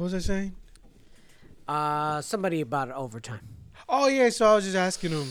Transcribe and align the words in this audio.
What 0.00 0.04
was 0.04 0.14
I 0.14 0.18
saying? 0.20 0.54
Uh, 1.68 2.22
somebody 2.22 2.62
about 2.62 2.90
overtime. 2.90 3.46
Oh 3.86 4.08
yeah, 4.08 4.30
so 4.30 4.50
I 4.50 4.54
was 4.54 4.64
just 4.64 4.74
asking 4.74 5.10
him, 5.10 5.28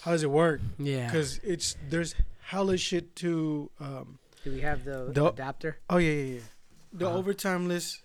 how 0.00 0.12
does 0.12 0.22
it 0.22 0.30
work? 0.30 0.62
Yeah. 0.78 1.04
Because 1.04 1.38
it's 1.44 1.76
there's 1.90 2.14
hella 2.40 2.78
shit 2.78 3.14
to. 3.16 3.70
Um, 3.78 4.18
Do 4.42 4.52
we 4.52 4.62
have 4.62 4.86
the, 4.86 5.10
The- 5.12 5.26
adapter? 5.26 5.76
oh 5.90 5.98
yeah, 5.98 6.12
yeah, 6.12 6.34
yeah. 6.36 6.40
The 6.94 7.06
Uh-huh. 7.08 7.18
overtime 7.18 7.68
list. 7.68 8.04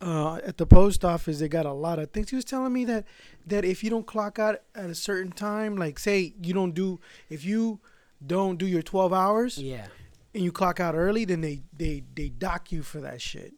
Uh, 0.00 0.40
at 0.44 0.56
the 0.58 0.66
post 0.66 1.04
office, 1.04 1.38
they 1.38 1.46
got 1.48 1.64
a 1.64 1.72
lot 1.72 2.00
of 2.00 2.10
things. 2.10 2.30
He 2.30 2.34
was 2.34 2.44
telling 2.44 2.72
me 2.72 2.84
that 2.86 3.04
that 3.46 3.64
if 3.64 3.84
you 3.84 3.88
don't 3.90 4.04
clock 4.04 4.40
out 4.40 4.62
at 4.74 4.90
a 4.90 4.96
certain 4.96 5.30
time, 5.30 5.76
like 5.76 6.00
say 6.00 6.34
you 6.42 6.54
don't 6.54 6.72
do, 6.74 6.98
if 7.30 7.44
you 7.44 7.78
don't 8.26 8.58
do 8.58 8.66
your 8.66 8.82
twelve 8.82 9.12
hours 9.12 9.58
Yeah. 9.58 9.86
and 10.34 10.42
you 10.42 10.50
clock 10.50 10.80
out 10.80 10.96
early, 10.96 11.24
then 11.24 11.40
they 11.40 11.62
they 11.72 12.02
they 12.16 12.30
dock 12.30 12.72
you 12.72 12.82
for 12.82 13.00
that 13.00 13.20
shit. 13.22 13.54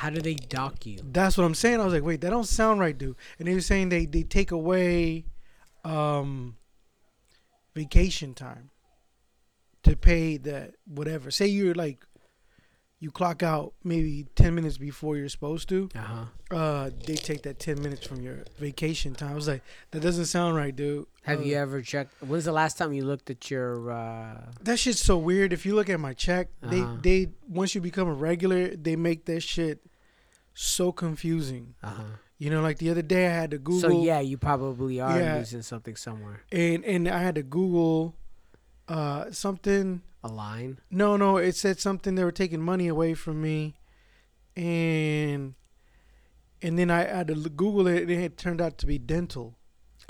How 0.00 0.08
do 0.08 0.20
they 0.22 0.34
dock 0.34 0.86
you? 0.86 0.98
That's 1.04 1.36
what 1.36 1.44
I'm 1.44 1.54
saying. 1.54 1.78
I 1.80 1.84
was 1.84 1.92
like, 1.92 2.02
wait, 2.02 2.22
that 2.22 2.30
don't 2.30 2.46
sound 2.48 2.80
right, 2.80 2.96
dude. 2.96 3.16
And 3.38 3.46
he 3.46 3.54
was 3.54 3.66
saying 3.66 3.90
they 3.90 4.06
they 4.06 4.22
take 4.22 4.50
away 4.50 5.26
um 5.84 6.56
vacation 7.74 8.34
time 8.34 8.70
to 9.82 9.96
pay 9.96 10.36
that 10.38 10.74
whatever. 10.86 11.30
Say 11.30 11.46
you're 11.48 11.74
like 11.74 12.04
you 13.02 13.10
clock 13.10 13.42
out 13.42 13.72
maybe 13.82 14.26
10 14.36 14.54
minutes 14.54 14.76
before 14.76 15.16
you're 15.16 15.28
supposed 15.30 15.68
to. 15.70 15.88
Uh 15.94 15.98
huh. 15.98 16.24
Uh 16.56 16.90
they 17.06 17.14
take 17.16 17.42
that 17.42 17.58
10 17.58 17.80
minutes 17.82 18.06
from 18.06 18.20
your 18.20 18.38
vacation 18.58 19.14
time. 19.14 19.32
I 19.32 19.34
was 19.34 19.48
like, 19.48 19.62
that 19.90 20.00
doesn't 20.00 20.26
sound 20.26 20.56
right, 20.56 20.74
dude. 20.74 21.06
Have 21.22 21.40
Uh, 21.40 21.42
you 21.44 21.56
ever 21.56 21.80
checked? 21.82 22.14
When's 22.22 22.44
the 22.46 22.52
last 22.52 22.76
time 22.78 22.92
you 22.92 23.04
looked 23.04 23.28
at 23.30 23.50
your? 23.50 23.90
uh 23.90 24.50
That 24.62 24.78
shit's 24.78 25.00
so 25.00 25.16
weird. 25.18 25.52
If 25.52 25.64
you 25.66 25.74
look 25.74 25.88
at 25.90 26.00
my 26.00 26.14
check, 26.14 26.48
Uh-huh. 26.62 26.70
they 27.02 27.24
they 27.26 27.32
once 27.48 27.74
you 27.74 27.80
become 27.82 28.08
a 28.08 28.14
regular, 28.30 28.74
they 28.76 28.96
make 28.96 29.24
that 29.26 29.42
shit 29.42 29.80
so 30.54 30.92
confusing. 30.92 31.74
Uh 31.82 31.88
huh. 31.90 32.02
You 32.38 32.48
know, 32.50 32.62
like 32.62 32.78
the 32.78 32.88
other 32.90 33.02
day 33.02 33.26
I 33.26 33.34
had 33.34 33.50
to 33.50 33.58
Google 33.58 33.80
So 33.80 34.02
yeah, 34.02 34.20
you 34.20 34.38
probably 34.38 35.00
are 35.00 35.18
Yeah. 35.20 35.36
losing 35.38 35.62
something 35.62 35.96
somewhere. 35.96 36.42
and 36.50 36.84
and 36.84 37.06
I 37.08 37.18
had 37.22 37.34
to 37.36 37.42
Google 37.42 38.16
uh 38.88 39.30
something. 39.30 40.02
A 40.24 40.28
line. 40.28 40.78
No, 40.90 41.16
no, 41.16 41.36
it 41.38 41.54
said 41.56 41.78
something 41.80 42.14
they 42.14 42.24
were 42.24 42.32
taking 42.32 42.60
money 42.60 42.88
away 42.88 43.14
from 43.14 43.40
me, 43.40 43.76
and 44.56 45.54
and 46.62 46.78
then 46.78 46.90
I 46.90 47.04
had 47.04 47.28
to 47.28 47.34
Google 47.34 47.86
it, 47.86 48.02
and 48.02 48.10
it 48.10 48.36
turned 48.36 48.60
out 48.60 48.76
to 48.78 48.86
be 48.86 48.98
dental. 48.98 49.56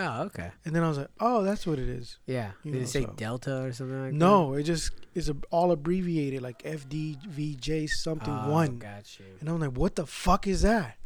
Oh, 0.03 0.23
okay. 0.25 0.51
And 0.65 0.75
then 0.75 0.83
I 0.83 0.89
was 0.89 0.98
like, 0.98 1.09
oh, 1.20 1.43
that's 1.43 1.67
what 1.67 1.79
it 1.79 1.89
is. 1.89 2.19
Yeah. 2.27 2.53
You 2.65 2.73
Did 2.73 2.79
know, 2.79 2.84
it 2.84 2.89
say 2.89 3.03
so- 3.05 3.15
Delta 3.17 3.62
or 3.62 3.73
something 3.73 4.01
like 4.03 4.11
that? 4.12 4.17
No, 4.17 4.55
it 4.55 4.62
just 4.65 4.93
is 5.15 5.29
a, 5.29 5.37
all 5.51 5.73
abbreviated 5.73 6.41
like 6.43 6.62
FDVJ 6.62 7.89
something 7.89 8.33
Oh, 8.33 8.51
one. 8.51 8.78
Got 8.78 9.19
you. 9.19 9.27
And 9.41 9.48
I'm 9.48 9.61
like, 9.61 9.73
what 9.77 9.97
the 9.97 10.06
fuck 10.06 10.47
is 10.47 10.62
that? 10.62 10.97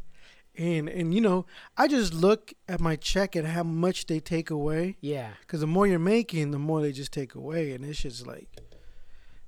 And 0.57 0.87
and 0.87 1.13
you 1.13 1.19
know, 1.19 1.45
I 1.75 1.89
just 1.89 2.13
look 2.13 2.53
at 2.69 2.79
my 2.79 2.95
check 2.95 3.35
and 3.35 3.45
how 3.45 3.63
much 3.63 4.05
they 4.05 4.21
take 4.21 4.49
away. 4.49 4.95
Yeah. 5.01 5.31
Because 5.41 5.59
the 5.59 5.67
more 5.67 5.85
you're 5.85 5.99
making, 5.99 6.51
the 6.51 6.59
more 6.59 6.81
they 6.81 6.93
just 6.93 7.11
take 7.11 7.35
away, 7.35 7.73
and 7.73 7.83
it's 7.83 8.01
just 8.01 8.25
like, 8.25 8.47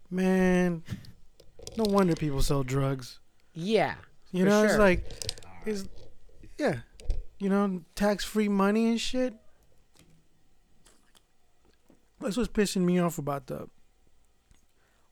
man, 0.09 0.83
no 1.77 1.85
wonder 1.87 2.13
people 2.15 2.41
sell 2.41 2.63
drugs. 2.63 3.19
Yeah. 3.53 3.95
You 4.33 4.43
know, 4.43 4.63
it's 4.65 4.77
like, 4.77 5.05
it's 5.65 5.85
yeah, 6.57 6.79
you 7.39 7.49
know, 7.49 7.81
tax 7.95 8.23
free 8.23 8.49
money 8.49 8.87
and 8.87 8.99
shit. 8.99 9.33
That's 12.19 12.35
what's 12.35 12.49
pissing 12.49 12.81
me 12.81 12.99
off 12.99 13.17
about 13.17 13.47
the 13.47 13.69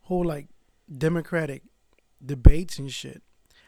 whole 0.02 0.26
like 0.26 0.48
Democratic 0.92 1.64
debates 2.24 2.80
and 2.80 2.92
shit. 2.92 3.22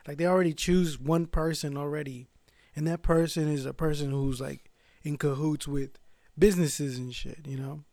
Like 0.08 0.18
they 0.18 0.26
already 0.26 0.54
choose 0.54 1.00
one 1.00 1.28
person 1.28 1.78
already, 1.78 2.28
and 2.76 2.88
that 2.88 3.04
person 3.04 3.48
is 3.48 3.66
a 3.66 3.74
person 3.74 4.12
who's 4.12 4.40
like 4.42 4.72
in 5.04 5.18
cahoots 5.18 5.68
with 5.68 6.00
businesses 6.38 6.98
and 6.98 7.14
shit. 7.14 7.46
You 7.46 7.58
know, 7.58 7.84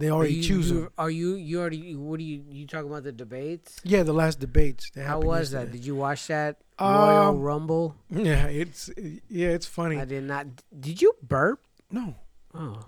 they 0.00 0.10
already 0.10 0.34
you, 0.34 0.42
choose 0.42 0.70
you, 0.70 0.80
them. 0.80 0.90
Are 0.98 1.10
you? 1.10 1.34
You 1.36 1.60
already? 1.60 1.94
What 1.94 2.18
are 2.18 2.22
you? 2.22 2.42
You 2.50 2.66
talking 2.66 2.88
about 2.90 3.04
the 3.04 3.12
debates? 3.12 3.76
Yeah, 3.84 4.02
the 4.02 4.12
last 4.12 4.40
debates. 4.40 4.90
that 4.94 5.06
How 5.06 5.20
was 5.20 5.50
that? 5.52 5.70
Did 5.72 5.84
you 5.84 5.94
watch 5.94 6.26
that 6.28 6.56
Royal 6.80 7.28
Um, 7.36 7.40
Rumble? 7.40 7.94
Yeah, 8.08 8.46
it's 8.46 8.90
yeah, 9.28 9.48
it's 9.48 9.66
funny. 9.66 9.98
I 9.98 10.04
did 10.06 10.24
not. 10.24 10.46
Did 10.78 11.00
you 11.02 11.12
burp? 11.22 11.60
no, 11.90 12.14
Oh. 12.54 12.80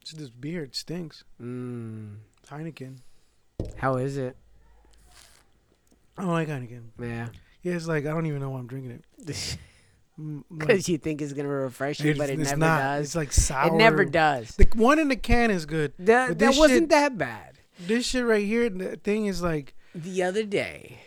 it's 0.00 0.12
this 0.12 0.30
beer. 0.30 0.64
It 0.64 0.74
stinks. 0.74 1.24
Mm. 1.40 2.16
Heineken. 2.50 2.98
How 3.76 3.96
is 3.96 4.16
it? 4.16 4.36
I 6.16 6.22
don't 6.22 6.32
like 6.32 6.48
Heineken. 6.48 6.84
Yeah. 6.98 7.28
Yeah, 7.62 7.74
it's 7.74 7.86
like 7.86 8.06
I 8.06 8.10
don't 8.10 8.26
even 8.26 8.40
know 8.40 8.50
why 8.50 8.58
I'm 8.58 8.66
drinking 8.66 8.92
it. 8.92 9.58
Mm, 10.20 10.42
like, 10.50 10.58
Because 10.58 10.88
you 10.88 10.98
think 10.98 11.22
it's 11.22 11.32
gonna 11.32 11.48
refresh 11.48 12.00
you, 12.00 12.14
but 12.14 12.28
it 12.30 12.38
never 12.38 12.56
not. 12.56 12.78
does. 12.78 13.06
It's 13.06 13.14
like 13.16 13.32
sour. 13.32 13.68
it 13.72 13.76
never 13.76 14.04
does. 14.04 14.56
The 14.56 14.66
one 14.74 14.98
in 14.98 15.08
the 15.08 15.16
can 15.16 15.50
is 15.50 15.64
good. 15.66 15.92
That, 15.98 16.38
wasn't 16.38 16.68
shit- 16.70 16.88
that 16.90 17.16
bad. 17.18 17.58
This 17.78 18.06
shit 18.06 18.24
right 18.24 18.44
here, 18.44 18.68
the 18.68 18.96
thing 18.96 19.26
is 19.26 19.40
like, 19.42 19.74
The 19.94 20.22
other 20.24 20.42
day, 20.44 20.98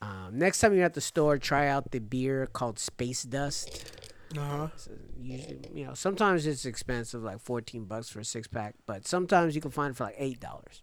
um, 0.00 0.30
next 0.38 0.60
time 0.60 0.74
you're 0.74 0.84
at 0.84 0.94
the 0.94 1.00
store, 1.02 1.36
try 1.38 1.68
out 1.68 1.90
the 1.90 1.98
beer 1.98 2.46
called 2.46 2.78
Space 2.78 3.22
Dust. 3.24 3.92
uh 4.36 4.40
huh. 4.40 4.68
So 4.76 4.92
usually, 5.20 5.60
you 5.74 5.84
know, 5.84 5.92
sometimes 5.94 6.46
it's 6.46 6.64
expensive, 6.64 7.22
like 7.22 7.40
fourteen 7.40 7.84
bucks 7.84 8.08
for 8.08 8.20
a 8.20 8.24
six 8.24 8.48
pack, 8.48 8.76
but 8.86 9.06
sometimes 9.06 9.54
you 9.54 9.60
can 9.60 9.70
find 9.70 9.90
it 9.90 9.96
for 9.96 10.04
like 10.04 10.16
eight 10.18 10.40
dollars. 10.40 10.82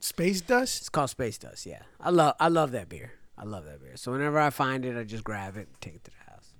Space 0.00 0.40
dust. 0.40 0.80
It's 0.82 0.88
called 0.88 1.10
Space 1.10 1.36
Dust. 1.38 1.66
Yeah, 1.66 1.82
I 2.00 2.10
love 2.10 2.34
I 2.40 2.48
love 2.48 2.70
that 2.72 2.88
beer. 2.88 3.12
I 3.38 3.44
love 3.44 3.64
that 3.64 3.80
beer. 3.80 3.96
So 3.96 4.12
whenever 4.12 4.38
I 4.38 4.50
find 4.50 4.84
it, 4.84 4.96
I 4.96 5.04
just 5.04 5.24
grab 5.24 5.56
it 5.56 5.68
and 5.68 5.80
take 5.80 5.96
it 5.96 6.04
to 6.04 6.10
the 6.10 6.30
house. 6.30 6.54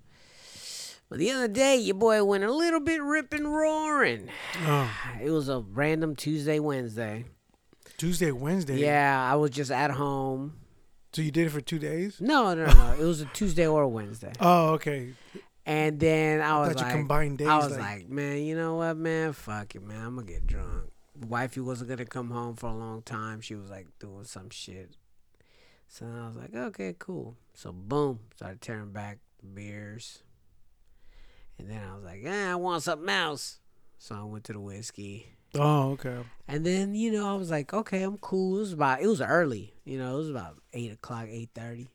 But 1.09 1.19
the 1.19 1.31
other 1.31 1.48
day, 1.48 1.76
your 1.76 1.94
boy 1.94 2.22
went 2.25 2.44
a 2.44 2.53
little 2.53 2.81
bit 2.81 3.03
ripping 3.03 3.47
roaring. 3.47 4.28
Oh, 4.64 4.91
It 5.22 5.31
was 5.31 5.48
a 5.48 5.60
random 5.60 6.16
Tuesday, 6.16 6.59
Wednesday. 6.59 7.25
Tuesday, 7.97 8.31
Wednesday. 8.32 8.78
Yeah, 8.78 9.26
I 9.31 9.37
was 9.37 9.50
just 9.50 9.70
at 9.70 9.92
home. 9.92 10.54
So 11.12 11.22
you 11.22 11.31
did 11.31 11.47
it 11.47 11.50
for 11.50 11.62
two 11.62 11.78
days. 11.78 12.20
No, 12.20 12.54
no, 12.54 12.66
no. 12.66 12.97
it 13.00 13.04
was 13.04 13.22
a 13.22 13.25
Tuesday 13.26 13.66
or 13.66 13.82
a 13.82 13.88
Wednesday. 13.88 14.32
Oh, 14.41 14.75
okay. 14.75 15.14
And 15.64 15.98
then 15.98 16.43
I 16.43 16.60
was 16.60 16.76
like, 16.76 16.93
combined 16.93 17.38
days. 17.38 17.48
I 17.48 17.56
was 17.56 17.70
like, 17.70 17.81
like, 17.81 18.08
man, 18.08 18.43
you 18.43 18.54
know 18.54 18.76
what, 18.76 18.97
man? 18.97 19.32
Fuck 19.32 19.75
it, 19.75 19.82
man. 19.82 20.00
I'm 20.04 20.14
gonna 20.16 20.26
get 20.26 20.47
drunk. 20.47 20.91
Wifey 21.26 21.60
wasn't 21.60 21.88
gonna 21.88 22.04
come 22.04 22.31
home 22.31 22.54
for 22.54 22.69
a 22.69 22.75
long 22.75 23.03
time. 23.03 23.41
She 23.41 23.54
was 23.54 23.70
like 23.70 23.87
doing 23.98 24.25
some 24.25 24.50
shit. 24.50 24.97
So 25.88 26.06
I 26.06 26.26
was 26.28 26.36
like, 26.36 26.54
okay, 26.54 26.94
cool. 26.98 27.36
So 27.54 27.72
boom, 27.72 28.20
started 28.36 28.60
tearing 28.60 28.92
back 28.92 29.19
the 29.41 29.47
beers. 29.47 30.22
And 31.58 31.70
then 31.70 31.80
I 31.91 31.94
was 31.94 32.04
like, 32.04 32.22
eh, 32.24 32.50
I 32.52 32.54
want 32.56 32.82
something 32.82 33.08
else. 33.08 33.60
So 33.98 34.14
I 34.14 34.25
went 34.25 34.44
to 34.44 34.52
the 34.52 34.60
whiskey. 34.60 35.28
oh, 35.54 35.92
okay. 35.92 36.19
And 36.46 36.66
then, 36.66 36.94
you 36.94 37.10
know, 37.12 37.28
I 37.32 37.34
was 37.38 37.50
like, 37.50 37.72
okay, 37.72 38.02
I'm 38.02 38.19
cool. 38.19 38.56
It 38.56 38.60
was 38.60 38.72
about 38.75 39.00
it 39.00 39.06
was 39.06 39.22
early. 39.22 39.72
You 39.84 39.98
know, 39.98 40.14
it 40.14 40.19
was 40.19 40.28
about 40.30 40.58
eight 40.75 40.92
o'clock, 40.92 41.26
eight 41.30 41.50
thirty. 41.54 41.88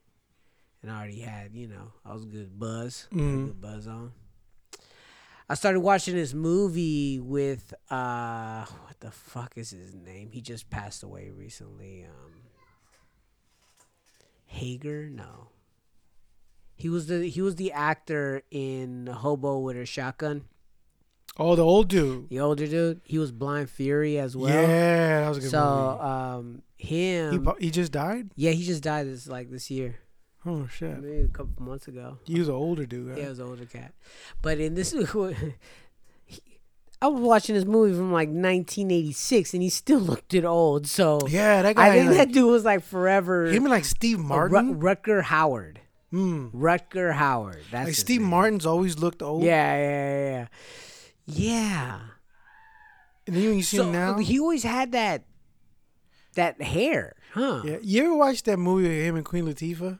And 0.82 0.90
I 0.90 0.98
already 0.98 1.20
had, 1.20 1.54
you 1.54 1.68
know, 1.68 1.92
I 2.04 2.14
was 2.14 2.26
good 2.26 2.58
buzz. 2.58 3.08
Mhm. 3.12 3.46
good 3.48 3.62
buzz 3.62 3.86
on. 3.88 4.14
I 5.48 5.54
started 5.54 5.82
watching 5.82 6.16
this 6.16 6.34
movie 6.34 7.20
with 7.20 7.72
uh 7.92 8.66
what 8.66 9.00
the 9.00 9.12
fuck 9.12 9.54
is 9.58 9.70
his 9.70 9.94
name? 9.94 10.32
He 10.32 10.42
just 10.42 10.72
passed 10.72 11.04
away 11.04 11.30
recently. 11.30 12.06
Um 12.06 12.41
Hager? 14.52 15.10
No. 15.10 15.48
He 16.76 16.90
was 16.90 17.08
the 17.08 17.28
he 17.28 17.42
was 17.42 17.56
the 17.56 17.72
actor 17.72 18.42
in 18.52 19.08
Hobo 19.08 19.60
with 19.60 19.78
a 19.78 19.86
Shotgun. 19.86 20.44
Oh, 21.38 21.56
the 21.56 21.64
old 21.64 21.88
dude. 21.88 22.30
The 22.30 22.40
older 22.42 22.68
dude. 22.68 23.00
He 23.06 23.18
was 23.18 23.32
Blind 23.32 23.70
Fury 23.70 24.20
as 24.20 24.36
well. 24.36 24.50
yeah, 24.54 25.22
that 25.22 25.30
was 25.30 25.38
a 25.38 25.42
good 25.42 25.50
so 25.52 25.98
movie. 26.02 26.12
um 26.12 26.62
him 26.78 27.48
He 27.60 27.66
he 27.66 27.72
just 27.72 27.92
died. 27.92 28.32
yeah 28.36 28.52
he 28.52 28.64
just 28.64 28.84
died 28.84 29.06
this 29.08 29.28
like 29.28 29.50
this 29.52 29.70
year 29.72 30.00
Oh 30.46 30.68
shit. 30.68 30.98
maybe 31.00 31.22
a 31.22 31.28
couple 31.28 31.64
months 31.64 31.88
ago 31.88 32.18
He 32.26 32.40
was 32.40 32.48
an 32.50 32.56
older 32.56 32.86
dude. 32.88 33.16
yeah 33.18 33.26
it 33.26 33.30
was 33.30 33.40
an 33.40 33.48
older 33.48 33.66
cat 33.66 33.94
but 34.42 34.60
in 34.60 34.74
this 34.74 34.92
he- 35.14 35.54
I 37.04 37.08
was 37.08 37.22
watching 37.22 37.56
this 37.56 37.66
movie 37.66 37.96
from 37.96 38.12
like 38.12 38.28
1986 38.30 39.54
and 39.56 39.64
he 39.64 39.70
still 39.70 40.00
looked 40.12 40.34
it 40.34 40.46
old 40.46 40.86
so 40.88 41.20
Yeah, 41.28 41.62
that 41.64 41.76
guy. 41.76 41.88
I 41.88 41.92
think 41.98 42.10
like, 42.10 42.18
that 42.18 42.32
dude 42.32 42.50
was 42.52 42.64
like 42.64 42.84
forever 42.84 43.46
him 43.48 43.64
like 43.66 43.86
Steve 43.86 44.20
uh, 44.20 44.24
Martin. 44.24 44.80
Ru- 44.80 44.96
Rutger 44.96 45.24
Hauer 45.24 45.78
Hmm. 46.12 46.48
Rutger 46.54 47.16
Hauer 47.16 47.56
that's 47.72 47.88
Like 47.88 47.96
Steve 47.96 48.22
name. 48.22 48.30
Martin's 48.30 48.66
always 48.66 49.00
looked 49.00 49.22
old. 49.24 49.44
yeah 49.44 49.76
yeah 49.78 50.14
yeah 50.14 50.30
yeah 50.30 50.48
Yeah. 51.26 52.00
And 53.28 53.36
then 53.36 53.44
you 53.56 53.64
see 53.64 53.78
so 53.78 53.84
him 53.86 53.92
now. 53.94 54.18
he 54.18 54.40
always 54.40 54.64
had 54.64 54.92
that 54.92 55.24
that 56.36 56.62
hair 56.62 57.16
huh 57.34 57.62
yeah. 57.66 57.78
You 57.82 58.06
ever 58.06 58.16
watch 58.16 58.44
that 58.44 58.58
movie 58.58 58.84
with 58.90 58.98
him 59.08 59.16
and 59.16 59.26
Queen 59.26 59.46
Latifah? 59.46 60.00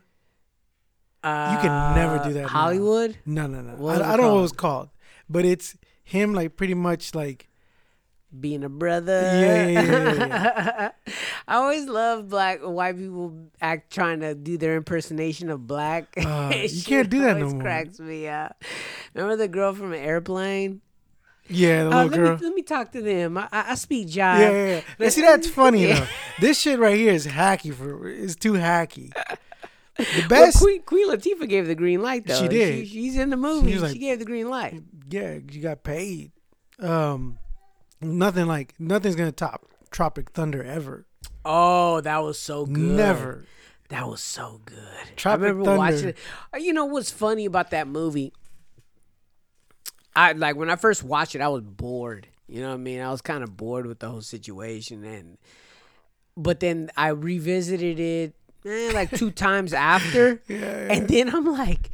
uh, 1.24 1.52
you 1.54 1.58
can 1.68 1.96
never 1.96 2.24
do 2.24 2.34
that 2.34 2.42
now. 2.44 2.48
Hollywood 2.48 3.18
No, 3.26 3.48
no, 3.48 3.62
no. 3.62 3.88
I, 3.88 4.14
I 4.14 4.18
don't 4.18 4.26
know 4.26 4.34
what 4.34 4.34
called? 4.34 4.38
it 4.38 4.42
was 4.42 4.52
called, 4.52 4.90
but 5.30 5.46
it's 5.46 5.76
him 6.12 6.34
like 6.34 6.56
pretty 6.56 6.74
much 6.76 7.16
like 7.16 7.48
being 8.40 8.64
a 8.64 8.70
brother. 8.70 9.22
Yeah, 9.22 9.68
yeah, 9.68 9.82
yeah, 10.14 10.92
I 11.48 11.56
always 11.56 11.86
love 11.88 12.30
black 12.30 12.60
white 12.62 12.98
people 12.98 13.48
act 13.62 13.92
trying 13.92 14.22
to 14.22 14.36
do 14.36 14.58
their 14.58 14.76
impersonation 14.78 15.50
of 15.50 15.68
black. 15.68 16.14
Uh, 16.18 16.54
you 16.70 16.84
can't 16.84 17.10
do 17.10 17.20
that 17.22 17.38
no 17.38 17.50
more. 17.50 17.62
Cracks 17.62 18.00
me 18.00 18.28
up. 18.28 18.64
Remember 19.14 19.36
the 19.36 19.48
girl 19.48 19.74
from 19.74 19.94
Airplane? 19.94 20.82
Yeah, 21.50 21.84
the 21.86 21.90
Uh, 21.92 22.04
let 22.06 22.12
girl. 22.14 22.38
me 22.38 22.44
let 22.46 22.54
me 22.56 22.62
talk 22.62 22.92
to 22.94 23.02
them. 23.02 23.38
I, 23.38 23.48
I 23.52 23.76
speak 23.76 24.08
jive. 24.08 24.14
Yeah, 24.40 24.52
yeah, 24.52 24.82
yeah. 25.00 25.10
See, 25.10 25.22
that's 25.22 25.50
funny 25.60 25.88
Yeah. 25.88 26.00
though. 26.02 26.08
This 26.40 26.60
shit 26.60 26.80
right 26.80 26.96
here 26.96 27.12
is 27.14 27.28
hacky 27.28 27.74
for. 27.74 28.08
It's 28.08 28.36
too 28.36 28.54
hacky. 28.54 29.12
The 29.98 30.06
Well, 30.30 30.46
best. 30.46 30.60
Queen, 30.60 30.82
Queen 30.84 31.10
Latifah 31.10 31.50
gave 31.50 31.68
the 31.68 31.76
green 31.76 32.02
light 32.02 32.26
though. 32.26 32.40
She 32.42 32.48
did. 32.48 32.88
She, 32.88 32.94
she's 32.94 33.18
in 33.18 33.30
the 33.30 33.38
movie. 33.38 33.74
She, 33.74 33.80
like- 33.80 34.00
gave 34.00 34.20
the 34.20 34.26
green 34.26 34.50
light. 34.50 34.82
Yeah, 35.10 35.38
you 35.52 35.62
got 35.62 35.84
paid. 35.84 36.32
Um, 36.80 37.38
nothing 38.02 38.46
like 38.48 38.74
nothing's 38.80 39.16
gonna 39.16 39.32
top 39.32 39.66
Tropic 39.92 40.32
Thunder 40.32 40.64
ever. 40.64 41.06
Oh, 41.46 42.02
that 42.02 42.20
was 42.24 42.38
so 42.40 42.66
good. 42.66 42.78
Never. 42.78 43.46
That 43.90 44.08
was 44.08 44.22
so 44.22 44.62
good. 44.66 44.78
Tropic 45.18 45.42
I 45.42 45.48
remember 45.50 45.64
Thunder. 45.66 45.78
watching 45.78 46.10
it. 46.10 46.18
Uh, 46.54 46.58
You 46.58 46.74
know 46.74 46.86
what's 46.86 47.12
funny 47.12 47.46
about 47.46 47.72
that 47.72 47.88
movie? 47.88 48.32
I 50.16 50.34
like 50.34 50.56
when 50.56 50.70
I 50.70 50.76
first 50.76 51.04
watched 51.04 51.36
it, 51.36 51.42
I 51.42 51.48
was 51.48 51.62
bored. 51.62 52.28
You 52.48 52.62
know 52.62 52.70
what 52.70 52.74
I 52.76 52.78
mean? 52.78 53.00
I 53.02 53.10
was 53.12 53.22
kind 53.22 53.44
of 53.44 53.56
bored 53.56 53.86
with 53.86 54.00
the 54.00 54.10
whole 54.10 54.22
situation, 54.22 55.04
and 55.06 55.38
but 56.36 56.60
then 56.60 56.90
I 56.98 57.10
revisited 57.10 58.00
it 58.00 58.36
eh, 58.66 58.92
like 58.94 59.10
two 59.12 59.32
times 59.48 59.74
after, 59.74 60.42
Yeah, 60.48 60.88
and 60.92 61.08
then 61.08 61.34
I'm 61.34 61.46
like. 61.46 61.90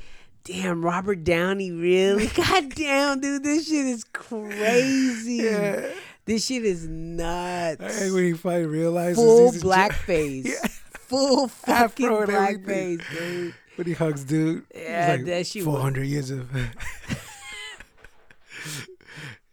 Damn, 0.47 0.83
Robert 0.83 1.23
Downey, 1.25 1.71
really? 1.71 2.27
God 2.35 2.69
damn, 2.73 3.19
dude, 3.19 3.43
this 3.43 3.67
shit 3.67 3.85
is 3.85 4.05
crazy. 4.13 5.33
Yeah. 5.43 5.89
This 6.25 6.45
shit 6.45 6.63
is 6.65 6.87
nuts 6.87 7.81
I 7.81 7.91
Hey, 8.05 8.11
when 8.11 8.23
he 8.23 8.33
finally 8.33 8.65
realizes 8.65 9.17
full 9.17 9.51
blackface. 9.51 10.45
Yeah. 10.47 10.67
Full 11.07 11.47
fucking 11.47 12.05
Afro 12.05 12.27
blackface, 12.27 13.01
dude. 13.17 13.53
when 13.77 13.87
he 13.87 13.93
hugs 13.93 14.25
dude. 14.25 14.65
Yeah, 14.75 15.15
he's 15.17 15.25
that 15.25 15.31
like 15.37 15.45
shit 15.45 15.63
four 15.63 15.79
hundred 15.79 16.03
years 16.03 16.31
of. 16.31 16.49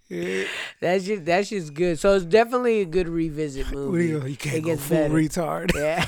yeah. 0.08 0.44
That 0.81 1.02
shit, 1.02 1.25
that 1.26 1.46
shit's 1.46 1.70
good. 1.70 1.99
So 2.00 2.14
it's 2.17 2.25
definitely 2.25 2.81
a 2.81 2.85
good 2.85 3.08
revisit 3.08 3.70
movie. 3.70 4.06
you, 4.31 4.37
can't 4.37 4.56
It 4.56 4.61
go 4.62 4.76
full 4.76 4.96
better. 4.96 5.14
retard. 5.14 5.75
Yeah, 5.76 6.05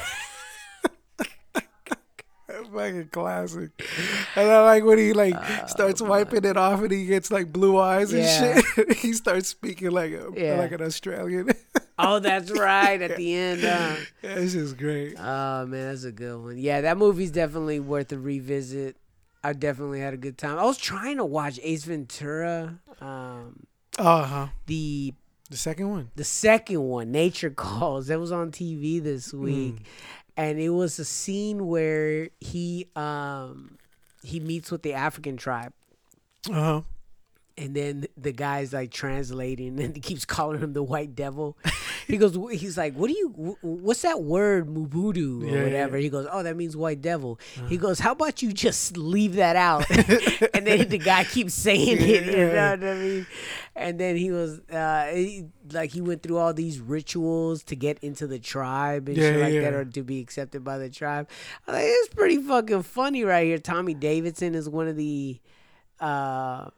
fucking 2.73 3.09
classic. 3.09 3.71
And 4.35 4.51
I 4.51 4.63
like 4.63 4.85
when 4.85 4.99
he 4.99 5.13
like 5.13 5.37
starts 5.69 6.01
wiping 6.03 6.45
it 6.45 6.57
off 6.57 6.81
and 6.83 6.91
he 6.91 7.07
gets 7.07 7.31
like 7.31 7.53
blue 7.53 7.79
eyes 7.79 8.13
and 8.13 8.23
Yeah. 8.23 8.61
shit. 8.61 8.93
he 8.99 9.13
starts 9.13 9.49
speaking 9.49 9.91
like 9.91 10.13
a 10.13 10.31
Yeah. 10.35 10.59
like 10.59 10.73
an 10.73 10.83
Australian. 10.83 11.51
oh, 11.99 12.19
that's 12.19 12.51
right. 12.51 13.01
At 13.01 13.17
the 13.17 13.35
end, 13.35 13.65
uh, 13.65 13.97
That's 14.23 14.53
just 14.53 14.77
great. 14.77 15.15
oh 15.19 15.67
man, 15.67 15.89
that's 15.91 16.05
a 16.05 16.13
good 16.13 16.43
one. 16.43 16.59
Yeah, 16.59 16.81
that 16.83 16.97
movie's 16.99 17.31
definitely 17.31 17.81
worth 17.81 18.13
a 18.13 18.19
revisit. 18.19 18.97
I 19.45 19.53
definitely 19.53 20.01
had 20.01 20.13
a 20.13 20.17
good 20.17 20.39
time. 20.39 20.59
I 20.59 20.65
was 20.65 20.79
trying 20.79 21.19
to 21.19 21.25
watch 21.25 21.61
Ace 21.63 21.85
Ventura, 21.85 22.81
um, 23.01 23.67
Uh 23.99 24.25
huh. 24.25 24.47
the 24.67 25.15
The 25.51 25.57
second 25.57 25.89
one. 25.91 26.11
the 26.17 26.25
second 26.25 26.81
one, 26.83 27.13
Nature 27.13 27.51
Calls. 27.51 28.09
That 28.09 28.19
was 28.19 28.33
on 28.33 28.51
TV 28.51 29.01
this 29.01 29.33
week, 29.33 29.77
and 30.37 30.59
it 30.59 30.71
was 30.71 30.99
a 30.99 31.05
scene 31.05 31.67
where 31.67 32.29
he 32.41 32.89
um 32.97 33.79
he 34.23 34.41
meets 34.41 34.71
with 34.71 34.83
the 34.83 34.93
African 34.95 35.37
tribe, 35.37 35.73
Uh 36.51 36.53
huh. 36.55 36.81
And 37.59 37.75
then 37.75 38.07
the 38.17 38.33
guy's 38.33 38.73
like 38.73 38.91
translating, 38.91 39.81
and 39.81 39.95
he 39.95 40.01
keeps 40.01 40.25
calling 40.25 40.61
him 40.61 40.73
the 40.75 40.83
White 40.83 41.15
Devil. 41.15 41.57
He 42.07 42.19
goes, 42.19 42.39
he's 42.53 42.77
like, 42.79 42.95
"What 42.95 43.09
do 43.09 43.15
you? 43.15 43.57
What's 43.63 44.03
that 44.03 44.23
word, 44.23 44.69
Mubudu 44.69 45.43
or 45.43 45.47
Yeah, 45.47 45.53
yeah, 45.53 45.63
whatever?" 45.65 45.97
yeah. 45.97 46.03
He 46.05 46.09
goes, 46.09 46.27
"Oh, 46.31 46.43
that 46.43 46.57
means 46.57 46.77
White 46.77 47.01
Devil." 47.03 47.41
He 47.69 47.77
goes, 47.79 47.99
"How 47.99 48.13
about 48.13 48.43
you 48.43 48.53
just 48.53 48.97
leave 48.97 49.35
that 49.37 49.57
out?" 49.57 49.91
and 50.55 50.67
then 50.67 50.89
the 50.89 50.99
guy 50.99 51.25
keeps 51.25 51.55
saying 51.55 51.97
it. 52.01 52.27
You 52.27 52.47
know 52.53 52.71
what 52.71 52.85
I 52.85 52.95
mean? 52.95 53.27
And 53.75 53.99
then 53.99 54.17
he 54.17 54.31
was 54.31 54.61
uh, 54.71 55.07
he, 55.13 55.47
like, 55.73 55.91
he 55.91 56.01
went 56.01 56.23
through 56.23 56.39
all 56.39 56.55
these 56.55 56.79
rituals 56.79 57.63
to 57.65 57.77
get 57.77 57.99
into 58.03 58.27
the 58.27 58.39
tribe 58.39 59.09
and 59.09 59.17
shit 59.17 59.35
Yeah, 59.39 59.45
like 59.45 59.55
that, 59.55 59.75
or 59.75 59.85
to 59.85 60.03
be 60.03 60.21
accepted 60.21 60.63
by 60.63 60.79
the 60.79 60.89
tribe. 60.89 61.29
Like, 61.67 61.85
it's 61.87 62.15
pretty 62.15 62.37
fucking 62.39 62.85
funny 62.85 63.25
right 63.25 63.47
here. 63.47 63.59
Tommy 63.59 63.95
Davidson 63.95 64.55
is 64.55 64.69
one 64.69 64.87
of 64.89 64.97
the. 64.97 65.41
Uh, 65.99 66.69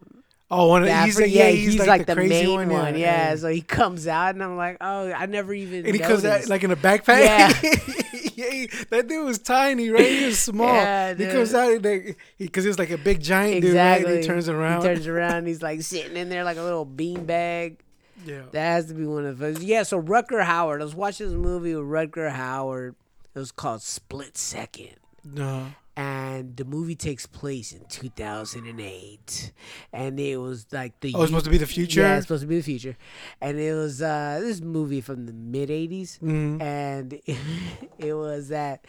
Oh, 0.50 0.68
one 0.68 0.82
of 0.82 0.88
the 0.88 1.02
he's, 1.02 1.20
like, 1.20 1.30
yeah, 1.30 1.50
he's, 1.50 1.76
like, 1.86 2.06
the, 2.06 2.14
crazy 2.14 2.46
main 2.56 2.70
one. 2.70 2.94
Yeah, 2.94 3.30
yeah. 3.32 3.36
so 3.36 3.48
he 3.48 3.60
comes 3.60 4.06
out, 4.08 4.34
and 4.34 4.42
I'm 4.42 4.56
like, 4.56 4.78
oh, 4.80 5.12
I 5.12 5.26
never 5.26 5.52
even. 5.52 5.84
And 5.84 5.94
he 5.94 6.00
comes 6.00 6.24
out 6.24 6.48
like 6.48 6.64
in 6.64 6.70
a 6.70 6.76
backpack. 6.76 7.18
Yeah. 7.22 7.52
yeah, 8.34 8.50
he- 8.50 8.70
that 8.88 9.08
dude 9.08 9.26
was 9.26 9.38
tiny, 9.38 9.90
right? 9.90 10.06
He 10.08 10.24
was 10.24 10.38
small. 10.50 10.72
Yeah, 10.72 11.10
he 11.12 11.18
dude. 11.24 11.32
comes 11.32 11.52
out 11.52 11.72
and 11.72 11.84
like, 11.84 12.18
because 12.38 12.64
he's 12.64 12.78
like 12.78 12.88
a 12.90 12.96
big 12.96 13.20
giant 13.20 13.60
dude, 13.60 13.76
right? 13.76 14.02
And 14.04 14.20
he 14.20 14.22
turns 14.26 14.48
around. 14.48 14.80
He 14.82 14.88
turns 14.88 15.06
around. 15.14 15.34
And 15.34 15.48
he's 15.48 15.60
like 15.60 15.82
sitting 15.82 16.16
in 16.16 16.30
there 16.30 16.44
like 16.44 16.56
a 16.56 16.62
little 16.62 16.86
bean 16.86 17.26
bag. 17.26 17.80
yeah. 18.24 18.42
That 18.52 18.60
has 18.72 18.86
to 18.86 18.94
be 18.94 19.04
one 19.04 19.26
of 19.26 19.36
those. 19.38 19.62
Yeah. 19.62 19.82
So 19.82 20.00
Rutger 20.00 20.42
Hauer. 20.44 20.80
I 20.80 20.84
was 20.84 20.94
watching 20.94 21.26
this 21.26 21.36
movie 21.36 21.74
with 21.74 21.84
Rutger 21.84 22.32
Hauer. 22.34 22.94
It 23.34 23.38
was 23.38 23.52
called 23.52 23.82
Split 23.82 24.38
Second. 24.38 24.96
no. 25.24 25.66
And 25.98 26.56
the 26.56 26.64
movie 26.64 26.94
takes 26.94 27.26
place 27.26 27.72
in 27.72 27.84
2008, 27.88 29.52
and 29.92 30.20
it 30.20 30.36
was 30.36 30.66
like 30.70 31.00
the 31.00 31.12
Oh, 31.14 31.22
it's 31.22 31.30
supposed 31.30 31.44
to 31.46 31.50
be 31.50 31.58
the 31.58 31.66
future. 31.66 32.02
Yeah, 32.02 32.16
it's 32.18 32.26
supposed 32.26 32.42
to 32.42 32.46
be 32.46 32.56
the 32.58 32.62
future, 32.62 32.96
and 33.40 33.58
it 33.58 33.74
was 33.74 34.00
uh, 34.00 34.38
this 34.40 34.60
movie 34.60 35.00
from 35.00 35.26
the 35.26 35.32
mid 35.32 35.70
'80s, 35.70 36.20
Mhm. 36.22 36.62
and 36.62 37.20
it 37.98 38.14
was 38.14 38.46
that 38.48 38.84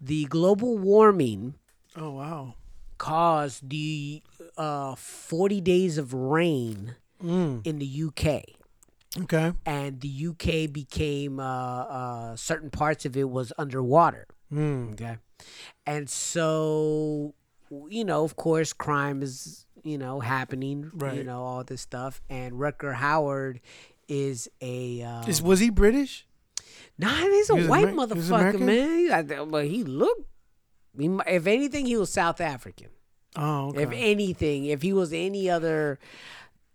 the 0.00 0.26
global 0.26 0.78
warming 0.78 1.54
Oh 1.96 2.12
wow. 2.12 2.54
caused 2.98 3.68
the 3.70 4.22
uh, 4.56 4.94
40 4.94 5.60
days 5.60 5.98
of 5.98 6.14
rain 6.14 6.94
Mm. 7.22 7.66
in 7.66 7.78
the 7.80 7.86
UK. 7.86 8.44
Okay. 9.22 9.52
And 9.66 10.00
the 10.00 10.08
UK 10.28 10.66
became 10.70 11.40
uh, 11.40 11.82
uh, 11.82 12.36
certain 12.36 12.70
parts 12.70 13.04
of 13.06 13.16
it 13.16 13.30
was 13.30 13.52
underwater. 13.58 14.26
Mm. 14.54 14.92
Okay. 14.92 15.16
And 15.86 16.08
so, 16.08 17.34
you 17.88 18.04
know, 18.04 18.24
of 18.24 18.36
course, 18.36 18.72
crime 18.72 19.22
is, 19.22 19.66
you 19.82 19.98
know, 19.98 20.20
happening, 20.20 20.90
right. 20.94 21.16
you 21.16 21.24
know, 21.24 21.42
all 21.42 21.64
this 21.64 21.80
stuff. 21.80 22.22
And 22.30 22.54
Rutger 22.54 22.94
Hauer 22.94 23.60
is 24.08 24.48
a. 24.60 25.02
Uh, 25.02 25.26
Is 25.26 25.42
was 25.42 25.60
he 25.60 25.70
British? 25.70 26.26
nah, 26.98 27.14
he's 27.14 27.50
a 27.50 27.56
he 27.56 27.66
white 27.66 27.88
Amer- 27.88 28.06
motherfucker, 28.06 28.60
man. 28.60 29.28
He 29.28 29.44
But 29.44 29.66
he 29.66 29.84
looked. 29.84 30.28
He, 30.96 31.06
if 31.26 31.46
anything, 31.46 31.86
he 31.86 31.96
was 31.96 32.10
South 32.10 32.40
African. 32.40 32.88
Oh, 33.36 33.70
okay. 33.70 33.82
If 33.82 33.90
anything, 33.92 34.66
if 34.66 34.82
he 34.82 34.92
was 34.92 35.12
any 35.12 35.50
other 35.50 35.98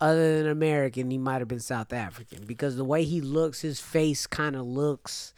other 0.02 0.38
than 0.38 0.52
American, 0.52 1.10
he 1.10 1.18
might 1.18 1.40
have 1.40 1.48
been 1.48 1.60
South 1.60 1.94
African 1.94 2.46
because 2.46 2.76
the 2.76 2.84
way 2.84 3.04
he 3.04 3.22
looks, 3.22 3.62
his 3.62 3.80
face 3.80 4.28
kind 4.28 4.56
of 4.56 4.66
looks 4.66 5.34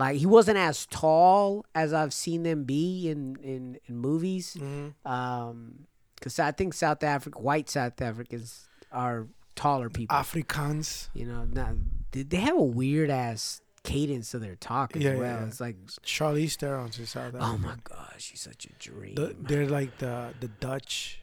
like 0.00 0.16
he 0.16 0.26
wasn't 0.26 0.58
as 0.58 0.86
tall 0.86 1.64
as 1.74 1.92
I've 1.92 2.12
seen 2.12 2.42
them 2.42 2.64
be 2.64 3.08
in 3.08 3.36
in, 3.42 3.78
in 3.86 3.96
movies. 3.98 4.56
Mhm. 4.58 4.94
Um, 5.06 5.86
because 6.16 6.38
I 6.38 6.52
think 6.52 6.74
South 6.74 7.02
Africa, 7.02 7.38
white 7.38 7.70
South 7.70 8.00
Africans 8.02 8.68
are 8.92 9.26
taller 9.56 9.88
people. 9.88 10.14
Afrikaans. 10.16 11.08
you 11.14 11.24
know, 11.26 11.44
not 11.44 11.74
they 12.12 12.22
they 12.24 12.36
have 12.38 12.56
a 12.56 12.62
weird 12.62 13.08
ass 13.10 13.60
cadence 13.82 14.30
to 14.32 14.38
their 14.38 14.56
talk 14.56 14.94
as 14.96 15.02
Yeah, 15.02 15.14
well. 15.14 15.40
yeah. 15.40 15.46
It's 15.46 15.58
like, 15.60 15.76
Charlize 16.04 16.56
Theron's 16.56 16.98
in 16.98 17.06
South 17.06 17.28
Africa. 17.34 17.42
oh 17.42 17.56
my 17.56 17.76
gosh, 17.84 18.16
she's 18.18 18.42
such 18.42 18.66
a 18.66 18.72
dream. 18.78 19.14
The, 19.14 19.34
they're 19.40 19.66
like 19.66 19.96
the 19.98 20.34
the 20.40 20.48
Dutch. 20.48 21.22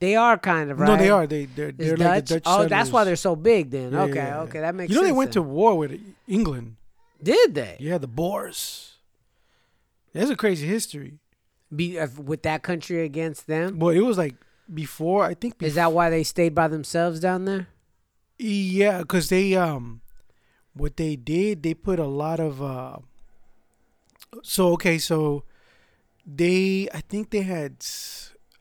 they 0.00 0.16
are 0.16 0.36
kind 0.36 0.70
of 0.72 0.80
right. 0.80 0.88
No, 0.88 0.96
they 0.96 1.10
are. 1.10 1.26
They 1.28 1.44
they're 1.46 1.70
they're 1.70 1.96
Dutch? 1.96 2.06
like 2.08 2.26
the 2.26 2.34
Dutch. 2.40 2.42
oh, 2.46 2.66
that's 2.66 2.90
why 2.90 3.04
they're 3.04 3.14
so 3.14 3.36
big 3.36 3.70
then. 3.70 3.92
Yeah, 3.92 4.02
okay, 4.02 4.14
yeah, 4.16 4.26
yeah. 4.28 4.40
okay, 4.42 4.60
that 4.60 4.74
makes 4.74 4.88
sense. 4.88 4.96
You 4.96 5.02
know 5.02 5.06
they 5.06 5.12
went 5.16 5.32
to 5.34 5.42
war 5.42 5.78
with 5.78 5.92
England. 6.26 6.74
Did 7.22 7.54
they? 7.54 7.76
Yeah, 7.80 7.98
the 7.98 8.06
Boers. 8.06 8.98
There's 10.12 10.30
a 10.30 10.36
crazy 10.36 10.66
history. 10.66 11.18
Be, 11.74 11.98
uh, 11.98 12.08
with 12.16 12.42
that 12.44 12.62
country 12.62 13.04
against 13.04 13.46
them? 13.46 13.78
Well, 13.78 13.94
it 13.94 14.00
was 14.00 14.16
like 14.16 14.36
before. 14.72 15.24
I 15.24 15.34
think. 15.34 15.62
Is 15.62 15.74
that 15.74 15.92
why 15.92 16.10
they 16.10 16.22
stayed 16.22 16.54
by 16.54 16.68
themselves 16.68 17.20
down 17.20 17.44
there? 17.44 17.68
Yeah, 18.38 19.00
because 19.00 19.28
they 19.28 19.54
um, 19.54 20.00
what 20.72 20.96
they 20.96 21.16
did, 21.16 21.62
they 21.62 21.74
put 21.74 21.98
a 21.98 22.06
lot 22.06 22.40
of 22.40 22.62
uh. 22.62 22.98
So 24.42 24.72
okay, 24.72 24.98
so 24.98 25.44
they, 26.24 26.88
I 26.92 27.00
think 27.00 27.30
they 27.30 27.42
had, 27.42 27.84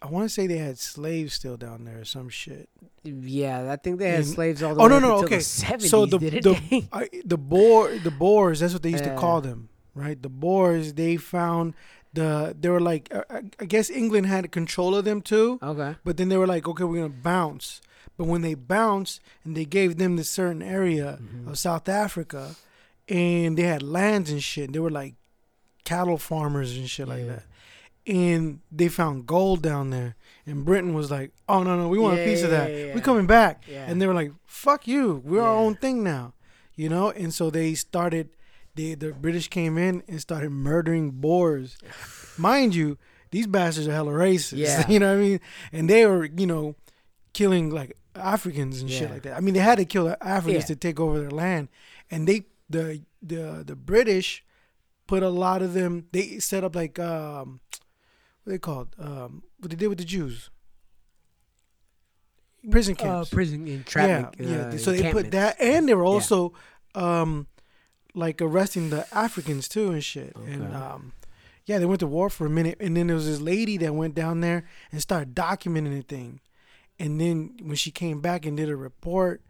I 0.01 0.07
want 0.07 0.25
to 0.25 0.29
say 0.29 0.45
they 0.47 0.57
had 0.57 0.77
slaves 0.77 1.33
still 1.33 1.57
down 1.57 1.83
there 1.85 1.99
or 2.01 2.05
some 2.05 2.29
shit. 2.29 2.69
Yeah, 3.03 3.71
I 3.71 3.77
think 3.77 3.97
they 3.99 4.09
had 4.09 4.19
And- 4.19 4.27
slaves 4.27 4.61
all 4.61 4.75
the 4.75 4.81
Oh 4.81 4.83
way 4.83 4.89
no 4.89 4.99
no 4.99 5.13
okay. 5.23 5.37
the 5.37 5.41
70s, 5.43 5.89
so 5.89 6.05
the 6.05 6.17
the? 6.19 6.87
I, 6.93 7.09
the 7.25 7.37
Boer 7.37 7.97
the 7.97 8.11
Boers 8.11 8.59
that's 8.59 8.73
what 8.73 8.83
they 8.83 8.89
used 8.91 9.03
to 9.05 9.15
call 9.15 9.41
them 9.41 9.69
right 9.95 10.21
the 10.21 10.29
Boers 10.29 10.93
they 10.93 11.17
found 11.17 11.73
the 12.13 12.55
they 12.59 12.69
were 12.69 12.79
like 12.81 13.09
I, 13.13 13.23
I- 13.37 13.41
I 13.61 13.65
guess 13.65 13.89
England 13.89 14.27
had 14.27 14.51
control 14.51 14.95
of 14.95 15.05
them 15.05 15.21
too 15.21 15.57
okay. 15.63 15.95
but 16.03 16.17
then 16.17 16.29
they 16.29 16.37
were 16.37 16.47
like 16.47 16.67
okay 16.67 16.83
we're 16.83 16.97
gonna 17.01 17.09
bounce 17.33 17.81
But 18.17 18.25
when 18.27 18.41
they 18.41 18.55
bounced 18.55 19.21
and 19.45 19.55
they 19.57 19.65
gave 19.65 19.97
them 19.97 20.15
this 20.17 20.29
certain 20.29 20.61
area 20.61 21.17
Mhm. 21.21 21.47
of 21.49 21.57
South 21.57 21.87
Africa, 21.87 22.55
and 23.07 23.57
they 23.57 23.63
had 23.63 23.81
lands 23.83 24.29
and 24.31 24.41
shit, 24.43 24.73
they 24.73 24.79
were 24.79 24.91
like 25.01 25.13
cattle 25.85 26.17
farmers 26.17 26.75
and 26.77 26.89
shit 26.89 27.07
like 27.07 27.25
that. 27.27 27.43
And 28.07 28.61
they 28.71 28.87
found 28.87 29.25
gold 29.27 29.61
down 29.61 29.89
there, 29.89 30.15
and 30.45 30.63
Britain 30.63 30.93
was 30.93 31.11
like, 31.11 31.31
"Oh 31.49 31.61
no, 31.63 31.77
no, 31.77 31.89
we 31.89 31.99
want 31.99 32.19
a 32.19 32.23
piece 32.23 32.41
of 32.41 32.51
that. 32.51 32.71
yeah, 32.71 32.85
yeah. 32.87 32.95
We 32.95 33.01
coming 33.01 33.27
back." 33.27 33.63
Yeah. 33.67 33.85
And 33.85 34.01
they 34.01 34.07
were 34.07 34.13
like, 34.13 34.31
"Fuck 34.45 34.87
you, 34.87 35.21
we're 35.25 35.41
our 35.41 35.55
own 35.55 35.75
thing 35.75 36.03
now," 36.03 36.33
you 36.75 36.87
know. 36.87 37.09
And 37.11 37.33
so 37.33 37.49
they 37.49 37.73
started. 37.73 38.29
They 38.75 38.95
the 38.95 39.11
British 39.11 39.49
came 39.49 39.77
in 39.77 40.03
and 40.07 40.21
started 40.21 40.51
murdering 40.51 41.11
Boers. 41.11 41.77
Mind 42.37 42.75
you, 42.75 42.97
these 43.31 43.45
bastards 43.47 43.87
are 43.89 43.93
hella 43.93 44.13
racist. 44.13 44.57
Yeah. 44.57 44.87
you 44.89 44.99
know 44.99 45.11
what 45.13 45.17
I 45.19 45.21
mean? 45.21 45.39
And 45.73 45.89
they 45.89 46.05
were, 46.05 46.25
you 46.25 46.47
know, 46.47 46.75
killing 47.33 47.71
like 47.71 47.97
Africans 48.15 48.79
and 48.81 48.89
shit 48.89 49.11
like 49.11 49.23
that. 49.23 49.35
I 49.35 49.41
mean, 49.41 49.53
they 49.53 49.59
had 49.59 49.79
to 49.79 49.85
kill 49.85 50.15
Africans 50.21 50.63
Yeah. 50.63 50.67
to 50.67 50.75
take 50.77 50.99
over 50.99 51.19
their 51.19 51.31
land, 51.31 51.67
and 52.09 52.25
they 52.27 52.45
the 52.69 53.01
the 53.21 53.63
the 53.65 53.75
British 53.75 54.45
put 55.07 55.23
a 55.23 55.29
lot 55.29 55.61
of 55.61 55.73
them. 55.73 56.05
They 56.13 56.39
set 56.39 56.63
up 56.63 56.75
like 56.75 56.99
um, 56.99 57.59
what 58.47 58.53
they 58.53 58.57
called 58.59 58.87
um, 58.97 59.43
what 59.59 59.69
they 59.69 59.75
did 59.75 59.87
with 59.89 59.97
the 59.97 60.05
Jews. 60.05 60.49
Prison 62.71 62.95
Uh, 62.99 63.03
camps. 63.03 63.29
prison 63.29 63.67
entrapment. 63.67 64.35
yeah, 64.39 64.47
yeah. 64.49 64.61
uh, 64.67 64.77
so 64.77 64.91
they 64.91 65.11
put 65.11 65.31
that, 65.31 65.55
and 65.59 65.87
they 65.87 65.93
were 65.93 66.05
also 66.05 66.53
um, 66.95 67.47
like 68.13 68.41
arresting 68.41 68.89
the 68.89 69.05
Africans 69.15 69.67
too 69.67 69.91
and 69.91 70.03
shit. 70.03 70.35
And 70.35 70.73
um, 70.73 71.13
yeah, 71.65 71.77
they 71.77 71.85
went 71.85 71.99
to 71.99 72.07
war 72.07 72.29
for 72.29 72.45
a 72.45 72.49
minute, 72.49 72.77
and 72.79 72.95
then 72.95 73.07
there 73.07 73.15
was 73.15 73.25
this 73.25 73.39
lady 73.41 73.77
that 73.77 73.93
went 73.93 74.15
down 74.15 74.39
there 74.41 74.65
and 74.91 75.01
started 75.01 75.35
documenting 75.35 75.93
the 75.95 76.01
thing. 76.01 76.39
And 76.99 77.21
then 77.21 77.57
when 77.61 77.75
she 77.75 77.91
came 77.91 78.21
back 78.21 78.45
and 78.45 78.57
did 78.57 78.69
a 78.69 78.75
report, 78.75 79.41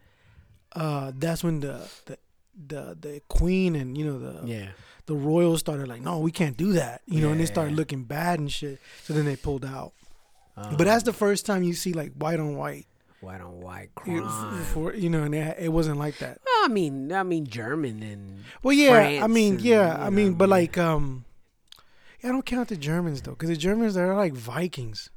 uh, 0.75 1.11
that's 1.15 1.43
when 1.43 1.59
the 1.61 1.87
the 2.05 2.17
the 2.57 2.97
the 2.99 3.21
queen 3.27 3.75
and 3.75 3.97
you 3.97 4.05
know 4.05 4.19
the 4.19 4.47
Yeah. 4.47 4.69
the 5.05 5.13
royals 5.15 5.59
started 5.59 5.87
like, 5.87 6.01
no, 6.01 6.19
we 6.19 6.31
can't 6.31 6.57
do 6.57 6.73
that, 6.73 7.01
you 7.05 7.21
know, 7.21 7.31
and 7.31 7.39
they 7.39 7.45
started 7.45 7.75
looking 7.75 8.03
bad 8.03 8.39
and 8.39 8.51
shit. 8.51 8.79
So 9.03 9.13
then 9.13 9.25
they 9.25 9.35
pulled 9.35 9.63
out. 9.65 9.93
Um, 10.57 10.75
but 10.75 10.85
that's 10.85 11.03
the 11.03 11.13
first 11.13 11.45
time 11.45 11.61
you 11.63 11.73
see 11.73 11.93
like 11.93 12.13
white 12.13 12.39
on 12.39 12.55
white, 12.57 12.87
white 13.21 13.41
on 13.41 13.61
white 13.61 13.93
crime. 13.95 14.63
for 14.73 14.93
you 14.95 15.09
know, 15.09 15.23
and 15.23 15.35
it, 15.35 15.57
it 15.59 15.69
wasn't 15.69 15.99
like 15.99 16.17
that. 16.17 16.39
I 16.63 16.67
mean, 16.67 17.11
I 17.13 17.23
mean 17.23 17.45
German 17.47 18.01
and 18.03 18.43
Well, 18.63 18.73
yeah, 18.73 19.23
I 19.23 19.27
mean, 19.27 19.53
and, 19.55 19.61
yeah, 19.61 19.95
I 20.03 20.09
mean, 20.09 20.29
know, 20.31 20.35
but 20.35 20.49
yeah. 20.49 20.55
like, 20.55 20.77
um, 20.77 21.25
yeah, 22.23 22.29
I 22.29 22.31
don't 22.33 22.45
count 22.45 22.69
the 22.69 22.75
Germans 22.77 23.21
though, 23.21 23.31
because 23.31 23.49
the 23.49 23.55
Germans 23.55 23.93
they're 23.93 24.15
like 24.15 24.33
Vikings, 24.33 25.11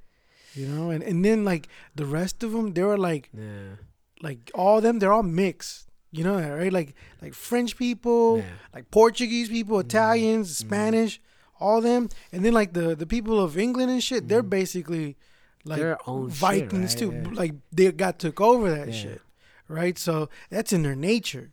you 0.54 0.66
know, 0.66 0.90
and 0.90 1.02
and 1.02 1.24
then 1.24 1.44
like 1.44 1.68
the 1.96 2.04
rest 2.04 2.42
of 2.44 2.52
them, 2.52 2.74
they 2.74 2.82
were 2.82 2.98
like 2.98 3.30
yeah, 3.32 3.76
like 4.22 4.50
all 4.54 4.76
of 4.76 4.82
them, 4.82 4.98
they're 4.98 5.12
all 5.12 5.22
mixed, 5.24 5.88
you 6.12 6.24
know, 6.24 6.36
that, 6.40 6.48
right? 6.50 6.72
Like 6.72 6.94
like 7.22 7.34
French 7.34 7.76
people, 7.76 8.38
yeah. 8.38 8.44
like 8.74 8.90
Portuguese 8.90 9.48
people, 9.48 9.78
Italians, 9.78 10.50
Mhm. 10.50 10.66
Spanish, 10.66 11.20
all 11.60 11.80
them, 11.80 12.08
and 12.32 12.44
then 12.44 12.52
like 12.52 12.72
the 12.72 12.94
the 12.96 13.06
people 13.06 13.40
of 13.40 13.56
England 13.58 13.90
and 13.90 14.02
shit, 14.02 14.28
they're 14.28 14.42
Mhm. 14.42 14.50
basically 14.50 15.16
like 15.64 15.78
Their 15.78 15.98
own 16.08 16.30
shit, 16.30 16.38
Vikings 16.38 16.92
right? 16.94 16.98
too, 16.98 17.12
Yeah. 17.12 17.28
like 17.32 17.54
they 17.72 17.92
got 17.92 18.18
took 18.18 18.40
over 18.40 18.70
that 18.70 18.88
Yeah. 18.88 18.94
shit, 19.02 19.22
right? 19.68 19.98
So 19.98 20.28
that's 20.48 20.72
in 20.72 20.82
their 20.82 20.96
nature. 20.96 21.50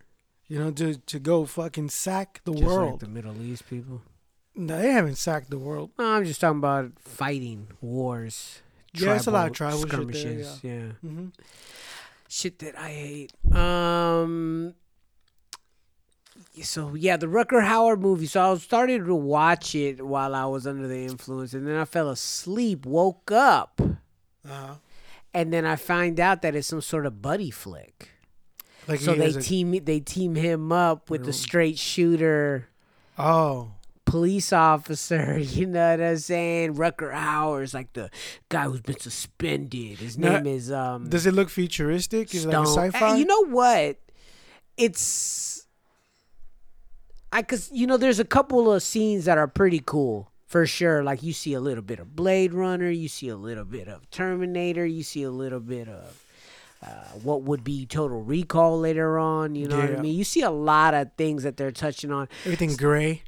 You 0.48 0.60
know, 0.60 0.72
to 0.72 0.96
to 0.96 1.20
go 1.20 1.46
fucking 1.46 1.90
sack 1.90 2.40
the 2.46 2.54
Just 2.54 2.64
like 2.64 2.72
world. 2.72 3.00
the 3.02 3.08
Middle 3.10 3.42
East 3.42 3.68
people. 3.70 4.02
No, 4.56 4.82
they 4.82 4.92
haven't 4.92 5.18
sacked 5.18 5.50
the 5.52 5.60
world. 5.60 5.92
No, 6.00 6.06
I'm 6.16 6.26
just 6.26 6.40
talking 6.42 6.58
about 6.60 6.94
fighting 7.00 7.68
wars. 7.82 8.62
Yeah, 8.94 9.16
it's 9.16 9.28
a 9.28 9.32
lot 9.32 9.48
of 9.48 9.54
tribal 9.54 9.80
shit 9.82 9.90
there, 9.90 10.00
skirmishes. 10.00 10.60
yeah. 10.64 10.92
hmm 11.02 11.28
shit 12.28 12.60
that 12.60 12.78
I 12.78 12.90
hate. 12.90 13.34
Um. 13.56 14.74
So 16.64 16.96
yeah, 16.96 17.18
the 17.18 17.28
Rutger 17.28 17.64
Hauer 17.68 18.00
movie. 18.00 18.26
So 18.26 18.42
I 18.42 18.50
was 18.52 18.64
started 18.64 19.06
to 19.06 19.14
watch 19.16 19.76
it 19.76 20.04
while 20.06 20.34
I 20.34 20.46
was 20.46 20.66
under 20.66 20.88
the 20.88 21.04
influence, 21.06 21.54
and 21.54 21.68
then 21.68 21.76
I 21.76 21.86
fell 21.86 22.10
asleep, 22.10 22.86
woke 22.86 23.32
up, 23.32 23.80
Uh-huh. 23.80 24.76
and 25.36 25.54
then 25.54 25.66
I 25.66 25.76
find 25.76 26.20
out 26.20 26.42
that 26.42 26.56
it's 26.56 26.68
some 26.68 26.82
sort 26.82 27.06
of 27.06 27.22
buddy 27.22 27.52
flick. 27.52 28.10
Like 28.88 29.02
So 29.02 29.14
they 29.14 29.28
a- 29.36 29.42
team 29.42 29.72
they 29.84 30.00
team 30.00 30.34
him 30.36 30.72
up 30.72 31.10
with 31.12 31.26
the 31.26 31.34
straight 31.34 31.78
shooter 31.78 32.70
oh, 33.20 33.74
police 34.08 34.52
officer. 34.52 35.38
You 35.58 35.68
know 35.68 35.92
what 35.92 36.02
I'm 36.02 36.18
saying? 36.18 36.76
Rutger 36.76 37.14
Hauer's 37.14 37.74
like 37.74 37.94
the 37.94 38.10
guy 38.50 38.64
who's 38.64 38.82
been 38.82 39.00
suspended. 39.00 40.00
His 40.00 40.18
Now, 40.18 40.40
name 40.40 40.48
is 40.48 40.72
um. 40.72 41.10
does 41.10 41.26
it 41.26 41.34
look 41.34 41.50
futuristic? 41.50 42.34
Is 42.34 42.46
it 42.46 42.50
like 42.50 42.68
sci-fi? 42.68 43.18
You 43.18 43.26
know 43.26 43.46
what? 43.46 43.98
It's 44.78 45.68
I 47.32 47.42
cuz 47.44 47.70
you 47.72 47.86
know 47.86 47.98
there's 47.98 48.20
a 48.20 48.26
couple 48.26 48.72
of 48.72 48.82
scenes 48.82 49.26
that 49.26 49.38
are 49.38 49.48
pretty 49.48 49.82
cool 49.86 50.32
for 50.48 50.66
sure. 50.66 51.04
Like 51.04 51.22
you 51.24 51.34
see 51.34 51.54
a 51.54 51.60
little 51.60 51.84
bit 51.84 52.00
of 52.00 52.16
Blade 52.16 52.54
Runner, 52.54 52.90
you 52.90 53.08
see 53.10 53.28
a 53.30 53.36
little 53.38 53.66
bit 53.66 53.88
of 53.88 54.10
Terminator, 54.12 54.86
you 54.86 55.04
see 55.04 55.24
a 55.24 55.32
little 55.32 55.60
bit 55.60 55.88
of 55.90 56.24
uh, 56.84 56.88
what 57.24 57.42
would 57.44 57.64
be 57.64 57.86
Total 57.86 58.22
Recall 58.22 58.80
later 58.80 59.18
on. 59.18 59.56
You 59.56 59.68
know 59.68 59.78
what 59.78 59.92
I 59.98 60.02
mean? 60.02 60.16
You 60.16 60.24
see 60.24 60.42
a 60.42 60.52
lot 60.52 60.94
of 60.94 61.12
things 61.18 61.44
that 61.44 61.58
they're 61.58 61.72
touching 61.72 62.12
on. 62.12 62.30
Everything 62.46 62.76
gray, 62.76 63.24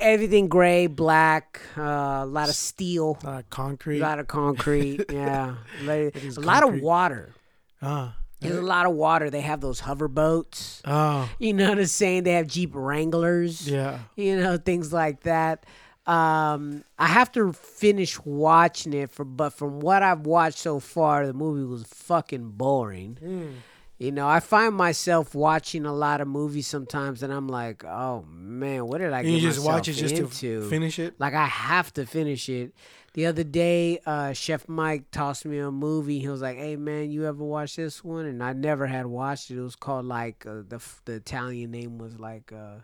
Everything 0.00 0.48
gray, 0.48 0.86
black, 0.86 1.60
uh, 1.76 1.82
a 2.22 2.26
lot 2.26 2.48
of 2.48 2.54
steel, 2.54 3.18
a 3.24 3.42
concrete. 3.50 4.00
lot 4.00 4.18
of 4.18 4.26
concrete. 4.28 5.04
yeah, 5.10 5.56
like, 5.84 6.16
a 6.36 6.40
lot 6.40 6.62
of 6.66 6.80
water. 6.82 7.34
Ah, 7.82 8.16
There's 8.40 8.56
a 8.56 8.62
lot 8.62 8.86
of 8.86 8.92
water. 8.92 9.30
They 9.30 9.40
have 9.42 9.60
those 9.60 9.80
hover 9.80 10.08
boats. 10.08 10.80
oh, 10.86 11.28
You 11.38 11.52
know 11.54 11.68
what 11.68 11.78
I'm 11.78 11.86
saying? 11.86 12.24
They 12.24 12.32
have 12.32 12.46
Jeep 12.46 12.70
Wranglers. 12.74 13.68
yeah. 13.68 14.00
You 14.16 14.38
know, 14.40 14.56
things 14.56 14.92
like 14.92 15.22
that. 15.22 15.64
Um, 16.06 16.82
I 16.98 17.06
have 17.06 17.30
to 17.32 17.52
finish 17.52 18.18
watching 18.24 18.92
it 18.94 19.10
for 19.10 19.24
but 19.24 19.50
from 19.50 19.80
what 19.80 20.02
I've 20.02 20.26
watched 20.26 20.58
so 20.58 20.80
far, 20.80 21.26
the 21.26 21.34
movie 21.34 21.64
was 21.64 21.84
fucking 21.84 22.50
boring. 22.52 23.18
Mm. 23.22 23.52
You 24.00 24.12
know, 24.12 24.26
I 24.26 24.40
find 24.40 24.74
myself 24.74 25.34
watching 25.34 25.84
a 25.84 25.92
lot 25.92 26.22
of 26.22 26.26
movies 26.26 26.66
sometimes 26.66 27.22
and 27.22 27.30
I'm 27.30 27.48
like, 27.48 27.84
oh 27.84 28.24
man, 28.32 28.86
what 28.86 28.96
did 28.98 29.12
I 29.12 29.18
And 29.18 29.26
get 29.28 29.34
you 29.34 29.40
just 29.40 29.62
watch 29.62 29.88
it 29.88 29.92
just 29.92 30.16
to 30.16 30.22
into? 30.22 30.62
f- 30.64 30.70
finish 30.70 30.98
it. 30.98 31.14
Like 31.20 31.34
I 31.34 31.44
have 31.44 31.92
to 31.94 32.06
finish 32.06 32.48
it. 32.48 32.72
The 33.12 33.26
other 33.26 33.44
day, 33.44 33.98
uh, 34.06 34.32
Chef 34.32 34.66
Mike 34.68 35.10
tossed 35.10 35.44
me 35.44 35.58
a 35.58 35.70
movie. 35.70 36.18
He 36.20 36.28
was 36.28 36.40
like, 36.40 36.56
"Hey 36.56 36.76
man, 36.76 37.10
you 37.10 37.26
ever 37.26 37.44
watch 37.44 37.76
this 37.76 38.02
one?" 38.02 38.24
And 38.24 38.42
I 38.42 38.52
never 38.54 38.86
had 38.86 39.04
watched 39.06 39.50
it. 39.50 39.58
It 39.58 39.62
was 39.62 39.76
called 39.76 40.06
like 40.06 40.46
uh, 40.46 40.62
the 40.66 40.80
the 41.04 41.14
Italian 41.14 41.72
name 41.72 41.98
was 41.98 42.18
like 42.18 42.52
uh, 42.52 42.76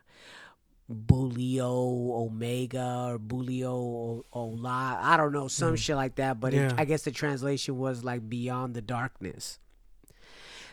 Buio 0.92 2.10
Omega 2.12 3.06
or 3.08 3.18
Bulio 3.18 4.24
Ola. 4.32 4.98
I 5.00 5.16
don't 5.16 5.32
know 5.32 5.48
some 5.48 5.76
shit 5.76 5.96
like 5.96 6.16
that. 6.16 6.40
But 6.40 6.52
Yeah. 6.52 6.68
it, 6.72 6.74
I 6.76 6.84
guess 6.84 7.02
the 7.02 7.10
translation 7.10 7.76
was 7.78 8.04
like 8.04 8.28
Beyond 8.28 8.74
the 8.74 8.82
Darkness. 8.82 9.58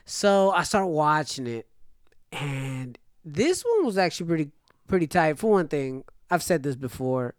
So 0.06 0.52
I 0.52 0.64
start 0.64 0.88
watching 0.90 1.48
it, 1.48 1.68
and 2.32 2.98
this 3.24 3.64
one 3.64 3.86
was 3.86 3.98
actually 3.98 4.28
pretty 4.28 4.52
pretty 4.88 5.08
tight. 5.08 5.38
For 5.40 5.50
one 5.52 5.68
thing, 5.68 6.04
I've 6.30 6.44
said 6.44 6.64
this 6.64 6.76
before: 6.76 7.36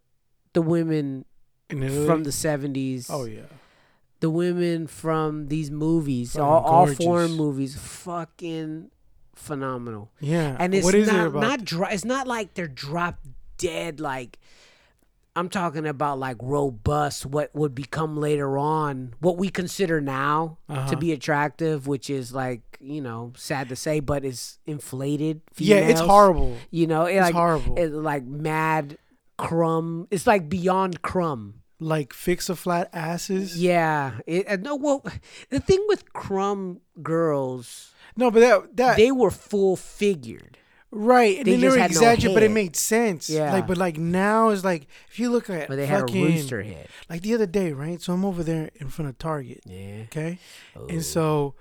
the 0.54 0.62
women 0.62 1.24
from 1.68 2.24
the 2.24 2.32
seventies, 2.32 3.08
oh 3.10 3.24
yeah, 3.26 3.42
the 4.20 4.30
women 4.30 4.86
from 4.86 5.48
these 5.48 5.70
movies, 5.70 6.32
Fucking 6.32 6.42
all, 6.44 6.62
all 6.62 6.84
gorgeous. 6.86 7.04
foreign 7.04 7.32
movies, 7.32 7.76
fucking 7.78 8.90
phenomenal. 9.34 10.10
yeah. 10.20 10.56
And 10.58 10.74
it's 10.74 10.84
what 10.84 10.94
is 10.94 11.08
not 11.08 11.16
it 11.24 11.26
about? 11.28 11.40
not 11.40 11.64
dro- 11.64 11.88
it's 11.90 12.04
not 12.04 12.26
like 12.26 12.54
they're 12.54 12.66
drop 12.66 13.18
dead 13.58 14.00
like. 14.00 14.38
I'm 15.36 15.48
talking 15.48 15.86
about 15.86 16.18
like 16.18 16.36
robust, 16.40 17.26
what 17.26 17.54
would 17.54 17.74
become 17.74 18.16
later 18.16 18.56
on, 18.56 19.14
what 19.20 19.36
we 19.36 19.48
consider 19.50 20.00
now 20.00 20.58
Uh-huh. 20.68 20.88
to 20.90 20.96
be 20.96 21.12
attractive, 21.12 21.86
which 21.86 22.08
is 22.10 22.32
like 22.32 22.62
you 22.80 23.00
know 23.00 23.32
sad 23.36 23.68
to 23.70 23.76
say, 23.76 24.00
but 24.00 24.24
is 24.24 24.58
inflated. 24.66 25.40
yeah, 25.56 25.76
it's 25.78 26.00
horrible. 26.00 26.56
You 26.70 26.86
know, 26.86 27.06
it 27.06 27.14
It's 27.16 27.22
like 27.22 27.34
horrible. 27.34 27.76
it 27.78 27.92
like 27.92 28.24
mad 28.24 28.98
crumb. 29.36 30.06
It's 30.10 30.26
like 30.26 30.48
beyond 30.48 31.02
crumb. 31.02 31.62
like 31.80 32.12
fix 32.12 32.48
a 32.48 32.54
flat 32.56 32.88
asses. 32.92 33.60
Yeah. 33.60 34.20
It, 34.26 34.60
no, 34.62 34.76
well, 34.76 35.04
the 35.50 35.58
thing 35.60 35.84
with 35.88 36.12
crumb 36.12 36.80
girls, 37.02 37.92
No, 38.16 38.30
but 38.30 38.40
that 38.40 38.76
that 38.76 38.96
they 38.96 39.10
were 39.10 39.30
full 39.32 39.74
figured. 39.76 40.58
Right, 40.94 41.36
and 41.38 41.46
they 41.46 41.56
they 41.56 41.66
had 41.66 41.76
no 41.76 41.84
exaggerated, 41.84 42.34
but 42.34 42.42
it 42.42 42.50
made 42.50 42.76
sense. 42.76 43.28
Yeah. 43.28 43.52
Like, 43.52 43.66
but 43.66 43.76
like 43.76 43.98
now 43.98 44.48
it's 44.50 44.64
like 44.64 44.86
if 45.10 45.18
you 45.18 45.30
look 45.30 45.50
at 45.50 45.68
But 45.68 45.76
they 45.76 45.86
had 45.86 46.08
a 46.08 46.12
rooster 46.12 46.62
head. 46.62 46.88
like 47.10 47.22
the 47.22 47.34
other 47.34 47.46
day, 47.46 47.72
right? 47.72 48.00
So 48.00 48.12
I'm 48.12 48.24
over 48.24 48.42
there 48.42 48.70
in 48.76 48.88
front 48.88 49.08
of 49.10 49.18
Target, 49.18 49.60
Yeah. 49.66 50.04
okay, 50.04 50.38
Oh. 50.76 50.86
and 50.88 51.02
so. 51.04 51.54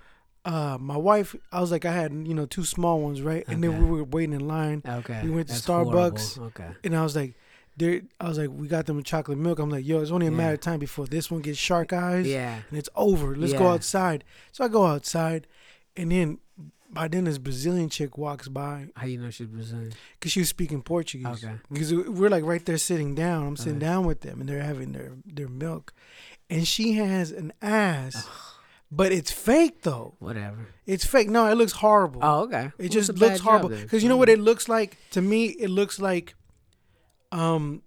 Uh, 0.45 0.77
my 0.77 0.97
wife, 0.97 1.37
I 1.53 1.61
was 1.61 1.71
like, 1.71 1.85
I 1.85 1.93
had 1.93 2.11
you 2.11 2.33
know 2.33 2.45
two 2.45 2.65
small 2.65 2.99
ones, 2.99 3.21
right? 3.21 3.45
And 3.47 3.63
then 3.63 3.81
we 3.81 3.89
were 3.89 4.03
waiting 4.03 4.33
in 4.33 4.45
line, 4.45 4.83
okay. 4.85 5.21
we 5.23 5.29
went 5.29 5.47
to 5.47 5.53
That's 5.53 5.65
Starbucks. 5.65 6.35
horrible. 6.35 6.47
Okay. 6.61 6.69
and 6.83 6.97
I 6.97 7.01
was 7.01 7.15
like, 7.15 7.35
there. 7.77 8.01
I 8.19 8.27
was 8.27 8.37
like, 8.37 8.49
we 8.49 8.67
got 8.67 8.85
them 8.85 9.01
chocolate 9.03 9.37
milk. 9.37 9.59
I'm 9.59 9.69
like, 9.69 9.87
yo, 9.87 10.01
it's 10.01 10.11
only 10.11 10.27
a 10.27 10.31
matter 10.31 10.55
of 10.55 10.59
time 10.59 10.79
before 10.79 11.05
this 11.07 11.31
one 11.31 11.39
gets 11.39 11.57
shark 11.57 11.93
eyes. 11.93 12.27
Yeah. 12.27 12.59
and 12.69 12.77
it's 12.77 12.89
over. 12.93 13.37
Let's 13.37 13.53
go 13.53 13.67
outside. 13.69 14.25
So 14.51 14.65
I 14.65 14.67
go 14.67 14.85
outside, 14.85 15.47
and 15.95 16.11
then 16.11 16.39
by 16.93 17.07
then 17.07 17.23
this 17.25 17.37
Brazilian 17.37 17.89
chick 17.89 18.17
walks 18.17 18.47
by 18.47 18.87
How 18.95 19.05
you 19.07 19.17
know 19.19 19.29
she's 19.29 19.47
Brazilian? 19.47 19.93
because 20.19 20.31
she 20.31 20.39
was 20.41 20.49
speaking 20.49 20.81
Portuguese. 20.81 21.43
Okay. 21.43 21.55
Because 21.71 21.93
we're 21.93 22.29
like 22.29 22.43
right 22.43 22.63
there 22.65 22.77
sitting 22.77 23.15
down. 23.15 23.47
I'm 23.47 23.57
sitting 23.57 23.77
Okay. 23.77 23.85
down 23.85 24.05
with 24.05 24.21
them, 24.21 24.39
and 24.39 24.47
they're 24.49 24.61
having 24.63 24.91
their 24.91 25.11
their 25.25 25.47
milk, 25.47 25.93
and 26.49 26.67
she 26.67 26.93
has 26.93 27.31
an 27.31 27.51
ass, 27.61 28.27
but 28.91 29.11
it's 29.11 29.31
fake 29.31 29.81
though. 29.81 30.15
Whatever. 30.19 30.67
It's 30.85 31.05
fake. 31.05 31.29
No, 31.29 31.47
it 31.47 31.55
looks 31.55 31.73
horrible. 31.73 32.19
Oh, 32.23 32.41
okay. 32.43 32.65
It 32.65 32.73
Well, 32.79 32.89
just 32.89 33.13
looks 33.17 33.39
horrible 33.39 33.69
because 33.69 34.03
you 34.03 34.09
know 34.09 34.17
what 34.17 34.29
it 34.29 34.39
looks 34.39 34.67
like 34.69 34.97
to 35.11 35.21
me. 35.21 35.47
It 35.47 35.69
looks 35.69 35.99
like, 35.99 36.35
um, 37.31 37.81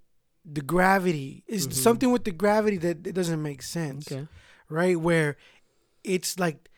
the 0.45 0.61
gravity 0.63 1.43
is 1.47 1.67
Mhm. 1.69 1.73
something 1.73 2.11
with 2.13 2.25
the 2.25 2.31
gravity 2.33 2.77
that 2.79 3.07
it 3.07 3.15
doesn't 3.15 3.43
make 3.43 3.63
sense, 3.63 4.11
Okay. 4.11 4.27
right? 4.69 4.99
Where 4.99 5.37
it's 6.05 6.39
like 6.39 6.69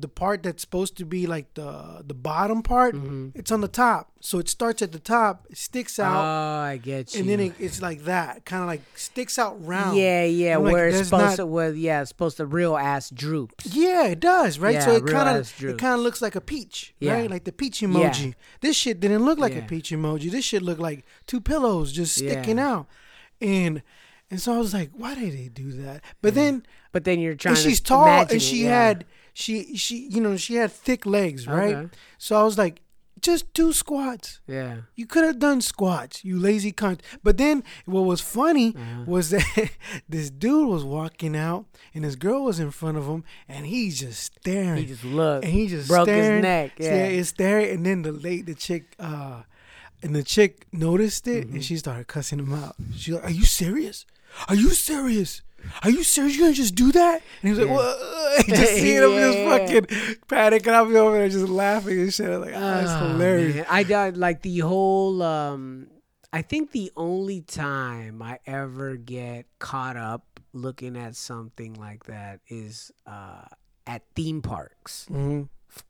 the 0.00 0.08
part 0.08 0.42
that's 0.44 0.62
supposed 0.62 0.96
to 0.98 1.04
be 1.04 1.26
like 1.26 1.54
the 1.54 2.02
the 2.06 2.14
bottom 2.14 2.62
part, 2.62 2.94
Mm-hmm. 2.94 3.30
it's 3.34 3.50
on 3.50 3.60
the 3.60 3.68
top, 3.68 4.12
so 4.20 4.38
it 4.38 4.48
starts 4.48 4.80
at 4.80 4.92
the 4.92 4.98
top, 5.00 5.46
it 5.50 5.56
sticks 5.58 5.98
out. 5.98 6.14
Oh, 6.16 6.60
I 6.62 6.76
get 6.76 7.14
you. 7.14 7.20
and 7.20 7.28
then 7.28 7.40
it, 7.40 7.54
it's 7.58 7.82
like 7.82 8.04
that, 8.04 8.44
kind 8.44 8.62
of 8.62 8.68
like 8.68 8.82
sticks 8.94 9.38
out 9.38 9.56
round. 9.66 9.96
Yeah, 9.98 10.24
yeah. 10.24 10.56
I'm 10.56 10.62
like, 10.64 10.72
where 10.72 10.88
it's 10.88 11.08
supposed 11.08 11.24
not- 11.24 11.36
to, 11.36 11.46
where 11.46 11.72
yeah, 11.74 12.00
it's 12.02 12.10
supposed 12.10 12.36
to 12.36 12.46
real 12.46 12.76
ass 12.76 13.10
droops. 13.10 13.66
Yeah, 13.74 14.06
it 14.06 14.20
does, 14.20 14.58
right? 14.60 14.80
so 14.82 14.92
it 14.94 15.06
kind 15.06 15.36
of 15.36 15.52
it 15.64 15.78
kind 15.78 15.94
of 15.94 16.00
looks 16.00 16.22
like 16.22 16.36
a 16.36 16.40
peach, 16.40 16.94
Yeah. 17.00 17.14
right? 17.14 17.30
Like 17.30 17.44
the 17.44 17.52
peach 17.52 17.80
emoji. 17.80 18.34
This 18.60 18.76
shit 18.76 19.00
didn't 19.00 19.24
look 19.24 19.38
like 19.38 19.54
Yeah. 19.54 19.64
a 19.64 19.66
peach 19.66 19.90
emoji. 19.90 20.30
This 20.30 20.44
shit 20.44 20.62
looked 20.62 20.80
like 20.80 21.04
two 21.26 21.40
pillows 21.40 21.92
just 21.92 22.14
sticking 22.16 22.58
Yeah. 22.58 22.70
out, 22.72 22.86
and 23.40 23.82
and 24.30 24.40
so 24.40 24.54
I 24.54 24.58
was 24.58 24.74
like, 24.74 24.90
why 24.94 25.14
did 25.14 25.32
they 25.32 25.48
do 25.48 25.72
that? 25.82 26.02
But 26.22 26.34
then 26.34 26.62
But 26.92 27.04
then 27.04 27.18
you're 27.18 27.34
trying 27.34 27.54
and 27.56 27.62
to 27.64 27.68
she's 27.70 27.80
tall 27.80 28.06
and 28.06 28.30
it, 28.32 28.42
she 28.42 28.64
yeah. 28.64 28.68
had 28.88 29.04
she 29.42 29.76
she 29.76 29.96
you 30.14 30.20
know 30.24 30.36
she 30.36 30.54
had 30.62 30.70
thick 30.72 31.02
legs, 31.06 31.46
right? 31.46 31.74
Okay. 31.76 31.88
So 32.18 32.30
I 32.40 32.42
was 32.48 32.56
like, 32.58 32.76
just 33.28 33.44
do 33.52 33.72
squats. 33.72 34.40
Yeah. 34.46 34.74
You 34.98 35.06
could 35.12 35.24
have 35.28 35.38
done 35.38 35.60
squats, 35.60 36.24
you 36.24 36.38
lazy 36.48 36.72
cunt. 36.72 37.00
But 37.22 37.36
then 37.36 37.62
what 37.94 38.04
was 38.12 38.20
funny 38.20 38.68
Uh-huh. 38.76 39.04
was 39.14 39.30
that 39.30 39.70
this 40.14 40.30
dude 40.30 40.68
was 40.68 40.84
walking 40.84 41.34
out 41.36 41.64
and 41.94 42.04
this 42.04 42.16
girl 42.16 42.40
was 42.44 42.58
in 42.60 42.70
front 42.70 42.96
of 42.98 43.04
him 43.06 43.22
and 43.48 43.66
he's 43.66 44.00
just 44.00 44.20
staring. 44.38 44.78
He 44.82 44.86
just 44.94 45.04
looked. 45.04 45.44
and 45.44 45.52
he 45.58 45.66
just 45.68 45.88
broke 45.88 46.08
his 46.08 46.42
neck, 46.42 46.72
yeah. 46.78 47.18
it's 47.18 47.30
staring. 47.30 47.70
And 47.74 47.86
then 47.86 48.02
the 48.02 48.12
late 48.12 48.46
the 48.46 48.54
chick 48.54 48.84
uh 48.98 49.42
and 50.02 50.14
the 50.14 50.22
chick 50.22 50.52
noticed 50.72 51.26
it 51.26 51.44
Mm-hmm. 51.46 51.54
and 51.56 51.64
she 51.64 51.76
started 51.76 52.06
cussing 52.06 52.38
him 52.40 52.52
out. 52.54 52.74
She's 52.96 53.14
like, 53.14 53.24
Are 53.24 53.36
you 53.40 53.46
serious? 53.62 54.06
Are 54.48 54.54
you 54.64 54.70
serious? 54.70 55.42
Are 55.82 55.90
you 55.90 56.02
serious? 56.02 56.34
You 56.36 56.42
gonna 56.42 56.54
just 56.54 56.74
do 56.74 56.92
that? 56.92 57.22
And 57.42 57.42
he 57.42 57.50
was 57.50 57.58
like, 57.58 57.68
Yeah. 57.68 57.74
"What?" 57.74 58.46
just 58.46 58.74
seeing 58.76 59.02
him 59.02 59.10
just 59.12 59.38
Yeah. 59.38 59.58
fucking 59.58 59.86
and 60.66 60.76
I'm 60.76 60.96
over 60.96 61.18
there 61.18 61.28
just 61.28 61.48
laughing 61.48 62.00
and 62.00 62.12
shit. 62.14 62.28
I'm 62.30 62.40
like, 62.40 62.54
oh, 62.54 62.60
that's 62.60 62.90
Oh, 62.90 63.08
hilarious. 63.08 63.56
man. 63.56 63.66
I 63.68 63.82
died 63.82 64.16
like 64.16 64.42
the 64.42 64.58
whole. 64.60 65.22
um 65.22 65.88
I 66.32 66.42
think 66.42 66.72
the 66.72 66.92
only 66.96 67.40
time 67.40 68.20
I 68.22 68.38
ever 68.46 68.96
get 68.96 69.46
caught 69.58 69.96
up 69.96 70.40
looking 70.52 70.96
at 70.96 71.16
something 71.16 71.74
like 71.74 72.04
that 72.04 72.40
is 72.48 72.90
uh 73.06 73.44
at 73.86 74.02
theme 74.14 74.42
parks. 74.42 75.06
Mm-hmm. 75.10 75.44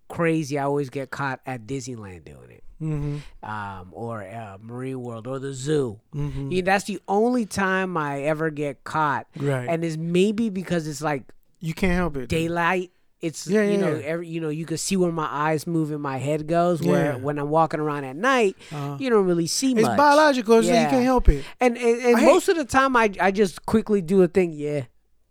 Crazy, 0.09 0.59
I 0.59 0.65
always 0.65 0.91
get 0.91 1.11
caught 1.11 1.41
at 1.47 1.67
Disneyland 1.67 2.25
doing 2.25 2.51
it, 2.51 2.65
Mm-hmm. 2.83 3.49
um, 3.49 3.89
or 3.93 4.23
uh, 4.23 4.57
Marine 4.63 5.03
World, 5.03 5.27
or 5.27 5.39
the 5.39 5.53
zoo. 5.53 6.01
Mm-hmm. 6.15 6.51
Yeah, 6.53 6.63
that's 6.63 6.85
the 6.85 7.01
only 7.09 7.45
time 7.45 7.97
I 7.97 8.23
ever 8.23 8.51
get 8.51 8.85
caught, 8.85 9.27
Right. 9.37 9.69
and 9.69 9.85
it's 9.85 9.97
maybe 9.97 10.49
because 10.49 10.87
it's 10.87 11.03
like 11.03 11.25
you 11.61 11.75
can't 11.75 11.93
help 11.95 12.17
it. 12.17 12.29
daylight. 12.29 12.91
It's 13.21 13.49
Yeah, 13.49 13.63
you 13.65 13.73
yeah, 13.73 13.77
know 13.81 13.95
yeah. 13.97 14.05
every 14.07 14.29
you 14.29 14.41
know 14.41 14.49
you 14.49 14.65
can 14.65 14.79
see 14.79 14.97
where 14.97 15.11
my 15.11 15.27
eyes 15.29 15.67
move 15.67 15.91
and 15.91 16.01
my 16.01 16.19
head 16.19 16.47
goes. 16.47 16.81
Where 16.81 17.19
when 17.19 17.37
I'm 17.41 17.51
walking 17.51 17.81
around 17.81 18.05
at 18.05 18.15
night, 18.15 18.57
Uh, 18.73 18.97
you 19.01 19.11
don't 19.11 19.27
really 19.27 19.49
see 19.49 19.75
me. 19.75 19.81
it's 19.81 19.89
much. 19.89 19.99
biological, 19.99 20.63
so 20.63 20.69
you 20.69 20.75
can't 20.89 21.03
help 21.05 21.29
it. 21.29 21.45
And 21.61 21.77
and, 21.77 22.01
and 22.01 22.17
I 22.17 22.21
hate- 22.21 22.27
most 22.27 22.49
of 22.49 22.57
the 22.57 22.65
time, 22.65 22.95
I 22.97 23.11
I 23.21 23.33
just 23.33 23.67
quickly 23.67 24.01
do 24.03 24.23
a 24.23 24.29
thing, 24.29 24.53
yeah, 24.53 24.85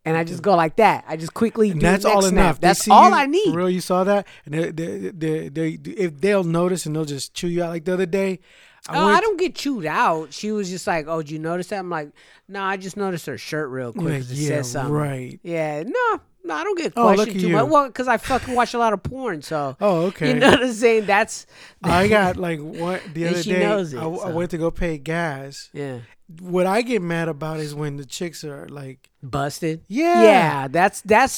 and 0.08 0.18
I 0.18 0.24
just 0.24 0.42
go 0.42 0.56
like 0.56 0.78
that. 0.78 1.04
I 1.08 1.18
just 1.18 1.34
quickly 1.34 1.72
And 1.72 1.80
do 1.80 1.86
that's 1.86 2.06
all 2.06 2.22
snap. 2.22 2.32
enough. 2.34 2.60
That's 2.62 2.88
all 2.90 3.10
you, 3.10 3.16
I 3.16 3.26
need. 3.26 3.52
For 3.52 3.58
real, 3.58 3.70
you 3.70 3.82
saw 3.82 4.04
that, 4.06 4.28
and 4.46 4.54
they, 4.54 4.72
they, 4.72 4.98
they, 5.12 5.50
they, 5.50 5.70
if 5.92 6.20
they'll 6.22 6.44
notice 6.44 6.86
and 6.86 6.96
they'll 6.96 7.06
just 7.06 7.34
chew 7.34 7.48
you 7.48 7.64
out. 7.64 7.70
Like 7.70 7.86
the 7.86 7.94
other 7.94 8.06
day, 8.06 8.40
I 8.88 8.98
oh, 9.00 9.06
went. 9.06 9.18
I 9.18 9.22
don't 9.22 9.38
get 9.40 9.56
chewed 9.56 9.86
out. 9.86 10.34
She 10.34 10.52
was 10.52 10.70
just 10.70 10.88
like, 10.88 11.08
"Oh, 11.08 11.22
did 11.22 11.32
you 11.32 11.40
notice 11.40 11.68
that?" 11.68 11.80
I'm 11.80 11.90
like, 11.90 12.10
"No, 12.48 12.62
I 12.64 12.78
just 12.78 12.96
noticed 12.98 13.26
her 13.26 13.38
shirt 13.38 13.70
real 13.70 13.92
quick. 13.92 14.06
Like, 14.06 14.24
yeah, 14.30 14.48
says 14.48 14.72
something." 14.72 14.94
right. 14.94 15.40
Yeah, 15.44 15.84
no, 15.84 16.22
no, 16.46 16.54
I 16.54 16.64
don't 16.64 16.78
get 16.78 16.94
Oh, 16.96 17.04
questioned 17.14 17.36
at 17.36 17.42
too 17.42 17.48
you. 17.50 17.54
much. 17.56 17.68
Well, 17.70 17.88
because 17.88 18.08
I 18.08 18.16
fucking 18.18 18.56
watch 18.56 18.74
a 18.74 18.78
lot 18.78 18.94
of 18.94 19.04
porn, 19.04 19.42
so 19.42 19.76
Oh, 19.82 20.06
okay. 20.06 20.30
you 20.30 20.34
know 20.36 20.52
what 20.52 20.64
I'm 20.64 20.72
saying. 20.72 21.06
That's 21.06 21.46
I 21.84 22.08
got 22.08 22.38
like 22.38 22.60
what 22.62 23.02
the 23.14 23.28
other 23.30 23.44
she 23.44 23.52
day. 23.52 23.60
knows 23.64 23.94
it, 23.94 23.98
I, 23.98 24.06
I 24.06 24.30
went 24.30 24.52
to 24.52 24.58
go 24.58 24.72
pay 24.72 24.98
gas. 24.98 25.70
yeah, 25.74 26.00
What 26.40 26.66
I 26.66 26.82
get 26.82 27.02
mad 27.02 27.28
about 27.28 27.60
is 27.60 27.76
when 27.76 27.98
the 27.98 28.06
chicks 28.06 28.46
are 28.46 28.70
like, 28.70 29.07
busted. 29.30 29.82
yeah, 29.88 30.24
Yeah, 30.24 30.68
that's 30.68 31.02
that's 31.02 31.34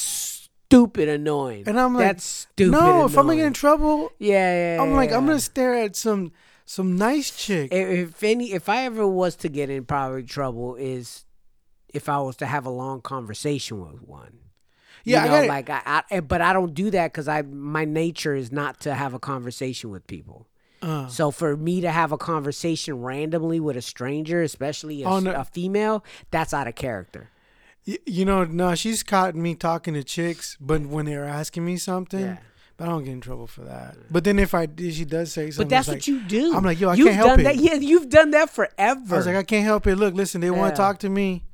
stupid 0.66 1.08
annoying. 1.08 1.64
and 1.66 1.78
I'm 1.78 1.94
like, 1.94 2.06
that's 2.06 2.24
stupid. 2.24 2.72
no. 2.72 3.06
If 3.06 3.18
I'm 3.18 3.26
gonna 3.26 3.36
get 3.36 3.46
in 3.46 3.52
trouble, 3.52 4.12
yeah, 4.18 4.76
yeah, 4.76 4.82
I'm 4.82 4.92
like, 4.92 5.12
I'm 5.12 5.26
gonna 5.26 5.40
stare 5.40 5.74
at 5.74 5.96
some 5.96 6.32
some 6.66 6.96
nice 6.96 7.36
chick. 7.36 7.72
If, 7.72 7.88
if 7.88 8.22
any, 8.22 8.52
if 8.52 8.68
I 8.68 8.84
ever 8.84 9.06
was 9.06 9.34
to 9.36 9.48
get 9.48 9.70
in 9.70 9.84
probably 9.84 10.22
trouble, 10.22 10.76
is 10.76 11.24
if 11.92 12.08
I 12.08 12.18
was 12.20 12.36
to 12.36 12.46
have 12.46 12.64
a 12.66 12.70
long 12.70 13.00
conversation 13.00 13.80
with 13.80 14.00
one. 14.02 14.38
yeah, 15.04 15.24
you 15.24 15.30
know, 15.30 15.36
I 15.36 15.46
like 15.46 15.68
I, 15.70 16.02
I, 16.10 16.20
but 16.20 16.40
I 16.40 16.52
don't 16.52 16.72
do 16.74 16.90
that 16.92 17.12
because 17.12 17.26
I 17.26 17.42
my 17.42 17.84
nature 17.84 18.34
is 18.36 18.52
not 18.52 18.80
to 18.82 18.94
have 18.94 19.14
a 19.14 19.18
conversation 19.18 19.90
with 19.90 20.06
people. 20.06 20.46
Uh, 20.82 21.08
So 21.08 21.30
for 21.30 21.56
me 21.56 21.80
to 21.82 21.90
have 21.90 22.12
a 22.12 22.16
conversation 22.16 23.02
randomly 23.02 23.58
with 23.60 23.76
a 23.76 23.82
stranger, 23.82 24.40
especially 24.42 25.02
a, 25.02 25.08
a 25.08 25.44
female, 25.44 26.04
that's 26.30 26.54
out 26.54 26.68
of 26.68 26.74
character. 26.76 27.28
You 27.84 28.24
know, 28.24 28.44
no, 28.44 28.74
she's 28.74 29.02
caught 29.02 29.34
me 29.34 29.54
talking 29.54 29.94
to 29.94 30.04
chicks, 30.04 30.56
but 30.60 30.82
when 30.82 31.06
they're 31.06 31.24
asking 31.24 31.64
me 31.64 31.76
something, 31.76 32.20
Yeah. 32.20 32.38
but 32.76 32.84
I 32.84 32.88
don't 32.88 33.04
get 33.04 33.12
in 33.12 33.20
trouble 33.20 33.46
for 33.46 33.62
that. 33.62 33.96
But 34.10 34.24
then 34.24 34.38
if 34.38 34.54
I 34.54 34.68
if 34.76 34.94
she 34.94 35.04
does 35.04 35.32
say 35.32 35.50
something, 35.50 35.68
But 35.68 35.70
that's 35.74 35.88
what 35.88 35.94
like, 35.94 36.06
you 36.06 36.20
do. 36.20 36.54
I'm 36.54 36.64
like, 36.64 36.78
yo, 36.80 36.90
I 36.90 36.94
you've 36.94 37.06
can't 37.06 37.16
help 37.16 37.30
done 37.30 37.40
it. 37.40 37.44
that. 37.44 37.56
Yeah, 37.56 37.74
you've 37.74 38.08
done 38.08 38.30
that 38.32 38.50
forever. 38.50 39.14
I 39.14 39.16
was 39.18 39.26
like, 39.26 39.36
I 39.36 39.42
can't 39.42 39.64
help 39.64 39.86
it. 39.86 39.96
Look, 39.96 40.14
listen, 40.14 40.40
they 40.40 40.50
want 40.50 40.74
to 40.74 40.76
talk 40.80 40.98
to 41.00 41.08
me, 41.08 41.44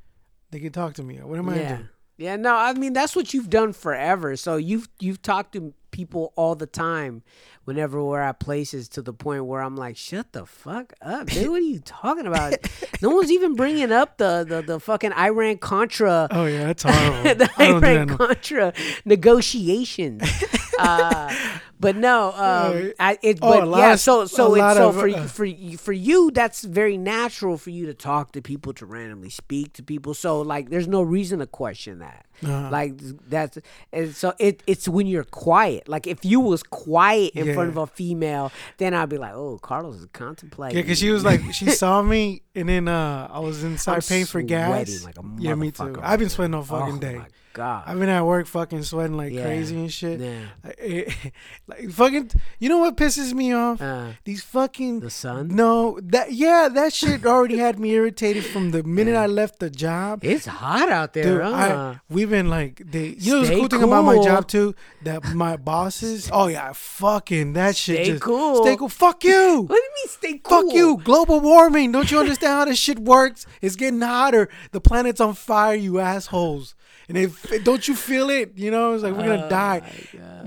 they 0.51 0.61
can 0.61 0.73
talk 0.73 0.95
to 0.95 1.03
me. 1.03 1.17
What 1.19 1.39
am 1.39 1.49
I 1.49 1.57
yeah. 1.57 1.63
gonna 1.71 1.83
do? 1.83 1.89
Yeah, 2.19 2.37
no, 2.37 2.55
I 2.57 2.73
mean 2.73 2.93
that's 2.95 3.15
what 3.15 3.35
you've 3.35 3.51
done 3.51 3.73
forever. 3.73 4.37
So 4.37 4.57
you've 4.57 4.89
you've 5.01 5.21
talked 5.23 5.53
to 5.53 5.75
people 5.91 6.33
all 6.37 6.55
the 6.55 6.67
time 6.67 7.23
whenever 7.65 8.03
we're 8.03 8.21
at 8.21 8.39
places 8.39 8.89
to 8.91 9.03
the 9.03 9.13
point 9.13 9.45
where 9.47 9.61
I'm 9.61 9.77
like, 9.77 9.97
shut 9.97 10.33
the 10.33 10.47
fuck 10.47 10.93
up, 11.03 11.27
dude. 11.29 11.49
What 11.51 11.59
are 11.63 11.65
you 11.65 11.81
talking 11.81 12.27
about? 12.27 12.55
no 13.03 13.11
one's 13.11 13.31
even 13.33 13.55
bringing 13.55 13.91
up 13.93 14.19
the 14.19 14.45
the, 14.49 14.63
the 14.63 14.81
fucking 14.81 15.13
Iran 15.13 15.59
Contra 15.59 16.29
Oh 16.31 16.47
yeah, 16.47 16.67
that's 16.67 16.83
horrible. 16.87 17.35
the 17.35 17.51
I 17.57 17.67
don't 17.69 17.75
do 17.75 17.81
that 17.81 17.95
Iran 17.97 18.09
Contra 18.17 18.73
negotiations. 19.05 20.23
uh, 20.79 21.35
but 21.79 21.97
no, 21.97 22.29
um, 22.33 22.93
I, 22.99 23.19
it, 23.23 23.39
Oh, 23.43 23.61
but 23.67 23.79
yeah. 23.79 23.93
of- 23.95 24.01
So 24.01 24.27
so 24.27 24.55
it's 24.55 24.61
lot 24.61 24.77
so 24.77 24.89
of, 24.91 24.95
for 24.97 25.09
uh, 25.09 25.27
for 25.27 25.45
you- 25.45 25.77
for 25.79 25.93
you, 25.93 26.31
that's 26.31 26.63
very 26.65 26.97
natural 26.97 27.59
for 27.59 27.71
you 27.71 27.87
to 27.87 27.95
talk 27.95 28.33
to 28.33 28.43
people, 28.43 28.73
to 28.75 28.87
randomly 28.87 29.31
speak 29.31 29.73
to 29.75 29.83
people. 29.83 30.15
So 30.15 30.41
like, 30.41 30.71
there's 30.71 30.89
no 30.89 31.03
reason 31.03 31.39
to 31.41 31.47
question 31.47 31.99
that. 32.01 32.26
Uh-huh. 32.45 32.69
Like 32.71 32.99
that's 33.29 33.59
and 33.93 34.15
so 34.15 34.35
it 34.39 34.63
it's 34.67 34.89
when 34.89 35.07
you're 35.07 35.25
quiet. 35.25 35.89
Like 35.89 36.07
if 36.07 36.25
you 36.25 36.41
was 36.41 36.63
quiet 36.63 37.33
in 37.35 37.55
front 37.55 37.71
of 37.71 37.77
a 37.77 37.87
female, 37.87 38.53
then 38.79 38.95
I'd 38.95 39.09
be 39.09 39.19
like, 39.19 39.33
oh, 39.35 39.59
Carlos 39.59 39.97
is 39.97 40.07
contemplating. 40.13 40.77
Yeah, 40.77 40.83
because 40.83 40.99
she 40.99 41.11
was 41.11 41.25
like, 41.25 41.41
she 41.53 41.71
saw 41.71 42.03
me, 42.03 42.43
and 42.57 42.69
then 42.69 42.89
uh, 42.89 43.29
I 43.31 43.39
was 43.41 43.63
inside 43.63 43.95
I'm 43.97 44.01
paying 44.03 44.27
for 44.27 44.43
gas. 44.43 45.05
like 45.05 45.17
a 45.19 45.23
yeah, 45.39 45.55
me 45.55 45.71
too. 45.71 45.97
I've 46.03 46.19
been 46.19 46.29
sweating 46.31 46.55
all 46.55 46.63
fucking 46.63 46.97
oh, 46.97 46.99
day. 46.99 47.17
My 47.17 47.27
God. 47.53 47.85
I've 47.87 47.99
been 47.99 48.11
at 48.11 48.25
work 48.27 48.47
fucking 48.47 48.83
sweating 48.83 49.17
like 49.17 49.33
Yeah. 49.33 49.45
crazy 49.45 49.77
and 49.77 49.91
shit. 49.93 50.21
yeah. 50.21 50.41
Like, 50.63 50.77
it- 50.79 51.15
like 51.67 51.91
fucking, 51.91 52.31
you 52.59 52.69
know 52.69 52.79
what 52.79 52.97
pisses 52.99 53.33
me 53.33 53.55
off? 53.55 53.81
Uh, 53.81 54.09
These 54.25 54.43
fucking 54.43 55.01
the 55.01 55.09
sun. 55.11 55.49
no 55.49 55.99
that 56.03 56.33
yeah 56.33 56.69
that 56.69 56.93
shit 56.93 57.25
already 57.25 57.57
had 57.57 57.79
me 57.79 57.93
irritated 57.93 58.45
from 58.45 58.73
the 58.73 58.83
minute 58.99 59.13
Yeah. 59.13 59.23
I 59.23 59.27
left 59.27 59.59
the 59.61 59.71
job. 59.71 60.23
It's 60.23 60.45
hot 60.47 60.91
out 60.91 61.15
there, 61.15 61.25
Dude, 61.25 61.43
huh? 61.43 61.53
I, 61.55 62.01
we've 62.11 62.29
been 62.29 62.51
like 62.51 62.83
they. 62.85 63.17
You 63.19 63.33
know 63.35 63.41
the 63.41 63.47
Stay 63.47 63.57
cool 63.57 63.69
thing 63.69 63.83
about 63.83 64.05
my 64.05 64.23
job 64.23 64.49
too 64.49 64.75
that 65.05 65.25
my 65.35 65.57
bosses. 65.57 66.31
Oh 66.37 66.49
yeah, 66.49 66.73
fucking 66.75 67.55
that 67.55 67.75
shit. 67.77 67.97
Stay 68.05 68.11
just, 68.13 68.23
cool. 68.23 68.63
Stay 68.63 68.77
cool. 68.77 68.91
Fuck 68.91 69.25
you. 69.25 69.63
what 69.63 69.77
do 69.77 69.83
you 69.83 69.93
mean 69.97 70.09
stay 70.09 70.39
cool? 70.45 70.63
Fuck 70.63 70.75
you. 70.75 70.99
Global 71.03 71.41
warming. 71.41 71.91
Don't 71.93 72.11
you 72.11 72.19
understand 72.19 72.46
how 72.47 72.65
this 72.65 72.79
shit 72.79 72.99
works? 72.99 73.47
It's 73.61 73.77
getting 73.77 74.01
hotter. 74.01 74.49
The 74.73 74.81
planet's 74.81 75.21
on 75.21 75.35
fire. 75.35 75.75
You 75.75 76.01
assholes. 76.01 76.75
And 77.09 77.17
if 77.17 77.65
don't 77.65 77.87
you 77.87 77.95
feel 77.95 78.31
it? 78.31 78.53
You 78.57 78.71
know, 78.71 78.93
it's 78.95 79.03
like 79.05 79.15
we're 79.15 79.27
gonna 79.27 79.47
Oh, 79.47 79.51
die. 79.51 79.83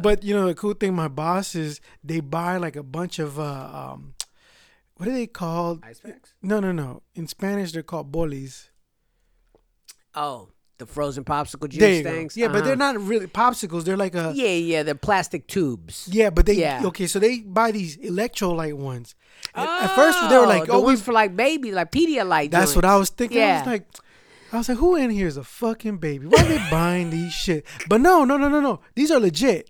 But 0.02 0.24
you 0.24 0.36
know 0.36 0.48
the 0.48 0.56
cool 0.56 0.74
thing, 0.74 0.94
my 0.94 1.08
bosses 1.08 1.80
they 2.04 2.20
buy 2.20 2.58
like 2.58 2.76
a 2.76 2.84
bunch 2.84 3.20
of 3.20 3.40
uh, 3.40 3.70
um, 3.94 4.14
what 4.96 5.08
are 5.08 5.14
they 5.14 5.28
called? 5.28 5.84
Ice 5.86 6.00
packs. 6.02 6.34
No, 6.42 6.60
no, 6.60 6.72
no. 6.74 7.02
In 7.16 7.28
Spanish, 7.28 7.72
they're 7.72 7.84
called 7.84 8.12
bolis. 8.12 8.70
Oh, 10.16 10.50
the 10.80 10.86
frozen 10.86 11.24
popsicle 11.24 11.70
juice 11.70 12.02
go. 12.04 12.10
things. 12.10 12.36
Yeah, 12.36 12.48
but 12.48 12.58
Uh-huh. 12.58 12.66
they're 12.68 12.76
not 12.76 13.00
really 13.00 13.28
popsicles. 13.28 13.84
They're 13.84 13.98
like 13.98 14.16
a 14.16 14.32
Yeah, 14.36 14.48
yeah, 14.48 14.84
they're 14.84 14.96
plastic 14.96 15.46
tubes. 15.48 16.08
yeah, 16.12 16.30
but 16.32 16.46
they 16.48 16.54
Yeah. 16.54 16.82
okay. 16.86 17.06
So 17.08 17.20
they 17.20 17.40
buy 17.42 17.72
these 17.72 17.98
electrolyte 17.98 18.74
ones. 18.74 19.16
And 19.56 19.68
at 19.70 19.96
first, 19.96 20.18
they 20.30 20.38
were 20.38 20.48
like, 20.48 20.66
the 20.66 20.74
"Oh, 20.74 20.80
we 20.80 20.86
ones 20.86 21.02
for 21.02 21.14
like 21.14 21.36
baby, 21.36 21.72
like 21.72 21.92
Pedialyte. 21.92 22.52
That's 22.52 22.76
what 22.76 22.86
I 22.86 22.98
was 22.98 23.10
thinking. 23.10 23.42
I 23.42 23.60
was 23.60 23.68
like, 23.68 23.86
I 24.52 24.58
was 24.58 24.68
like, 24.70 24.80
who 24.80 24.96
in 24.96 25.10
here 25.12 25.28
is 25.28 25.38
a 25.38 25.44
fucking 25.44 25.98
baby? 25.98 26.26
Why 26.26 26.42
are 26.42 26.46
they 26.48 26.58
buying 26.72 27.12
these 27.12 27.32
shit? 27.34 27.66
But 27.88 28.02
no, 28.02 28.26
no, 28.26 28.36
no, 28.38 28.50
no, 28.50 28.60
no. 28.60 28.80
These 28.96 29.12
are 29.12 29.20
legit. 29.20 29.70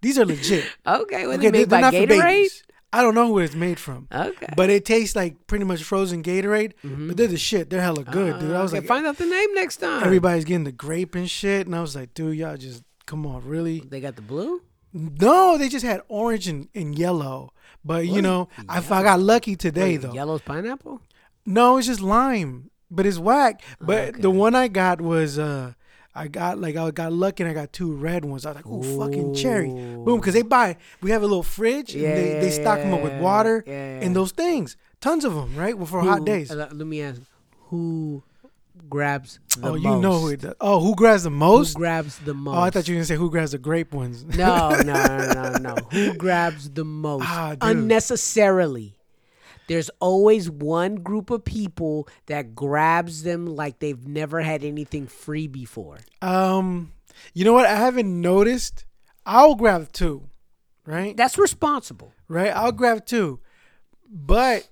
These 0.00 0.18
are 0.18 0.24
legit. 0.24 0.64
Okay, 0.86 1.26
what 1.26 1.38
okay, 1.38 1.50
they 1.50 1.58
made 1.58 1.68
by 1.68 1.82
Gatorade? 1.82 2.62
I 2.98 3.02
don't 3.02 3.14
know 3.14 3.26
who 3.28 3.38
it's 3.40 3.54
made 3.54 3.78
from. 3.80 4.08
Okay. 4.12 4.46
But 4.56 4.70
it 4.70 4.84
tastes 4.84 5.16
like 5.16 5.46
pretty 5.46 5.64
much 5.64 5.82
frozen 5.82 6.22
Gatorade. 6.22 6.72
But 6.82 7.16
they're 7.16 7.26
the 7.26 7.36
shit. 7.36 7.68
They're 7.70 7.80
hella 7.82 8.04
good, 8.04 8.38
dude. 8.40 8.52
I 8.54 8.62
was 8.62 8.72
Okay, 8.72 8.80
like, 8.80 8.88
find 8.88 9.06
out 9.06 9.18
the 9.18 9.26
name 9.26 9.54
next 9.54 9.78
time. 9.78 10.02
everybody's 10.04 10.44
getting 10.44 10.64
the 10.64 10.72
grape 10.72 11.14
and 11.14 11.28
shit. 11.30 11.66
And 11.66 11.74
I 11.74 11.80
was 11.80 11.94
like, 11.96 12.14
dude, 12.14 12.36
y'all 12.36 12.56
just, 12.56 12.82
come 13.06 13.26
on, 13.26 13.44
really? 13.46 13.80
They 13.80 14.00
got 14.00 14.16
the 14.16 14.22
blue. 14.22 14.62
No, 14.92 15.58
they 15.58 15.68
just 15.68 15.84
had 15.84 16.02
orange 16.08 16.46
and, 16.46 16.68
and 16.74 16.96
yellow. 16.96 17.52
But, 17.84 18.06
you 18.06 18.22
know, 18.22 18.48
I, 18.68 18.78
I 18.78 19.02
got 19.02 19.20
lucky 19.20 19.56
today, 19.56 19.92
Wait, 19.94 19.96
though. 19.98 20.12
Yellow's 20.14 20.40
pineapple. 20.42 21.00
No, 21.44 21.76
it's 21.78 21.86
just 21.88 22.00
lime, 22.00 22.70
but 22.90 23.04
it's 23.04 23.18
whack. 23.18 23.60
But 23.80 24.10
Okay. 24.10 24.20
the 24.20 24.30
one 24.30 24.54
I 24.54 24.68
got 24.68 25.00
was 25.00 25.38
uh, 25.38 25.72
I 26.14 26.28
got 26.28 26.58
like 26.60 26.76
I 26.76 26.90
got 26.92 27.12
lucky 27.12 27.42
and 27.42 27.50
I 27.50 27.54
got 27.54 27.72
two 27.72 27.92
red 27.92 28.24
ones. 28.24 28.46
I 28.46 28.50
was 28.50 28.56
like, 28.56 28.66
oh 28.68 28.82
fucking 28.98 29.34
cherry, 29.34 29.68
boom! 29.68 30.20
Because 30.20 30.34
they 30.34 30.42
buy, 30.42 30.76
we 31.00 31.10
have 31.10 31.22
a 31.22 31.26
little 31.26 31.42
fridge 31.42 31.94
Yeah, 31.94 32.08
and 32.10 32.16
they, 32.16 32.40
they 32.40 32.50
stock 32.50 32.78
them 32.78 32.94
up 32.94 33.02
with 33.02 33.20
water 33.20 33.64
yeah. 33.66 34.00
and 34.00 34.14
those 34.14 34.30
things, 34.32 34.76
tons 35.00 35.24
of 35.24 35.34
them, 35.34 35.56
right? 35.56 35.76
Well, 35.76 35.86
for 35.86 36.00
Who- 36.02 36.08
hot 36.08 36.24
days. 36.24 36.50
uh, 36.52 36.68
Let 36.72 36.86
me 36.86 37.02
ask, 37.02 37.20
who 37.70 38.22
grabs 38.88 39.40
the 39.58 39.68
oh, 39.68 39.72
most? 39.72 39.82
you 39.82 40.00
know 40.00 40.18
who 40.20 40.28
it 40.28 40.40
does. 40.42 40.54
Oh, 40.60 40.78
who 40.80 40.94
grabs 40.94 41.22
the 41.24 41.30
most? 41.30 41.72
Who 41.72 41.78
grabs 41.80 42.18
the 42.18 42.34
most? 42.34 42.56
Oh, 42.56 42.60
I 42.60 42.70
thought 42.70 42.86
you 42.86 42.94
were 42.94 42.98
gonna 42.98 43.06
say 43.06 43.16
who 43.16 43.30
grabs 43.30 43.50
the 43.52 43.58
grape 43.58 43.92
ones. 43.92 44.24
No, 44.24 44.70
no, 44.70 44.92
no, 44.92 45.32
no, 45.34 45.56
no. 45.58 45.74
Who 45.90 46.14
grabs 46.14 46.70
the 46.70 46.84
most 46.84 47.24
Ah, 47.26 47.50
dude. 47.56 47.62
unnecessarily? 47.76 48.93
There's 49.66 49.90
always 50.00 50.50
one 50.50 50.96
group 50.96 51.30
of 51.30 51.44
people 51.44 52.08
that 52.26 52.54
grabs 52.54 53.22
them 53.22 53.46
like 53.46 53.78
they've 53.78 54.06
never 54.06 54.42
had 54.42 54.62
anything 54.64 55.06
free 55.06 55.46
before. 55.46 55.98
um, 56.22 56.92
you 57.32 57.44
know 57.44 57.52
what? 57.52 57.64
I 57.66 57.76
haven't 57.76 58.20
noticed. 58.20 58.84
I'll 59.24 59.54
grab 59.54 59.90
two, 59.92 60.28
right? 60.84 61.16
That's 61.16 61.38
responsible. 61.38 62.12
right? 62.28 62.50
I'll 62.54 62.72
grab 62.72 63.06
two. 63.06 63.40
But 64.10 64.68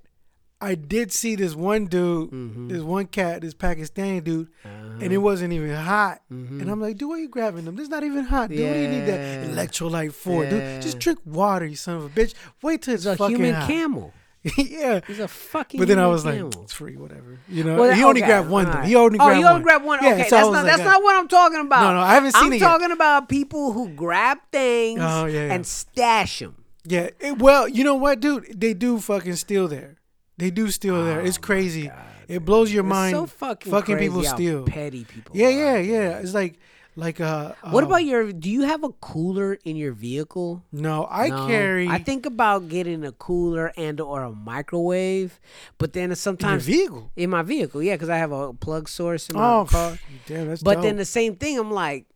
I 0.60 0.74
did 0.74 1.10
see 1.12 1.34
this 1.36 1.54
one 1.54 1.86
dude, 1.86 2.30
Mm-hmm. 2.30 2.68
this 2.68 2.82
one 2.82 3.06
cat, 3.06 3.40
this 3.40 3.54
Pakistani 3.54 4.22
dude, 4.22 4.48
Uh-huh. 4.64 4.98
and 5.00 5.12
it 5.12 5.18
wasn't 5.18 5.52
even 5.52 5.74
hot. 5.74 6.20
And 6.30 6.70
I'm 6.70 6.80
like, 6.80 6.98
dude, 6.98 7.08
why 7.08 7.16
are 7.16 7.18
you 7.20 7.28
grabbing 7.28 7.64
them? 7.64 7.76
This 7.76 7.88
not 7.88 8.04
even 8.04 8.24
hot, 8.24 8.50
dude. 8.50 8.60
What 8.68 8.74
do 8.74 8.80
you 8.80 8.88
need 8.88 9.06
that 9.06 9.20
Mm-hmm. 9.20 9.54
Electrolyte 9.58 10.12
for, 10.12 10.44
Yeah. 10.44 10.50
dude? 10.50 10.82
Just 10.82 10.98
drink 10.98 11.18
water, 11.24 11.64
you 11.66 11.76
son 11.76 11.96
of 11.96 12.04
a 12.04 12.08
bitch. 12.08 12.34
Wait 12.62 12.82
till 12.82 12.94
it's 12.94 13.04
He's 13.04 13.14
a 13.14 13.16
fucking 13.16 13.36
human 13.36 13.54
hot. 13.54 13.66
camel. 13.68 14.12
yeah. 14.56 15.00
He's 15.06 15.20
a 15.20 15.28
fucking. 15.28 15.78
But 15.78 15.88
then 15.88 15.98
I 15.98 16.06
was 16.08 16.24
like, 16.24 16.40
it's 16.40 16.72
free, 16.72 16.96
whatever. 16.96 17.38
You 17.48 17.62
know, 17.62 17.76
Well, 17.78 17.94
he 17.94 18.02
only 18.02 18.22
okay, 18.22 18.28
grabbed 18.28 18.48
one 18.48 18.70
though. 18.70 18.80
He 18.80 18.96
only 18.96 19.18
oh, 19.18 19.24
grabbed 19.24 19.38
you 19.38 19.44
one. 19.44 19.52
only 19.52 19.62
grabbed 19.62 19.84
one. 19.84 19.98
Yeah, 20.02 20.14
okay, 20.14 20.28
so 20.28 20.36
that's 20.36 20.46
not 20.46 20.52
like, 20.52 20.64
that's 20.64 20.80
uh, 20.80 20.84
not 20.84 21.02
what 21.02 21.16
I'm 21.16 21.28
talking 21.28 21.60
about. 21.60 21.82
No, 21.82 21.94
no, 21.94 22.00
I 22.00 22.14
haven't 22.14 22.32
seen 22.32 22.42
it. 22.42 22.46
I'm 22.46 22.52
it 22.54 22.60
yet. 22.60 22.66
talking 22.66 22.90
about 22.90 23.28
people 23.28 23.72
who 23.72 23.90
grab 23.90 24.38
things 24.50 25.00
Oh, 25.02 25.26
yeah, 25.26 25.46
yeah. 25.46 25.52
and 25.54 25.66
stash 25.66 26.40
them. 26.40 26.64
Yeah. 26.84 27.10
it- 27.20 27.38
well, 27.38 27.68
you 27.68 27.84
know 27.84 27.94
what, 27.94 28.18
dude? 28.20 28.60
They 28.60 28.74
do 28.74 28.98
fucking 28.98 29.36
steal 29.36 29.68
there. 29.68 29.98
They 30.38 30.50
do 30.50 30.70
steal 30.70 31.04
there. 31.04 31.20
It's 31.20 31.38
crazy. 31.38 31.90
it 32.26 32.44
blows 32.44 32.72
your 32.72 32.82
mind. 32.82 33.14
Oh, 33.14 33.20
so 33.20 33.26
fucking 33.26 33.70
fucking 33.70 33.98
people 33.98 34.24
steal. 34.24 34.64
Petty 34.64 35.04
people. 35.04 35.36
Yeah, 35.36 35.46
are. 35.46 35.50
yeah, 35.50 35.76
yeah. 35.78 36.18
It's 36.18 36.34
like, 36.34 36.58
like 36.96 37.20
uh. 37.20 37.52
What 37.70 37.84
um, 37.84 37.90
about 37.90 38.04
your? 38.04 38.32
Do 38.32 38.50
you 38.50 38.62
have 38.62 38.84
a 38.84 38.90
cooler 38.90 39.54
in 39.64 39.76
your 39.76 39.92
vehicle? 39.92 40.62
No, 40.72 41.06
I 41.10 41.28
No. 41.28 41.46
carry. 41.46 41.88
I 41.88 41.98
think 41.98 42.26
about 42.26 42.68
getting 42.68 43.04
a 43.04 43.12
cooler 43.12 43.72
and 43.76 44.00
or 44.00 44.22
a 44.22 44.32
microwave, 44.32 45.40
but 45.78 45.92
then 45.94 46.10
in 46.10 46.16
sometimes 46.16 46.66
vehicle. 46.66 47.10
in 47.16 47.30
my 47.30 47.42
vehicle, 47.42 47.82
yeah, 47.82 47.94
because 47.94 48.08
I 48.10 48.18
have 48.18 48.32
a 48.32 48.52
plug 48.52 48.88
source 48.88 49.28
in 49.30 49.36
my 49.36 49.54
Oh, 49.60 49.64
car. 49.64 49.98
damn, 50.26 50.48
that's. 50.48 50.62
But 50.62 50.74
dope. 50.74 50.82
then 50.84 50.96
the 50.96 51.04
same 51.04 51.36
thing, 51.36 51.58
I'm 51.58 51.70
like, 51.70 52.06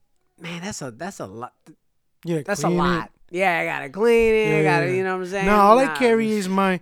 man, 0.40 0.60
that's 0.62 0.82
a 0.82 0.90
that's 0.90 1.20
a 1.20 1.26
lot. 1.26 1.54
yeah, 2.24 2.42
That's 2.44 2.60
a 2.60 2.64
clean 2.66 2.74
it. 2.76 2.82
lot. 2.82 3.10
Yeah, 3.30 3.58
I 3.58 3.64
gotta 3.64 3.88
clean 3.88 4.34
it. 4.34 4.60
I 4.60 4.62
gotta, 4.62 4.86
yeah. 4.86 4.92
you 4.92 5.02
know 5.04 5.16
what 5.16 5.24
I'm 5.24 5.30
saying? 5.30 5.46
No, 5.46 5.56
all 5.56 5.78
I 5.78 5.88
carry 5.96 6.30
is 6.30 6.48
my, 6.48 6.80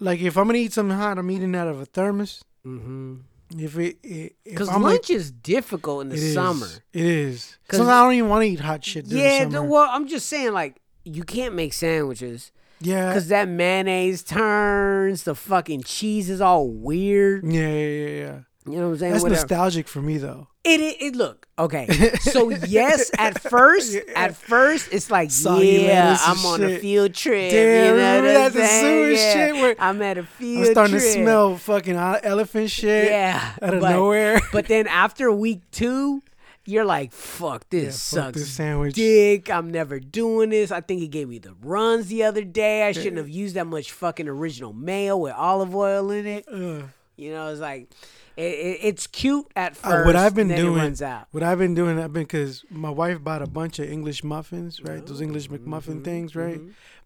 like, 0.00 0.20
if 0.20 0.36
I'm 0.36 0.46
gonna 0.46 0.58
eat 0.58 0.72
something 0.72 0.96
hot, 0.96 1.16
I'm 1.18 1.30
eating 1.30 1.54
out 1.54 1.68
of 1.68 1.80
a 1.80 1.84
thermos. 1.84 2.42
Mm-hmm. 2.66 3.16
If 3.56 3.78
it, 3.78 4.34
Because 4.44 4.68
lunch 4.68 4.82
like, 4.82 5.10
is 5.10 5.30
difficult 5.30 6.02
in 6.02 6.08
the 6.08 6.16
it 6.16 6.22
is. 6.22 6.34
summer. 6.34 6.66
It 6.92 7.04
is. 7.04 7.56
'Cause- 7.68 7.78
Sometimes 7.78 7.94
I 7.94 8.04
don't 8.04 8.14
even 8.14 8.28
want 8.30 8.42
to 8.42 8.48
eat 8.48 8.60
hot 8.60 8.84
shit. 8.84 9.06
Yeah, 9.06 9.44
the 9.44 9.62
well, 9.62 9.88
I'm 9.90 10.08
just 10.08 10.26
saying, 10.28 10.52
like, 10.52 10.80
you 11.04 11.22
can't 11.22 11.54
make 11.54 11.72
sandwiches 11.72 12.50
yeah. 12.80 13.08
because 13.08 13.28
that 13.28 13.48
mayonnaise 13.48 14.24
turns. 14.24 15.22
The 15.22 15.34
fucking 15.36 15.82
cheese 15.82 16.28
is 16.28 16.40
all 16.40 16.68
weird. 16.68 17.44
Yeah, 17.44 17.60
yeah, 17.68 17.68
yeah, 17.68 18.08
yeah. 18.08 18.38
You 18.68 18.78
know 18.80 18.86
what 18.88 18.92
I'm 18.94 18.98
saying? 18.98 19.12
That's 19.12 19.22
Whatever. 19.22 19.40
nostalgic 19.42 19.86
for 19.88 20.02
me 20.02 20.18
though. 20.18 20.48
It, 20.66 20.80
it, 20.80 20.96
it 21.00 21.16
look 21.16 21.46
okay. 21.58 21.86
So 22.20 22.50
yes, 22.50 23.10
at 23.18 23.40
first, 23.40 23.94
Yeah. 23.94 24.00
at 24.16 24.36
first, 24.36 24.88
it's 24.92 25.10
like 25.10 25.30
Soggy 25.30 25.82
yeah, 25.84 26.16
I'm 26.20 26.44
on 26.44 26.62
a 26.64 26.78
field 26.78 27.14
trip. 27.14 27.50
Damn, 27.52 27.94
you 27.94 28.00
know 28.00 28.22
what 28.22 28.36
I'm 28.46 28.52
the 28.52 28.66
sewage 28.66 29.16
Yeah, 29.18 29.32
shit 29.32 29.54
where 29.54 29.76
I'm 29.78 30.02
at 30.02 30.18
a 30.18 30.24
field 30.24 30.64
trip. 30.64 30.68
I'm 30.68 30.72
starting 30.74 30.98
trip. 30.98 31.02
to 31.14 31.22
smell 31.22 31.56
fucking 31.56 31.94
elephant 31.96 32.70
shit. 32.70 33.10
Yeah, 33.10 33.52
out 33.62 33.74
of 33.74 33.80
but- 33.80 33.90
nowhere. 33.90 34.40
But 34.52 34.66
then 34.66 34.86
after 34.88 35.30
week 35.30 35.60
two, 35.70 36.22
you're 36.68 36.84
like, 36.84 37.12
"Fuck 37.12 37.68
this 37.70 37.84
Yeah, 38.12 38.22
fuck 38.22 38.26
sucks." 38.34 38.38
this 38.40 38.50
sandwich. 38.50 38.94
Dick, 38.96 39.48
I'm 39.50 39.70
never 39.70 40.00
doing 40.00 40.50
this. 40.50 40.72
I 40.72 40.80
think 40.80 41.00
he 41.00 41.06
gave 41.08 41.28
me 41.28 41.38
the 41.38 41.54
runs 41.62 42.08
the 42.08 42.24
other 42.24 42.42
day. 42.42 42.82
I 42.88 42.90
shouldn't 42.92 43.18
have 43.18 43.28
used 43.28 43.54
that 43.54 43.66
much 43.68 43.92
fucking 43.92 44.26
original 44.28 44.72
mayo 44.72 45.16
with 45.16 45.32
olive 45.34 45.74
oil 45.76 46.10
in 46.10 46.26
it. 46.26 46.44
Ugh. 46.52 46.84
You 47.16 47.30
know, 47.32 47.46
it's 47.48 47.60
like 47.60 47.88
it, 48.36 48.42
it, 48.42 48.78
it's 48.82 49.06
cute 49.06 49.46
at 49.56 49.72
Uh, 49.72 49.90
first. 49.90 50.06
what 50.06 50.16
I've 50.16 50.34
been 50.34 50.48
doing, 50.48 50.94
what 51.30 51.42
I've 51.42 51.58
been 51.58 51.74
doing, 51.74 51.98
I've 51.98 52.12
been 52.12 52.22
because 52.24 52.64
my 52.70 52.90
wife 52.90 53.22
bought 53.24 53.42
a 53.42 53.46
bunch 53.46 53.78
of 53.78 53.90
English 53.90 54.22
muffins, 54.22 54.80
right? 54.82 55.04
Those 55.04 55.20
English 55.20 55.48
McMuffin 55.48 56.04
things, 56.04 56.36
right? 56.36 56.60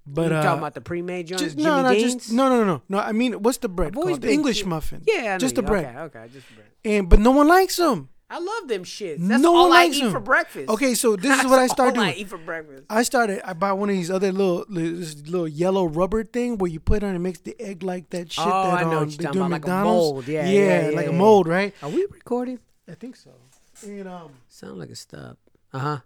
But 0.07 0.23
Mm-hmm. 0.23 0.33
you 0.33 0.39
uh, 0.39 0.43
talking 0.43 0.59
about 0.59 0.75
the 0.75 0.81
pre-made 0.81 1.27
joints, 1.29 1.43
just, 1.45 1.57
no, 1.59 1.83
no, 1.83 1.93
Dean's? 1.95 2.15
just 2.15 2.33
no, 2.33 2.49
no, 2.49 2.65
no, 2.65 2.83
no. 2.89 2.99
I 2.99 3.13
mean, 3.13 3.35
what's 3.43 3.59
the 3.59 3.69
bread 3.69 3.95
called? 3.95 4.21
The 4.23 4.33
English 4.33 4.65
muffin. 4.65 5.03
Yeah, 5.07 5.39
just 5.39 5.55
the 5.55 5.63
you- 5.63 5.67
bread. 5.69 5.85
Okay, 5.97 6.19
okay, 6.19 6.29
just 6.33 6.49
the 6.49 6.55
bread. 6.55 6.67
And 6.85 7.09
but 7.09 7.19
no 7.21 7.31
one 7.31 7.47
likes 7.49 7.77
them. 7.77 8.09
I 8.33 8.39
love 8.39 8.69
them 8.69 8.85
shits. 8.85 9.17
That's 9.27 9.43
No 9.43 9.57
all 9.57 9.69
one 9.71 9.77
I 9.79 9.85
likes 9.87 9.97
eat 9.97 10.03
them. 10.03 10.13
for 10.13 10.21
breakfast. 10.21 10.69
Okay, 10.69 10.95
so 10.95 11.17
this 11.17 11.37
is 11.41 11.45
what 11.51 11.59
I 11.59 11.67
started 11.67 11.99
all 11.99 12.05
I 12.05 12.11
doing. 12.13 12.21
eat 12.23 12.29
for 12.29 12.39
breakfast. 12.39 12.85
I 12.89 13.03
started. 13.03 13.41
I 13.45 13.55
bought 13.55 13.77
one 13.79 13.91
of 13.91 13.97
these 13.97 14.11
other 14.11 14.31
little, 14.31 14.65
this 14.69 15.17
little 15.27 15.49
yellow 15.49 15.87
rubber 15.87 16.23
thing 16.23 16.57
where 16.59 16.71
you 16.71 16.79
put 16.79 16.99
it 16.99 17.03
on 17.03 17.09
and 17.11 17.17
it 17.17 17.21
makes 17.21 17.41
the 17.41 17.57
egg 17.61 17.83
like 17.83 18.09
that 18.11 18.31
shit. 18.33 18.45
Oh, 18.47 18.49
that, 18.49 18.75
I 18.75 18.83
know 18.85 18.89
what 18.89 18.97
um, 19.03 19.09
you're 19.11 19.19
talking 19.19 19.41
about, 19.41 19.51
like 19.51 19.67
a 19.67 19.85
mold. 19.85 20.29
Yeah, 20.29 20.47
yeah, 20.47 20.51
yeah, 20.61 20.89
yeah, 20.91 20.97
like 20.97 21.07
a 21.09 21.13
mold, 21.13 21.49
right? 21.49 21.75
Are 21.83 21.89
we 21.91 22.07
recording? 22.11 22.61
I 22.89 22.95
think 22.95 23.17
so. 23.17 23.31
And 23.83 24.07
um, 24.07 24.31
Sound 24.49 24.79
like 24.79 24.91
a 24.91 24.97
stop. 24.97 25.37
Uh 25.73 25.79
huh. 25.79 25.99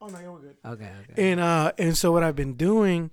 oh 0.00 0.06
no, 0.08 0.18
yeah, 0.18 0.28
we're 0.28 0.38
good. 0.40 0.56
Okay. 0.64 0.90
Okay. 1.10 1.30
And 1.32 1.40
uh, 1.40 1.72
and 1.78 1.96
so 1.96 2.12
what 2.12 2.22
I've 2.22 2.36
been 2.36 2.54
doing, 2.54 3.10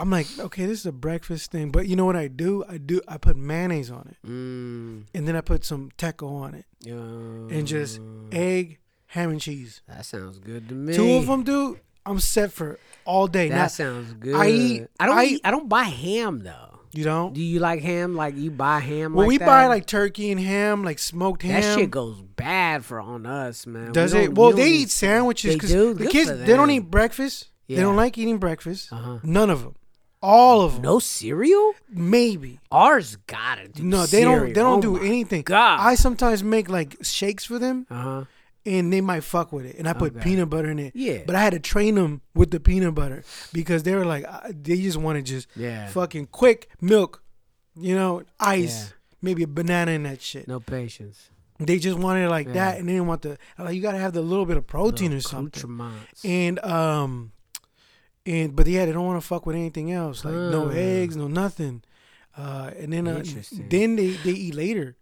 I'm 0.00 0.10
like, 0.10 0.26
okay, 0.38 0.66
this 0.66 0.80
is 0.80 0.86
a 0.86 0.92
breakfast 0.92 1.50
thing, 1.50 1.70
but 1.70 1.86
you 1.86 1.94
know 1.96 2.04
what 2.06 2.16
I 2.16 2.28
do? 2.28 2.64
I 2.68 2.78
do. 2.78 3.00
I 3.06 3.18
put 3.18 3.36
mayonnaise 3.36 3.90
on 3.90 4.08
it, 4.10 4.26
Mm, 4.26 5.04
and 5.14 5.28
then 5.28 5.36
I 5.36 5.40
put 5.42 5.64
some 5.64 5.90
teco 5.98 6.26
on 6.36 6.54
it, 6.54 6.64
and 6.86 7.66
just 7.66 8.00
egg, 8.32 8.78
ham, 9.06 9.30
and 9.30 9.40
cheese. 9.40 9.82
That 9.88 10.04
sounds 10.06 10.38
good 10.38 10.68
to 10.68 10.74
me. 10.74 10.94
Two 10.94 11.12
of 11.14 11.26
them, 11.26 11.42
dude. 11.44 11.80
I'm 12.06 12.18
set 12.18 12.50
for 12.50 12.78
all 13.04 13.26
day. 13.26 13.48
That 13.50 13.54
Now, 13.54 13.66
sounds 13.66 14.14
good. 14.14 14.34
I 14.34 14.48
eat- 14.48 14.86
I 14.98 15.06
don't. 15.06 15.18
I- 15.18 15.24
eat, 15.24 15.40
I 15.44 15.50
don't 15.50 15.68
buy 15.68 15.82
ham 15.84 16.40
though. 16.40 16.78
you 16.92 17.04
don't. 17.04 17.34
Do 17.34 17.40
you 17.42 17.60
like 17.60 17.82
ham? 17.82 18.16
Like 18.16 18.36
you 18.36 18.50
buy 18.50 18.80
ham? 18.80 19.12
Well, 19.12 19.24
like 19.26 19.28
we 19.28 19.38
that? 19.38 19.46
buy 19.46 19.66
like 19.66 19.86
turkey 19.86 20.30
and 20.32 20.40
ham, 20.40 20.82
like 20.82 20.98
smoked 20.98 21.42
ham. 21.42 21.60
that 21.60 21.78
shit 21.78 21.90
goes 21.90 22.20
bad 22.22 22.84
for 22.86 22.98
on 23.00 23.26
us, 23.26 23.66
man. 23.66 23.92
Does 23.92 24.12
don't- 24.12 24.22
it? 24.22 24.34
Well, 24.34 24.50
we 24.50 24.56
they 24.56 24.70
eat- 24.70 24.90
sandwiches 24.90 25.50
They 25.50 25.56
because 25.56 25.70
do? 25.70 25.92
the 25.94 26.06
kids 26.06 26.30
they 26.30 26.56
don't 26.56 26.70
eat 26.70 26.90
breakfast. 26.90 27.48
They 27.68 27.76
don't 27.76 27.94
like 27.96 28.16
eating 28.18 28.38
breakfast. 28.38 28.92
Uh-huh. 28.92 29.18
None 29.22 29.50
of 29.50 29.62
them. 29.62 29.74
All 30.22 30.60
of 30.60 30.74
them. 30.74 30.82
No 30.82 30.98
cereal. 30.98 31.72
Maybe. 31.88 32.60
Ours 32.70 33.16
gotta 33.26 33.68
do. 33.68 33.82
No, 33.82 34.04
they 34.06 34.22
don't. 34.22 34.46
They 34.48 34.52
don't 34.52 34.82
cereal. 34.82 34.98
do 35.00 35.04
anything. 35.06 35.42
God. 35.42 35.80
I 35.80 35.94
sometimes 35.94 36.44
make 36.44 36.68
like 36.68 36.96
shakes 37.02 37.44
for 37.44 37.58
them, 37.58 37.86
Uh 37.90 38.02
huh. 38.02 38.24
and 38.66 38.92
they 38.92 39.00
might 39.00 39.24
fuck 39.24 39.50
with 39.52 39.64
it. 39.64 39.76
And 39.78 39.88
I 39.88 39.94
put 39.94 40.12
Okay. 40.16 40.22
peanut 40.24 40.50
butter 40.50 40.70
in 40.70 40.78
it. 40.78 40.92
Yeah. 40.94 41.20
But 41.26 41.36
I 41.36 41.40
had 41.40 41.54
to 41.54 41.58
train 41.60 41.94
them 41.94 42.20
with 42.34 42.50
the 42.50 42.60
peanut 42.60 42.94
butter 42.94 43.24
because 43.52 43.82
they 43.84 43.94
were 43.94 44.04
like, 44.04 44.26
they 44.50 44.76
just 44.80 44.98
want 44.98 45.16
to 45.16 45.22
just 45.22 45.48
Yeah. 45.56 45.88
fucking 45.88 46.26
quick 46.26 46.68
milk, 46.82 47.22
you 47.74 47.94
know, 47.94 48.22
ice, 48.38 48.88
Yeah. 48.90 48.94
maybe 49.22 49.42
a 49.44 49.48
banana 49.48 49.92
in 49.92 50.02
that 50.02 50.20
shit. 50.20 50.46
No 50.46 50.60
patience. 50.60 51.30
They 51.58 51.78
just 51.78 51.98
wanted 51.98 52.24
it 52.26 52.30
like 52.30 52.46
Yeah. 52.48 52.52
that, 52.54 52.78
and 52.78 52.86
they 52.88 52.92
didn't 52.92 53.06
want 53.06 53.22
the. 53.22 53.38
Like 53.58 53.74
you 53.74 53.80
got 53.80 53.92
to 53.92 53.98
have 53.98 54.12
the 54.12 54.22
little 54.22 54.46
bit 54.46 54.56
of 54.58 54.66
protein 54.66 55.12
or 55.14 55.20
something. 55.20 55.80
And 56.24 56.58
um, 56.64 57.32
and 58.26 58.54
but 58.54 58.66
yeah, 58.66 58.84
they 58.86 58.92
don't 58.92 59.06
want 59.06 59.20
to 59.20 59.26
fuck 59.26 59.46
with 59.46 59.56
anything 59.56 59.92
else, 59.92 60.24
like 60.24 60.34
no 60.34 60.68
eggs, 60.68 61.16
no 61.16 61.28
nothing. 61.28 61.82
Uh, 62.36 62.70
and 62.78 62.92
then 62.92 63.08
uh, 63.08 63.22
then 63.68 63.96
they 63.96 64.10
they 64.24 64.30
eat 64.30 64.54
later. 64.54 64.96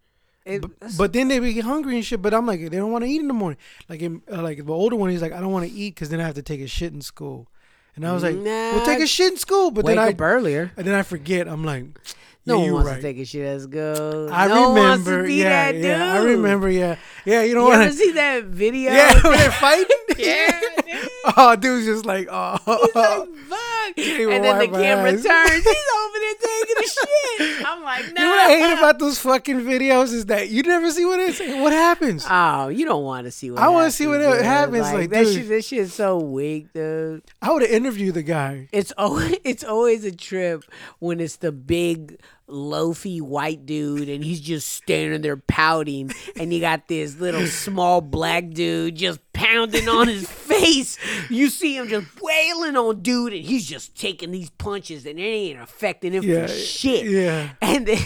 It- 0.45 0.63
but, 0.63 0.71
but 0.97 1.13
then 1.13 1.29
they 1.29 1.39
be 1.41 1.61
hungry 1.61 1.97
and 1.97 2.05
shit. 2.05 2.23
But 2.23 2.33
I'm 2.33 2.47
like, 2.47 2.61
they 2.61 2.69
don't 2.79 2.91
want 2.91 3.05
to 3.05 3.11
eat 3.11 3.21
in 3.21 3.29
the 3.29 3.35
morning. 3.35 3.59
Like, 3.87 4.01
in, 4.01 4.23
uh, 4.33 4.41
like 4.41 4.65
the 4.65 4.73
older 4.73 4.97
one, 4.97 5.11
he's 5.11 5.21
like, 5.21 5.33
I 5.33 5.41
don't 5.41 5.53
want 5.53 5.69
to 5.69 5.73
eat 5.73 5.95
because 5.95 6.09
then 6.09 6.21
I 6.21 6.25
have 6.25 6.37
to 6.37 6.43
take 6.43 6.61
a 6.63 6.67
shit 6.67 6.93
in 6.95 7.03
school. 7.03 7.49
And 7.97 8.07
I 8.07 8.13
was 8.15 8.23
like, 8.23 8.37
Nah, 8.37 8.45
well, 8.77 8.87
take 8.87 9.01
a 9.01 9.07
shit 9.07 9.33
in 9.33 9.39
school. 9.39 9.71
But 9.71 9.85
wake 9.85 9.97
then 9.97 10.05
I 10.05 10.11
up 10.13 10.21
earlier. 10.21 10.73
and 10.77 10.87
then 10.87 10.95
I 10.95 11.03
forget. 11.03 11.49
I'm 11.49 11.65
like, 11.65 11.85
No 12.47 12.55
yeah, 12.55 12.57
one 12.61 12.65
you 12.65 12.73
wants 12.75 12.89
right. 12.91 12.97
to 12.97 13.03
take 13.03 13.19
a 13.19 13.25
shit 13.27 13.45
at 13.45 13.61
school. 13.61 14.33
I 14.33 14.47
no 14.47 14.71
one 14.71 14.79
wants 14.79 15.07
remember. 15.07 15.23
to 15.23 15.29
be 15.29 15.35
yeah, 15.35 15.67
that 15.67 15.73
dude. 15.73 15.85
yeah. 15.85 16.13
I 16.15 16.19
remember. 16.25 16.71
Yeah, 16.71 16.97
yeah. 17.27 17.43
You 17.43 17.53
don't 17.55 17.69
want 17.69 17.91
to 17.91 17.93
see 17.93 18.13
that 18.13 18.45
video? 18.45 18.91
yeah, 18.93 19.21
when 19.23 19.37
they're 19.37 19.51
fighting. 19.51 19.97
Yeah, 20.17 20.61
dude. 20.87 21.09
Oh, 21.37 21.57
dude's 21.57 21.87
just 21.87 22.07
like, 22.07 22.29
oh. 22.31 22.59
He's 22.65 22.95
like, 22.95 23.29
fuck. 23.49 23.99
And 23.99 24.45
then 24.45 24.59
the 24.59 24.69
camera 24.69 25.13
ass. 25.13 25.23
turns. 25.23 25.65
He's 25.65 25.87
over 25.97 26.19
there 26.21 26.35
taking 26.41 26.77
a 26.79 26.87
shit. 26.87 27.67
I'm 27.67 27.83
like, 27.83 28.05
no. 28.13 28.23
You 28.23 28.29
know 28.29 28.31
what 28.31 28.51
I 28.51 28.57
hate 28.57 28.79
about 28.79 28.99
those 28.99 29.19
fucking 29.21 29.61
videos 29.63 30.13
is 30.13 30.27
that 30.27 30.49
you 30.51 30.63
never 30.63 30.91
see 30.91 31.05
what 31.05 31.19
it's 31.21 31.39
what 31.41 31.73
happens. 31.73 32.27
Oh, 32.29 32.69
you 32.69 32.85
don't 32.85 33.05
want 33.05 33.27
to 33.27 33.31
see 33.31 33.51
what 33.51 33.61
I 33.61 33.69
wanna 33.69 33.85
happens, 33.85 33.95
see 33.95 34.07
what 34.07 34.19
dude. 34.19 34.43
happens, 34.45 34.93
like, 34.93 35.11
that 35.11 35.25
dude. 35.25 35.35
shit. 35.35 35.49
That 35.49 35.65
shit's 35.65 35.95
so 35.95 36.19
weak, 36.19 36.73
dude. 36.73 37.23
I 37.41 37.53
would 37.53 37.63
have 37.63 37.71
interviewed 37.71 38.15
the 38.15 38.23
guy. 38.23 38.69
It's 38.73 38.93
always 38.99 39.37
it's 39.45 39.65
always 39.65 40.05
a 40.05 40.13
trip 40.13 40.65
when 40.99 41.21
it's 41.21 41.37
the 41.37 41.53
big 41.53 42.21
loafy 42.51 43.21
white 43.21 43.67
dude 43.67 44.09
and 44.09 44.25
he's 44.25 44.41
just 44.41 44.71
standing 44.71 45.21
there 45.21 45.37
pouting 45.37 46.11
and 46.41 46.51
you 46.51 46.61
got 46.61 46.89
this 46.89 47.21
little 47.21 47.47
small 47.47 48.01
black 48.01 48.49
dude 48.51 48.95
just 48.95 49.21
pounding 49.35 49.87
on 49.87 50.09
his 50.09 50.27
face. 50.61 50.99
You 51.31 51.49
see 51.51 51.77
him 51.77 51.89
just 51.89 52.07
wailing 52.21 52.77
on 52.77 53.01
dude 53.03 53.33
and 53.33 53.45
he's 53.45 53.67
just 53.67 53.97
taking 53.99 54.31
these 54.31 54.51
punches 54.51 55.07
and 55.07 55.19
it 55.19 55.23
ain't 55.23 55.61
affecting 55.61 56.13
him 56.13 56.25
Yeah, 56.25 56.47
for 56.47 56.53
shit. 56.53 57.07
yeah. 57.07 57.51
And 57.63 57.87
then 57.87 57.99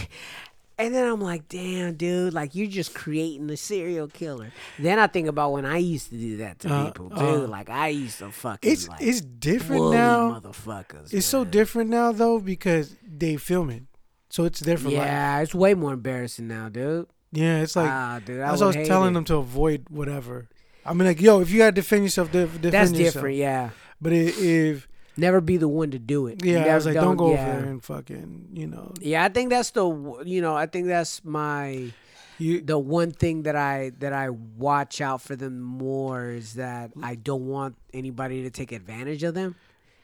and 0.78 0.94
then 0.94 1.06
I'm 1.06 1.20
like, 1.20 1.48
damn, 1.48 1.94
dude, 1.94 2.32
like 2.32 2.54
you're 2.54 2.66
just 2.66 2.94
creating 2.94 3.48
a 3.50 3.56
serial 3.56 4.08
killer. 4.08 4.50
Then 4.78 4.98
I 4.98 5.06
think 5.06 5.28
about 5.28 5.52
when 5.52 5.64
I 5.64 5.76
used 5.76 6.08
to 6.10 6.16
do 6.16 6.38
that 6.38 6.58
to 6.60 6.72
Uh, 6.72 6.86
people, 6.86 7.08
dude. 7.10 7.18
uh, 7.18 7.46
like 7.46 7.70
I 7.70 7.88
used 7.88 8.18
to 8.18 8.30
fucking 8.30 8.70
It's 8.70 8.88
like 8.88 9.00
it's 9.02 9.20
different 9.20 9.90
now. 9.92 10.40
motherfuckers. 10.40 11.12
It's 11.12 11.26
so 11.26 11.44
different 11.44 11.90
now 11.90 12.10
though 12.12 12.40
because 12.40 12.96
they 13.06 13.36
film 13.36 13.70
it, 13.70 13.82
so 14.30 14.44
it's 14.44 14.60
different. 14.60 14.96
Like, 14.96 15.06
Yeah, 15.06 15.40
it's 15.40 15.54
way 15.54 15.74
more 15.74 15.92
embarrassing 15.92 16.48
now, 16.48 16.68
dude. 16.68 17.06
yeah, 17.30 17.60
it's 17.62 17.76
like 17.76 17.90
ah, 17.90 18.20
dude, 18.24 18.40
I 18.40 18.48
that's 18.48 18.60
would 18.60 18.66
what 18.68 18.76
I 18.76 18.80
was 18.80 18.88
telling 18.88 19.10
it. 19.10 19.14
them 19.14 19.24
to 19.26 19.36
avoid 19.36 19.84
whatever. 19.88 20.48
I 20.84 20.92
mean, 20.94 21.06
like, 21.06 21.20
yo, 21.20 21.40
if 21.40 21.50
you 21.50 21.58
gotta 21.58 21.72
defend 21.72 22.04
yourself, 22.04 22.32
def- 22.32 22.52
defend 22.60 22.72
That's 22.74 22.90
yourself. 22.92 23.14
different, 23.14 23.36
yeah. 23.36 23.70
But 24.00 24.12
i- 24.12 24.16
if 24.16 24.88
Never 25.16 25.40
be 25.42 25.58
the 25.58 25.68
one 25.68 25.90
to 25.90 25.98
do 25.98 26.26
it. 26.26 26.42
yeah, 26.44 26.64
I 26.72 26.74
was 26.74 26.86
like, 26.86 26.94
don't, 26.94 27.16
go 27.16 27.32
yeah. 27.34 27.46
over 27.50 27.60
there 27.60 27.70
and 27.70 27.84
fucking, 27.84 28.48
you 28.54 28.66
know, 28.66 28.94
Yeah, 29.00 29.22
I 29.24 29.28
think 29.28 29.50
that's 29.50 29.70
the 29.70 29.86
you 30.24 30.40
know 30.40 30.54
I 30.56 30.64
think 30.66 30.86
that's 30.86 31.22
my 31.22 31.92
you. 32.38 32.62
the 32.62 32.78
one 32.78 33.10
thing 33.10 33.42
that 33.42 33.54
I 33.54 33.92
that 33.98 34.12
I 34.14 34.30
watch 34.30 35.00
out 35.02 35.20
for 35.20 35.36
them 35.36 35.60
more 35.60 36.30
is 36.30 36.54
that 36.54 36.92
I 37.02 37.14
don't 37.16 37.46
want 37.46 37.76
anybody 37.92 38.42
to 38.44 38.50
take 38.50 38.72
advantage 38.72 39.22
of 39.22 39.34
them. 39.34 39.54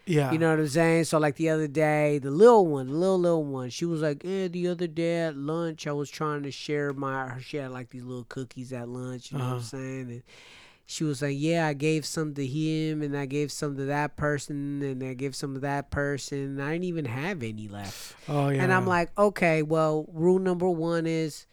Yeah, 0.05 0.31
You 0.33 0.39
know 0.39 0.49
what 0.51 0.59
I'm 0.59 0.69
saying? 0.69 1.05
So 1.05 1.19
like 1.19 1.37
the 1.37 1.51
other 1.51 1.69
day, 1.69 2.19
the 2.19 2.31
little 2.31 2.67
one, 2.67 2.87
the 2.87 2.95
little 2.95 3.19
little 3.19 3.45
one, 3.45 3.69
she 3.71 3.85
was 3.85 4.01
like, 4.03 4.25
"Eh, 4.25 4.49
the 4.49 4.69
other 4.69 4.87
day 4.87 5.21
at 5.21 5.37
lunch, 5.37 5.87
I 5.87 5.93
was 5.93 6.09
trying 6.11 6.43
to 6.45 6.51
share 6.51 6.93
my. 6.95 7.39
She 7.41 7.59
had 7.59 7.73
like 7.73 7.91
these 7.91 8.05
little 8.05 8.25
cookies 8.25 8.73
at 8.73 8.89
lunch. 8.89 9.33
You 9.33 9.39
know 9.39 9.45
what 9.45 9.51
I'm 9.51 9.57
Uh-huh. 9.57 9.65
saying? 9.67 10.01
And 10.11 10.23
she 10.91 11.05
was 11.05 11.21
like, 11.21 11.37
"Yeah, 11.39 11.67
I 11.67 11.75
gave 11.75 12.07
some 12.07 12.33
to 12.35 12.47
him, 12.47 13.03
and 13.03 13.15
I 13.15 13.27
gave 13.27 13.53
some 13.53 13.77
to 13.77 13.85
that 13.85 14.17
person, 14.17 14.81
and 14.83 15.05
I 15.05 15.13
gave 15.13 15.37
some 15.37 15.53
to 15.53 15.61
that 15.61 15.91
person. 15.91 16.59
I 16.59 16.73
didn't 16.73 16.85
even 16.85 17.05
have 17.05 17.43
any 17.43 17.69
left." 17.69 18.17
Oh 18.27 18.49
yeah, 18.49 18.63
And 18.63 18.73
I'm 18.73 18.87
like, 18.87 19.11
"Okay, 19.19 19.63
well, 19.63 20.07
rule 20.11 20.39
number 20.39 20.69
one 20.69 21.07
is, 21.07 21.47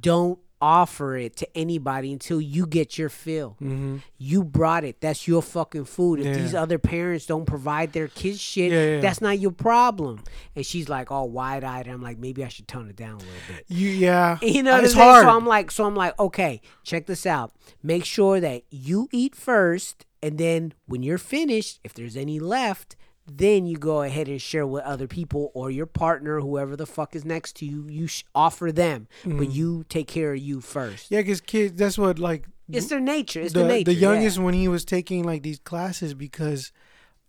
don't." 0.00 0.38
Offer 0.64 1.18
it 1.18 1.36
to 1.36 1.56
anybody 1.56 2.10
until 2.10 2.40
you 2.40 2.66
get 2.66 2.96
your 2.96 3.10
fill. 3.10 3.50
hmm 3.58 3.98
You 4.16 4.42
brought 4.42 4.82
it. 4.84 5.00
That's 5.02 5.28
your 5.28 5.42
fucking 5.42 5.84
food. 5.84 6.20
If 6.20 6.26
Yeah. 6.26 6.32
these 6.42 6.54
other 6.54 6.78
parents 6.78 7.26
don't 7.26 7.44
provide 7.44 7.92
their 7.92 8.08
kids 8.08 8.40
shit, 8.40 8.72
Yeah, 8.72 8.84
yeah. 8.94 9.00
that's 9.00 9.20
not 9.20 9.38
your 9.38 9.50
problem. 9.50 10.20
And 10.56 10.64
she's 10.64 10.88
like 10.88 11.10
all 11.10 11.28
wide 11.28 11.64
eyed. 11.64 11.86
I'm 11.86 12.00
like, 12.00 12.18
maybe 12.18 12.42
I 12.42 12.48
should 12.48 12.66
tone 12.66 12.88
it 12.88 12.96
down 12.96 13.16
a 13.16 13.18
little 13.18 13.44
bit. 13.46 13.64
you 13.68 13.90
yeah, 13.90 14.38
You 14.42 14.62
know 14.62 14.78
it's 14.80 14.94
hard. 14.94 15.24
So 15.26 15.36
I'm 15.36 15.44
like, 15.46 15.70
so 15.70 15.84
I'm 15.84 15.94
like, 15.94 16.18
okay, 16.18 16.62
check 16.82 17.04
this 17.06 17.26
out. 17.26 17.52
Make 17.82 18.06
sure 18.06 18.40
that 18.40 18.62
you 18.70 19.08
eat 19.12 19.34
first, 19.36 20.06
and 20.22 20.38
then 20.38 20.72
when 20.86 21.02
you're 21.02 21.18
finished, 21.18 21.78
if 21.84 21.92
there's 21.92 22.16
any 22.16 22.40
left, 22.40 22.96
then 23.26 23.66
you 23.66 23.76
go 23.78 24.02
ahead 24.02 24.28
and 24.28 24.40
share 24.40 24.66
with 24.66 24.84
other 24.84 25.06
people 25.06 25.50
or 25.54 25.70
your 25.70 25.86
partner, 25.86 26.40
whoever 26.40 26.76
the 26.76 26.86
fuck 26.86 27.16
is 27.16 27.24
next 27.24 27.56
to 27.56 27.64
you. 27.66 27.86
You 27.88 28.06
sh- 28.06 28.24
offer 28.34 28.70
them, 28.70 29.08
but 29.24 29.50
you 29.50 29.84
take 29.88 30.08
care 30.08 30.32
of 30.34 30.38
you 30.40 30.60
first. 30.60 31.06
Mm-hmm. 31.06 31.14
yeah, 31.14 31.20
because 31.20 31.40
kids, 31.40 31.74
that's 31.76 31.96
what 31.96 32.18
like 32.18 32.46
It's 32.70 32.88
their 32.88 33.00
nature. 33.00 33.40
It's 33.40 33.52
the 33.54 33.60
the, 33.60 33.68
nature. 33.68 33.84
the 33.86 33.94
yeah. 33.94 34.12
youngest 34.12 34.38
when 34.38 34.54
he 34.54 34.68
was 34.68 34.84
taking 34.84 35.24
like 35.24 35.42
these 35.42 35.58
classes 35.58 36.12
because 36.14 36.70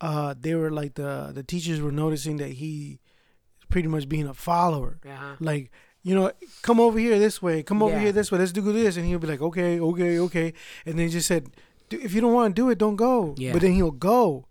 uh 0.01 0.33
they 0.39 0.53
were 0.55 0.71
like 0.71 0.95
the 0.95 1.31
the 1.33 1.43
teachers 1.43 1.79
were 1.81 1.91
noticing 1.91 2.35
that 2.37 2.49
he 2.53 2.99
pretty 3.69 3.87
much 3.87 4.09
being 4.09 4.27
a 4.27 4.33
follower 4.33 4.99
Uh-huh. 5.07 5.35
like 5.39 5.71
you 6.03 6.13
know 6.13 6.31
come 6.61 6.81
over 6.81 6.99
here 6.99 7.17
this 7.17 7.41
way 7.41 7.63
come 7.63 7.81
over 7.81 7.93
Yeah. 7.93 8.01
here 8.01 8.11
this 8.11 8.29
way 8.31 8.37
let's 8.39 8.51
do 8.51 8.61
this 8.73 8.97
and 8.97 9.05
he'll 9.05 9.19
be 9.19 9.27
like 9.27 9.41
okay 9.41 9.79
okay 9.79 10.19
okay 10.19 10.53
and 10.85 10.99
then 10.99 11.07
he 11.07 11.11
just 11.13 11.27
said 11.27 11.47
"D- 11.89 11.97
if 12.03 12.13
you 12.13 12.19
don't 12.19 12.33
want 12.33 12.53
to 12.55 12.61
do 12.61 12.69
it 12.69 12.77
don't 12.77 12.97
go 12.97 13.35
Yeah. 13.37 13.53
but 13.53 13.61
then 13.61 13.71
he'll 13.73 13.91
go 13.91 14.45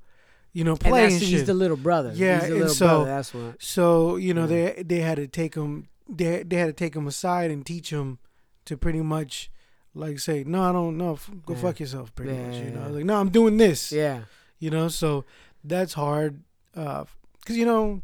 you 0.55 0.65
know 0.65 0.73
And 0.73 0.81
play 0.81 1.05
and, 1.05 1.13
shit 1.13 1.29
he's 1.29 1.45
the 1.45 1.53
little 1.55 1.77
brother. 1.77 2.13
Yeah, 2.15 2.35
he's 2.41 2.43
the 2.43 2.47
and 2.53 2.59
little 2.61 2.75
so- 2.75 2.87
brother. 2.87 3.05
That's 3.05 3.35
what. 3.35 3.63
so 3.63 4.17
you 4.17 4.33
know 4.33 4.47
Yeah. 4.47 4.73
they 4.75 4.83
they 4.83 5.01
had 5.01 5.17
to 5.17 5.27
take 5.27 5.55
him 5.57 5.89
they 6.09 6.43
they 6.43 6.57
had 6.57 6.67
to 6.67 6.73
take 6.73 6.95
him 6.97 7.07
aside 7.07 7.51
and 7.51 7.67
teach 7.67 7.91
him 7.91 8.19
to 8.65 8.77
pretty 8.79 9.03
much 9.03 9.51
like 9.95 10.19
say 10.19 10.45
no 10.45 10.63
I 10.63 10.73
don't 10.73 10.97
know 10.97 11.19
go 11.47 11.53
Yeah. 11.55 11.61
fuck 11.61 11.81
yourself 11.81 12.15
pretty 12.15 12.33
Yeah, 12.35 12.47
much 12.49 12.57
you 12.65 12.71
know 12.71 12.89
like 12.89 13.05
no 13.05 13.21
I'm 13.21 13.29
doing 13.31 13.57
this 13.59 13.93
Yeah. 13.93 14.23
you 14.59 14.71
know 14.71 14.89
so 14.89 15.25
that's 15.63 15.93
hard 15.95 16.41
uh 16.75 17.05
because 17.45 17.57
you 17.59 17.67
know 17.67 18.01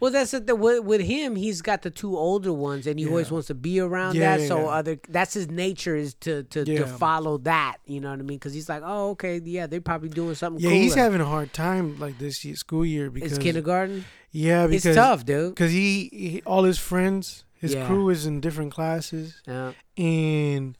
Well, 0.00 0.10
that's 0.10 0.34
it. 0.34 0.46
The, 0.46 0.54
with, 0.54 0.84
with 0.84 1.00
him, 1.00 1.34
he's 1.34 1.62
got 1.62 1.80
the 1.80 1.90
two 1.90 2.14
older 2.16 2.52
ones, 2.52 2.86
and 2.86 2.98
he 3.00 3.06
always 3.08 3.30
wants 3.30 3.46
to 3.48 3.54
be 3.54 3.80
around 3.80 4.16
Yeah, 4.16 4.36
that. 4.36 4.42
yeah, 4.42 4.48
so 4.48 4.58
yeah. 4.60 4.66
other, 4.78 4.98
that's 5.08 5.32
his 5.32 5.48
nature 5.50 5.96
is 5.96 6.12
to 6.26 6.42
to, 6.44 6.64
to 6.66 6.86
follow 6.86 7.38
that. 7.38 7.78
You 7.86 8.00
know 8.00 8.10
what 8.10 8.18
I 8.18 8.22
mean? 8.22 8.36
Because 8.38 8.52
he's 8.52 8.68
like, 8.68 8.82
oh, 8.84 9.10
okay, 9.10 9.40
yeah, 9.42 9.66
they're 9.66 9.80
probably 9.80 10.10
doing 10.10 10.34
something. 10.34 10.62
yeah 10.62 10.70
he's 10.76 10.94
having 10.94 11.20
a 11.22 11.24
hard 11.24 11.52
time 11.54 11.98
like 11.98 12.18
this 12.18 12.44
year, 12.44 12.54
school 12.56 12.84
year 12.84 13.10
because 13.10 13.32
It's 13.32 13.42
kindergarten. 13.42 14.04
yeah 14.30 14.66
because 14.66 14.84
It's 14.86 14.96
tough, 14.96 15.24
dude. 15.24 15.54
because 15.54 15.72
he, 15.72 16.08
he 16.12 16.42
all 16.44 16.64
his 16.64 16.78
friends 16.78 17.44
his 17.64 17.72
Yeah. 17.74 17.86
crew 17.86 18.10
is 18.10 18.26
in 18.26 18.40
different 18.40 18.72
classes 18.74 19.40
Yeah. 19.46 19.72
and 19.96 20.76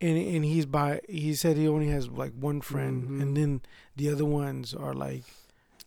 and 0.00 0.16
and 0.34 0.44
he's 0.44 0.64
by 0.64 1.00
he 1.08 1.34
said 1.34 1.56
he 1.58 1.68
only 1.68 1.88
has 1.88 2.08
like 2.08 2.32
one 2.32 2.60
friend 2.62 2.96
Mhm. 3.04 3.20
and 3.22 3.36
then 3.36 3.60
the 3.96 4.08
other 4.08 4.24
ones 4.24 4.72
are 4.72 4.94
like 4.94 5.24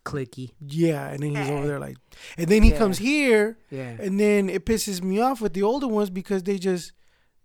Clicky. 0.06 0.52
yeah 0.60 1.08
and 1.10 1.24
then 1.24 1.36
he's 1.36 1.50
over 1.50 1.66
there 1.68 1.80
like 1.80 1.96
and 2.38 2.48
then 2.48 2.62
he 2.64 2.72
Yeah. 2.72 2.78
comes 2.78 2.98
here 2.98 3.58
Yeah. 3.72 3.96
and 4.00 4.20
then 4.20 4.50
it 4.50 4.66
pisses 4.66 5.02
me 5.02 5.22
off 5.22 5.40
with 5.42 5.54
the 5.54 5.64
older 5.64 5.88
ones 5.88 6.10
because 6.10 6.44
they 6.44 6.58
just 6.58 6.92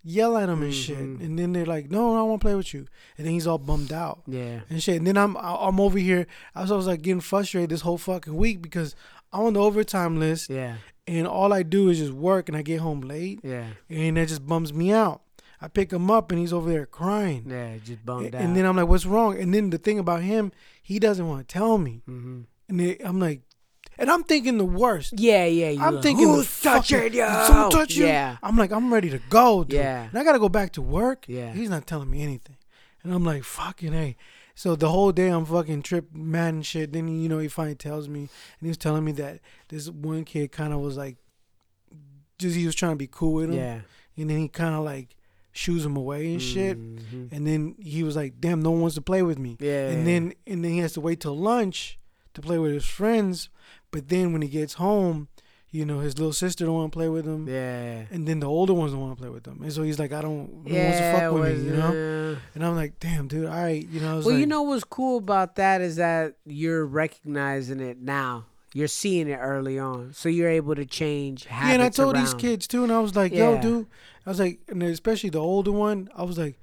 yell 0.02 0.36
at 0.36 0.48
him 0.48 0.62
and 0.62 0.72
shit 0.74 0.96
Mhm. 0.98 1.20
and 1.24 1.38
then 1.38 1.52
they're 1.52 1.66
like 1.66 1.90
no 1.90 2.14
i 2.14 2.18
don't 2.18 2.28
want 2.30 2.40
to 2.40 2.44
play 2.44 2.54
with 2.54 2.72
you 2.74 2.86
and 3.16 3.26
then 3.26 3.34
he's 3.34 3.46
all 3.46 3.58
bummed 3.58 3.92
out 3.92 4.22
Yeah. 4.26 4.60
and 4.70 4.82
shit 4.82 4.96
and 4.96 5.06
then 5.06 5.16
i'm 5.16 5.36
i'm 5.36 5.78
over 5.80 5.98
here 5.98 6.26
i 6.54 6.62
was, 6.62 6.70
I 6.72 6.76
was 6.76 6.86
like 6.86 7.02
getting 7.02 7.20
frustrated 7.20 7.70
this 7.70 7.82
whole 7.82 7.98
fucking 7.98 8.34
week 8.36 8.62
because 8.62 8.94
i'm 9.32 9.42
on 9.42 9.52
the 9.52 9.60
overtime 9.60 10.18
list 10.18 10.50
Yeah. 10.50 10.76
and 11.06 11.26
all 11.26 11.52
i 11.52 11.62
do 11.62 11.88
is 11.90 11.98
just 11.98 12.12
work 12.12 12.48
and 12.48 12.56
i 12.56 12.62
get 12.62 12.80
home 12.80 13.00
late 13.02 13.40
Yeah. 13.44 13.66
and 13.90 14.16
that 14.16 14.28
just 14.28 14.46
bums 14.46 14.72
me 14.72 14.92
out 14.92 15.20
i 15.60 15.66
pick 15.68 15.92
him 15.92 16.10
up 16.10 16.30
and 16.30 16.38
he's 16.40 16.52
over 16.52 16.70
there 16.70 16.86
crying 16.86 17.44
Yeah. 17.48 17.76
Just 17.84 18.04
bummed 18.06 18.26
and, 18.26 18.34
out. 18.36 18.40
and 18.42 18.56
then 18.56 18.64
i'm 18.64 18.76
like 18.76 18.88
what's 18.88 19.04
wrong 19.06 19.36
and 19.38 19.52
then 19.52 19.70
the 19.70 19.78
thing 19.78 19.98
about 19.98 20.22
him 20.22 20.52
he 20.88 20.98
doesn't 20.98 21.28
want 21.28 21.46
to 21.46 21.52
tell 21.52 21.76
me 21.78 21.94
hmm 22.06 22.40
and 22.68 22.80
then 22.80 22.96
i'm 23.04 23.18
like 23.20 23.42
and 23.98 24.10
i'm 24.10 24.22
thinking 24.24 24.58
the 24.58 24.64
worst 24.82 25.12
Yeah. 25.18 25.44
Yeah. 25.46 25.70
You 25.70 25.82
I'm 25.82 25.94
like, 25.96 26.02
thinking 26.04 26.28
who's 26.28 26.62
touching 26.62 26.98
fucking- 26.98 27.14
you? 27.18 27.26
Someone 27.46 27.70
touch 27.70 27.94
you? 27.96 28.06
Yeah. 28.06 28.36
I'm 28.42 28.56
like, 28.56 28.70
I'm 28.70 28.92
ready 28.94 29.10
to 29.10 29.20
go. 29.28 29.64
Dude. 29.64 29.72
Yeah. 29.80 30.08
And 30.08 30.16
I 30.18 30.22
gotta 30.24 30.38
go 30.38 30.48
back 30.48 30.70
to 30.74 30.82
work. 30.82 31.24
Yeah. 31.26 31.52
He's 31.52 31.68
not 31.68 31.86
telling 31.86 32.08
me 32.10 32.22
anything. 32.22 32.56
And 33.02 33.12
I'm 33.12 33.24
like, 33.24 33.42
fucking 33.42 33.92
hey. 33.92 34.16
So 34.54 34.76
the 34.76 34.88
whole 34.88 35.10
day 35.12 35.28
I'm 35.28 35.44
fucking 35.44 35.82
trip 35.82 36.06
mad 36.14 36.54
and 36.54 36.64
shit. 36.66 36.92
Then 36.92 37.08
you 37.08 37.28
know 37.28 37.38
he 37.40 37.48
finally 37.48 37.74
tells 37.74 38.08
me 38.08 38.20
and 38.20 38.62
he 38.62 38.68
was 38.68 38.78
telling 38.78 39.04
me 39.04 39.12
that 39.12 39.40
this 39.68 39.88
one 39.90 40.24
kid 40.24 40.52
kind 40.52 40.72
of 40.72 40.78
was 40.80 40.96
like, 40.96 41.16
just 42.38 42.56
he 42.56 42.66
was 42.66 42.74
trying 42.76 42.92
to 42.92 42.96
be 42.96 43.08
cool 43.10 43.32
with 43.34 43.50
him. 43.50 43.56
Yeah. 43.56 43.80
And 44.16 44.30
then 44.30 44.38
he 44.38 44.48
kind 44.48 44.74
of 44.76 44.84
like 44.84 45.16
shoos 45.52 45.84
him 45.84 45.96
away 45.96 46.32
and 46.32 46.40
shit. 46.42 46.78
Mhm. 46.78 47.32
And 47.32 47.46
then 47.46 47.74
he 47.80 48.02
was 48.02 48.14
like, 48.16 48.40
damn, 48.40 48.62
no 48.62 48.70
one 48.70 48.82
wants 48.82 48.94
to 48.96 49.02
play 49.02 49.22
with 49.22 49.38
me. 49.38 49.56
Yeah. 49.60 49.88
And 49.90 50.06
then 50.06 50.32
and 50.46 50.64
then 50.64 50.72
he 50.72 50.78
has 50.78 50.92
to 50.92 51.00
wait 51.00 51.20
till 51.20 51.36
lunch 51.36 51.98
to 52.34 52.40
play 52.40 52.58
with 52.58 52.72
his 52.72 52.84
friends. 52.86 53.48
But 53.90 54.08
then 54.08 54.32
when 54.32 54.42
he 54.42 54.48
gets 54.48 54.74
home, 54.74 55.28
you 55.70 55.84
know, 55.84 55.98
his 56.00 56.16
little 56.18 56.32
sister 56.32 56.64
don't 56.64 56.74
want 56.74 56.92
to 56.92 56.96
play 56.96 57.08
with 57.10 57.26
him, 57.26 57.46
Yeah. 57.46 58.04
and 58.10 58.26
then 58.26 58.40
the 58.40 58.46
older 58.46 58.72
ones 58.72 58.92
don't 58.92 59.02
want 59.02 59.16
to 59.18 59.20
play 59.20 59.28
with 59.30 59.46
him, 59.46 59.60
and 59.62 59.70
so 59.70 59.82
he's 59.82 59.98
like, 59.98 60.12
I 60.12 60.22
don't, 60.22 60.64
no 60.64 60.74
one 60.74 60.82
wants 60.84 60.98
to 60.98 61.12
fuck 61.12 61.32
with 61.34 61.42
was, 61.42 61.62
me, 61.62 61.68
you 61.70 61.76
know. 61.76 62.32
uh, 62.32 62.38
And 62.54 62.64
I'm 62.64 62.74
like, 62.74 62.98
damn, 63.00 63.28
dude, 63.28 63.44
all 63.46 63.52
right, 63.54 63.86
you 63.86 64.00
know. 64.00 64.20
Well, 64.24 64.30
you 64.38 64.46
know 64.46 64.62
what's 64.62 64.84
cool 64.84 65.18
about 65.18 65.56
that 65.56 65.82
is 65.82 65.96
that 65.96 66.36
you're 66.46 66.86
recognizing 66.86 67.80
it 67.80 68.00
now. 68.00 68.46
You're 68.74 68.88
seeing 68.88 69.28
it 69.28 69.36
early 69.40 69.78
on, 69.78 70.12
so 70.12 70.28
you're 70.28 70.48
able 70.50 70.74
to 70.74 70.84
change 70.84 71.44
habits. 71.46 71.68
Yeah, 71.68 71.74
and 71.74 71.82
I 71.82 71.88
told 71.88 72.16
these 72.16 72.34
kids 72.34 72.66
too, 72.66 72.82
and 72.84 72.92
I 72.92 73.00
was 73.00 73.16
like, 73.16 73.32
"Yo, 73.32 73.54
Yeah. 73.54 73.60
dude," 73.60 73.86
I 74.26 74.30
was 74.30 74.38
like, 74.38 74.60
and 74.68 74.82
especially 74.82 75.30
the 75.30 75.40
older 75.40 75.72
one, 75.72 76.10
I 76.14 76.22
was 76.24 76.36
like, 76.36 76.58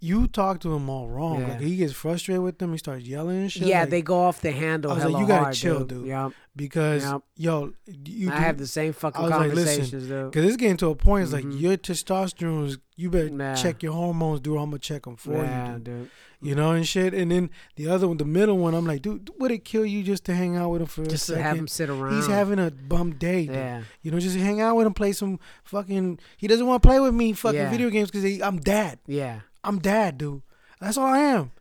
"You 0.00 0.26
talk 0.26 0.60
to 0.60 0.72
him 0.74 0.88
all 0.88 1.08
wrong. 1.08 1.40
Yeah. 1.42 1.48
Like 1.48 1.60
he 1.60 1.76
gets 1.76 1.92
frustrated 1.92 2.42
with 2.42 2.58
them, 2.58 2.72
he 2.72 2.78
starts 2.78 3.04
yelling 3.06 3.42
and 3.42 3.52
shit. 3.52 3.64
Yeah, 3.66 3.80
like, 3.80 3.90
they 3.90 4.02
go 4.02 4.20
off 4.20 4.40
the 4.40 4.52
handle. 4.52 4.90
I 4.90 4.94
was 4.94 5.04
like, 5.04 5.20
you 5.20 5.26
gotta 5.26 5.42
hard, 5.44 5.54
chill, 5.54 5.78
dude. 5.80 5.88
dude. 5.88 6.06
Yep. 6.06 6.32
because 6.56 7.02
Yep. 7.04 7.22
yo, 7.36 7.72
you 8.06 8.30
I 8.30 8.36
have 8.36 8.58
the 8.58 8.66
same 8.66 8.92
fucking 8.92 9.20
was 9.22 9.30
like, 9.30 9.40
conversations, 9.48 10.06
dude. 10.06 10.30
because 10.30 10.44
it's 10.46 10.56
getting 10.56 10.76
to 10.78 10.88
a 10.90 10.94
point. 10.94 11.24
It's 11.24 11.32
Mhm. 11.32 11.52
like 11.52 11.60
your 11.60 11.76
testosterone 11.76 12.66
is. 12.68 12.78
You 12.96 13.10
better 13.10 13.28
Nah. 13.28 13.54
check 13.56 13.82
your 13.82 13.92
hormones, 13.92 14.40
dude. 14.40 14.56
I'm 14.56 14.66
gonna 14.66 14.78
check 14.78 15.02
them 15.02 15.16
for 15.16 15.32
yeah, 15.34 15.72
you, 15.72 15.78
dude. 15.80 15.84
dude. 15.84 16.10
You 16.44 16.54
know 16.54 16.72
and 16.72 16.86
shit. 16.86 17.14
And 17.14 17.30
then 17.30 17.50
the 17.76 17.88
other 17.88 18.06
one, 18.06 18.18
the 18.18 18.24
middle 18.24 18.58
one, 18.58 18.74
I'm 18.74 18.86
like, 18.86 19.02
dude, 19.02 19.30
would 19.38 19.50
it 19.50 19.64
kill 19.64 19.84
you 19.86 20.02
just 20.02 20.24
to 20.26 20.34
hang 20.34 20.56
out 20.56 20.70
with 20.70 20.82
him 20.82 20.86
for 20.88 21.04
Just 21.06 21.28
a 21.30 21.34
to 21.34 21.42
have 21.42 21.56
him 21.56 21.66
sit 21.66 21.88
around. 21.90 22.14
He's 22.16 22.26
having 22.26 22.58
a 22.58 22.70
bum 22.70 23.12
day, 23.12 23.46
dude. 23.46 23.54
Yeah. 23.56 23.82
You 24.02 24.10
know, 24.10 24.20
just 24.20 24.36
hang 24.36 24.60
out 24.60 24.76
with 24.76 24.86
him, 24.86 24.94
play 24.94 25.12
some 25.12 25.40
fucking. 25.64 26.18
He 26.36 26.46
doesn't 26.46 26.66
want 26.66 26.82
to 26.82 26.86
play 26.88 27.00
with 27.00 27.14
me, 27.14 27.32
fucking 27.32 27.58
Yeah. 27.58 27.70
video 27.70 27.90
games, 27.90 28.10
because 28.10 28.40
I'm 28.42 28.58
dad. 28.60 28.98
Yeah. 29.06 29.40
I'm 29.64 29.78
dad, 29.78 30.18
dude. 30.18 30.42
That's 30.80 30.96
all 30.98 31.06
I 31.06 31.18
am. 31.20 31.52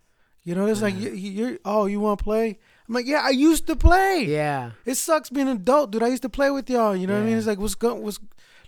You 0.44 0.56
know, 0.56 0.66
it's 0.66 0.82
like 0.82 0.96
Yeah. 0.96 1.12
you, 1.12 1.32
you're. 1.32 1.58
Oh, 1.64 1.86
you 1.86 2.02
want 2.02 2.20
to 2.20 2.24
play? 2.24 2.60
I'm 2.90 2.94
like, 2.94 3.06
yeah, 3.08 3.22
I 3.24 3.30
used 3.30 3.66
to 3.68 3.78
play. 3.78 4.26
Yeah. 4.28 4.72
It 4.86 4.96
sucks 4.96 5.30
being 5.30 5.48
an 5.48 5.56
adult, 5.56 5.92
dude. 5.92 6.04
I 6.04 6.08
used 6.10 6.24
to 6.24 6.30
play 6.30 6.52
with 6.52 6.70
y'all. 6.70 6.94
You 6.94 7.08
know 7.08 7.14
what 7.14 7.24
I 7.24 7.26
mean? 7.26 7.38
It's 7.38 7.48
like, 7.48 7.60
what's 7.60 7.76
going? 7.76 8.04
What's 8.04 8.20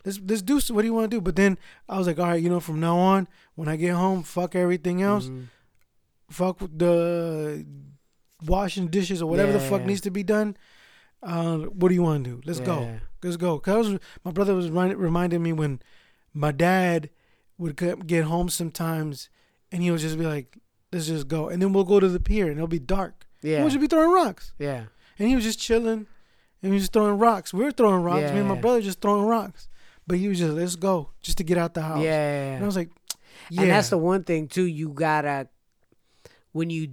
let's 0.05 0.17
let's 0.25 0.41
do. 0.41 0.61
What 0.73 0.83
do 0.83 0.87
you 0.87 0.93
want 0.93 1.11
to 1.11 1.17
do? 1.17 1.19
But 1.19 1.35
then 1.35 1.57
I 1.89 1.97
was 1.97 2.07
like, 2.07 2.17
all 2.17 2.27
right, 2.27 2.41
you 2.41 2.49
know, 2.49 2.61
from 2.61 2.79
now 2.79 2.97
on, 2.97 3.27
when 3.55 3.67
I 3.67 3.75
get 3.75 3.93
home, 3.93 4.23
fuck 4.23 4.55
everything 4.55 5.01
else. 5.01 5.25
Mhm. 5.27 5.47
Fuck 6.29 6.61
with 6.61 6.77
the 6.79 7.65
washing 8.45 8.87
dishes 8.87 9.21
or 9.21 9.29
whatever 9.29 9.51
the 9.51 9.59
fuck 9.59 9.85
needs 9.85 10.01
to 10.01 10.11
be 10.11 10.23
done. 10.23 10.57
Uh, 11.23 11.57
what 11.57 11.89
do 11.89 11.95
you 11.95 12.03
want 12.03 12.23
to 12.23 12.29
do? 12.31 12.41
Let's 12.45 12.59
go. 12.59 12.99
Let's 13.23 13.37
go. 13.37 13.59
Cause 13.59 13.97
my 14.23 14.31
brother 14.31 14.53
was 14.53 14.69
reminding 14.69 15.41
me 15.41 15.53
when 15.53 15.81
my 16.33 16.51
dad 16.51 17.09
would 17.57 17.75
get 18.07 18.25
home 18.25 18.49
sometimes, 18.49 19.29
and 19.71 19.81
he 19.81 19.89
would 19.89 20.01
just 20.01 20.17
be 20.19 20.25
like, 20.25 20.57
"Let's 20.91 21.07
just 21.07 21.27
go," 21.27 21.47
and 21.49 21.61
then 21.61 21.73
we'll 21.73 21.85
go 21.85 21.99
to 21.99 22.07
the 22.09 22.19
pier, 22.19 22.47
and 22.47 22.57
it'll 22.57 22.67
be 22.67 22.79
dark. 22.79 23.25
Yeah. 23.41 23.61
We'll 23.61 23.69
just 23.69 23.79
be 23.81 23.87
throwing 23.87 24.11
rocks, 24.11 24.53
Yeah. 24.59 24.85
and 25.17 25.27
he 25.29 25.35
was 25.35 25.43
just 25.43 25.59
chilling, 25.59 26.05
and 26.61 26.71
he 26.71 26.71
was 26.71 26.83
just 26.83 26.93
throwing 26.93 27.17
rocks. 27.17 27.53
We 27.53 27.63
were 27.63 27.71
throwing 27.71 28.03
rocks. 28.03 28.21
Yeah. 28.23 28.33
Me 28.33 28.39
and 28.39 28.49
my 28.49 28.55
brother 28.59 28.81
just 28.81 28.99
throwing 29.01 29.25
rocks, 29.25 29.67
but 30.05 30.17
he 30.17 30.27
was 30.27 30.37
just, 30.39 30.53
"Let's 30.53 30.75
go," 30.75 31.11
just 31.21 31.37
to 31.37 31.43
get 31.43 31.57
out 31.57 31.73
the 31.73 31.81
house. 31.81 32.03
Yeah. 32.03 32.55
And 32.55 32.63
I 32.63 32.65
was 32.67 32.75
like, 32.75 32.89
"Yeah." 33.49 33.61
And 33.61 33.71
that's 33.71 33.89
the 33.89 33.97
one 33.97 34.23
thing 34.23 34.47
too. 34.47 34.65
You 34.65 34.89
gotta 34.89 35.47
when 36.55 36.69
you 36.69 36.87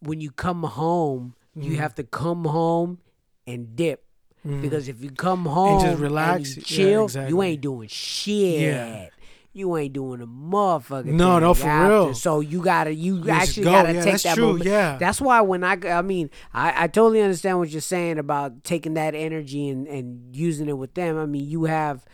when 0.00 0.20
you 0.20 0.30
come 0.32 0.64
home, 0.64 1.34
you 1.54 1.72
Mhm. 1.72 1.76
have 1.76 1.94
to 1.94 2.02
come 2.02 2.44
home 2.46 2.98
and 3.46 3.76
dip. 3.76 4.04
Mhm. 4.46 4.60
Because 4.60 4.88
if 4.88 5.00
you 5.02 5.10
come 5.10 5.46
home 5.46 5.72
and 5.74 5.80
just 5.80 5.92
and 5.92 6.00
relax. 6.02 6.56
you 6.56 6.62
Yeah, 6.66 7.08
chill, 7.08 7.28
you 7.30 7.42
ain't 7.42 7.60
doing 7.62 7.88
shit. 7.88 8.60
Yeah. 8.60 9.08
You 9.56 9.76
ain't 9.76 9.92
doing 9.92 10.20
a 10.20 10.26
motherfucker. 10.26 11.04
No, 11.04 11.38
no, 11.38 11.54
for 11.54 11.68
real. 11.88 12.12
So 12.14 12.40
you 12.40 12.60
gotta, 12.60 12.92
you 12.92 13.22
You 13.22 13.30
actually 13.30 13.62
go. 13.64 13.70
gotta 13.70 13.92
Yeah, 13.94 14.02
take 14.02 14.12
that's 14.14 14.22
that 14.24 14.34
true. 14.34 14.46
moment. 14.48 14.64
Yeah. 14.66 14.96
That's 14.98 15.20
why 15.20 15.40
when 15.42 15.62
I, 15.62 15.78
I 16.00 16.02
mean, 16.02 16.28
I, 16.52 16.84
I 16.84 16.86
totally 16.88 17.22
understand 17.22 17.60
what 17.60 17.68
you're 17.70 17.80
saying 17.80 18.18
about 18.18 18.64
taking 18.64 18.94
that 18.94 19.14
energy 19.14 19.68
and, 19.68 19.86
and 19.86 20.34
using 20.34 20.68
it 20.68 20.76
with 20.76 20.94
them. 20.94 21.16
I 21.16 21.26
mean, 21.26 21.48
you 21.48 21.64
have 21.64 22.04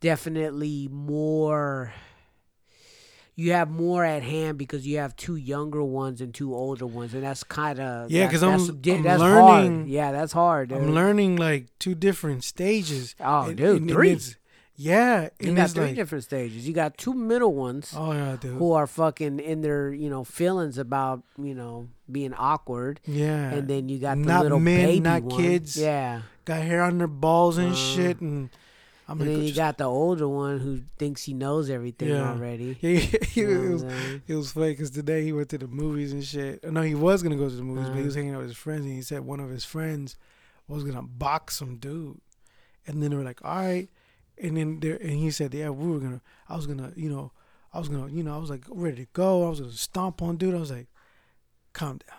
definitely 0.00 0.88
more. 0.90 1.92
You 3.38 3.52
have 3.52 3.68
more 3.70 4.02
at 4.02 4.22
hand 4.22 4.56
because 4.56 4.86
you 4.86 4.96
have 4.96 5.14
two 5.14 5.36
younger 5.36 5.84
ones 5.84 6.22
and 6.22 6.32
two 6.32 6.54
older 6.54 6.86
ones, 6.86 7.12
and 7.12 7.22
that's 7.22 7.44
kind 7.44 7.78
of 7.78 8.10
Yeah, 8.10 8.30
'cause 8.30 8.42
I'm- 8.42 8.58
I'm 8.60 9.02
that's 9.02 9.20
learning- 9.20 9.76
Hard. 9.80 9.88
Yeah, 9.88 10.10
that's 10.12 10.32
hard. 10.32 10.72
I'm 10.72 10.94
learning 10.94 11.36
like 11.36 11.66
two 11.78 11.94
different 11.94 12.44
stages. 12.44 13.14
Oh, 13.20 13.48
And- 13.48 13.56
dude, 13.58 13.68
and- 13.68 13.80
and 13.82 13.90
three. 13.90 14.12
it's- 14.12 14.36
yeah, 14.74 15.28
You 15.38 15.54
got 15.54 15.68
three 15.70 15.86
like, 15.88 15.96
different 15.96 16.24
stages. 16.24 16.66
You 16.66 16.72
got 16.72 16.96
two 16.96 17.12
middle 17.12 17.54
ones 17.54 17.92
oh 17.94 18.12
yeah, 18.12 18.36
dude. 18.40 18.52
who 18.56 18.72
are 18.72 18.86
fucking 18.86 19.38
in 19.40 19.60
their, 19.60 19.92
you 19.92 20.08
know, 20.08 20.24
feelings 20.24 20.78
about, 20.78 21.22
you 21.38 21.54
know, 21.54 21.88
being 22.10 22.32
awkward. 22.32 23.00
Yeah, 23.06 23.52
And 23.52 23.68
then 23.68 23.90
you 23.90 23.98
got 23.98 24.16
the 24.16 24.24
Not 24.24 24.44
little 24.44 24.60
men, 24.60 24.86
baby 24.86 25.00
not 25.00 25.22
one. 25.24 25.38
kids. 25.42 25.76
Yeah. 25.76 26.22
got 26.46 26.62
hair 26.62 26.80
on 26.82 26.96
their 26.98 27.06
balls 27.08 27.58
and 27.58 27.72
Uh, 27.72 27.74
shit, 27.74 28.20
and 28.20 28.48
I'm 29.08 29.20
and 29.20 29.30
then 29.30 29.42
you 29.42 29.52
got 29.54 29.78
the 29.78 29.84
older 29.84 30.28
one 30.28 30.58
who 30.58 30.82
thinks 30.98 31.22
he 31.22 31.32
knows 31.32 31.70
everything 31.70 32.08
Yeah. 32.08 32.32
already. 32.32 32.76
Yeah, 32.82 32.98
he, 32.98 33.40
You 33.40 33.46
know 33.46 33.62
it 33.62 33.70
was 33.70 33.82
it 34.26 34.34
was 34.34 34.52
funny 34.52 34.70
because 34.72 34.90
today 34.90 35.22
he 35.22 35.32
went 35.32 35.48
to 35.50 35.58
the 35.58 35.68
movies 35.68 36.12
and 36.12 36.24
shit. 36.24 36.64
No, 36.64 36.82
he 36.82 36.94
was 36.96 37.22
gonna 37.22 37.36
go 37.36 37.48
to 37.48 37.54
the 37.54 37.62
movies, 37.62 37.88
but 37.88 37.94
he 37.96 38.00
Uh-huh. 38.00 38.06
was 38.06 38.14
hanging 38.16 38.34
out 38.34 38.38
with 38.40 38.48
his 38.48 38.56
friends, 38.56 38.84
and 38.84 38.94
he 38.94 39.02
said 39.02 39.20
one 39.20 39.38
of 39.40 39.48
his 39.50 39.64
friends 39.64 40.16
was 40.66 40.82
gonna 40.82 41.02
box 41.02 41.56
some 41.56 41.76
dude, 41.76 42.20
and 42.86 43.00
then 43.02 43.10
they 43.10 43.16
were 43.16 43.22
like, 43.22 43.44
all 43.44 43.56
right, 43.56 43.88
and 44.42 44.56
then 44.56 44.80
there, 44.80 44.96
and 44.96 45.10
he 45.12 45.30
said, 45.30 45.54
yeah, 45.54 45.70
we 45.70 45.88
were 45.88 46.00
gonna, 46.00 46.20
I 46.48 46.56
was 46.56 46.66
gonna, 46.66 46.92
you 46.96 47.08
know, 47.08 47.30
I 47.72 47.78
was 47.78 47.88
gonna, 47.88 48.08
you 48.10 48.24
know, 48.24 48.34
I 48.34 48.38
was 48.38 48.50
like 48.50 48.64
ready 48.68 49.04
to 49.04 49.08
go, 49.12 49.46
I 49.46 49.50
was 49.50 49.60
gonna 49.60 49.72
stomp 49.72 50.20
on 50.20 50.36
dude, 50.36 50.54
I 50.54 50.58
was 50.58 50.72
like, 50.72 50.88
calm 51.72 51.98
down, 51.98 52.18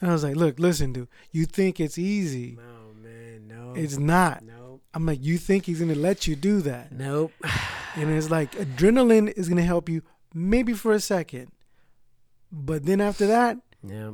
and 0.00 0.10
I 0.10 0.12
was 0.12 0.24
like, 0.24 0.34
look, 0.34 0.58
listen, 0.58 0.92
dude, 0.92 1.06
you 1.30 1.44
think 1.46 1.78
it's 1.78 1.96
easy, 1.98 2.56
No, 2.56 2.92
man, 3.00 3.46
no. 3.46 3.72
it's 3.80 3.96
not. 3.98 4.42
Nope. 4.42 4.63
I'm 4.94 5.04
like, 5.06 5.22
you 5.24 5.38
think 5.38 5.66
he's 5.66 5.80
gonna 5.80 5.94
let 5.94 6.26
you 6.26 6.36
do 6.36 6.60
that? 6.62 6.92
Nope. 6.92 7.32
And 7.96 8.10
it's 8.10 8.28
like 8.28 8.52
adrenaline 8.56 9.32
is 9.36 9.48
gonna 9.48 9.62
help 9.62 9.88
you 9.88 10.02
maybe 10.34 10.72
for 10.72 10.92
a 10.92 10.98
second, 11.00 11.52
but 12.50 12.84
then 12.86 13.00
after 13.00 13.26
that, 13.28 13.58
Yeah. 13.86 14.12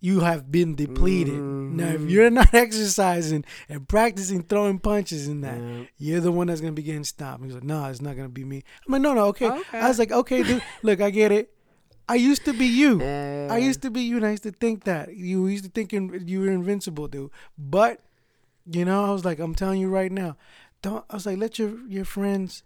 you 0.00 0.20
have 0.20 0.50
been 0.50 0.74
depleted. 0.74 1.34
Now, 1.38 1.88
if 1.88 2.00
Mhm. 2.02 2.10
you're 2.10 2.30
not 2.30 2.54
exercising 2.54 3.44
and 3.68 3.86
practicing 3.86 4.42
throwing 4.42 4.78
punches 4.78 5.28
in 5.28 5.42
that, 5.42 5.60
Yeah. 5.60 5.84
you're 5.98 6.20
the 6.20 6.32
one 6.32 6.46
that's 6.46 6.60
gonna 6.62 6.72
be 6.72 6.82
getting 6.82 7.04
stopped. 7.04 7.44
He's 7.44 7.52
like, 7.52 7.64
no, 7.64 7.84
it's 7.86 8.00
not 8.00 8.16
gonna 8.16 8.30
be 8.30 8.44
me. 8.44 8.64
I'm 8.86 8.92
like, 8.92 9.02
no, 9.02 9.12
no, 9.12 9.26
okay. 9.26 9.50
Okay. 9.50 9.78
I 9.78 9.88
was 9.88 9.98
like, 9.98 10.12
okay, 10.12 10.42
dude, 10.42 10.62
look, 10.82 11.00
I 11.02 11.10
get 11.10 11.30
it. 11.32 11.52
I 12.08 12.14
used 12.14 12.46
to 12.46 12.54
be 12.54 12.64
you. 12.64 12.98
Yeah. 13.02 13.48
I 13.50 13.58
used 13.58 13.82
to 13.82 13.90
be 13.90 14.00
you, 14.00 14.16
and 14.16 14.24
I 14.24 14.30
used 14.30 14.44
to 14.44 14.52
think 14.52 14.84
that 14.84 15.14
you 15.14 15.46
used 15.48 15.64
to 15.64 15.70
think 15.70 15.92
you 15.92 16.40
were 16.40 16.50
invincible, 16.50 17.08
dude. 17.08 17.30
But 17.58 18.00
you 18.70 18.84
know, 18.84 19.04
I 19.04 19.10
was 19.10 19.24
like, 19.24 19.38
I'm 19.38 19.54
telling 19.54 19.80
you 19.80 19.88
right 19.88 20.12
now, 20.12 20.36
don't. 20.82 21.04
I 21.10 21.14
was 21.14 21.26
like, 21.26 21.38
let 21.38 21.58
your 21.58 21.78
your 21.88 22.04
friends 22.04 22.62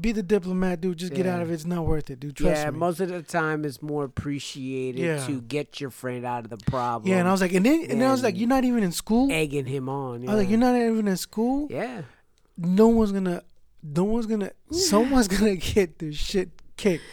be 0.00 0.12
the 0.12 0.22
diplomat, 0.22 0.80
dude. 0.80 0.98
Just 0.98 1.14
get 1.14 1.26
out 1.26 1.42
of 1.42 1.50
it. 1.50 1.54
It's 1.54 1.64
not 1.66 1.84
worth 1.86 2.10
it, 2.10 2.20
dude. 2.20 2.36
Trust 2.36 2.62
yeah, 2.62 2.70
me. 2.70 2.78
most 2.78 3.00
of 3.00 3.08
the 3.08 3.22
time 3.22 3.64
it's 3.64 3.82
more 3.82 4.04
appreciated 4.04 5.00
Yeah. 5.00 5.26
to 5.26 5.40
get 5.42 5.80
your 5.80 5.90
friend 5.90 6.24
out 6.24 6.44
of 6.44 6.50
the 6.50 6.56
problem. 6.70 7.10
yeah, 7.10 7.18
and 7.18 7.28
I 7.28 7.32
was 7.32 7.40
like, 7.40 7.52
and 7.52 7.66
then 7.66 7.86
and 7.90 8.00
then 8.00 8.08
I 8.08 8.12
was 8.12 8.22
like, 8.22 8.36
you're 8.36 8.48
not 8.48 8.64
even 8.64 8.82
in 8.82 8.92
school. 8.92 9.30
egging 9.32 9.66
him 9.66 9.88
on. 9.88 10.28
I 10.28 10.34
was 10.34 10.42
like, 10.42 10.48
you're 10.50 10.58
not 10.58 10.76
even 10.76 11.08
in 11.08 11.16
school. 11.16 11.66
Yeah. 11.70 12.02
No 12.56 12.88
one's 12.88 13.12
gonna. 13.12 13.42
No 13.82 14.04
one's 14.04 14.26
gonna. 14.26 14.52
Someone's 14.70 15.28
gonna 15.34 15.56
get 15.56 15.98
their 15.98 16.12
shit 16.12 16.50
kicked. 16.76 17.04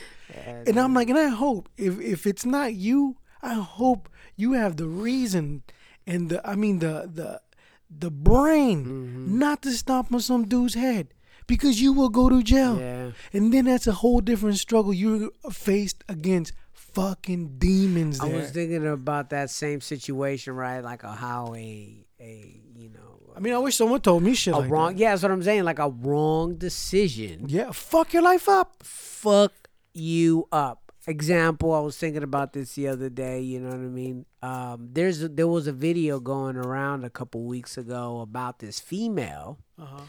And 0.67 0.77
I'm 0.77 0.93
like, 0.93 1.09
and 1.09 1.17
I 1.17 1.29
hope 1.29 1.69
if 1.77 1.99
if 1.99 2.27
it's 2.27 2.45
not 2.45 2.73
you, 2.73 3.17
I 3.41 3.55
hope 3.55 4.09
you 4.35 4.53
have 4.53 4.77
the 4.77 4.87
reason 4.87 5.63
and 6.05 6.29
the 6.29 6.47
I 6.47 6.55
mean 6.55 6.79
the 6.79 7.09
the 7.11 7.41
the 7.89 8.11
brain 8.11 8.85
Mm-hmm. 8.85 9.39
not 9.39 9.61
to 9.63 9.71
stomp 9.71 10.13
on 10.13 10.19
some 10.21 10.45
dude's 10.47 10.73
head 10.75 11.13
because 11.47 11.81
you 11.81 11.93
will 11.93 12.09
go 12.09 12.29
to 12.29 12.43
jail. 12.43 12.77
Yeah. 12.79 13.11
And 13.33 13.53
then 13.53 13.65
that's 13.65 13.87
a 13.87 13.93
whole 13.93 14.19
different 14.21 14.57
struggle 14.57 14.93
you're 14.93 15.29
faced 15.51 16.03
against 16.09 16.53
fucking 16.73 17.57
demons 17.59 18.19
I 18.19 18.27
was 18.29 18.51
thinking 18.51 18.85
about 18.87 19.29
that 19.29 19.49
same 19.49 19.81
situation, 19.81 20.53
right? 20.53 20.79
Like 20.79 21.03
a 21.03 21.11
how 21.13 21.53
a 21.55 22.05
a 22.19 22.61
you 22.75 22.89
know 22.89 23.33
I 23.35 23.39
mean, 23.39 23.53
I 23.53 23.59
wish 23.59 23.75
someone 23.75 24.01
told 24.01 24.23
me 24.23 24.33
shit 24.33 24.53
a 24.53 24.57
like 24.57 24.71
wrong 24.71 24.93
that. 24.93 24.99
yeah, 24.99 25.11
that's 25.11 25.21
what 25.23 25.31
I'm 25.31 25.43
saying. 25.43 25.63
Like 25.63 25.77
a 25.79 25.89
wrong 25.89 26.55
decision 26.55 27.45
Yeah, 27.47 27.71
fuck 27.71 28.13
your 28.13 28.23
life 28.23 28.49
up. 28.49 28.81
fuck 28.83 29.53
you 29.93 30.47
up. 30.51 30.86
Example, 31.07 31.73
I 31.73 31.79
was 31.79 31.97
thinking 31.97 32.21
about 32.23 32.51
this 32.53 32.73
the 32.75 32.89
other 32.89 33.09
day. 33.09 33.39
You 33.39 33.61
know 33.61 33.69
what 33.69 33.75
I 33.77 33.89
mean? 34.01 34.25
Um, 34.41 34.89
there's 34.91 35.23
a, 35.23 35.29
there 35.29 35.47
was 35.47 35.65
a 35.65 35.71
video 35.71 36.19
going 36.19 36.57
around 36.57 37.05
a 37.05 37.09
couple 37.09 37.43
weeks 37.45 37.77
ago 37.77 38.19
about 38.19 38.59
this 38.59 38.79
female 38.81 39.57
Uh-huh. 39.79 40.01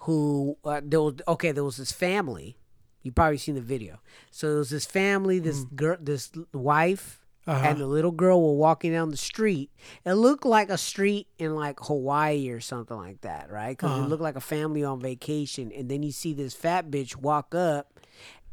who 0.00 0.56
uh, 0.64 0.80
there 0.84 1.00
was 1.00 1.14
okay. 1.28 1.52
There 1.52 1.62
was 1.64 1.76
this 1.76 1.92
family. 1.92 2.58
You 3.02 3.12
probably 3.12 3.38
seen 3.38 3.54
the 3.54 3.60
video. 3.60 4.00
So 4.32 4.48
there 4.48 4.58
was 4.58 4.70
this 4.70 4.86
family, 4.86 5.38
this 5.38 5.64
girl, 5.76 5.96
this 6.00 6.30
wife, 6.52 7.20
Mm. 7.46 7.52
Uh-huh. 7.52 7.66
and 7.68 7.78
the 7.78 7.86
little 7.86 8.10
girl 8.10 8.40
were 8.42 8.56
walking 8.58 8.90
down 8.92 9.10
the 9.10 9.18
street. 9.18 9.70
It 10.06 10.14
looked 10.14 10.46
like 10.46 10.70
a 10.70 10.78
street 10.78 11.26
in 11.38 11.54
like 11.54 11.78
Hawaii 11.80 12.48
or 12.48 12.58
something 12.58 12.96
like 12.96 13.20
that, 13.20 13.50
right? 13.50 13.72
Because 13.76 13.90
Uh-huh. 13.92 14.04
it 14.04 14.08
looked 14.08 14.22
like 14.22 14.36
a 14.36 14.40
family 14.40 14.82
on 14.82 14.98
vacation. 14.98 15.70
And 15.70 15.90
then 15.90 16.02
you 16.02 16.10
see 16.10 16.32
this 16.32 16.54
fat 16.54 16.90
bitch 16.90 17.14
walk 17.16 17.54
up, 17.54 18.00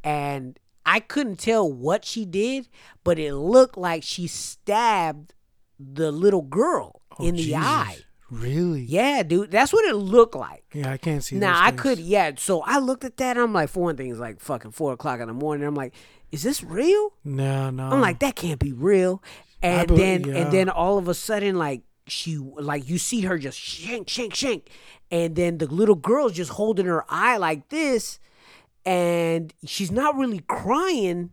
and 0.03 0.59
I 0.85 0.99
couldn't 0.99 1.37
tell 1.37 1.71
what 1.71 2.05
she 2.05 2.25
did, 2.25 2.67
but 3.03 3.19
it 3.19 3.33
looked 3.35 3.77
like 3.77 4.03
she 4.03 4.27
stabbed 4.27 5.33
the 5.79 6.11
little 6.11 6.41
girl 6.41 7.01
Oh, 7.19 7.25
in 7.25 7.35
the 7.35 7.43
Jesus. 7.43 7.59
eye. 7.63 7.97
Really? 8.29 8.83
Yeah, 8.83 9.23
dude, 9.23 9.51
that's 9.51 9.73
what 9.73 9.83
it 9.83 9.95
looked 9.95 10.35
like. 10.35 10.63
Yeah, 10.73 10.91
I 10.91 10.97
can't 10.97 11.21
see. 11.21 11.35
Now 11.35 11.61
I 11.61 11.71
could, 11.71 11.99
yeah. 11.99 12.31
So 12.37 12.61
I 12.61 12.79
looked 12.79 13.03
at 13.03 13.17
that. 13.17 13.35
and 13.35 13.43
I'm 13.43 13.51
like, 13.53 13.69
for 13.69 13.83
one 13.83 13.97
thing, 13.97 14.09
it's 14.09 14.19
like 14.19 14.39
fucking 14.39 14.71
four 14.71 14.93
o'clock 14.93 15.19
in 15.19 15.27
the 15.27 15.33
morning. 15.33 15.67
I'm 15.67 15.75
like, 15.75 15.93
is 16.31 16.41
this 16.43 16.63
real? 16.63 17.11
No, 17.25 17.69
no. 17.71 17.89
I'm 17.89 17.99
like, 17.99 18.19
that 18.19 18.37
can't 18.37 18.59
be 18.59 18.71
real. 18.71 19.21
And 19.61 19.89
be- 19.89 19.95
then 19.97 20.23
yeah. 20.23 20.35
and 20.37 20.51
then 20.53 20.69
all 20.69 20.97
of 20.97 21.09
a 21.09 21.13
sudden, 21.13 21.57
like 21.57 21.81
she 22.07 22.37
like 22.37 22.87
you 22.89 22.97
see 22.97 23.21
her 23.21 23.37
just 23.37 23.59
shank, 23.59 24.07
shank, 24.07 24.33
shank. 24.33 24.69
And 25.11 25.35
then 25.35 25.57
the 25.57 25.67
little 25.67 25.95
girl's 25.95 26.31
just 26.31 26.51
holding 26.51 26.85
her 26.85 27.03
eye 27.09 27.35
like 27.35 27.67
this, 27.67 28.17
and 28.85 29.53
she's 29.65 29.91
not 29.91 30.15
really 30.17 30.39
crying. 30.47 31.31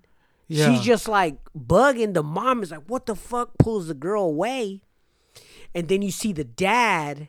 Yeah. 0.49 0.71
She's 0.71 0.81
just 0.81 1.09
like 1.09 1.39
bugging. 1.55 2.15
The 2.15 2.23
mom 2.23 2.63
is 2.63 2.71
like, 2.71 2.85
what 2.87 3.07
the 3.07 3.15
fuck? 3.15 3.59
Pulls 3.59 3.89
the 3.89 3.95
girl 3.95 4.25
away. 4.25 4.83
And 5.75 5.89
then 5.89 6.03
you 6.03 6.11
see 6.11 6.33
the 6.33 6.45
dad. 6.45 7.29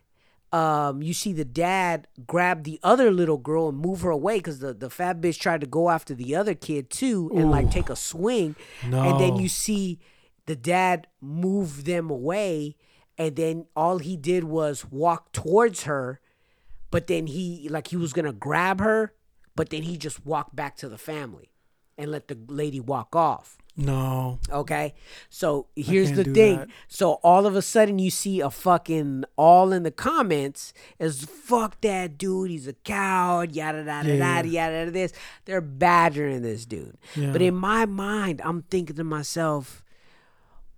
Um, 0.51 1.03
you 1.03 1.13
see 1.13 1.31
the 1.31 1.45
dad 1.45 2.07
grab 2.25 2.63
the 2.63 2.79
other 2.81 3.11
little 3.11 3.37
girl 3.37 3.69
and 3.69 3.77
move 3.77 4.01
her 4.01 4.09
away 4.09 4.37
because 4.37 4.59
the, 4.59 4.73
the 4.73 4.89
fat 4.89 5.21
bitch 5.21 5.37
tried 5.37 5.61
to 5.61 5.67
go 5.67 5.89
after 5.91 6.15
the 6.15 6.35
other 6.35 6.55
kid 6.55 6.89
too 6.89 7.29
and 7.35 7.51
like 7.51 7.69
take 7.69 7.89
a 7.89 7.95
swing. 7.95 8.55
And 8.81 9.19
then 9.19 9.35
you 9.35 9.47
see 9.47 9.99
the 10.47 10.55
dad 10.55 11.05
move 11.21 11.85
them 11.85 12.09
away, 12.09 12.75
and 13.19 13.35
then 13.35 13.67
all 13.75 13.99
he 13.99 14.17
did 14.17 14.45
was 14.45 14.83
walk 14.89 15.31
towards 15.33 15.83
her, 15.83 16.19
but 16.89 17.05
then 17.05 17.27
he 17.27 17.67
like 17.69 17.89
he 17.89 17.95
was 17.95 18.13
gonna 18.13 18.33
grab 18.33 18.79
her, 18.79 19.13
but 19.59 19.71
then 19.71 19.83
he 19.83 19.97
just 19.97 20.25
walked 20.25 20.55
back 20.55 20.77
to 20.77 20.87
the 20.87 20.97
family 20.97 21.51
and 21.97 22.09
let 22.11 22.29
the 22.29 22.37
lady 22.47 22.79
walk 22.79 23.13
off. 23.13 23.57
no. 23.75 24.39
Okay. 24.49 24.93
So 25.29 25.67
here's 25.75 26.13
the 26.13 26.23
thing. 26.23 26.59
that. 26.59 26.69
So 26.87 27.19
all 27.23 27.45
of 27.45 27.57
a 27.57 27.61
sudden 27.61 27.99
you 27.99 28.09
see 28.09 28.39
a 28.39 28.49
fucking 28.49 29.25
all 29.35 29.73
in 29.73 29.83
the 29.83 29.91
comments 29.91 30.73
is 30.97 31.25
fuck 31.25 31.81
that 31.81 32.17
dude. 32.17 32.51
He's 32.51 32.67
a 32.67 32.73
coward. 32.73 33.51
Yada 33.51 33.83
yada 33.83 34.07
Yeah, 34.07 34.41
yada 34.41 34.47
yada 34.47 34.91
this. 34.91 35.11
They're 35.43 35.59
badgering 35.59 36.41
this 36.41 36.65
dude. 36.65 36.97
Yeah. 37.17 37.33
But 37.33 37.41
in 37.41 37.55
my 37.55 37.85
mind, 37.85 38.41
I'm 38.45 38.61
thinking 38.61 38.95
to 38.95 39.03
myself, 39.03 39.83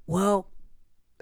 well, 0.07 0.47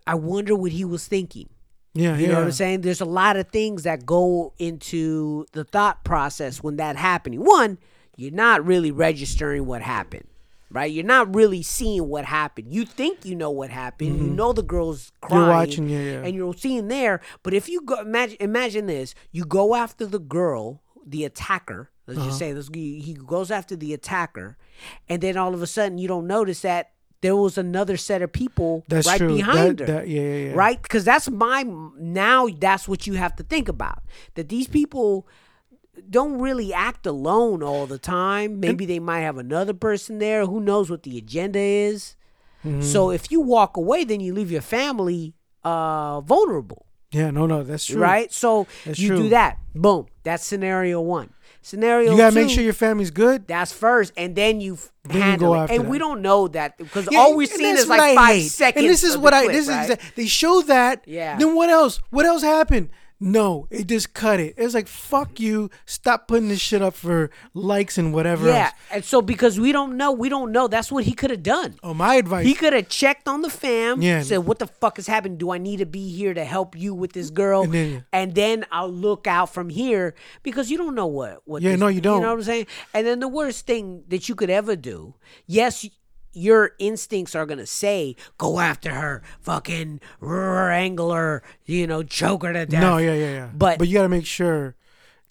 I 0.08 0.16
wonder 0.16 0.56
what 0.56 0.72
he 0.72 0.86
was 0.86 1.08
thinking. 1.08 1.50
Yeah, 1.94 2.16
You 2.18 2.24
yeah. 2.24 2.28
know 2.34 2.36
what 2.40 2.44
I'm 2.46 2.52
saying? 2.52 2.82
There's 2.82 3.02
a 3.02 3.06
lot 3.06 3.36
of 3.36 3.50
things 3.50 3.84
that 3.84 4.06
go 4.06 4.54
into 4.60 5.46
the 5.54 5.64
thought 5.64 6.04
process 6.04 6.62
when 6.62 6.76
that 6.78 6.96
happening. 6.96 7.44
One, 7.44 7.78
you're 8.16 8.32
not 8.32 8.66
really 8.66 8.92
registering 8.92 9.66
what 9.66 9.82
happened, 9.82 10.28
right? 10.70 10.92
You're 10.92 11.04
not 11.06 11.34
really 11.36 11.64
seeing 11.64 12.08
what 12.08 12.26
happened. 12.26 12.74
You 12.74 12.86
think 12.86 13.26
you 13.26 13.36
know 13.36 13.50
what 13.50 13.70
happened. 13.72 14.18
You 14.20 14.28
know 14.30 14.54
the 14.54 14.62
girl's 14.64 15.12
crying. 15.22 15.42
Mm-hmm. 15.42 15.50
watching, 15.52 15.90
yeah, 15.90 16.00
yeah. 16.00 16.22
And 16.26 16.36
you're 16.36 16.54
seeing 16.54 16.90
there. 16.90 17.22
But 17.44 17.54
if 17.54 17.68
you 17.68 17.82
go, 17.82 18.00
imagine, 18.02 18.38
imagine 18.40 18.86
this: 18.86 19.16
you 19.32 19.46
go 19.46 19.74
after 19.76 20.06
the 20.06 20.20
girl, 20.20 20.84
the 21.06 21.26
attacker. 21.26 21.90
Let's 22.08 22.20
Uh-huh. 22.20 22.28
just 22.30 22.40
say 22.40 22.54
this, 22.54 22.70
he 22.74 23.16
goes 23.26 23.52
after 23.52 23.76
the 23.76 23.94
attacker, 23.94 24.58
and 25.08 25.22
then 25.22 25.38
all 25.38 25.54
of 25.54 25.62
a 25.62 25.68
sudden 25.68 25.98
you 26.00 26.08
don't 26.08 26.26
notice 26.28 26.62
that 26.62 26.92
there 27.22 27.36
was 27.36 27.58
another 27.58 27.98
set 27.98 28.22
of 28.22 28.32
people 28.32 28.84
That's 28.88 29.08
right 29.08 29.18
true. 29.18 29.36
behind 29.36 29.78
That- 29.80 29.88
her 29.90 29.94
that- 30.00 30.08
yeah, 30.08 30.22
yeah, 30.22 30.46
yeah. 30.48 30.52
right? 30.54 30.82
Because 30.82 31.04
that's 31.04 31.30
my 31.30 31.64
now 31.98 32.48
that's 32.48 32.88
what 32.88 33.06
you 33.08 33.14
have 33.16 33.36
to 33.38 33.44
think 33.44 33.68
about 33.68 34.04
that 34.36 34.50
these 34.50 34.68
people 34.68 35.28
don't 36.10 36.40
really 36.40 36.74
act 36.74 37.06
alone 37.06 37.62
all 37.62 37.86
the 37.86 37.98
time. 38.00 38.60
Maybe 38.62 38.86
they 38.86 39.00
might 39.00 39.20
have 39.22 39.38
another 39.38 39.74
person 39.74 40.20
there. 40.20 40.46
Who 40.46 40.62
knows 40.62 40.90
what 40.90 41.04
the 41.04 41.18
agenda 41.18 41.60
is? 41.60 42.16
Mm-hmm. 42.66 42.82
so 42.82 43.10
if 43.10 43.32
you 43.32 43.40
walk 43.40 43.78
away 43.78 44.04
then 44.04 44.20
you 44.20 44.34
leave 44.34 44.52
your 44.52 44.62
family 44.62 45.34
uh 45.64 46.20
vulnerable. 46.22 46.86
Yeah, 47.12 47.32
no, 47.32 47.46
no, 47.48 47.64
that's 47.64 47.86
true. 47.86 48.02
right? 48.02 48.32
So 48.34 48.68
That's 48.86 49.00
you 49.00 49.16
do 49.16 49.30
that. 49.30 49.60
Boom. 49.74 50.08
That's 50.24 50.46
scenario 50.46 51.00
one 51.02 51.30
scenario 51.62 52.12
You 52.12 52.18
gotta 52.18 52.34
two, 52.36 52.42
make 52.46 52.50
sure 52.50 52.64
your 52.64 52.74
family's 52.74 53.12
good. 53.12 53.48
that's 53.48 53.72
first, 53.74 54.14
and 54.18 54.36
then 54.36 54.62
you 54.62 54.78
Then 55.04 55.16
you 55.18 55.22
handle 55.24 55.54
go 55.54 55.64
it. 55.64 55.72
And 55.72 55.84
that. 55.86 55.90
we 55.90 55.98
don't 55.98 56.22
know 56.22 56.48
that 56.50 56.78
because 56.78 57.08
Yeah, 57.12 57.20
all 57.20 57.36
we've 57.36 57.50
seen 57.50 57.76
is 57.76 57.88
like 57.88 58.00
I 58.02 58.16
five 58.16 58.36
hate. 58.36 58.50
seconds. 58.50 58.84
And 58.84 58.92
this 58.92 59.04
is 59.04 59.18
what 59.18 59.34
I. 59.34 59.44
clip, 59.44 59.54
This 59.54 59.68
right? 59.68 59.90
is 59.92 59.98
they 60.16 60.26
show 60.28 60.62
that. 60.64 61.04
Yeah. 61.08 61.38
Then 61.38 61.56
what 61.56 61.70
else? 61.70 62.00
What 62.10 62.26
else 62.26 62.42
happened? 62.42 62.90
No, 63.22 63.68
it 63.70 63.88
just 63.88 64.14
cut 64.14 64.40
it. 64.40 64.54
It's 64.58 64.74
like 64.74 64.88
fuck 64.88 65.40
you. 65.40 65.70
Stop 65.86 66.28
putting 66.30 66.48
this 66.48 66.62
shit 66.62 66.82
up 66.82 66.94
for 66.94 67.32
likes 67.54 67.98
and 67.98 68.14
whatever. 68.14 68.48
Yeah, 68.48 68.66
Else. 68.66 68.74
and 68.92 69.04
so 69.06 69.22
because 69.22 69.60
we 69.60 69.72
don't 69.74 69.98
know, 69.98 70.12
we 70.14 70.30
don't 70.30 70.52
know. 70.54 70.68
That's 70.70 70.90
what 70.92 71.04
he 71.04 71.12
could 71.12 71.30
have 71.30 71.44
done. 71.44 71.76
Oh, 71.84 71.94
my 71.94 72.16
advice. 72.16 72.46
He 72.46 72.54
could 72.54 72.72
have 72.72 72.88
checked 72.88 73.28
on 73.28 73.42
the 73.42 73.50
fam. 73.50 74.02
Yeah. 74.02 74.22
Said, 74.22 74.40
"What 74.40 74.60
the 74.60 74.68
fuck 74.68 74.98
is 75.00 75.08
happening? 75.08 75.38
Do 75.38 75.52
I 75.52 75.58
need 75.58 75.78
to 75.78 75.86
be 75.86 76.10
here 76.16 76.34
to 76.34 76.46
help 76.46 76.78
you 76.78 76.94
with 76.94 77.12
this 77.12 77.30
girl?" 77.30 77.64
And 77.64 77.74
then- 77.74 78.06
and 78.14 78.36
then 78.36 78.66
I'll 78.72 78.90
look 78.92 79.28
out 79.28 79.54
from 79.54 79.70
here 79.70 80.16
because 80.42 80.72
you 80.72 80.78
don't 80.78 80.96
know 80.96 81.08
what. 81.08 81.42
what 81.46 81.62
Yeah, 81.62 81.72
this- 81.72 81.80
no, 81.80 81.88
you 81.88 82.00
don't. 82.02 82.18
You 82.18 82.22
know 82.22 82.30
what 82.30 82.38
I'm 82.40 82.44
saying? 82.44 82.68
And 82.94 83.06
then 83.06 83.20
the 83.20 83.28
worst 83.28 83.66
thing 83.68 84.04
that 84.08 84.30
you 84.30 84.36
could 84.36 84.50
ever 84.50 84.76
do, 84.78 85.16
yes. 85.46 85.86
Your 86.34 86.72
instincts 86.80 87.34
are 87.36 87.46
gonna 87.46 87.66
say, 87.66 88.16
"Go 88.38 88.60
after 88.60 88.92
her, 88.92 89.24
fucking 89.42 90.00
wrangle 90.20 91.12
her, 91.12 91.42
you 91.66 91.88
know, 91.88 92.04
choke 92.04 92.44
her 92.44 92.54
to 92.54 92.66
death." 92.66 92.82
no, 92.82 92.98
yeah, 92.98 93.14
yeah, 93.14 93.32
yeah. 93.32 93.50
But- 93.54 93.80
but 93.80 93.88
you 93.88 93.96
gotta 93.96 94.10
make 94.10 94.26
sure 94.26 94.76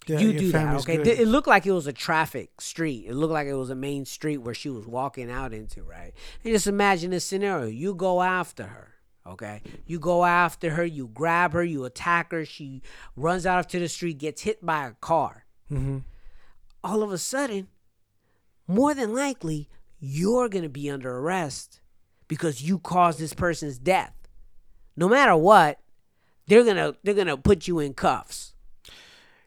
that 0.07 0.21
you 0.21 0.33
do 0.33 0.51
that, 0.51 0.75
okay? 0.81 0.97
good. 0.97 1.07
It 1.07 1.27
looked 1.27 1.47
like 1.47 1.65
it 1.65 1.71
was 1.71 1.85
a 1.87 1.93
traffic 1.93 2.59
street. 2.61 3.05
It 3.07 3.13
looked 3.13 3.33
like 3.33 3.47
it 3.47 3.53
was 3.53 3.69
a 3.69 3.75
main 3.75 4.05
street 4.05 4.37
where 4.37 4.53
she 4.55 4.69
was 4.69 4.87
walking 4.87 5.29
out 5.29 5.53
into, 5.53 5.83
right? 5.83 6.13
And 6.43 6.53
just 6.53 6.67
imagine 6.67 7.11
this 7.11 7.25
scenario: 7.25 7.67
you 7.67 7.93
go 7.93 8.21
after 8.21 8.63
her, 8.63 8.95
okay? 9.27 9.61
You 9.85 9.99
go 9.99 10.25
after 10.25 10.71
her, 10.71 10.83
you 10.85 11.07
grab 11.13 11.53
her, 11.53 11.63
you 11.63 11.85
attack 11.85 12.31
her. 12.31 12.43
She 12.43 12.81
runs 13.15 13.45
out 13.45 13.69
to 13.69 13.79
the 13.79 13.87
street, 13.87 14.17
gets 14.17 14.41
hit 14.41 14.65
by 14.65 14.87
a 14.87 14.91
car. 14.93 15.45
Mm-hmm. 15.71 15.99
All 16.83 17.03
of 17.03 17.11
a 17.11 17.17
sudden, 17.17 17.67
more 18.67 18.93
than 18.93 19.13
likely, 19.13 19.69
you're 19.99 20.49
gonna 20.49 20.69
be 20.69 20.89
under 20.89 21.17
arrest 21.17 21.81
because 22.27 22.61
you 22.61 22.79
caused 22.79 23.19
this 23.19 23.33
person's 23.33 23.77
death. 23.77 24.13
No 24.95 25.07
matter 25.09 25.35
what, 25.35 25.79
they're 26.47 26.63
gonna 26.63 26.93
they're 27.03 27.13
gonna 27.13 27.37
put 27.37 27.67
you 27.67 27.79
in 27.79 27.93
cuffs. 27.93 28.53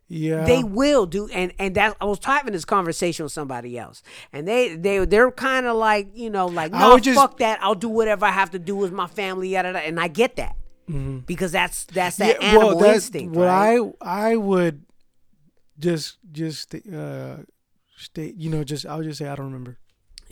yeah. 0.08 0.44
They 0.44 0.62
will 0.62 1.06
do, 1.06 1.28
and 1.28 1.52
and 1.58 1.74
that 1.76 1.96
I 2.00 2.04
was 2.04 2.18
having 2.22 2.52
this 2.52 2.64
conversation 2.64 3.24
with 3.24 3.32
somebody 3.32 3.78
else, 3.78 4.02
and 4.32 4.46
they 4.46 4.76
they 4.76 5.04
they're 5.04 5.30
kind 5.32 5.66
of 5.66 5.76
like 5.76 6.08
you 6.14 6.30
know 6.30 6.46
like 6.46 6.72
no 6.72 6.98
just- 6.98 7.18
fuck 7.18 7.38
that 7.38 7.58
I'll 7.62 7.74
do 7.74 7.88
whatever 7.88 8.26
I 8.26 8.30
have 8.32 8.50
to 8.50 8.58
do 8.58 8.76
with 8.76 8.92
my 8.92 9.06
family, 9.06 9.48
yada, 9.50 9.68
yada, 9.68 9.80
and 9.80 9.98
I 9.98 10.08
get 10.08 10.36
that 10.36 10.56
because 11.26 11.52
that's 11.52 11.84
that's 11.84 12.16
that 12.18 12.36
Mm-hmm. 12.38 12.42
Yeah, 12.42 12.48
animal 12.60 12.78
that's 12.78 12.94
instinct, 13.06 13.36
What 13.36 13.46
right? 13.46 13.80
I 14.02 14.30
I 14.32 14.36
would 14.36 14.84
just 15.78 16.18
just 16.30 16.74
uh 16.74 17.36
state. 17.96 18.36
You 18.36 18.50
know, 18.50 18.62
just 18.64 18.84
I'll 18.86 19.02
just 19.02 19.18
say 19.18 19.26
I 19.26 19.34
don't 19.34 19.46
remember. 19.46 19.78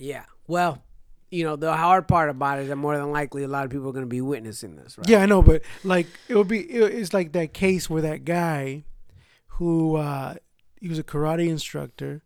Yeah. 0.01 0.25
Well, 0.47 0.83
you 1.31 1.45
know 1.45 1.55
the 1.55 1.77
hard 1.77 2.09
part 2.09 2.29
about 2.31 2.59
it 2.59 2.63
is 2.63 2.69
that 2.69 2.77
more 2.77 2.97
than 2.97 3.13
likely 3.13 3.45
a 3.45 3.49
lot 3.49 3.65
of 3.65 3.71
people 3.71 3.89
are 3.89 3.93
going 3.93 4.05
to 4.05 4.09
be 4.09 4.21
witnessing 4.21 4.75
this, 4.75 4.99
right? 4.99 5.09
Yeah, 5.09 5.19
I 5.23 5.27
know, 5.27 5.43
but 5.43 5.63
like 5.85 6.07
it 6.29 6.35
would 6.35 6.49
be, 6.49 6.61
it's 6.61 7.15
like 7.15 7.33
that 7.33 7.53
case 7.53 7.89
where 7.89 8.03
that 8.03 8.25
guy, 8.25 8.85
who 9.59 9.97
uh 9.97 10.35
he 10.81 10.89
was 10.89 10.99
a 10.99 11.05
karate 11.05 11.49
instructor, 11.49 12.23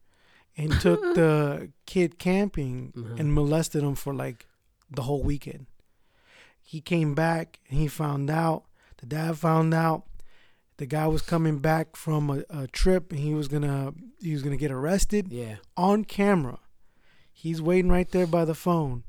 and 0.57 0.73
took 0.81 1.01
the 1.15 1.71
kid 1.87 2.19
camping 2.19 2.93
Mm-hmm. 2.97 3.19
and 3.19 3.35
molested 3.35 3.83
him 3.83 3.95
for 3.95 4.15
like 4.15 4.47
the 4.91 5.03
whole 5.03 5.23
weekend. 5.23 5.67
He 6.63 6.81
came 6.81 7.15
back 7.15 7.59
and 7.69 7.79
he 7.79 7.89
found 7.89 8.31
out. 8.31 8.65
The 8.99 9.07
dad 9.07 9.37
found 9.37 9.75
out. 9.75 10.05
The 10.79 10.87
guy 10.87 11.07
was 11.09 11.21
coming 11.23 11.59
back 11.59 11.95
from 11.95 12.31
a, 12.31 12.43
a 12.49 12.67
trip 12.69 13.11
and 13.13 13.21
he 13.21 13.35
was 13.35 13.49
gonna 13.49 13.93
he 14.21 14.33
was 14.33 14.43
gonna 14.43 14.57
get 14.57 14.71
arrested 14.71 15.31
Yeah. 15.31 15.57
on 15.77 16.05
camera. 16.05 16.59
He's 17.37 17.61
waiting 17.61 17.91
right 17.91 18.09
there 18.11 18.27
by 18.27 18.45
the 18.47 18.55
phone. 18.55 19.03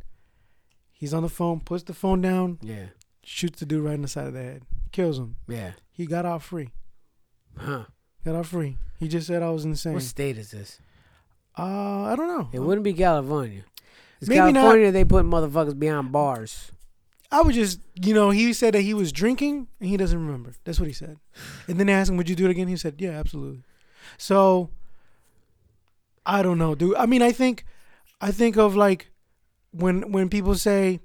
He's 0.91 1.13
on 1.13 1.23
the 1.23 1.29
phone, 1.29 1.59
puts 1.61 1.83
the 1.83 1.93
phone 1.93 2.19
down, 2.21 2.57
Yeah. 2.61 2.87
shoots 3.23 3.59
the 3.59 3.65
dude 3.65 3.83
right 3.83 3.93
in 3.93 4.01
the 4.01 4.07
side 4.07 4.27
of 4.27 4.33
the 4.33 4.41
head, 4.41 4.63
kills 4.91 5.17
him. 5.19 5.35
Yeah. 5.47 5.73
He 5.91 6.05
got 6.05 6.25
off 6.25 6.43
free. 6.43 6.71
Huh. 7.57 7.85
Got 8.25 8.35
off 8.35 8.47
free. 8.49 8.77
He 8.99 9.07
just 9.07 9.27
said 9.27 9.41
I 9.43 9.49
was 9.51 9.63
insane. 9.63 9.93
What 9.93 10.03
state 10.03 10.37
is 10.37 10.51
this? 10.51 10.79
Uh, 11.57 12.03
I 12.03 12.15
don't 12.17 12.27
know. 12.27 12.49
It 12.51 12.59
wouldn't 12.59 12.83
be 12.83 12.93
California. 12.93 13.63
It's 14.19 14.27
Maybe 14.27 14.39
not. 14.51 14.53
California. 14.53 14.91
They 14.91 15.05
put 15.05 15.25
motherfuckers 15.25 15.77
behind 15.77 16.11
bars. 16.11 16.71
I 17.31 17.41
was 17.41 17.55
just, 17.55 17.79
you 18.01 18.13
know, 18.13 18.29
he 18.31 18.51
said 18.53 18.73
that 18.73 18.81
he 18.81 18.93
was 18.93 19.11
drinking 19.11 19.67
and 19.79 19.89
he 19.89 19.97
doesn't 19.97 20.17
remember. 20.19 20.53
That's 20.63 20.79
what 20.79 20.87
he 20.87 20.93
said. 20.93 21.17
And 21.67 21.79
then 21.79 21.87
they 21.87 21.93
asked 21.93 22.09
him, 22.09 22.17
"Would 22.17 22.29
you 22.29 22.35
do 22.35 22.45
it 22.45 22.51
again?" 22.51 22.67
He 22.67 22.77
said, 22.77 22.95
"Yeah, 22.99 23.11
absolutely." 23.11 23.63
So, 24.17 24.69
I 26.25 26.41
don't 26.41 26.57
know, 26.57 26.75
dude. 26.75 26.95
I 26.95 27.05
mean, 27.05 27.21
I 27.21 27.31
think, 27.31 27.65
I 28.21 28.31
think 28.31 28.57
of 28.57 28.75
like 28.75 29.09
when 29.71 30.11
when 30.11 30.29
people 30.29 30.55
say 30.55 30.99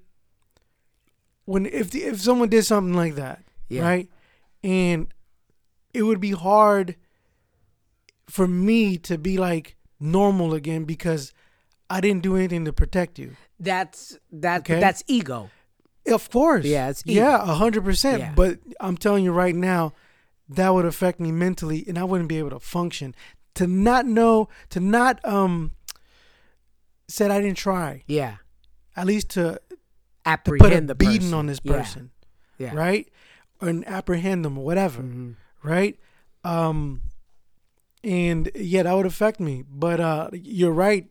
when 1.44 1.66
if 1.66 1.90
the, 1.90 2.04
if 2.04 2.20
someone 2.20 2.48
did 2.48 2.64
something 2.64 2.94
like 2.94 3.14
that, 3.16 3.42
Yeah. 3.68 3.82
right, 3.82 4.08
and 4.62 5.08
it 5.92 6.02
would 6.02 6.20
be 6.20 6.30
hard 6.32 6.96
for 8.28 8.46
me 8.46 8.96
to 8.98 9.18
be 9.18 9.36
like 9.38 9.76
normal 9.98 10.54
again 10.54 10.84
because 10.84 11.32
I 11.88 12.00
didn't 12.00 12.22
do 12.22 12.36
anything 12.36 12.64
to 12.66 12.72
protect 12.72 13.18
you. 13.18 13.36
That's 13.58 14.16
that. 14.32 14.60
Okay. 14.60 14.78
That's 14.80 15.02
ego. 15.08 15.50
Of 16.06 16.30
course. 16.30 16.64
Yeah, 16.64 16.88
it's 16.90 17.02
ego. 17.04 17.20
yeah, 17.20 17.42
a 17.42 17.54
hundred 17.54 17.84
percent. 17.84 18.20
Yeah. 18.20 18.32
But 18.34 18.60
I'm 18.80 18.96
telling 18.96 19.24
you 19.24 19.32
right 19.32 19.54
now, 19.54 19.92
that 20.48 20.70
would 20.72 20.84
affect 20.86 21.20
me 21.20 21.32
mentally, 21.32 21.84
and 21.88 21.98
I 21.98 22.04
wouldn't 22.04 22.28
be 22.28 22.38
able 22.38 22.50
to 22.50 22.60
function. 22.60 23.14
To 23.54 23.66
not 23.66 24.06
know, 24.06 24.48
to 24.70 24.78
not 24.80 25.22
um, 25.24 25.72
said 27.10 27.30
I 27.30 27.40
didn't 27.40 27.56
try. 27.58 28.04
Yeah. 28.06 28.36
At 28.96 29.06
least 29.06 29.30
to 29.30 29.60
Apprehend 30.24 30.60
put 30.60 30.72
a 30.72 30.80
the 30.86 30.94
beating 30.94 31.18
person. 31.20 31.34
on 31.34 31.46
this 31.46 31.60
person, 31.60 32.10
Yeah. 32.58 32.74
right? 32.74 33.08
And 33.60 33.86
apprehend 33.86 34.44
them, 34.44 34.56
or 34.58 34.64
whatever, 34.64 35.02
Mhm. 35.02 35.36
right? 35.62 35.98
Um, 36.44 37.02
and 38.04 38.50
yeah, 38.54 38.82
that 38.84 38.92
would 38.94 39.06
affect 39.06 39.40
me. 39.40 39.62
But 39.68 40.00
uh, 40.00 40.30
you're 40.32 40.72
right. 40.72 41.08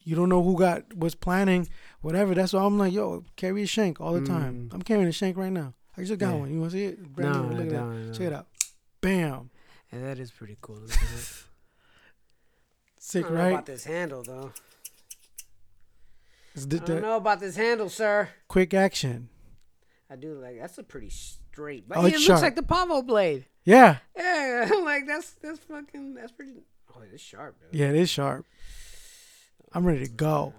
You 0.00 0.14
don't 0.16 0.28
know 0.28 0.42
who 0.42 0.56
got 0.58 0.96
was 0.96 1.14
planning, 1.14 1.68
whatever. 2.00 2.34
That's 2.34 2.52
why 2.52 2.62
I'm 2.62 2.78
like, 2.78 2.92
yo, 2.92 3.24
carry 3.36 3.62
a 3.62 3.66
shank 3.66 4.00
all 4.00 4.12
the 4.14 4.24
time. 4.24 4.68
Mhm. 4.70 4.74
I'm 4.74 4.82
carrying 4.82 5.08
a 5.08 5.12
shank 5.12 5.36
right 5.36 5.52
now. 5.52 5.74
I 5.96 6.02
just 6.04 6.18
got 6.18 6.30
Yeah. 6.34 6.40
one. 6.40 6.52
You 6.52 6.60
want 6.60 6.72
to 6.72 6.76
see 6.78 6.84
it? 6.84 7.12
Brand 7.14 7.32
No, 7.32 7.48
new. 7.48 7.56
Look 7.56 7.68
that. 7.70 7.74
don't, 7.76 8.12
Check 8.12 8.20
it 8.28 8.32
out. 8.32 8.46
Bam. 9.00 9.50
And 9.92 10.04
that 10.04 10.18
is 10.18 10.30
pretty 10.30 10.56
cool. 10.60 10.82
Sick, 12.98 13.22
don't 13.24 13.34
know 13.34 13.40
right? 13.40 13.48
about 13.52 13.66
this 13.66 13.84
handle 13.84 14.22
though. 14.22 14.52
I 16.56 16.64
don't 16.78 17.02
know 17.02 17.16
about 17.16 17.40
this 17.40 17.56
handle, 17.56 17.88
sir. 17.88 18.28
quick 18.48 18.72
action. 18.74 19.28
I 20.10 20.16
do 20.16 20.34
like 20.40 20.58
that's 20.60 20.78
a 20.78 20.82
pretty 20.82 21.10
straight. 21.10 21.88
But 21.88 21.98
Oh, 21.98 22.00
yeah, 22.02 22.08
it 22.08 22.12
looks 22.12 22.22
sharp. 22.24 22.42
like 22.42 22.56
the 22.56 22.62
Pavo 22.62 23.02
blade. 23.02 23.46
Yeah. 23.64 23.98
Yeah, 24.16 24.68
I'm 24.72 24.84
like 24.84 25.06
that's 25.06 25.32
that's 25.42 25.58
fucking 25.60 26.14
that's 26.14 26.32
pretty. 26.32 26.52
Oh, 26.94 27.02
it's 27.12 27.22
sharp, 27.22 27.56
dude. 27.60 27.78
Yeah, 27.78 27.88
it 27.90 27.96
is 27.96 28.08
sharp. 28.08 28.46
I'm 29.72 29.84
ready 29.84 30.06
to 30.06 30.10
go. 30.10 30.54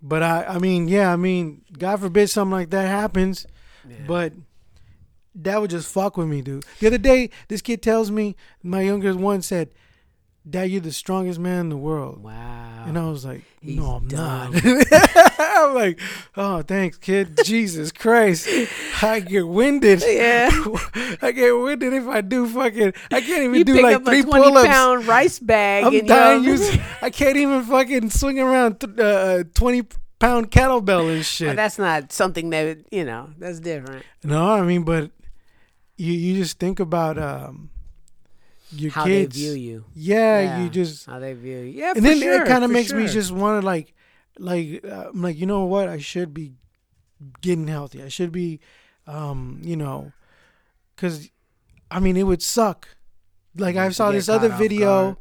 But 0.00 0.22
I, 0.22 0.44
I 0.44 0.58
mean, 0.58 0.86
yeah, 0.88 1.12
I 1.12 1.16
mean, 1.16 1.62
God 1.76 2.00
forbid 2.00 2.30
something 2.30 2.52
like 2.52 2.70
that 2.70 2.86
happens. 2.86 3.46
Yeah. 3.88 3.96
But 4.06 4.32
that 5.34 5.60
would 5.60 5.70
just 5.70 5.92
fuck 5.92 6.16
with 6.16 6.28
me, 6.28 6.40
dude. 6.40 6.64
The 6.78 6.86
other 6.86 6.98
day, 6.98 7.30
this 7.48 7.60
kid 7.62 7.82
tells 7.82 8.10
me, 8.10 8.36
my 8.62 8.82
youngest 8.82 9.18
one 9.18 9.42
said, 9.42 9.70
Dad, 10.48 10.64
you're 10.70 10.80
the 10.80 10.92
strongest 10.92 11.38
man 11.38 11.60
in 11.62 11.68
the 11.68 11.76
world. 11.76 12.22
wow. 12.22 12.84
And 12.86 12.96
I 12.98 13.08
was 13.10 13.24
like, 13.24 13.42
He's 13.60 13.76
No, 13.76 13.96
I'm 13.96 14.08
dumb. 14.08 14.52
not. 14.52 14.62
I'm 15.38 15.74
like, 15.74 16.00
Oh, 16.36 16.62
thanks, 16.62 16.96
kid. 16.96 17.38
Jesus 17.44 17.92
Christ. 17.92 18.48
I 19.02 19.20
get 19.20 19.46
winded. 19.46 20.02
Yeah. 20.06 20.48
I 21.20 21.32
get 21.32 21.50
winded 21.52 21.92
if 21.92 22.06
I 22.06 22.20
do 22.22 22.46
fucking. 22.48 22.94
I 23.12 23.20
can't 23.20 23.42
even 23.42 23.54
you 23.56 23.64
do 23.64 23.82
like 23.82 24.04
three 24.04 24.22
pull 24.22 24.56
ups. 24.56 24.66
pound 24.68 25.06
rice 25.06 25.38
bag 25.38 25.84
I'm 25.84 25.94
and 25.96 26.08
dying. 26.08 26.58
I 27.02 27.10
can't 27.10 27.36
even 27.36 27.62
fucking 27.64 28.10
swing 28.10 28.38
around 28.40 28.80
th- 28.80 28.98
uh, 28.98 29.44
twenty 29.54 29.82
pound 30.18 30.50
kettlebell 30.50 31.12
and 31.14 31.24
shit. 31.24 31.48
Well, 31.48 31.56
that's 31.56 31.78
not 31.78 32.10
something 32.12 32.50
that 32.50 32.78
you 32.90 33.04
know. 33.04 33.30
That's 33.38 33.60
different. 33.60 34.04
no, 34.24 34.50
I 34.52 34.62
mean, 34.62 34.84
but 34.84 35.10
you 35.96 36.12
you 36.12 36.40
just 36.40 36.58
think 36.58 36.80
about 36.80 37.18
um 37.18 37.70
your 38.72 38.90
How 38.92 39.04
kids. 39.04 39.34
they 39.34 39.40
view 39.42 39.52
you. 39.52 39.84
Yeah, 39.94 40.40
Yeah. 40.40 40.62
you 40.62 40.70
just 40.70 41.06
How 41.06 41.18
they 41.18 41.32
view 41.34 41.58
you. 41.58 41.80
Yeah, 41.80 41.92
and 41.96 42.04
then 42.04 42.20
sure, 42.20 42.42
it 42.42 42.46
kind 42.48 42.64
of 42.64 42.70
makes 42.70 42.92
me 42.92 43.06
just 43.06 43.32
want 43.32 43.62
to 43.62 43.66
like 43.66 43.94
like 44.38 44.84
uh, 44.84 45.08
I'm 45.12 45.22
like 45.22 45.36
you 45.38 45.46
know 45.46 45.64
what 45.64 45.88
I 45.88 45.98
should 45.98 46.32
be 46.34 46.52
getting 47.40 47.66
healthy. 47.66 48.02
I 48.02 48.08
should 48.08 48.30
be 48.32 48.60
um 49.06 49.60
you 49.62 49.76
know 49.76 50.12
because 50.94 51.30
I 51.90 52.00
mean 52.00 52.16
it 52.16 52.24
would 52.24 52.42
suck. 52.42 52.88
Like 53.56 53.76
I 53.76 53.88
saw 53.90 54.12
this 54.12 54.28
other 54.28 54.50
video, 54.50 55.18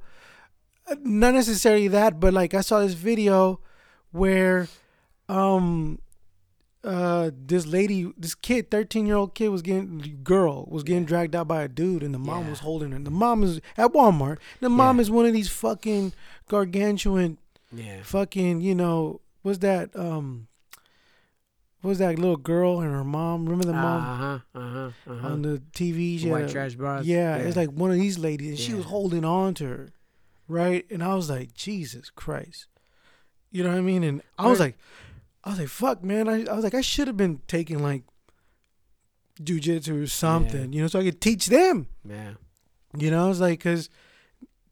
uh, 0.87 0.95
not 1.01 1.33
necessarily 1.33 1.87
that, 1.87 2.19
but 2.19 2.33
like 2.33 2.53
I 2.53 2.61
saw 2.61 2.81
this 2.81 2.93
video 2.93 3.59
where 4.11 4.67
um 5.29 5.99
uh 6.87 7.31
this 7.35 7.65
lady 7.65 8.11
this 8.17 8.33
kid 8.35 8.71
13 8.71 9.05
year 9.05 9.15
old 9.17 9.35
kid 9.35 9.49
was 9.49 9.61
getting 9.61 10.19
girl 10.23 10.65
was 10.69 10.83
getting 10.83 11.03
dragged 11.05 11.35
out 11.35 11.47
by 11.47 11.61
a 11.63 11.67
dude 11.67 12.01
and 12.03 12.13
the 12.13 12.19
mom 12.19 12.45
Yeah. 12.45 12.49
was 12.51 12.59
holding 12.59 12.91
her 12.91 12.99
the 12.99 13.11
mom 13.11 13.43
is 13.43 13.59
at 13.77 13.91
walmart 13.91 14.37
the 14.61 14.69
mom 14.69 14.97
Yeah. 14.97 15.01
is 15.01 15.11
one 15.11 15.25
of 15.25 15.33
these 15.33 15.49
fucking 15.49 16.13
gargantuan 16.47 17.37
Yeah. 17.71 18.01
fucking 18.03 18.61
you 18.61 18.73
know 18.75 19.21
was 19.43 19.59
that 19.59 19.93
um 19.95 20.47
what's 21.81 21.99
that 21.99 22.17
little 22.19 22.37
girl 22.37 22.79
and 22.81 22.91
her 22.91 23.03
mom 23.03 23.43
remember 23.45 23.65
the 23.65 23.73
mom 23.73 24.01
Uh 24.01 24.15
huh. 24.17 24.39
Uh 24.55 24.69
huh. 24.71 24.89
Uh 25.11 25.17
huh. 25.19 25.27
on 25.27 25.41
the 25.41 25.61
tv 25.73 26.25
White 26.29 26.45
a- 26.45 26.49
trash 26.51 26.75
bras. 26.75 27.05
yeah, 27.05 27.35
it's 27.37 27.55
like 27.57 27.69
one 27.69 27.91
of 27.91 27.97
these 27.97 28.17
ladies 28.17 28.49
and 28.49 28.59
she 28.59 28.73
was 28.73 28.85
holding 28.85 29.25
on 29.25 29.53
to 29.55 29.65
her 29.65 29.89
right 30.47 30.85
and 30.89 31.03
i 31.03 31.13
was 31.13 31.29
like 31.29 31.53
jesus 31.53 32.09
christ 32.09 32.67
you 33.51 33.63
know 33.63 33.69
what 33.69 33.77
i 33.77 33.81
mean 33.81 34.03
and 34.03 34.21
i 34.37 34.47
was 34.47 34.59
like 34.59 34.77
i 35.47 35.49
was 35.49 35.59
like 35.59 35.67
fuck 35.69 36.03
man 36.03 36.27
i, 36.27 36.43
I 36.45 36.53
was 36.53 36.63
like 36.63 36.75
i 36.75 36.81
should 36.81 37.07
have 37.07 37.17
been 37.17 37.39
taking 37.47 37.81
like 37.81 38.03
jujitsu 39.41 40.03
or 40.03 40.07
something 40.07 40.73
you 40.73 40.81
know 40.81 40.87
so 40.87 40.99
i 40.99 41.03
could 41.03 41.21
teach 41.21 41.47
them 41.47 41.87
yeah. 42.07 42.33
you 42.97 43.11
know, 43.11 43.29
it's 43.29 43.39
like 43.39 43.59
because, 43.59 43.89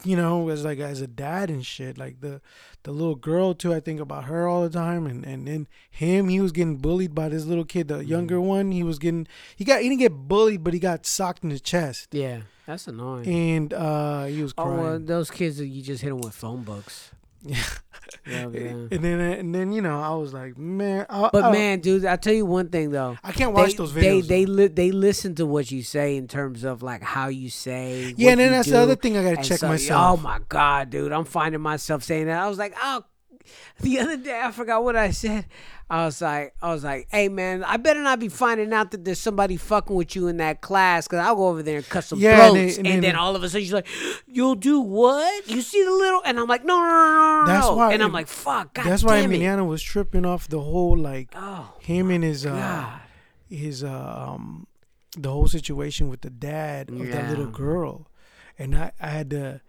you 0.04 0.16
know, 0.16 0.48
as 0.48 0.64
like 0.64 0.78
as 0.78 1.00
a 1.00 1.06
dad 1.06 1.50
and 1.50 1.64
shit, 1.64 1.96
like 1.98 2.20
the 2.20 2.40
the 2.82 2.90
little 2.92 3.14
girl 3.14 3.54
too. 3.54 3.72
I 3.72 3.80
think 3.80 4.00
about 4.00 4.24
her 4.24 4.48
all 4.48 4.62
the 4.62 4.70
time, 4.70 5.06
and 5.06 5.24
and 5.24 5.46
then 5.46 5.68
him, 5.90 6.28
he 6.28 6.40
was 6.40 6.50
getting 6.52 6.76
bullied 6.78 7.14
by 7.14 7.28
this 7.28 7.44
little 7.44 7.64
kid, 7.64 7.88
the 7.88 8.04
younger 8.04 8.40
one. 8.40 8.72
He 8.72 8.82
was 8.82 8.98
getting 8.98 9.26
he 9.54 9.64
got 9.64 9.80
he 9.82 9.88
didn't 9.88 10.00
get 10.00 10.12
bullied, 10.12 10.64
but 10.64 10.74
he 10.74 10.80
got 10.80 11.06
socked 11.06 11.44
in 11.44 11.50
the 11.50 11.60
chest, 11.60 12.08
Yeah. 12.12 12.40
That's 12.66 12.88
annoying. 12.88 13.26
and 13.28 13.72
uh 13.74 14.24
he 14.24 14.42
was 14.42 14.52
Oh, 14.58 14.64
crying. 14.64 14.80
well, 14.80 14.98
those 14.98 15.30
kids 15.30 15.58
that 15.58 15.66
you 15.68 15.82
just 15.82 16.02
hit 16.02 16.08
them 16.08 16.18
with 16.20 16.34
phone 16.34 16.62
books. 16.64 17.10
Yeah. 18.24 18.42
And 18.42 18.90
then 18.90 19.20
and 19.20 19.54
then 19.54 19.72
you 19.72 19.82
know 19.82 20.00
I 20.00 20.14
was 20.14 20.32
like, 20.32 20.56
man, 20.58 21.06
I, 21.08 21.28
But 21.32 21.44
I, 21.44 21.52
man, 21.52 21.78
dude, 21.80 22.04
I 22.04 22.16
tell 22.16 22.32
you 22.32 22.44
one 22.44 22.68
thing 22.70 22.90
though. 22.90 23.16
I 23.22 23.30
can't 23.32 23.52
watch 23.52 23.70
they, 23.70 23.76
those 23.76 23.92
videos. 23.92 24.26
they 24.26 24.44
though. 24.44 24.52
li- 24.52 24.66
they 24.66 24.90
listen 24.90 25.34
to 25.36 25.46
what 25.46 25.70
you 25.70 25.82
say 25.82 26.16
in 26.16 26.26
terms 26.26 26.64
of 26.64 26.82
like 26.82 27.02
how 27.02 27.28
you 27.28 27.50
say. 27.50 28.14
yeah, 28.16 28.30
and 28.32 28.40
then 28.40 28.50
that's 28.52 28.66
do. 28.66 28.72
the 28.72 28.80
other 28.80 28.96
thing 28.96 29.16
I 29.16 29.22
gotta 29.22 29.36
And 29.38 29.44
check 29.46 29.58
so- 29.58 29.68
myself. 29.68 30.18
Oh 30.18 30.22
my 30.22 30.40
god, 30.48 30.90
dude, 30.90 31.12
I'm 31.12 31.24
finding 31.24 31.60
myself 31.60 32.02
saying 32.02 32.26
that. 32.26 32.40
I 32.42 32.48
was 32.48 32.58
like, 32.58 32.74
oh, 32.80 33.04
the 33.80 33.98
other 34.00 34.16
day 34.16 34.40
I 34.42 34.50
forgot 34.52 34.82
what 34.84 34.96
I 34.96 35.10
said. 35.10 35.46
I 35.88 36.04
was 36.04 36.20
like, 36.20 36.52
I 36.60 36.72
was 36.72 36.82
like, 36.82 37.06
hey 37.12 37.28
man, 37.28 37.62
I 37.62 37.76
better 37.76 38.02
not 38.02 38.18
be 38.18 38.28
finding 38.28 38.72
out 38.72 38.90
that 38.90 39.04
there's 39.04 39.20
somebody 39.20 39.56
fucking 39.56 39.94
with 39.94 40.16
you 40.16 40.26
in 40.26 40.38
that 40.38 40.60
class 40.60 41.06
because 41.06 41.20
I'll 41.24 41.36
go 41.36 41.46
over 41.48 41.62
there 41.62 41.76
and 41.76 41.88
cut 41.88 42.02
some 42.02 42.18
Yeah, 42.18 42.46
and 42.48 42.54
throats. 42.56 42.74
they- 42.74 42.78
And, 42.80 42.86
and 42.88 42.94
then 42.94 43.00
then- 43.02 43.16
all 43.16 43.36
of 43.36 43.44
a 43.44 43.48
sudden 43.48 43.62
she's 43.62 43.72
like, 43.72 43.86
you'll 44.26 44.56
do 44.56 44.80
what? 44.80 45.48
You 45.48 45.62
see 45.62 45.84
the 45.84 45.92
little? 45.92 46.22
And 46.24 46.40
I'm 46.40 46.48
like, 46.48 46.64
no, 46.64 46.76
no, 46.76 46.82
no, 46.88 47.40
no. 47.42 47.46
That's 47.46 47.66
no. 47.68 47.76
why- 47.76 47.92
And 47.94 48.02
I'm 48.02 48.12
like, 48.12 48.26
fuck, 48.26 48.74
god 48.74 48.84
that's 48.86 49.04
why. 49.04 49.22
Emiliano 49.22 49.64
was 49.66 49.80
tripping 49.80 50.26
off 50.26 50.48
the 50.48 50.60
whole 50.60 50.96
like 50.96 51.28
Oh 51.36 51.72
him 51.80 52.10
and 52.10 52.24
his 52.24 52.44
uh 52.44 52.98
his 53.48 53.84
uh, 53.84 54.32
um 54.34 54.66
the 55.16 55.30
whole 55.30 55.46
situation 55.46 56.08
with 56.08 56.22
the 56.22 56.30
dad 56.30 56.90
of 56.90 56.98
that 57.10 57.30
little 57.30 57.46
girl 57.46 58.08
and 58.58 58.76
I, 58.76 58.90
I 59.00 59.06
had 59.08 59.30
to 59.30 59.60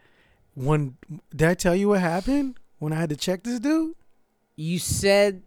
one 0.56 0.98
did 1.36 1.48
I 1.48 1.54
tell 1.54 1.76
you 1.76 1.90
what 1.90 2.00
happened 2.02 2.58
when 2.80 2.94
I 2.94 2.98
had 2.98 3.10
to 3.10 3.16
check 3.16 3.44
this 3.44 3.60
dude? 3.60 3.96
You 4.56 4.80
said. 4.80 5.44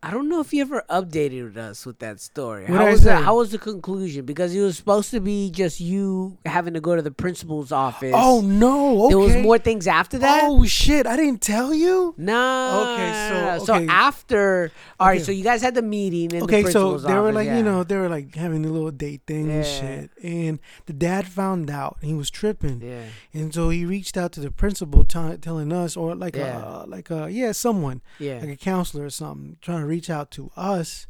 I 0.00 0.12
don't 0.12 0.28
know 0.28 0.38
if 0.40 0.52
you 0.54 0.60
ever 0.62 0.84
updated 0.88 1.56
us 1.56 1.84
with 1.84 1.98
that 1.98 2.20
story. 2.20 2.62
What'd 2.66 2.76
How 2.76 2.86
was 2.88 3.02
that? 3.02 3.24
How 3.24 3.36
was 3.38 3.50
the 3.50 3.58
conclusion? 3.58 4.24
Because 4.24 4.54
it 4.54 4.60
was 4.60 4.76
supposed 4.76 5.10
to 5.10 5.18
be 5.18 5.50
just 5.50 5.80
you 5.80 6.38
having 6.46 6.74
to 6.74 6.80
go 6.80 6.94
to 6.94 7.02
the 7.02 7.10
principal's 7.10 7.72
office. 7.72 8.12
Oh 8.14 8.40
no, 8.40 9.06
okay. 9.06 9.08
There 9.08 9.18
was 9.18 9.36
more 9.38 9.58
things 9.58 9.88
after 9.88 10.16
that. 10.18 10.42
Oh 10.44 10.64
shit, 10.66 11.04
I 11.04 11.16
didn't 11.16 11.42
tell 11.42 11.74
you? 11.74 12.14
No. 12.16 12.92
Okay, 12.94 13.56
so- 13.58 13.64
so 13.64 13.74
after, 13.88 14.70
all 15.00 15.08
right. 15.08 15.16
Okay. 15.16 15.24
So 15.24 15.32
you 15.32 15.42
guys 15.42 15.62
had 15.62 15.74
the 15.74 15.82
meeting 15.82 16.30
in 16.30 16.44
Okay, 16.44 16.62
the 16.62 16.70
so 16.70 16.98
they 16.98 17.14
were 17.14 17.32
like, 17.32 17.46
yeah. 17.46 17.56
you 17.56 17.64
know, 17.64 17.82
they 17.82 17.96
were 17.96 18.08
like 18.08 18.36
having 18.36 18.64
a 18.64 18.68
little 18.70 18.92
date 18.92 19.22
thing 19.26 19.50
and 19.50 19.66
shit. 19.66 20.10
And 20.22 20.60
the 20.86 20.92
dad 20.92 21.26
found 21.26 21.70
out 21.70 21.96
he 22.02 22.14
was 22.14 22.30
tripping. 22.30 22.82
Yeah. 22.82 23.02
And 23.34 23.52
so 23.52 23.68
he 23.70 23.84
reached 23.84 24.16
out 24.16 24.30
to 24.32 24.40
the 24.40 24.52
principal 24.52 25.02
t- 25.02 25.36
telling 25.38 25.72
us 25.72 25.96
or 25.96 26.14
like 26.14 26.36
Yeah. 26.36 26.58
uh 26.58 26.84
like 26.86 27.10
uh 27.10 27.26
yeah, 27.26 27.50
someone, 27.50 28.00
Yeah. 28.20 28.38
like 28.38 28.50
a 28.50 28.56
counselor 28.56 29.04
or 29.06 29.10
something, 29.10 29.56
trying 29.60 29.80
to 29.80 29.87
reach 29.88 30.10
out 30.10 30.30
to 30.32 30.50
us. 30.56 31.06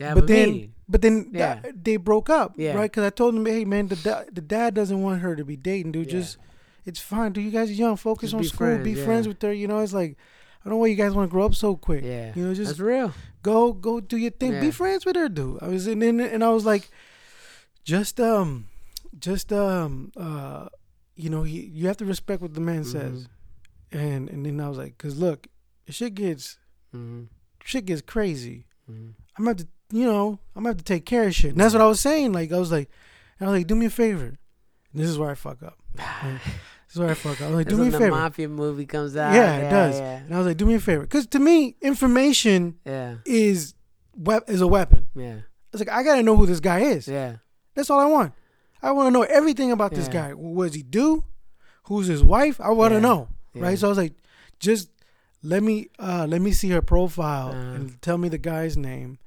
have 0.00 0.14
but 0.16 0.26
then, 0.26 0.50
meeting. 0.52 0.74
but 0.88 1.00
then 1.02 1.30
Yeah. 1.32 1.60
th- 1.60 1.74
they 1.82 1.96
broke 1.96 2.28
up, 2.30 2.54
Yeah. 2.56 2.74
right? 2.74 2.90
Because 2.90 3.04
I 3.04 3.10
told 3.10 3.34
him, 3.36 3.46
hey 3.46 3.64
man, 3.64 3.86
the 3.88 3.96
da- 3.96 4.24
the 4.32 4.40
dad 4.40 4.74
doesn't 4.74 5.00
want 5.00 5.20
her 5.20 5.36
to 5.36 5.44
be 5.44 5.56
dating, 5.56 5.92
dude. 5.92 6.06
Yeah. 6.06 6.12
Just 6.20 6.38
it's 6.84 6.98
fine, 6.98 7.32
dude. 7.32 7.44
You 7.44 7.50
guys 7.52 7.70
are 7.70 7.74
young, 7.74 7.96
focus 7.96 8.30
Just 8.32 8.34
on 8.34 8.44
school, 8.44 8.56
friends, 8.58 8.84
be 8.84 8.94
friends 8.94 9.28
with 9.28 9.40
her. 9.42 9.52
You 9.52 9.68
know, 9.68 9.78
it's 9.78 9.92
like 9.92 10.16
I 10.64 10.68
don't 10.68 10.72
know 10.74 10.78
why 10.78 10.86
you 10.88 10.96
guys 10.96 11.12
want 11.12 11.28
to 11.28 11.32
grow 11.32 11.44
up 11.44 11.54
so 11.54 11.76
quick. 11.76 12.04
Yeah. 12.04 12.32
you 12.34 12.44
know, 12.44 12.54
just 12.54 12.70
That's 12.70 12.80
real. 12.80 13.12
go 13.42 13.72
go 13.72 14.00
do 14.00 14.16
your 14.16 14.30
thing. 14.32 14.58
Be 14.60 14.70
friends 14.70 15.04
with 15.06 15.14
her, 15.16 15.28
dude. 15.28 15.58
I 15.62 15.68
was 15.68 15.86
in, 15.86 16.02
in 16.02 16.20
and 16.20 16.42
I 16.42 16.48
was 16.50 16.64
like, 16.64 16.88
just 17.84 18.18
um, 18.20 18.66
just 19.18 19.52
um, 19.52 20.10
uh, 20.16 20.68
you 21.16 21.28
know, 21.30 21.42
he, 21.42 21.60
you 21.66 21.86
have 21.86 21.98
to 21.98 22.04
respect 22.06 22.40
what 22.42 22.54
the 22.54 22.60
man 22.60 22.84
says, 22.84 23.28
and 23.92 24.28
and 24.30 24.44
then 24.46 24.58
I 24.60 24.68
was 24.68 24.78
like, 24.78 24.96
cause 24.98 25.16
look, 25.18 25.46
if 25.86 25.94
shit 25.94 26.14
gets 26.14 26.58
Mm-hmm. 26.94 27.24
Shit 27.64 27.84
gets 27.86 28.02
crazy. 28.02 28.66
Mm-hmm. 28.90 29.10
I'm 29.38 29.44
gonna 29.44 29.50
have 29.50 29.56
to, 29.58 29.66
you 29.96 30.04
know, 30.06 30.38
I'm 30.54 30.62
gonna 30.62 30.70
have 30.70 30.78
to 30.78 30.84
take 30.84 31.04
care 31.06 31.26
of 31.26 31.34
shit. 31.34 31.52
And 31.52 31.60
that's 31.60 31.72
what 31.74 31.82
I 31.82 31.86
was 31.86 32.00
saying. 32.00 32.32
Like 32.32 32.52
I 32.52 32.58
was 32.58 32.70
like, 32.72 32.88
I 33.40 33.44
was 33.46 33.52
like, 33.58 33.66
do 33.66 33.74
me 33.74 33.86
a 33.86 33.90
favor. 33.90 34.26
And 34.92 35.02
this 35.02 35.08
is 35.08 35.18
where 35.18 35.30
I 35.30 35.34
fuck 35.34 35.62
up. 35.62 35.78
This 36.92 36.96
is 36.96 37.00
where 37.00 37.10
I 37.10 37.14
fuck 37.14 37.40
up. 37.40 37.46
I 37.46 37.46
was 37.46 37.56
like, 37.56 37.68
do 37.68 37.76
me 37.76 37.84
when 37.84 37.88
a 37.88 37.90
the 37.92 37.98
favor. 38.00 38.10
mafia 38.10 38.48
movie 38.50 38.84
comes 38.84 39.16
out. 39.16 39.32
Yeah, 39.34 39.56
it 39.56 39.70
does. 39.70 39.98
Yeah. 39.98 40.16
And 40.18 40.34
I 40.34 40.36
was 40.36 40.46
like, 40.46 40.58
do 40.58 40.66
me 40.66 40.74
a 40.74 40.78
favor, 40.78 41.00
because 41.04 41.26
to 41.28 41.38
me, 41.38 41.74
information 41.80 42.76
Yeah. 42.84 43.14
is 43.24 43.72
wep- 44.14 44.50
is 44.50 44.60
a 44.60 44.66
weapon. 44.66 45.06
Yeah. 45.14 45.36
It's 45.72 45.80
like 45.80 45.88
I 45.88 46.02
gotta 46.02 46.22
know 46.22 46.36
who 46.36 46.44
this 46.44 46.60
guy 46.60 46.80
is. 46.80 47.08
Yeah. 47.08 47.36
That's 47.74 47.88
all 47.88 47.98
I 47.98 48.04
want. 48.04 48.34
I 48.82 48.90
want 48.90 49.06
to 49.06 49.10
know 49.10 49.22
everything 49.22 49.72
about 49.72 49.94
this 49.94 50.06
guy. 50.08 50.34
What 50.34 50.66
does 50.66 50.74
he 50.74 50.82
do? 50.82 51.24
Who's 51.84 52.08
his 52.08 52.22
wife? 52.22 52.60
I 52.60 52.68
want 52.72 52.90
to 52.90 52.96
Yeah. 52.96 53.00
know, 53.00 53.28
Yeah. 53.54 53.62
right? 53.62 53.78
So 53.78 53.86
I 53.86 53.88
was 53.88 53.96
like, 53.96 54.12
just 54.58 54.90
let 55.42 55.62
me 55.62 55.88
uh 55.98 56.26
let 56.28 56.40
me 56.40 56.52
see 56.52 56.68
her 56.70 56.82
profile 56.82 57.50
Uh-huh. 57.52 57.74
and 57.76 58.00
tell 58.02 58.16
me 58.18 58.28
the 58.28 58.38
guy's 58.38 58.76
name, 58.76 59.18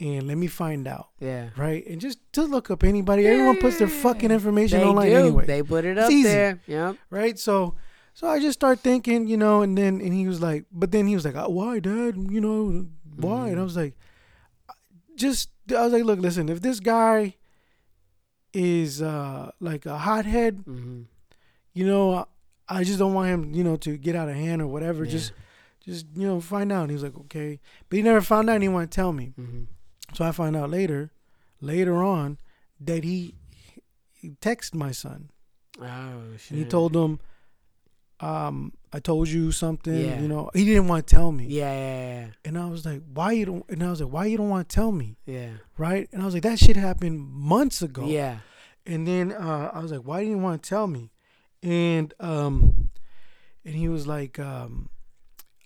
and 0.00 0.26
let 0.26 0.36
me 0.36 0.46
find 0.48 0.86
out, 0.88 1.08
Yeah. 1.20 1.50
right? 1.56 1.86
And 1.86 2.00
just 2.00 2.18
to 2.32 2.42
look 2.42 2.70
up 2.70 2.82
anybody. 2.82 3.26
Everyone 3.26 3.56
puts 3.56 3.78
their 3.78 3.88
fucking 3.88 4.30
information 4.30 4.80
They 4.80 4.86
online 4.86 5.10
do. 5.10 5.16
anyway 5.18 5.46
They 5.46 5.62
put 5.62 5.84
it 5.84 5.96
It's 5.98 6.06
up 6.06 6.10
easy. 6.12 6.28
there. 6.28 6.60
Yep. 6.66 6.96
right? 7.10 7.38
So, 7.38 7.74
so 8.14 8.26
I 8.28 8.40
just 8.40 8.58
start 8.58 8.80
thinking, 8.80 9.26
you 9.28 9.36
know, 9.36 9.62
and 9.62 9.76
then 9.78 10.00
and 10.00 10.12
he 10.12 10.26
was 10.26 10.40
like, 10.42 10.64
but 10.72 10.90
then 10.90 11.06
he 11.06 11.14
was 11.14 11.24
like, 11.24 11.36
"Uh, 11.36 11.48
why, 11.48 11.78
Dad? 11.78 12.16
You 12.30 12.40
know, 12.40 12.86
why? 13.16 13.48
And 13.48 13.58
I 13.58 13.62
Mhm. 13.62 13.64
was 13.64 13.76
like, 13.76 13.94
just 15.14 15.50
I 15.76 15.82
was 15.84 15.92
like, 15.92 16.04
look, 16.04 16.18
listen, 16.18 16.48
if 16.48 16.60
this 16.60 16.80
guy 16.80 17.36
is 18.52 19.00
uh 19.00 19.50
like 19.60 19.86
a 19.86 19.98
hothead, 19.98 20.62
hmm 20.66 21.02
you 21.74 21.86
know, 21.86 22.26
I 22.68 22.84
just 22.84 22.98
don't 22.98 23.14
want 23.14 23.28
him, 23.28 23.54
you 23.54 23.64
know, 23.64 23.76
to 23.76 23.96
get 23.96 24.14
out 24.14 24.28
of 24.28 24.34
hand 24.34 24.60
or 24.60 24.66
whatever. 24.66 25.06
Just, 25.06 25.32
just 25.84 26.06
you 26.14 26.26
know, 26.26 26.40
find 26.40 26.70
out. 26.72 26.82
And 26.82 26.90
he 26.90 26.94
was 26.94 27.02
like, 27.02 27.16
okay, 27.16 27.60
but 27.88 27.96
he 27.96 28.02
never 28.02 28.20
found 28.20 28.48
out. 28.48 28.54
and 28.54 28.62
He 28.62 28.66
didn't 28.68 28.74
want 28.74 28.90
to 28.90 28.94
tell 28.94 29.12
me. 29.12 29.32
hmm 29.36 29.62
So 30.14 30.24
I 30.24 30.32
find 30.32 30.54
out 30.56 30.70
later, 30.70 31.10
later 31.60 32.02
on, 32.02 32.38
that 32.80 33.04
he 33.04 33.34
he 34.12 34.30
texted 34.40 34.74
my 34.74 34.92
son. 34.92 35.30
Oh 35.80 36.22
shit. 36.38 36.50
And 36.50 36.58
he 36.60 36.64
told 36.64 36.94
him, 36.94 37.18
um, 38.20 38.72
I 38.92 39.00
told 39.00 39.28
you 39.28 39.50
something, 39.50 39.94
Yeah. 39.94 40.20
you 40.20 40.28
know. 40.28 40.50
He 40.54 40.64
didn't 40.64 40.86
want 40.86 41.06
to 41.06 41.14
tell 41.14 41.32
me. 41.32 41.46
Yeah, 41.46 41.72
yeah, 41.72 42.26
And 42.44 42.56
I 42.56 42.66
was 42.68 42.84
like, 42.86 43.02
why 43.12 43.32
you 43.32 43.44
don't 43.46 43.64
and 43.68 43.82
I 43.82 43.90
was 43.90 44.00
like, 44.00 44.12
why 44.12 44.26
you 44.26 44.36
don't 44.36 44.48
want 44.50 44.68
to 44.68 44.74
tell 44.74 44.92
me? 44.92 45.16
yeah, 45.26 45.50
Right? 45.76 46.08
And 46.12 46.22
I 46.22 46.24
was 46.24 46.34
like, 46.34 46.44
that 46.44 46.58
shit 46.60 46.76
happened 46.76 47.18
months 47.32 47.82
ago. 47.82 48.06
yeah. 48.06 48.12
Yeah. 48.12 48.38
And 48.84 49.06
then 49.06 49.32
uh, 49.32 49.70
I 49.72 49.78
was 49.80 49.90
like, 49.92 50.00
why 50.02 50.20
didn't 50.20 50.36
you 50.38 50.42
want 50.42 50.62
to 50.62 50.68
tell 50.68 50.86
me? 50.86 51.10
And 51.62 52.12
um 52.20 52.90
and 53.64 53.74
he 53.74 53.88
was 53.88 54.06
like, 54.06 54.38
um 54.38 54.88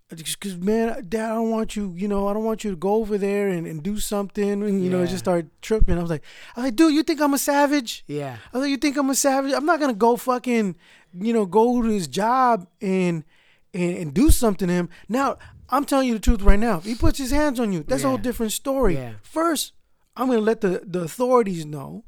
because 0.08 0.56
man, 0.56 1.04
Dad, 1.08 1.30
I 1.30 1.34
don't 1.34 1.50
want 1.50 1.74
you. 1.74 1.92
You 1.96 2.08
know, 2.08 2.28
I 2.28 2.32
don't 2.32 2.44
want 2.44 2.62
you 2.64 2.70
to 2.70 2.76
go 2.76 2.94
over 2.94 3.18
there 3.18 3.48
and, 3.48 3.66
and 3.66 3.82
do 3.82 3.98
something. 3.98 4.62
And 4.62 4.84
you 4.84 4.90
know, 4.90 5.04
just 5.06 5.24
start 5.24 5.46
tripping. 5.62 5.98
I 5.98 6.02
was 6.02 6.10
like, 6.10 6.22
I 6.54 6.60
was 6.60 6.64
like, 6.66 6.76
dude, 6.76 6.94
you 6.94 7.02
think 7.02 7.20
I'm 7.20 7.34
a 7.34 7.38
savage? 7.38 8.04
Yeah. 8.06 8.36
I 8.52 8.56
was 8.56 8.62
like, 8.62 8.70
you 8.70 8.76
think 8.76 8.96
I'm 8.96 9.10
a 9.10 9.14
savage? 9.14 9.52
I'm 9.52 9.66
not 9.66 9.80
gonna 9.80 9.94
go 9.94 10.16
fucking, 10.16 10.76
you 11.18 11.32
know, 11.32 11.46
go 11.46 11.82
to 11.82 11.88
his 11.88 12.06
job 12.06 12.68
and 12.80 13.24
and, 13.74 13.96
and 13.96 14.14
do 14.14 14.30
something 14.30 14.68
to 14.68 14.74
him. 14.74 14.88
Now, 15.08 15.38
I'm 15.68 15.84
telling 15.84 16.08
you 16.08 16.14
the 16.14 16.20
truth 16.20 16.42
right 16.42 16.58
now. 16.58 16.78
If 16.78 16.84
he 16.84 16.94
puts 16.94 17.18
his 17.18 17.30
hands 17.30 17.58
on 17.58 17.72
you, 17.72 17.82
that's 17.82 18.04
a 18.04 18.08
whole 18.08 18.18
different 18.18 18.52
story. 18.52 18.94
Yeah. 18.94 19.14
First, 19.22 19.72
I'm 20.16 20.28
gonna 20.28 20.40
let 20.40 20.60
the, 20.60 20.82
the 20.84 21.02
authorities 21.02 21.66
know. 21.66 22.04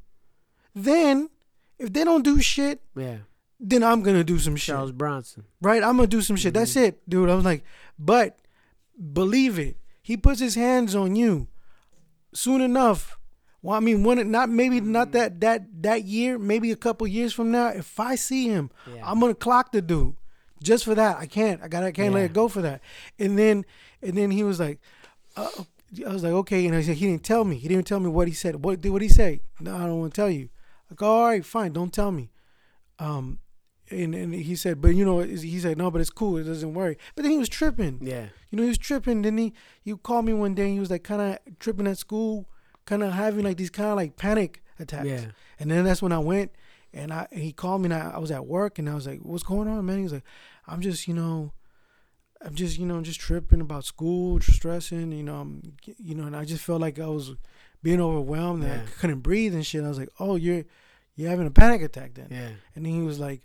Then, 0.75 1.31
if 1.79 1.93
they 1.93 2.05
don't 2.05 2.23
do 2.23 2.41
shit, 2.41 2.81
Yeah. 2.95 3.19
then 3.59 3.83
I'm 3.83 4.03
gonna 4.03 4.25
do 4.25 4.39
some 4.39 4.57
shit. 4.57 4.75
Charles 4.75 4.93
Bronson. 4.93 5.45
Right? 5.61 5.83
I'm 5.83 5.97
gonna 5.97 6.07
do 6.07 6.23
some 6.23 6.37
shit. 6.37 6.55
That's 6.55 6.73
mm-hmm. 6.73 6.85
it, 6.85 7.09
dude. 7.11 7.29
I 7.29 7.35
was 7.35 7.45
like, 7.45 7.65
but 7.99 8.39
believe 9.13 9.59
it. 9.59 9.77
He 10.03 10.17
puts 10.17 10.41
his 10.41 10.55
hands 10.55 10.95
on 10.95 11.17
you. 11.17 11.49
Soon 12.33 12.61
enough. 12.61 13.19
Well, 13.63 13.77
I 13.77 13.81
mean, 13.81 14.05
when 14.05 14.19
it 14.19 14.27
not 14.27 14.49
maybe 14.49 14.81
not 14.81 15.13
that 15.13 15.41
that 15.41 15.83
that 15.83 16.05
year, 16.05 16.39
maybe 16.39 16.71
a 16.71 16.77
couple 16.77 17.07
years 17.07 17.33
from 17.33 17.51
now. 17.51 17.69
If 17.69 17.99
I 17.99 18.15
see 18.15 18.49
him, 18.49 18.71
Yeah. 18.87 19.03
I'm 19.05 19.19
gonna 19.21 19.35
clock 19.35 19.73
the 19.73 19.83
dude. 19.83 20.15
Just 20.63 20.85
for 20.85 20.95
that, 20.95 21.19
I 21.19 21.27
can't. 21.27 21.63
I 21.63 21.69
got. 21.69 21.85
I 21.85 21.93
can't 21.93 22.15
let 22.15 22.25
it 22.25 22.33
go 22.33 22.49
for 22.49 22.63
that. 22.63 22.81
And 23.19 23.39
then, 23.39 23.65
and 24.03 24.17
then 24.17 24.31
he 24.31 24.43
was 24.43 24.59
like, 24.59 24.81
uh, 25.37 25.49
I 26.07 26.13
was 26.13 26.23
like, 26.23 26.33
okay. 26.33 26.67
And 26.67 26.75
I 26.75 26.83
said, 26.83 26.97
he 26.97 27.07
didn't 27.07 27.25
tell 27.25 27.45
me. 27.45 27.57
He 27.57 27.69
didn't 27.69 27.87
tell 27.87 28.01
me 28.01 28.09
what 28.09 28.29
he 28.29 28.35
said. 28.35 28.65
What 28.65 28.81
did 28.81 28.91
what 28.91 29.03
he 29.03 29.09
say? 29.09 29.41
No, 29.61 29.75
I 29.77 29.87
don't 29.87 30.01
want 30.01 30.15
to 30.15 30.21
tell 30.21 30.31
you. 30.31 30.49
Like, 30.91 31.03
all 31.03 31.27
right, 31.27 31.45
fine. 31.45 31.73
Don't 31.73 31.93
tell 31.93 32.11
me. 32.11 32.31
Um, 32.99 33.39
and 33.91 34.15
and 34.15 34.35
he 34.35 34.57
said, 34.57 34.81
but 34.81 34.89
you 34.95 35.05
know, 35.05 35.21
he 35.21 35.59
said 35.61 35.79
no, 35.79 35.91
but 35.91 36.01
it's 36.01 36.11
cool. 36.11 36.37
It 36.37 36.45
doesn't 36.45 36.75
worry. 36.75 36.97
But 37.15 37.23
then 37.23 37.33
he 37.33 37.39
was 37.39 37.49
tripping. 37.49 37.99
Yeah. 38.03 38.27
You 38.51 38.57
know, 38.57 38.63
he 38.63 38.69
was 38.69 38.79
tripping. 38.79 39.23
Then 39.23 39.39
he 39.39 39.53
you 39.85 39.97
called 39.97 40.25
me 40.25 40.33
one 40.33 40.55
day. 40.55 40.65
and 40.65 40.75
He 40.75 40.81
was 40.81 40.91
like 40.91 41.05
kind 41.05 41.21
of 41.23 41.59
tripping 41.59 41.87
at 41.87 41.99
school, 41.99 42.49
kind 42.87 43.03
of 43.03 43.13
having 43.13 43.45
like 43.45 43.57
these 43.57 43.71
kind 43.71 43.89
of 43.91 43.97
like 43.97 44.17
panic 44.17 44.63
attacks. 44.79 45.07
Yeah. 45.07 45.25
And 45.59 45.71
then 45.71 45.85
that's 45.85 46.03
when 46.03 46.13
I 46.13 46.19
went 46.19 46.53
and 46.93 47.13
I 47.13 47.27
and 47.33 47.43
he 47.43 47.53
called 47.53 47.83
me 47.83 47.87
and 47.87 47.95
I, 47.95 48.13
I 48.15 48.19
was 48.19 48.31
at 48.31 48.47
work 48.47 48.79
and 48.79 48.89
I 48.89 48.95
was 48.95 49.07
like, 49.07 49.21
"What's 49.21 49.43
going 49.43 49.69
on, 49.69 49.85
man?" 49.85 49.99
He 49.99 50.03
was 50.05 50.13
like, 50.13 50.25
"I'm 50.67 50.81
just, 50.81 51.09
you 51.09 51.15
know, 51.15 51.53
I'm 52.41 52.55
just, 52.55 52.79
you 52.79 52.87
know, 52.87 53.01
just 53.03 53.21
tripping 53.21 53.61
about 53.61 53.85
school, 53.85 54.41
stressing, 54.41 55.13
you 55.13 55.23
know, 55.23 55.37
I'm, 55.37 55.63
you 55.99 56.15
know." 56.15 56.25
And 56.25 56.37
I 56.37 56.45
just 56.45 56.65
felt 56.65 56.81
like 56.81 56.99
I 56.99 57.07
was 57.07 57.35
being 57.83 58.01
overwhelmed 58.01 58.65
and 58.65 58.73
I 58.73 58.85
couldn't 59.01 59.21
breathe 59.21 59.55
and 59.55 59.65
shit. 59.67 59.85
I 59.85 59.89
was 59.89 59.99
like, 59.99 60.11
"Oh, 60.19 60.37
you're 60.37 60.65
you're 61.17 61.31
having 61.31 61.47
a 61.47 61.51
panic 61.51 61.83
attack 61.83 62.15
then?" 62.15 62.29
Yeah. 62.31 62.51
And 62.75 62.87
then 62.87 62.93
he 62.93 63.03
was 63.03 63.19
like, 63.19 63.43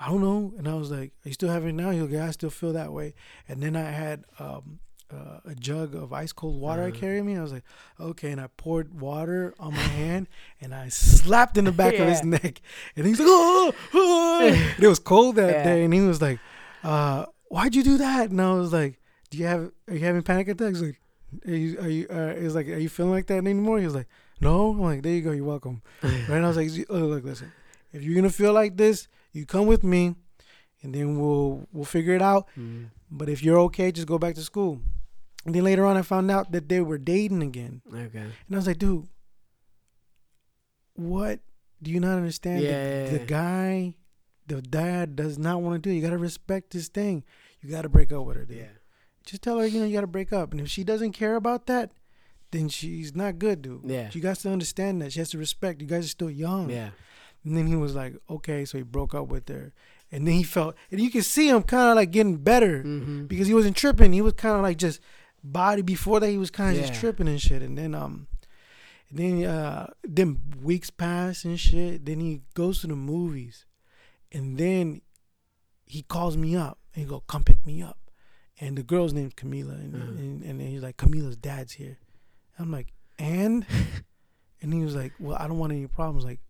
I 0.00 0.08
don't 0.08 0.20
know. 0.20 0.52
And 0.58 0.68
I 0.68 0.74
was 0.74 0.90
like, 0.90 1.12
Are 1.24 1.28
you 1.28 1.32
still 1.32 1.48
having 1.50 1.70
it 1.70 1.74
now? 1.82 1.90
He 1.90 2.00
was 2.00 2.10
like, 2.10 2.18
"Yeah, 2.20 2.26
I 2.26 2.30
still 2.30 2.50
feel 2.50 2.72
that 2.74 2.92
way. 2.92 3.14
And 3.48 3.62
then 3.62 3.74
I 3.76 3.90
had 3.90 4.24
um, 4.38 4.78
uh, 5.12 5.40
a 5.44 5.54
jug 5.54 5.94
of 5.94 6.12
ice 6.12 6.32
cold 6.32 6.60
water 6.60 6.82
I 6.82 6.88
Uh-huh. 6.88 7.00
carried 7.00 7.22
me. 7.24 7.36
I 7.36 7.42
was 7.42 7.52
like, 7.52 7.64
Okay. 7.98 8.30
And 8.30 8.40
I 8.40 8.46
poured 8.56 9.00
water 9.00 9.54
on 9.58 9.72
my 9.74 9.80
hand 9.80 10.28
and 10.60 10.74
I 10.74 10.88
slapped 10.88 11.56
in 11.58 11.64
the 11.64 11.72
back 11.72 11.98
of 11.98 12.06
his 12.06 12.22
neck. 12.22 12.60
And 12.96 13.06
he's 13.06 13.18
like, 13.18 13.28
Oh, 13.28 13.72
oh. 13.94 14.72
It 14.78 14.86
was 14.86 14.98
cold 14.98 15.36
that 15.36 15.50
Yeah. 15.50 15.64
day. 15.64 15.84
And 15.84 15.92
he 15.94 16.00
was 16.00 16.20
like, 16.22 16.38
uh, 16.84 17.26
Why'd 17.48 17.74
you 17.74 17.82
do 17.82 17.96
that? 17.98 18.30
And 18.30 18.40
I 18.40 18.52
was 18.52 18.72
like, 18.72 19.00
Do 19.30 19.38
you 19.38 19.46
have, 19.46 19.70
are 19.88 19.94
you 19.94 20.00
having 20.04 20.22
panic 20.22 20.48
attacks? 20.48 20.80
Like, 20.80 21.00
are 21.46 21.50
you, 21.54 21.78
are 21.80 21.88
you, 21.88 22.06
uh, 22.08 22.34
like, 22.54 22.68
Are 22.68 22.78
you 22.78 22.88
feeling 22.88 23.12
like 23.12 23.26
that 23.26 23.38
anymore? 23.38 23.78
He 23.80 23.84
was 23.86 23.94
like, 23.96 24.08
No. 24.40 24.70
I'm 24.70 24.80
like, 24.80 25.02
There 25.02 25.12
you 25.12 25.22
go. 25.22 25.32
You're 25.32 25.44
welcome. 25.44 25.82
Right? 26.02 26.12
And 26.28 26.44
I 26.44 26.48
was 26.48 26.56
like, 26.56 26.70
look, 26.88 26.88
look, 27.10 27.24
listen. 27.24 27.50
If 27.92 28.02
you're 28.02 28.14
gonna 28.14 28.30
feel 28.30 28.52
like 28.52 28.76
this, 28.76 29.08
you 29.32 29.46
come 29.46 29.66
with 29.66 29.82
me, 29.84 30.14
and 30.82 30.94
then 30.94 31.18
we'll 31.20 31.66
we'll 31.72 31.84
figure 31.84 32.14
it 32.14 32.22
out. 32.22 32.48
Mm. 32.58 32.90
But 33.10 33.28
if 33.28 33.42
you're 33.42 33.58
okay, 33.60 33.90
just 33.92 34.06
go 34.06 34.18
back 34.18 34.34
to 34.36 34.42
school. 34.42 34.80
And 35.46 35.54
then 35.54 35.64
later 35.64 35.86
on, 35.86 35.96
I 35.96 36.02
found 36.02 36.30
out 36.30 36.52
that 36.52 36.68
they 36.68 36.80
were 36.80 36.98
dating 36.98 37.42
again, 37.42 37.80
Okay. 37.88 38.18
and 38.18 38.32
I 38.52 38.56
was 38.56 38.66
like, 38.66 38.78
dude, 38.78 39.06
what? 40.94 41.40
Do 41.82 41.90
you 41.90 42.00
not 42.00 42.16
understand? 42.16 42.62
Yeah, 42.62 43.04
the, 43.04 43.18
the 43.18 43.24
guy, 43.24 43.94
the 44.46 44.60
dad 44.60 45.14
does 45.16 45.38
not 45.38 45.62
want 45.62 45.80
to 45.82 45.88
do. 45.88 45.90
it. 45.92 45.96
You 45.96 46.02
gotta 46.02 46.18
respect 46.18 46.72
this 46.72 46.88
thing. 46.88 47.24
You 47.60 47.70
gotta 47.70 47.88
break 47.88 48.12
up 48.12 48.24
with 48.24 48.36
her, 48.36 48.44
dude. 48.44 48.58
Yeah. 48.58 48.64
Just 49.24 49.42
tell 49.42 49.58
her, 49.58 49.66
you 49.66 49.78
know, 49.80 49.86
you 49.86 49.94
gotta 49.94 50.06
break 50.06 50.32
up. 50.32 50.52
And 50.52 50.60
if 50.60 50.68
she 50.68 50.82
doesn't 50.84 51.12
care 51.12 51.36
about 51.36 51.66
that, 51.66 51.92
then 52.50 52.68
she's 52.68 53.14
not 53.14 53.38
good, 53.38 53.62
dude. 53.62 53.82
Yeah. 53.84 54.08
She 54.10 54.20
got 54.20 54.36
to 54.38 54.50
understand 54.50 55.00
that. 55.02 55.12
She 55.12 55.18
has 55.20 55.30
to 55.30 55.38
respect. 55.38 55.80
You 55.80 55.86
guys 55.86 56.06
are 56.06 56.08
still 56.08 56.30
young. 56.30 56.70
Yeah. 56.70 56.90
And 57.44 57.56
then 57.56 57.66
he 57.66 57.76
was 57.76 57.94
like, 57.94 58.14
okay, 58.28 58.64
so 58.64 58.76
he 58.78 58.84
broke 58.84 59.14
up 59.14 59.28
with 59.28 59.48
her. 59.48 59.72
And 60.10 60.26
then 60.26 60.34
he 60.34 60.42
felt, 60.42 60.74
and 60.90 61.00
you 61.00 61.10
can 61.10 61.22
see 61.22 61.48
him 61.48 61.62
kind 61.62 61.90
of 61.90 61.96
like 61.96 62.10
getting 62.10 62.36
better 62.36 62.82
Mm-hmm. 62.82 63.26
because 63.26 63.46
he 63.46 63.54
wasn't 63.54 63.76
tripping. 63.76 64.12
He 64.12 64.22
was 64.22 64.32
kind 64.34 64.56
of 64.56 64.62
like 64.62 64.76
just 64.78 65.00
body 65.44 65.82
before 65.82 66.20
that. 66.20 66.28
He 66.30 66.38
was 66.38 66.50
kind 66.50 66.70
of 66.70 66.80
Yeah. 66.80 66.88
just 66.88 66.98
tripping 67.00 67.28
and 67.28 67.40
shit. 67.40 67.62
And 67.62 67.76
then, 67.78 67.94
um, 67.94 68.26
and 69.10 69.18
then, 69.18 69.44
uh, 69.44 69.90
then 70.02 70.40
weeks 70.62 70.90
pass 70.90 71.44
and 71.44 71.58
shit. 71.60 72.04
Then 72.06 72.20
he 72.20 72.42
goes 72.54 72.80
to 72.80 72.86
the 72.86 72.96
movies, 72.96 73.64
and 74.32 74.58
then 74.58 75.00
he 75.86 76.02
calls 76.02 76.36
me 76.36 76.54
up 76.56 76.78
and 76.94 77.04
he 77.04 77.08
go, 77.08 77.20
come 77.20 77.44
pick 77.44 77.64
me 77.66 77.82
up. 77.82 77.98
And 78.60 78.76
the 78.76 78.82
girl's 78.82 79.12
name's 79.12 79.34
Camila, 79.34 79.74
and, 79.74 79.94
Uh-huh. 79.94 80.04
and 80.18 80.42
and 80.42 80.60
then 80.60 80.66
he's 80.68 80.82
like, 80.82 80.96
Camila's 80.96 81.36
dad's 81.36 81.72
here. 81.74 81.98
I'm 82.58 82.70
like, 82.72 82.92
and, 83.18 83.64
and 84.62 84.72
he 84.74 84.80
was 84.84 84.94
like, 84.96 85.12
well, 85.20 85.36
I 85.38 85.46
don't 85.46 85.58
want 85.58 85.72
any 85.72 85.86
problems. 85.86 86.24
Like, 86.24 86.40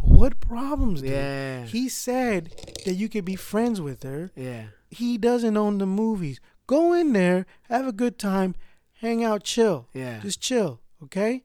what 0.00 0.40
problems? 0.40 1.02
Dude? 1.02 1.10
Yeah. 1.10 1.64
He 1.64 1.88
said 1.88 2.50
that 2.84 2.94
you 2.94 3.08
could 3.08 3.24
be 3.24 3.36
friends 3.36 3.80
with 3.80 4.02
her. 4.02 4.30
yeah. 4.36 4.66
He 4.88 5.18
doesn't 5.18 5.56
own 5.56 5.78
the 5.78 5.86
movies. 5.86 6.40
Go 6.68 6.92
in 6.92 7.12
there, 7.12 7.44
have 7.64 7.88
a 7.88 7.92
good 7.92 8.18
time, 8.20 8.54
hang 9.00 9.24
out, 9.24 9.42
chill. 9.42 9.88
Yeah. 9.92 10.20
Just 10.20 10.40
chill, 10.40 10.80
okay? 11.02 11.42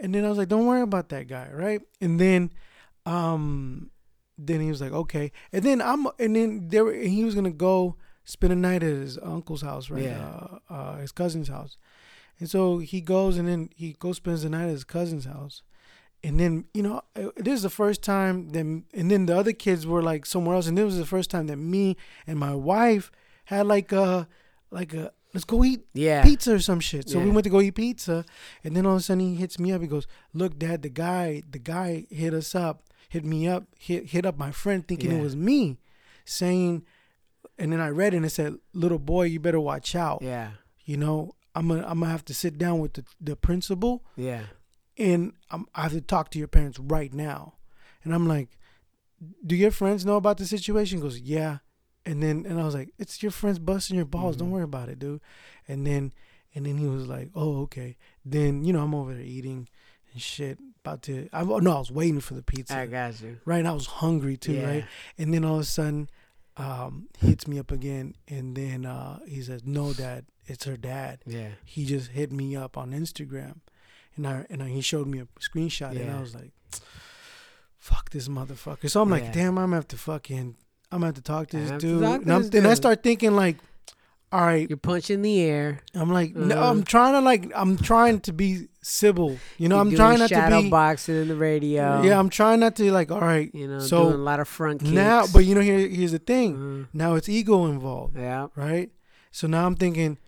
And 0.00 0.14
then 0.14 0.24
I 0.24 0.28
was 0.30 0.38
like, 0.38 0.48
don't 0.48 0.66
worry 0.66 0.80
about 0.80 1.10
that 1.10 1.28
guy, 1.28 1.50
right? 1.52 1.82
And 2.00 2.18
then 2.18 2.50
um 3.04 3.90
then 4.38 4.60
he 4.60 4.68
was 4.70 4.80
like, 4.80 4.92
okay. 4.92 5.32
And 5.52 5.64
then 5.64 5.82
I'm 5.82 6.06
and 6.18 6.34
then 6.34 6.68
there 6.68 6.88
and 6.88 7.10
he 7.10 7.24
was 7.24 7.34
gonna 7.34 7.50
go 7.50 7.96
spend 8.24 8.52
a 8.52 8.56
night 8.56 8.82
at 8.82 8.90
his 8.90 9.18
uncle's 9.18 9.62
house, 9.62 9.90
right? 9.90 10.04
Yeah. 10.04 10.18
Uh, 10.70 10.72
uh 10.72 10.96
his 10.96 11.12
cousin's 11.12 11.48
house. 11.48 11.76
And 12.40 12.48
so 12.48 12.78
he 12.78 13.00
goes 13.00 13.36
and 13.36 13.46
then 13.48 13.68
he 13.74 13.92
goes 13.98 14.16
spends 14.16 14.42
the 14.42 14.48
night 14.48 14.64
at 14.64 14.70
his 14.70 14.84
cousin's 14.84 15.26
house. 15.26 15.62
And 16.24 16.38
then, 16.40 16.64
you 16.74 16.82
know, 16.82 17.02
uh, 17.14 17.28
this 17.36 17.54
is 17.54 17.62
the 17.62 17.70
first 17.70 18.02
time 18.02 18.50
that, 18.50 18.60
and 18.60 18.84
then 19.10 19.26
the 19.26 19.36
other 19.38 19.52
kids 19.52 19.86
were 19.86 20.02
like 20.02 20.26
somewhere 20.26 20.56
else. 20.56 20.66
And 20.66 20.76
this 20.76 20.84
was 20.84 20.98
the 20.98 21.06
first 21.06 21.30
time 21.30 21.46
that 21.46 21.56
me 21.56 21.96
and 22.26 22.38
my 22.38 22.54
wife 22.54 23.12
had 23.44 23.66
like 23.66 23.92
a, 23.92 24.26
like 24.70 24.92
a, 24.94 25.12
let's 25.32 25.44
go 25.44 25.62
eat 25.64 25.82
Yeah. 25.94 26.22
pizza 26.24 26.54
or 26.54 26.58
some 26.58 26.80
shit. 26.80 27.08
So 27.08 27.20
we 27.20 27.30
went 27.30 27.44
to 27.44 27.50
go 27.50 27.60
eat 27.60 27.76
pizza. 27.76 28.24
And 28.64 28.74
then 28.76 28.84
all 28.84 28.94
of 28.94 28.98
a 28.98 29.02
sudden 29.02 29.20
he 29.20 29.34
hits 29.36 29.58
me 29.60 29.70
up. 29.72 29.80
He 29.80 29.86
goes, 29.86 30.06
look, 30.34 30.58
dad, 30.58 30.82
the 30.82 30.88
guy, 30.88 31.42
the 31.48 31.60
guy 31.60 32.06
hit 32.10 32.34
us 32.34 32.54
up, 32.54 32.82
hit 33.08 33.24
me 33.24 33.46
up, 33.46 33.64
hit, 33.78 34.06
hit 34.06 34.26
up 34.26 34.36
my 34.36 34.50
friend 34.50 34.86
thinking 34.88 35.12
Yeah. 35.12 35.18
it 35.18 35.22
was 35.22 35.36
me 35.36 35.78
saying, 36.24 36.84
and 37.58 37.72
then 37.72 37.80
I 37.80 37.88
read 37.90 38.12
it 38.12 38.18
and 38.18 38.26
it 38.26 38.30
said, 38.30 38.56
little 38.72 38.98
boy, 38.98 39.24
you 39.24 39.38
better 39.40 39.60
watch 39.60 39.94
out. 39.94 40.20
Yeah. 40.22 40.50
You 40.84 40.96
know, 40.96 41.34
I'm 41.54 41.68
gonna, 41.68 41.84
I'm 41.86 42.00
gonna 42.00 42.10
have 42.12 42.24
to 42.26 42.34
sit 42.34 42.58
down 42.58 42.78
with 42.80 42.94
the, 42.94 43.04
the 43.20 43.36
principal 43.36 44.04
Yeah. 44.16 44.42
And 44.98 45.32
I'm, 45.50 45.66
I 45.74 45.82
have 45.82 45.92
to 45.92 46.00
talk 46.00 46.30
to 46.32 46.38
your 46.38 46.48
parents 46.48 46.78
right 46.78 47.12
now. 47.12 47.54
And 48.04 48.14
I'm 48.14 48.26
like, 48.28 48.48
do 49.44 49.56
your 49.56 49.70
friends 49.70 50.04
know 50.04 50.16
about 50.16 50.38
the 50.38 50.46
situation? 50.46 50.98
He 50.98 51.02
goes, 51.02 51.20
yeah. 51.20 51.58
And 52.06 52.22
then 52.22 52.46
and 52.48 52.60
I 52.60 52.64
was 52.64 52.74
like, 52.74 52.90
it's 52.98 53.22
your 53.22 53.32
friends 53.32 53.58
busting 53.58 53.96
your 53.96 54.04
balls. 54.06 54.36
Don't 54.36 54.48
Mhm. 54.48 54.52
worry 54.52 54.62
about 54.64 54.88
it, 54.88 54.98
dude. 54.98 55.20
And 55.66 55.86
then 55.86 56.12
and 56.54 56.64
then 56.66 56.78
he 56.78 56.86
was 56.86 57.06
like, 57.06 57.30
oh 57.34 57.62
okay. 57.62 57.96
Then 58.24 58.64
you 58.64 58.72
know 58.72 58.82
I'm 58.82 58.94
over 58.94 59.12
there 59.14 59.22
eating 59.22 59.68
and 60.12 60.22
shit, 60.22 60.58
about 60.84 61.02
to. 61.02 61.28
I 61.32 61.42
no, 61.44 61.72
I 61.76 61.78
was 61.78 61.90
waiting 61.90 62.20
for 62.20 62.34
the 62.34 62.42
pizza. 62.42 62.76
I 62.78 62.86
got 62.86 63.20
you. 63.20 63.38
right, 63.44 63.58
and 63.58 63.68
I 63.68 63.72
was 63.72 63.86
hungry 63.86 64.36
too, 64.38 64.54
Yeah. 64.54 64.66
right. 64.66 64.84
And 65.18 65.34
then 65.34 65.44
all 65.44 65.56
of 65.56 65.60
a 65.60 65.64
sudden, 65.64 66.08
um, 66.56 67.08
hits 67.18 67.46
me 67.46 67.58
up 67.58 67.70
again, 67.70 68.14
and 68.26 68.56
then 68.56 68.86
uh, 68.86 69.18
he 69.26 69.42
says, 69.42 69.62
"No, 69.66 69.92
dad, 69.92 70.24
it's 70.46 70.64
her 70.64 70.76
dad." 70.78 71.20
Yeah. 71.26 71.50
He 71.64 71.84
just 71.84 72.12
hit 72.12 72.32
me 72.32 72.56
up 72.56 72.78
on 72.78 72.92
Instagram, 72.92 73.58
and 74.18 74.26
I 74.26 74.44
and 74.50 74.62
I, 74.62 74.68
he 74.68 74.82
showed 74.82 75.06
me 75.06 75.20
a 75.20 75.26
screenshot, 75.40 75.92
and 75.98 76.10
I 76.10 76.20
was 76.20 76.34
like, 76.34 76.52
"Fuck 77.78 78.10
this 78.10 78.28
motherfucker!" 78.28 78.90
So 78.90 79.00
I'm 79.00 79.10
like, 79.10 79.24
Yeah. 79.24 79.32
"Damn, 79.32 79.58
I'm 79.58 79.66
gonna 79.66 79.76
have 79.76 79.88
to 79.88 79.96
fucking, 79.96 80.56
I'm 80.92 80.98
gonna 81.00 81.06
have 81.06 81.14
to 81.14 81.22
talk 81.22 81.48
to 81.48 81.56
this 81.58 81.70
to 81.70 81.78
dude." 81.78 82.00
to 82.02 82.12
and, 82.14 82.26
this 82.44 82.50
then 82.50 82.66
I 82.66 82.74
start 82.74 83.02
thinking 83.02 83.32
like, 83.34 83.56
"All 84.32 84.40
right," 84.42 84.68
You're 84.68 84.76
punching 84.76 85.22
the 85.22 85.40
air. 85.40 85.80
I'm 85.94 86.10
like, 86.12 86.34
no, 86.36 86.54
Uh-huh. 86.56 86.70
I'm 86.70 86.82
trying 86.82 87.14
to 87.14 87.20
like, 87.20 87.50
I'm 87.54 87.76
trying 87.78 88.20
to 88.20 88.32
be 88.32 88.68
civil, 88.82 89.38
you 89.58 89.68
know, 89.68 89.76
You're 89.76 89.84
I'm 89.86 89.96
trying 89.96 90.18
not 90.18 90.28
to 90.30 90.60
be, 90.62 90.68
boxing 90.70 91.16
in 91.16 91.28
the 91.28 91.36
radio. 91.36 92.02
yeah, 92.02 92.18
I'm 92.18 92.28
trying 92.30 92.60
not 92.60 92.74
to 92.76 92.90
like, 92.92 93.10
all 93.10 93.20
right, 93.20 93.50
you 93.54 93.68
know, 93.68 93.78
so 93.80 94.04
doing 94.04 94.14
a 94.14 94.24
lot 94.24 94.40
of 94.40 94.48
front 94.48 94.80
kicks. 94.80 94.90
now, 94.92 95.26
but 95.32 95.44
you 95.44 95.54
know, 95.54 95.60
here, 95.60 95.78
here's 95.88 96.12
the 96.12 96.18
thing. 96.18 96.56
Mhm. 96.56 96.86
Now 96.92 97.14
it's 97.14 97.28
ego 97.28 97.66
involved, 97.66 98.16
yeah, 98.18 98.48
right? 98.56 98.90
So 99.30 99.46
now 99.46 99.66
I'm 99.66 99.76
thinking, 99.76 100.18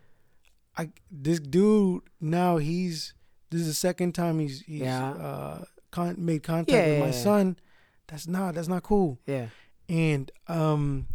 I 0.78 0.91
this 1.11 1.41
dude 1.41 2.03
now 2.20 2.57
he's 2.59 3.12
this 3.51 3.61
is 3.63 3.67
the 3.69 3.75
second 3.75 4.15
time 4.15 4.39
he's 4.39 4.61
he's 4.63 4.81
Yeah. 4.83 5.11
uh 5.13 5.65
con- 5.91 6.17
made 6.19 6.43
contact 6.43 6.71
Yeah, 6.71 6.91
with 6.93 7.01
my 7.01 7.11
son. 7.11 7.57
That's 8.09 8.27
not 8.27 8.55
that's 8.55 8.69
not 8.69 8.83
cool. 8.83 9.19
yeah. 9.27 9.47
And 9.89 10.31
um, 10.49 11.07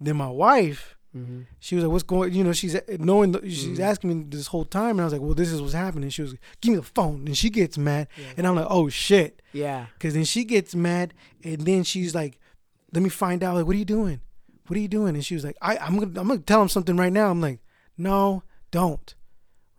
then 0.00 0.16
my 0.16 0.28
wife, 0.28 0.94
Mm-hmm. 1.16 1.40
she 1.58 1.74
was 1.74 1.84
like, 1.84 1.90
"What's 1.92 2.02
going?" 2.04 2.34
You 2.34 2.44
know, 2.44 2.52
she's 2.52 2.76
knowing 2.98 3.32
the, 3.32 3.40
she's 3.48 3.78
Mhm. 3.78 3.80
asking 3.80 4.10
me 4.18 4.24
this 4.28 4.46
whole 4.48 4.66
time, 4.66 4.90
and 4.90 5.00
I 5.00 5.04
was 5.04 5.12
like, 5.14 5.22
"Well, 5.22 5.32
this 5.34 5.50
is 5.50 5.62
what's 5.62 5.72
happening." 5.72 6.10
She 6.10 6.20
was, 6.20 6.32
like, 6.32 6.40
"Give 6.60 6.72
me 6.72 6.76
the 6.76 6.82
phone," 6.84 7.26
and 7.26 7.36
she 7.36 7.48
gets 7.48 7.78
mad, 7.78 8.08
and 8.36 8.46
I'm 8.46 8.54
like, 8.54 8.66
"Oh 8.68 8.90
shit." 8.90 9.40
yeah. 9.54 9.86
Cause 9.98 10.12
then 10.12 10.24
she 10.24 10.44
gets 10.44 10.74
mad, 10.74 11.14
and 11.42 11.62
then 11.62 11.82
she's 11.84 12.14
like, 12.14 12.38
"Let 12.92 13.02
me 13.02 13.08
find 13.08 13.42
out. 13.42 13.54
Like, 13.56 13.64
what 13.66 13.74
are 13.74 13.78
you 13.78 13.86
doing? 13.86 14.20
What 14.66 14.76
are 14.76 14.80
you 14.80 14.86
doing?" 14.88 15.14
And 15.14 15.24
she 15.24 15.32
was 15.34 15.44
like, 15.44 15.56
"I, 15.62 15.78
I'm 15.78 15.94
gonna, 15.98 16.20
I'm 16.20 16.28
gonna 16.28 16.40
tell 16.40 16.60
him 16.60 16.68
something 16.68 16.96
right 16.98 17.12
now." 17.12 17.30
I'm 17.30 17.40
like, 17.40 17.60
"No, 17.96 18.42
don't." 18.70 19.14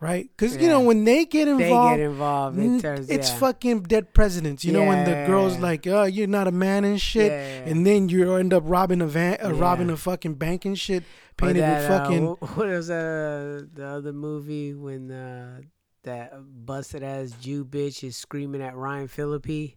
Right? 0.02 0.30
Cause 0.38 0.56
you 0.56 0.70
know 0.70 0.80
when 0.80 1.04
they 1.04 1.26
get 1.26 1.50
involved, 1.50 1.96
They 1.96 2.04
get 2.04 2.10
involved. 2.12 2.58
n- 2.58 2.76
It 2.78 2.82
turns, 2.82 3.10
it's 3.10 3.30
yeah. 3.32 3.38
fucking 3.38 3.82
dead 3.84 4.14
presidents. 4.14 4.64
You 4.64 4.72
know 4.72 4.86
when 4.86 5.04
the 5.04 5.26
girls 5.28 5.58
like, 5.58 5.86
"Oh, 5.88 6.04
you're 6.06 6.26
not 6.28 6.48
a 6.48 6.54
man 6.54 6.86
and 6.86 7.02
shit," 7.02 7.30
Yeah. 7.34 7.70
and 7.70 7.86
then 7.86 8.08
you 8.08 8.36
end 8.36 8.54
up 8.54 8.64
robbing 8.66 9.02
a 9.02 9.08
van, 9.08 9.38
uh, 9.44 9.50
Yeah. 9.54 9.60
robbing 9.60 9.90
a 9.90 9.98
fucking 9.98 10.36
bank 10.36 10.64
and 10.64 10.80
shit, 10.80 11.04
painted 11.36 11.58
that, 11.64 11.82
with 11.82 11.92
uh, 11.92 12.00
fucking. 12.00 12.26
wh- 12.28 12.58
what 12.58 12.68
was 12.68 12.90
uh, 12.90 13.64
the 13.74 13.86
other 13.86 14.14
movie 14.14 14.74
when 14.74 15.12
uh, 15.12 15.60
that 16.04 16.32
busted 16.66 17.04
ass 17.04 17.32
Jew 17.42 17.66
bitch 17.66 18.02
is 18.02 18.16
screaming 18.16 18.62
at 18.62 18.78
Ryan 18.78 19.10
Phillippe? 19.10 19.76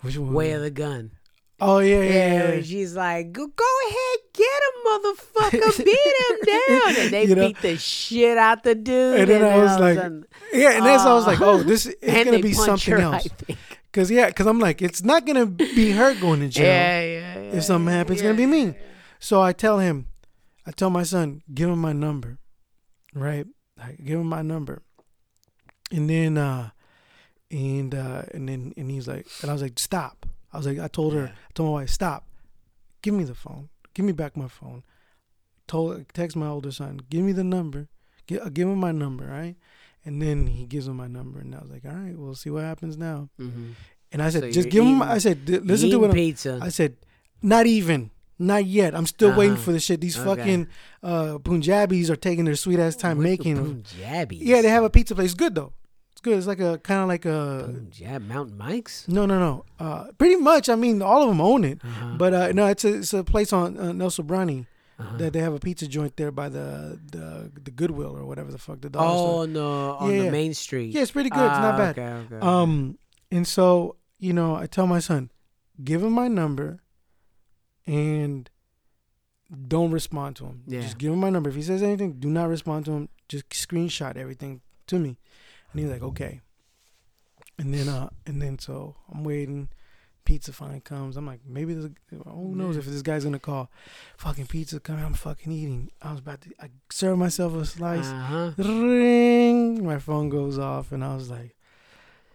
which 0.00 0.18
one? 0.18 0.32
Way 0.34 0.50
of 0.50 0.62
the 0.62 0.70
gun. 0.72 1.12
Oh 1.60 1.78
yeah, 1.78 2.00
yeah, 2.02 2.04
Yeah, 2.04 2.52
yeah. 2.54 2.62
she's 2.62 2.94
like, 2.94 3.32
go, 3.32 3.46
go 3.46 3.64
ahead, 3.88 4.18
get 4.32 4.60
him, 4.66 4.84
motherfucker, 4.86 5.84
beat 5.84 5.88
him 5.96 6.36
down. 6.46 6.96
And 7.04 7.12
they 7.12 7.24
You 7.26 7.34
know? 7.34 7.46
beat 7.48 7.60
the 7.62 7.76
shit 7.76 8.36
out 8.38 8.62
the 8.64 8.74
dude. 8.74 9.20
And 9.20 9.30
then 9.30 9.42
I 9.44 9.50
all 9.52 9.60
was 9.60 9.78
like, 9.80 9.96
sudden- 9.96 10.24
Yeah, 10.52 10.70
and 10.72 10.86
that's 10.86 11.02
I 11.04 11.14
was 11.14 11.26
like, 11.26 11.40
Oh. 11.40 11.62
this 11.62 11.86
it's 11.86 11.96
and 12.02 12.24
gonna 12.26 12.38
be 12.42 12.52
something 12.52 12.94
her, 12.94 13.00
else. 13.00 13.28
Cause 13.92 14.10
yeah, 14.10 14.28
cause 14.32 14.46
I'm 14.46 14.58
like, 14.58 14.82
it's 14.82 15.04
not 15.04 15.24
gonna 15.24 15.46
be 15.46 15.92
her 15.92 16.14
going 16.20 16.40
to 16.40 16.48
jail. 16.48 16.66
Yeah, 16.66 17.02
yeah, 17.02 17.38
yeah. 17.44 17.56
If 17.58 17.64
something 17.64 17.92
happens, 17.94 18.18
it's 18.18 18.22
gonna 18.22 18.34
be 18.34 18.46
me. 18.46 18.74
So 19.20 19.40
I 19.40 19.52
tell 19.52 19.78
him, 19.78 20.06
I 20.66 20.72
tell 20.72 20.90
my 20.90 21.04
son, 21.04 21.42
give 21.54 21.68
him 21.70 21.78
my 21.78 21.92
number, 21.92 22.38
right? 23.14 23.46
I 23.80 23.92
give 23.92 24.18
him 24.18 24.26
my 24.26 24.42
number, 24.42 24.82
and 25.92 26.10
then, 26.10 26.36
uh, 26.38 26.70
and 27.50 27.94
uh, 27.94 28.22
and 28.32 28.48
then, 28.48 28.72
and 28.76 28.90
he's 28.90 29.06
like, 29.06 29.26
and 29.42 29.50
I 29.50 29.52
was 29.52 29.62
like, 29.62 29.78
stop. 29.78 30.26
I 30.54 30.56
was 30.56 30.66
like, 30.66 30.78
I 30.78 30.88
told 30.88 31.12
her. 31.14 31.26
I 31.34 31.52
told 31.54 31.68
my 31.70 31.80
wife, 31.80 31.90
stop. 31.90 32.26
Give 33.02 33.12
me 33.14 33.24
the 33.24 33.34
phone. 33.34 33.68
Give 33.94 34.06
me 34.06 34.12
back 34.12 34.36
my 34.36 34.48
phone. 34.48 34.82
Told, 35.66 36.06
text 36.12 36.36
my 36.36 36.46
older 36.46 36.70
son, 36.70 37.00
give 37.10 37.22
me 37.24 37.32
the 37.32 37.44
number. 37.44 37.88
Give, 38.26 38.52
give 38.54 38.68
him 38.68 38.78
my 38.78 38.92
number, 38.92 39.24
right? 39.26 39.56
And 40.04 40.20
then 40.20 40.46
he 40.46 40.66
gives 40.66 40.86
him 40.86 40.96
my 40.96 41.06
number, 41.06 41.40
and 41.40 41.54
I 41.54 41.58
was 41.60 41.70
like, 41.70 41.84
all 41.86 41.92
right, 41.92 42.16
we'll 42.16 42.34
see 42.34 42.50
what 42.50 42.64
happens 42.64 42.98
now. 42.98 43.30
Mm-hmm. 43.40 43.70
And 44.12 44.22
I 44.22 44.28
said, 44.30 44.42
So 44.44 44.50
just 44.50 44.68
give 44.68 44.84
him. 44.84 45.00
I 45.02 45.18
said, 45.18 45.48
listen 45.48 45.90
to 45.90 45.98
what 45.98 46.10
I'm, 46.10 46.14
pizza. 46.16 46.58
I 46.62 46.68
said, 46.68 46.96
not 47.42 47.66
even, 47.66 48.10
not 48.38 48.66
yet. 48.66 48.94
I'm 48.94 49.06
still 49.06 49.34
waiting 49.36 49.54
Uh-huh. 49.54 49.62
for 49.62 49.72
the 49.72 49.80
shit. 49.80 50.00
These 50.02 50.18
Okay. 50.18 50.26
fucking 50.40 50.68
uh, 51.02 51.38
Punjabis 51.38 52.10
are 52.10 52.16
taking 52.16 52.44
their 52.44 52.56
sweet 52.56 52.78
ass 52.78 52.94
time 52.96 53.16
With 53.18 53.24
the 53.26 53.30
making 53.30 53.54
them. 53.56 53.82
Punjabis. 53.82 54.38
Yeah, 54.42 54.60
they 54.62 54.68
have 54.68 54.84
a 54.84 54.90
pizza 54.90 55.14
place. 55.14 55.32
It's 55.32 55.34
good 55.34 55.54
though. 55.54 55.72
It's 56.24 56.30
good. 56.30 56.38
It's 56.38 56.46
like 56.46 56.60
a 56.60 56.78
kind 56.78 57.00
of 57.02 57.08
like 57.08 57.24
a 57.24 57.70
Punjab 57.72 58.22
Mountain 58.26 58.56
Mike's. 58.56 59.06
no, 59.08 59.26
no, 59.26 59.38
no. 59.38 59.64
Uh, 59.78 60.06
pretty 60.18 60.36
much. 60.36 60.68
I 60.68 60.74
mean, 60.76 61.02
all 61.02 61.22
of 61.22 61.28
them 61.28 61.40
own 61.40 61.64
it. 61.64 61.80
Uh-huh. 61.84 62.14
But 62.16 62.34
uh, 62.34 62.52
no, 62.52 62.66
it's 62.66 62.84
a 62.84 62.94
it's 62.98 63.12
a 63.12 63.24
place 63.24 63.52
on 63.52 63.78
uh, 63.78 63.92
Nelson 63.92 64.26
Brani 64.26 64.66
uh-huh. 64.98 65.16
that 65.18 65.32
they 65.32 65.40
have 65.40 65.54
a 65.54 65.58
pizza 65.58 65.86
joint 65.86 66.16
there 66.16 66.30
by 66.30 66.48
the 66.48 66.98
the 67.10 67.50
the 67.62 67.70
Goodwill 67.70 68.16
or 68.16 68.24
whatever 68.24 68.50
the 68.50 68.58
fuck 68.58 68.80
the 68.80 68.90
dollar 68.90 69.16
store. 69.16 69.42
Oh 69.42 69.46
no, 69.46 69.90
on 69.96 70.10
Yeah, 70.10 70.18
the 70.18 70.24
yeah. 70.24 70.30
main 70.30 70.54
street. 70.54 70.94
Yeah, 70.94 71.02
it's 71.02 71.10
pretty 71.10 71.30
good. 71.30 71.44
it's 71.44 71.58
not 71.58 71.74
Ah, 71.74 71.78
bad. 71.78 71.98
Okay. 71.98 72.34
okay. 72.36 72.46
Um, 72.46 72.98
and 73.30 73.46
so 73.46 73.96
you 74.18 74.32
know, 74.32 74.54
I 74.56 74.66
tell 74.66 74.86
my 74.86 75.00
son, 75.00 75.30
give 75.82 76.02
him 76.02 76.12
my 76.12 76.28
number, 76.28 76.80
and 77.86 78.48
don't 79.68 79.90
respond 79.90 80.36
to 80.36 80.46
him. 80.46 80.62
Yeah. 80.66 80.80
Just 80.80 80.98
give 80.98 81.12
him 81.12 81.18
my 81.18 81.30
number. 81.30 81.50
If 81.50 81.56
he 81.56 81.62
says 81.62 81.82
anything, 81.82 82.14
do 82.14 82.28
not 82.30 82.48
respond 82.48 82.86
to 82.86 82.92
him. 82.92 83.08
Just 83.28 83.48
screenshot 83.50 84.16
everything 84.16 84.62
to 84.86 84.98
me. 84.98 85.18
And 85.74 85.80
he's 85.82 85.90
like, 85.90 86.02
okay. 86.02 86.40
And 87.58 87.74
then, 87.74 87.88
uh, 87.88 88.08
and 88.26 88.40
then 88.40 88.58
so 88.58 88.94
I'm 89.12 89.24
waiting. 89.24 89.68
Pizza 90.24 90.54
finally 90.54 90.80
comes. 90.80 91.18
I'm 91.18 91.26
like, 91.26 91.40
maybe 91.46 91.74
this, 91.74 91.90
who 92.10 92.54
knows 92.56 92.78
if 92.78 92.86
this 92.86 93.02
guy's 93.02 93.24
gonna 93.24 93.38
call. 93.38 93.70
Fucking 94.16 94.46
pizza 94.46 94.80
coming. 94.80 95.04
I'm 95.04 95.12
fucking 95.12 95.52
eating. 95.52 95.90
I 96.00 96.12
was 96.12 96.20
about 96.20 96.40
to. 96.42 96.50
I 96.58 96.70
serve 96.90 97.18
myself 97.18 97.54
a 97.54 97.66
slice. 97.66 98.06
Uh-huh. 98.06 98.52
Ring. 98.56 99.84
My 99.84 99.98
phone 99.98 100.30
goes 100.30 100.58
off, 100.58 100.92
and 100.92 101.04
I 101.04 101.14
was 101.14 101.28
like, 101.28 101.54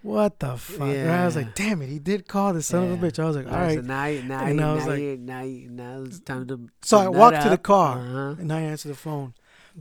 "What 0.04 0.40
the 0.40 0.56
fuck?" 0.58 0.82
And 0.88 1.10
I 1.10 1.26
was 1.26 1.36
like, 1.36 1.56
"Damn 1.56 1.82
it, 1.82 1.90
he 1.90 1.98
did 1.98 2.28
call 2.28 2.54
the 2.54 2.62
son 2.62 2.84
of 2.92 3.04
a 3.04 3.08
bitch." 3.08 3.18
I 3.18 3.26
was 3.26 3.36
like, 3.38 3.48
Alright. 3.48 3.80
So 3.80 3.82
now, 3.82 4.06
now, 4.24 4.44
And 4.46 4.62
I 4.62 4.74
was 4.76 4.84
now, 4.86 4.92
like- 4.92 5.00
you, 5.00 5.18
now, 5.18 5.42
now 5.44 6.04
it's 6.04 6.20
time 6.20 6.48
to. 6.48 6.70
So 6.84 6.98
I 7.00 7.08
walked 7.08 7.42
to 7.42 7.50
the 7.50 7.58
car, 7.58 7.98
Uh-huh. 8.00 8.36
and 8.40 8.54
I 8.54 8.62
answered 8.62 8.90
the 8.90 8.96
phone. 8.96 9.34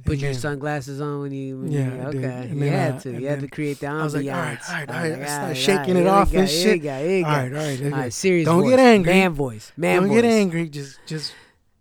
Put 0.05 0.13
And 0.15 0.21
your 0.23 0.33
then- 0.33 0.41
sunglasses 0.41 1.01
on 1.01 1.21
when 1.23 1.33
you. 1.33 1.59
When 1.59 1.73
Yeah, 1.73 1.95
you, 2.11 2.19
okay. 2.19 2.51
You 2.55 2.65
had 2.71 2.95
uh, 2.95 3.01
to. 3.01 3.21
You 3.21 3.27
had 3.29 3.41
to 3.41 3.49
create 3.49 3.81
the 3.81 3.87
ambiance. 3.87 4.01
I 4.01 4.05
was 4.05 4.15
like, 4.15 4.25
all 4.27 4.33
right, 4.33 4.59
all 4.69 4.75
right, 4.75 4.89
all 4.89 4.95
right. 5.19 5.29
Started 5.29 5.49
all 5.49 5.55
shaking 5.55 5.79
right, 5.79 5.89
it 5.89 5.95
here 5.95 6.03
we 6.05 6.09
off 6.09 6.33
go, 6.33 6.39
and 6.41 6.49
shit. 6.51 6.73
we 6.73 6.79
go, 6.79 6.99
here 6.99 7.09
we 7.09 7.25
All 7.25 7.31
right, 7.31 7.53
all 7.53 7.59
right. 7.59 7.83
All 7.85 7.91
right, 7.91 8.13
serious 8.13 8.45
Don't 8.47 8.61
voice. 8.63 8.71
get 8.71 8.79
angry. 8.81 9.13
Man 9.13 9.33
voice. 9.33 9.73
Man 9.77 10.01
Don't 10.03 10.09
voice. 10.09 10.23
get 10.23 10.25
angry. 10.31 10.69
Just, 10.69 10.99
just. 11.07 11.35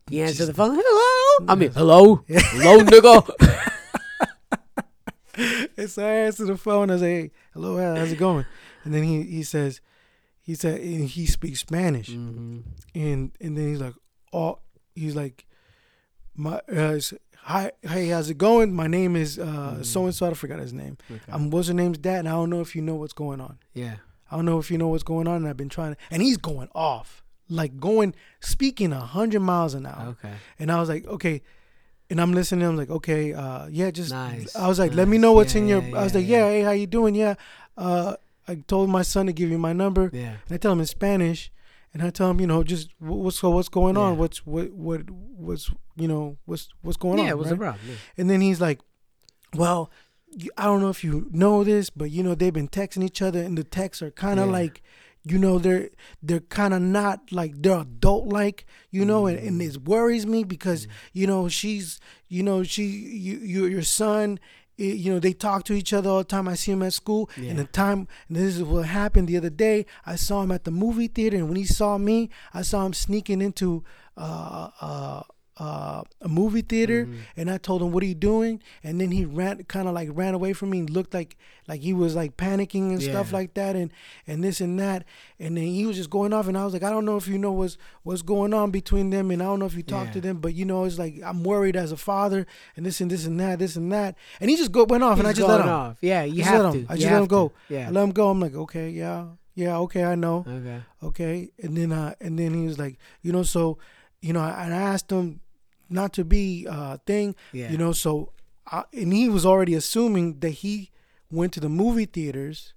You 0.10 0.24
answer 0.24 0.36
Just- 0.36 0.48
the 0.48 0.54
phone. 0.54 0.80
Hello. 0.82 1.46
I 1.50 1.56
mean, 1.56 1.72
hello. 1.72 2.24
Yeah. 2.28 2.40
Hello, 2.42 2.80
nigga. 2.84 3.64
And 5.78 5.88
so 5.90 6.04
I 6.04 6.10
answer 6.26 6.46
the 6.46 6.58
phone. 6.58 6.90
I 6.90 6.98
say, 6.98 7.14
hey, 7.22 7.32
"Hello, 7.54 7.78
how's 7.96 8.12
it 8.12 8.18
going?" 8.18 8.46
And 8.84 8.92
then 8.94 9.04
he 9.04 9.22
he 9.22 9.44
says, 9.44 9.82
he 10.42 10.56
said 10.56 10.80
and 10.82 11.08
he 11.08 11.28
speaks 11.28 11.60
Spanish. 11.60 12.10
mm-hmm. 12.10 12.62
and 12.96 13.32
and 13.40 13.56
then 13.56 13.68
he's 13.70 13.80
like, 13.82 13.94
oh, 14.34 14.58
he's 14.96 15.16
like, 15.16 15.46
my 16.36 16.60
uh, 16.76 17.00
hi, 17.48 17.72
hey, 17.82 18.10
how's 18.10 18.30
it 18.30 18.38
going? 18.38 18.74
My 18.74 18.88
name 18.88 19.16
is 19.16 19.40
uh 19.40 19.82
so 19.84 20.06
and 20.06 20.14
so. 20.14 20.30
I 20.30 20.34
forgot 20.34 20.60
his 20.60 20.74
name. 20.74 20.98
okay. 21.10 21.32
Um, 21.32 21.50
what's 21.50 21.68
her 21.70 21.74
name's 21.74 21.98
dad? 21.98 22.20
And 22.20 22.30
I 22.30 22.32
don't 22.32 22.50
know 22.50 22.62
if 22.62 22.76
you 22.76 22.82
know 22.82 22.96
what's 22.96 23.14
going 23.14 23.42
on. 23.42 23.58
yeah. 23.74 23.96
I 24.30 24.36
don't 24.36 24.44
know 24.44 24.60
if 24.60 24.70
you 24.70 24.78
know 24.78 24.90
what's 24.90 25.04
going 25.04 25.26
on. 25.26 25.38
And 25.38 25.48
I've 25.48 25.56
been 25.56 25.70
trying 25.70 25.94
to, 25.96 25.98
and 26.12 26.22
he's 26.22 26.36
going 26.36 26.68
off, 26.76 27.24
like 27.50 27.80
going, 27.80 28.14
speaking 28.42 28.92
a 28.92 29.00
hundred 29.00 29.40
miles 29.40 29.74
an 29.74 29.86
hour. 29.86 30.08
Okay. 30.20 30.34
And 30.60 30.70
I 30.70 30.82
was 30.82 30.90
like, 30.90 31.08
okay. 31.08 31.42
And 32.10 32.20
I'm 32.20 32.34
listening. 32.34 32.68
I'm 32.68 32.76
like, 32.76 32.90
okay, 32.90 33.34
uh, 33.34 33.68
yeah, 33.68 33.90
just. 33.90 34.12
Nice, 34.12 34.54
I 34.54 34.68
was 34.68 34.80
like, 34.80 34.94
let 34.94 35.08
me 35.08 35.18
know 35.18 35.32
what's 35.32 35.56
Yeah, 35.56 35.62
in 35.62 35.68
your. 35.70 35.82
yeah, 35.82 35.98
I 36.00 36.04
was 36.04 36.14
yeah, 36.14 36.20
like, 36.20 36.28
yeah. 36.28 36.38
yeah, 36.46 36.50
hey, 36.52 36.62
how 36.64 36.72
you 36.72 36.88
doing? 36.88 37.16
Yeah. 37.16 37.36
Uh, 37.78 38.16
I 38.50 38.56
told 38.56 38.90
my 38.90 39.02
son 39.02 39.28
to 39.28 39.34
give 39.34 39.50
you 39.50 39.58
my 39.58 39.72
number. 39.72 40.10
Yeah. 40.12 40.36
And 40.48 40.52
I 40.52 40.58
tell 40.58 40.74
him 40.74 40.82
in 40.82 40.86
Spanish, 40.88 41.50
and 41.98 42.08
I 42.08 42.10
tell 42.12 42.30
him, 42.30 42.40
you 42.40 42.48
know, 42.48 42.64
just 42.64 42.90
what's 43.00 43.42
what's 43.44 43.70
going 43.70 43.98
on? 43.98 44.18
What's 44.18 44.46
what 44.46 44.72
what 44.72 45.10
what's 45.10 45.72
you 45.96 46.08
know 46.08 46.38
what's 46.46 46.70
what's 46.82 46.98
going 46.98 47.18
yeah. 47.18 47.24
on? 47.24 47.28
Yeah, 47.30 47.34
what's 47.34 47.50
the 47.50 47.56
right? 47.56 47.70
problem? 47.72 47.90
Yeah. 47.90 47.96
And 48.18 48.30
then 48.30 48.42
he's 48.42 48.62
like, 48.62 48.80
well, 49.56 49.90
I 50.58 50.66
don't 50.66 50.82
know 50.82 50.90
if 50.90 51.04
you 51.04 51.28
know 51.32 51.64
this, 51.64 51.90
but 51.90 52.12
you 52.12 52.22
know 52.24 52.36
they've 52.36 52.54
been 52.54 52.68
texting 52.68 53.04
each 53.04 53.22
other, 53.22 53.42
and 53.42 53.58
the 53.58 53.64
texts 53.64 54.02
are 54.02 54.12
kind 54.12 54.40
of 54.40 54.48
Yeah. 54.48 54.52
like, 54.54 54.84
you 55.24 55.38
know, 55.40 55.58
they're 55.58 55.90
they're 56.22 56.42
kind 56.42 56.74
of 56.74 56.82
not 56.82 57.32
like 57.32 57.62
they're 57.62 57.80
adult 57.80 58.28
like, 58.28 58.66
you 58.92 59.06
know, 59.06 59.26
and, 59.28 59.38
and 59.40 59.60
Mm. 59.62 59.68
it 59.76 59.78
worries 59.84 60.26
me 60.26 60.44
because 60.44 60.88
you 61.14 61.26
know 61.28 61.48
she's 61.50 62.00
you 62.28 62.44
know 62.44 62.64
she 62.64 62.84
you, 62.86 63.38
you 63.40 63.66
your 63.66 63.84
son 63.84 64.40
it, 64.78 64.98
you 64.98 65.12
know, 65.14 65.20
they 65.20 65.34
talk 65.34 65.64
to 65.66 65.74
each 65.74 65.92
other 65.94 66.10
all 66.10 66.20
the 66.20 66.24
time. 66.24 66.48
I 66.48 66.56
see 66.56 66.72
him 66.72 66.84
at 66.84 66.94
school, 66.94 67.30
Yeah. 67.38 67.50
and 67.52 67.60
the 67.60 67.66
time. 67.66 68.08
And 68.28 68.38
this 68.38 68.56
is 68.58 68.64
what 68.64 68.86
happened 68.86 69.28
the 69.28 69.38
other 69.38 69.50
day. 69.50 69.86
I 70.06 70.16
saw 70.16 70.44
him 70.44 70.52
at 70.52 70.64
the 70.64 70.72
movie 70.72 71.08
theater, 71.08 71.38
and 71.38 71.48
when 71.48 71.58
he 71.58 71.66
saw 71.66 71.98
me, 71.98 72.30
I 72.54 72.62
saw 72.62 72.86
him 72.86 72.94
sneaking 72.94 73.42
into 73.42 73.84
uh, 74.16 74.70
uh, 74.82 75.22
uh, 75.60 76.04
a 76.22 76.28
movie 76.28 76.62
theater, 76.62 77.06
Mm-hmm. 77.06 77.16
and 77.38 77.50
I 77.50 77.58
told 77.58 77.82
him, 77.82 77.92
"What 77.92 78.04
are 78.04 78.06
you 78.08 78.16
doing?" 78.16 78.62
And 78.84 79.02
then 79.02 79.12
he 79.12 79.26
ran, 79.26 79.64
kind 79.64 79.88
of 79.88 79.94
like 79.96 80.10
ran 80.12 80.34
away 80.36 80.54
from 80.54 80.70
me. 80.70 80.80
and 80.80 80.90
looked 80.90 81.14
like 81.14 81.36
like 81.68 81.82
he 81.82 81.94
was 81.94 82.16
like 82.16 82.38
panicking 82.38 82.92
and 82.92 83.02
stuff 83.02 83.34
like 83.34 83.54
that, 83.56 83.76
and 83.76 83.92
and 84.28 84.44
this 84.44 84.62
and 84.62 84.80
that. 84.80 85.04
And 85.40 85.58
then 85.58 85.66
he 85.66 85.86
was 85.86 85.96
just 85.98 86.10
going 86.12 86.32
off, 86.32 86.48
and 86.48 86.58
I 86.58 86.64
was 86.64 86.74
like, 86.74 86.84
"I 86.84 86.90
don't 86.92 87.06
know 87.06 87.18
if 87.18 87.28
you 87.28 87.38
know 87.40 87.52
what's 87.52 87.78
what's 88.04 88.22
going 88.22 88.54
on 88.54 88.70
between 88.72 89.10
them, 89.10 89.32
and 89.32 89.42
I 89.42 89.46
don't 89.46 89.60
know 89.60 89.66
if 89.66 89.74
you 89.76 89.84
talked 89.84 90.14
to 90.14 90.22
them, 90.22 90.38
but 90.40 90.54
you 90.54 90.64
know, 90.66 90.84
it's 90.86 91.00
like 91.00 91.22
I'm 91.26 91.44
worried 91.44 91.76
as 91.76 91.92
a 91.92 91.98
father, 91.98 92.46
and 92.76 92.86
this 92.86 93.02
and 93.02 93.10
this 93.10 93.26
and 93.26 93.40
that, 93.40 93.58
this 93.60 93.76
and 93.76 93.92
that." 93.92 94.16
And 94.40 94.50
he 94.50 94.58
just 94.58 94.72
go 94.72 94.84
went 94.84 95.04
off, 95.04 95.18
and 95.20 95.28
I 95.28 95.34
just 95.34 95.48
let 95.48 95.62
him. 95.62 95.70
off. 95.70 95.98
Yeah, 96.02 96.24
you 96.24 96.44
have 96.44 96.66
let 96.66 96.72
to. 96.74 96.78
him. 96.80 96.88
I 96.90 96.94
You 96.94 97.00
just 97.02 97.12
let 97.14 97.22
him 97.22 97.28
go. 97.28 97.48
to. 97.68 97.74
Yeah. 97.74 97.88
I 97.88 97.92
let 97.92 98.04
him 98.04 98.12
go. 98.12 98.30
I'm 98.30 98.40
like, 98.40 98.54
okay, 98.56 98.90
yeah, 98.92 99.26
yeah, 99.56 99.78
okay, 99.80 100.04
I 100.04 100.16
know, 100.16 100.46
Okay. 100.48 100.82
okay. 101.04 101.50
And 101.64 101.76
then 101.76 101.92
uh, 101.92 102.14
and 102.22 102.38
then 102.38 102.54
he 102.54 102.66
was 102.68 102.78
like, 102.78 102.98
you 103.24 103.32
know, 103.32 103.44
so, 103.44 103.80
you 104.22 104.34
know, 104.34 104.42
and 104.42 104.74
I 104.74 104.82
asked 104.94 105.12
him 105.12 105.42
not 105.90 106.14
to 106.14 106.24
be 106.26 106.68
uh 106.70 106.98
thing, 107.06 107.36
Yeah. 107.54 107.72
you 107.72 107.78
know, 107.78 107.92
so, 107.92 108.34
I, 108.66 108.84
and 108.94 109.14
he 109.14 109.30
was 109.30 109.46
already 109.46 109.74
assuming 109.74 110.40
that 110.40 110.50
he 110.50 110.92
went 111.32 111.54
to 111.54 111.60
the 111.60 111.70
movie 111.70 112.06
theaters, 112.06 112.74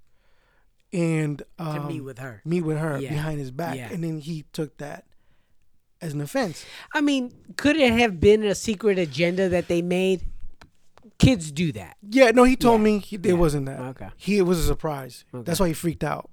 and 0.93 1.43
um, 1.59 1.75
to 1.83 1.89
meet 1.89 2.01
with 2.01 2.19
her. 2.19 2.43
meet 2.45 2.63
with 2.63 2.79
her 2.79 2.99
Yeah. 2.99 3.11
behind 3.11 3.39
his 3.39 3.51
back, 3.51 3.77
Yeah. 3.77 3.91
and 3.93 4.03
then 4.03 4.19
he 4.19 4.45
took 4.53 4.79
that 4.79 5.05
as 6.01 6.15
an 6.15 6.21
offense. 6.21 6.65
I 6.95 7.01
mean, 7.01 7.33
could 7.57 7.77
it 7.77 7.93
have 7.93 8.19
been 8.21 8.43
a 8.45 8.55
secret 8.55 8.99
agenda 8.99 9.49
that 9.49 9.69
they 9.69 9.83
made? 9.83 10.23
Kids 11.19 11.53
do 11.53 11.71
that. 11.73 11.97
Yeah, 12.03 12.31
no, 12.31 12.45
he 12.45 12.57
told 12.57 12.81
Yeah. 12.81 12.85
me 12.85 12.99
he, 12.99 13.17
it 13.23 13.35
wasn't 13.35 13.67
that. 13.67 13.79
Okay. 13.81 14.09
He 14.17 14.39
it 14.39 14.43
was 14.43 14.59
a 14.59 14.67
surprise. 14.67 15.25
Okay. 15.35 15.45
That's 15.45 15.61
why 15.61 15.69
he 15.69 15.75
freaked 15.75 16.03
out, 16.03 16.31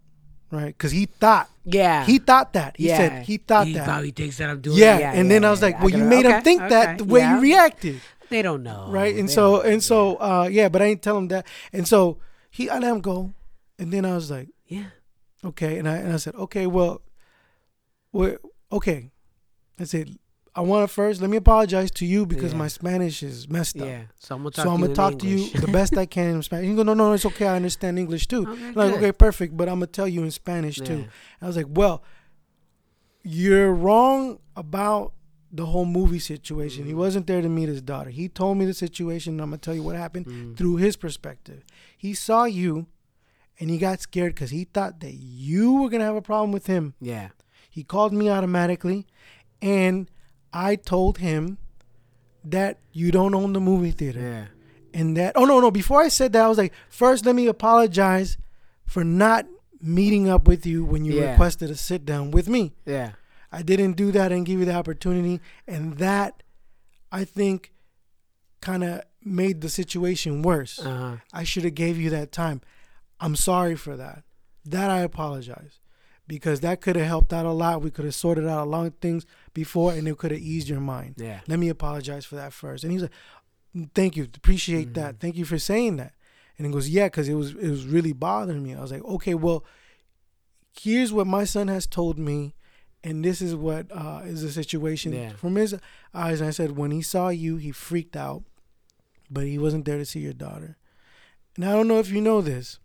right? 0.51 0.67
Because 0.77 0.91
he 0.91 1.05
thought 1.05 1.49
Yeah. 1.65 2.05
he 2.05 2.19
thought 2.19 2.53
that. 2.53 2.77
He 2.77 2.87
yeah. 2.87 2.97
said 2.97 3.25
he 3.25 3.37
thought 3.37 3.67
he 3.67 3.73
that. 3.73 3.85
probably 3.85 4.11
thinks 4.11 4.37
that 4.37 4.49
I'm 4.49 4.61
doing. 4.61 4.77
yeah. 4.77 5.11
it. 5.13 5.19
and 5.19 5.29
then 5.31 5.43
I 5.45 5.51
was 5.51 5.61
like, 5.61 5.75
yeah. 5.75 5.81
well, 5.81 5.89
you 5.91 5.97
gotta- 5.97 6.09
made 6.09 6.25
him 6.25 6.31
okay, 6.33 6.41
think 6.43 6.61
that 6.69 6.87
okay, 6.89 6.97
the 6.97 7.03
way 7.05 7.21
you 7.21 7.39
reacted, 7.41 8.01
They 8.29 8.41
don't 8.41 8.63
know. 8.63 8.87
right? 8.89 9.15
And 9.15 9.29
They 9.29 9.33
so 9.33 9.61
and 9.61 9.83
so, 9.83 10.15
uh, 10.17 10.47
yeah. 10.51 10.69
But 10.69 10.81
I 10.81 10.89
didn't 10.89 11.01
tell 11.01 11.17
him 11.17 11.27
that, 11.29 11.45
and 11.73 11.87
so 11.87 12.17
he 12.49 12.69
I 12.69 12.79
let 12.79 12.91
him 12.91 13.01
go, 13.01 13.33
and 13.79 13.91
then 13.91 14.05
I 14.05 14.15
was 14.15 14.29
like, 14.31 14.49
Yeah. 14.67 14.91
okay, 15.45 15.77
and 15.79 15.87
I 15.87 15.97
and 15.97 16.13
I 16.13 16.17
said, 16.17 16.35
okay, 16.35 16.67
well, 16.67 17.01
well 18.11 18.37
okay. 18.71 19.11
I 19.79 19.83
said, 19.85 20.17
I 20.58 20.62
want 20.62 20.88
to 20.89 20.93
first 20.93 21.22
let 21.22 21.30
me 21.30 21.38
apologize 21.38 21.91
to 21.91 22.05
you 22.05 22.26
because 22.26 22.51
Yeah. 22.51 22.58
my 22.58 22.68
Spanish 22.68 23.22
is 23.22 23.47
messed 23.47 23.78
up. 23.80 23.86
Yeah. 23.88 24.03
So 24.20 24.36
I'm 24.36 24.41
gonna 24.41 24.51
talk 24.51 24.66
So 24.66 24.72
I'm 24.72 24.78
to 24.82 24.88
gonna 24.88 24.95
talk 24.95 25.20
to 25.20 25.28
you 25.28 25.49
the 25.51 25.68
best 25.68 25.95
I 25.97 26.05
can 26.18 26.36
in 26.36 26.41
Spanish. 26.43 26.68
He 26.68 26.76
go, 26.76 26.82
no, 26.84 26.95
no, 26.95 27.14
it's 27.14 27.26
okay. 27.28 27.45
I 27.47 27.55
understand 27.55 27.99
English 27.99 28.26
too. 28.28 28.43
Okay, 28.49 28.72
like, 28.72 28.89
good. 28.91 28.97
okay, 28.97 29.12
perfect. 29.12 29.55
But 29.55 29.70
I'm 29.70 29.76
gonna 29.76 29.88
tell 29.88 30.08
you 30.08 30.24
in 30.24 30.32
Spanish 30.32 30.78
too. 30.78 30.99
Yeah. 31.01 31.43
I 31.43 31.47
was 31.47 31.55
like, 31.58 31.68
well, 31.70 32.01
you're 33.24 33.72
wrong 33.74 34.39
about 34.55 35.14
the 35.51 35.66
whole 35.68 35.86
movie 35.86 36.20
situation. 36.20 36.86
He 36.86 36.91
Mhm. 36.93 36.97
wasn't 36.97 37.28
there 37.28 37.41
to 37.41 37.49
meet 37.49 37.70
his 37.70 37.82
daughter. 37.82 38.10
He 38.10 38.28
told 38.28 38.58
me 38.58 38.66
the 38.66 38.74
situation. 38.74 39.34
And 39.36 39.41
I'm 39.41 39.49
gonna 39.49 39.58
tell 39.60 39.76
you 39.76 39.84
what 39.84 39.95
happened 39.95 40.26
Mm. 40.26 40.58
through 40.58 40.78
his 40.78 40.95
perspective. 40.97 41.64
He 41.97 42.14
saw 42.14 42.43
you, 42.45 42.88
and 43.60 43.70
he 43.70 43.78
got 43.78 44.01
scared 44.01 44.36
because 44.36 44.51
he 44.51 44.66
thought 44.66 44.99
that 45.01 45.14
you 45.14 45.74
were 45.74 45.89
gonna 45.89 46.03
have 46.03 46.16
a 46.16 46.22
problem 46.22 46.51
with 46.51 46.68
him. 46.68 46.95
Yeah. 46.99 47.30
He 47.70 47.84
called 47.84 48.12
me 48.14 48.30
automatically, 48.30 49.05
and 49.62 50.10
I 50.66 50.76
told 50.76 51.18
him 51.20 51.58
that 52.43 52.74
you 52.91 53.12
don't 53.12 53.36
own 53.36 53.51
the 53.53 53.60
movie 53.60 53.91
theater 53.91 54.20
Yeah. 54.22 54.45
and 54.99 55.16
that 55.18 55.32
oh 55.36 55.45
no 55.45 55.60
no 55.60 55.70
before 55.70 56.01
i 56.01 56.08
said 56.08 56.32
that 56.34 56.43
i 56.45 56.47
was 56.47 56.58
like 56.58 56.74
first 56.89 57.26
let 57.26 57.36
me 57.36 57.45
apologize 57.47 58.38
for 58.86 59.03
not 59.03 59.45
meeting 59.82 60.30
up 60.30 60.47
with 60.47 60.66
you 60.66 60.86
when 60.91 61.03
you 61.03 61.14
Yeah. 61.14 61.32
requested 61.32 61.70
a 61.70 61.76
sit 61.76 62.05
down 62.05 62.32
with 62.32 62.47
me 62.55 62.64
Yeah. 62.86 63.12
i 63.51 63.62
didn't 63.72 63.93
do 64.03 64.08
that 64.18 64.32
and 64.32 64.45
give 64.45 64.60
you 64.62 64.66
the 64.72 64.74
opportunity 64.84 65.36
and 65.68 65.97
that 65.97 66.32
i 67.12 67.26
think 67.26 67.74
kind 68.62 68.84
of 68.84 69.01
made 69.24 69.60
the 69.62 69.70
situation 69.70 70.41
worse 70.41 70.80
Uh 70.80 70.97
huh. 71.03 71.16
i 71.34 71.43
should 71.43 71.66
have 71.66 71.76
gave 71.76 71.97
you 72.03 72.10
that 72.12 72.32
time 72.32 72.62
i'm 73.20 73.36
sorry 73.36 73.76
for 73.76 73.97
that 73.97 74.24
that 74.74 74.89
i 74.89 74.99
apologize 75.12 75.74
because 76.28 76.59
that 76.59 76.82
could 76.82 76.95
have 76.95 77.07
helped 77.07 77.32
out 77.34 77.45
a 77.45 77.51
lot 77.51 77.82
we 77.82 77.89
could 77.91 78.05
have 78.05 78.15
sorted 78.15 78.45
out 78.47 78.65
a 78.67 78.69
lot 78.69 78.86
of 78.86 78.95
things 78.99 79.25
before 79.53 79.93
and 79.93 80.07
it 80.07 80.17
could 80.17 80.32
have 80.32 80.39
eased 80.39 80.67
your 80.69 80.80
mind 80.82 81.15
Yeah. 81.17 81.39
let 81.47 81.59
me 81.59 81.69
apologize 81.69 82.25
for 82.25 82.36
that 82.36 82.51
first. 82.53 82.84
And 82.84 82.91
he's 82.91 83.03
like, 83.03 83.11
thank 83.95 84.15
you, 84.17 84.23
appreciate 84.36 84.93
that. 84.95 85.19
Thank 85.19 85.36
you 85.38 85.45
for 85.45 85.57
saying 85.59 85.97
that. 85.97 86.13
And 86.57 86.65
he 86.67 86.73
goes, 86.73 86.89
yeah, 86.89 87.05
because 87.07 87.30
it 87.30 87.36
was 87.36 87.51
it 87.51 87.69
was 87.69 87.86
really 87.86 88.13
bothering 88.13 88.63
me. 88.63 88.73
I 88.73 88.82
was 88.82 88.91
like, 88.91 89.03
okay, 89.05 89.36
well, 89.36 89.63
here's 90.82 91.13
what 91.13 91.28
my 91.28 91.43
son 91.43 91.67
has 91.67 91.86
told 91.88 92.17
me, 92.17 92.55
and 93.03 93.23
this 93.23 93.41
is 93.41 93.55
what 93.55 93.86
uh, 93.91 94.21
is 94.25 94.41
the 94.41 94.51
situation 94.51 95.13
Yeah. 95.13 95.34
from 95.34 95.55
his 95.55 95.75
eyes. 96.13 96.41
And 96.41 96.47
I 96.47 96.51
said, 96.51 96.75
when 96.75 96.91
he 96.91 97.01
saw 97.01 97.30
you, 97.30 97.57
he 97.57 97.71
freaked 97.71 98.15
out, 98.15 98.43
but 99.30 99.43
he 99.45 99.57
wasn't 99.57 99.86
there 99.86 99.97
to 99.97 100.05
see 100.05 100.19
your 100.19 100.34
daughter. 100.34 100.78
And 101.55 101.65
I 101.65 101.71
don't 101.73 101.88
know 101.88 101.99
if 101.99 102.09
you 102.09 102.21
know 102.21 102.41
this. 102.41 102.80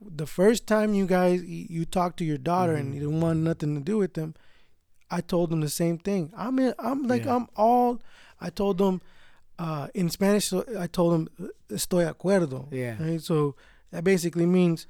The 0.00 0.26
first 0.26 0.66
time 0.66 0.92
you 0.94 1.06
guys 1.06 1.42
you 1.44 1.84
talked 1.84 2.18
to 2.18 2.24
your 2.24 2.38
daughter 2.38 2.74
and 2.74 2.94
you 2.94 3.00
didn't 3.00 3.20
want 3.20 3.40
nothing 3.40 3.74
to 3.74 3.80
do 3.80 3.98
with 3.98 4.14
them, 4.14 4.34
I 5.10 5.20
told 5.20 5.50
them 5.50 5.60
the 5.60 5.70
same 5.70 5.98
thing. 5.98 6.32
I'm 6.36 6.58
in, 6.58 6.74
I'm 6.78 7.06
like 7.06 7.24
Yeah. 7.24 7.36
I'm 7.36 7.48
all. 7.56 8.00
I 8.40 8.50
told 8.50 8.78
them 8.78 9.00
uh, 9.58 9.88
in 9.94 10.10
Spanish. 10.10 10.46
so 10.46 10.64
I 10.78 10.86
told 10.86 11.14
them 11.14 11.28
estoy 11.70 12.04
acuerdo. 12.12 12.68
Yeah. 12.70 12.96
Right? 13.02 13.20
So 13.22 13.54
that 13.90 14.04
basically 14.04 14.46
means. 14.46 14.86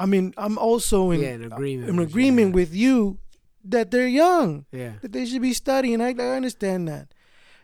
I 0.00 0.06
mean, 0.06 0.32
I'm 0.36 0.58
also 0.58 1.10
in 1.10 1.20
Yeah, 1.20 1.30
in 1.34 1.44
agreement 1.52 1.88
in 1.88 1.96
with 1.96 2.08
you, 2.08 2.12
agreement 2.12 2.54
with 2.54 2.74
you 2.74 3.18
that 3.64 3.90
they're 3.90 4.06
young, 4.06 4.64
Yeah. 4.70 4.92
that 5.02 5.12
they 5.12 5.26
should 5.26 5.42
be 5.42 5.52
studying. 5.52 6.00
I, 6.00 6.10
I 6.16 6.36
understand 6.36 6.86
that, 6.86 7.12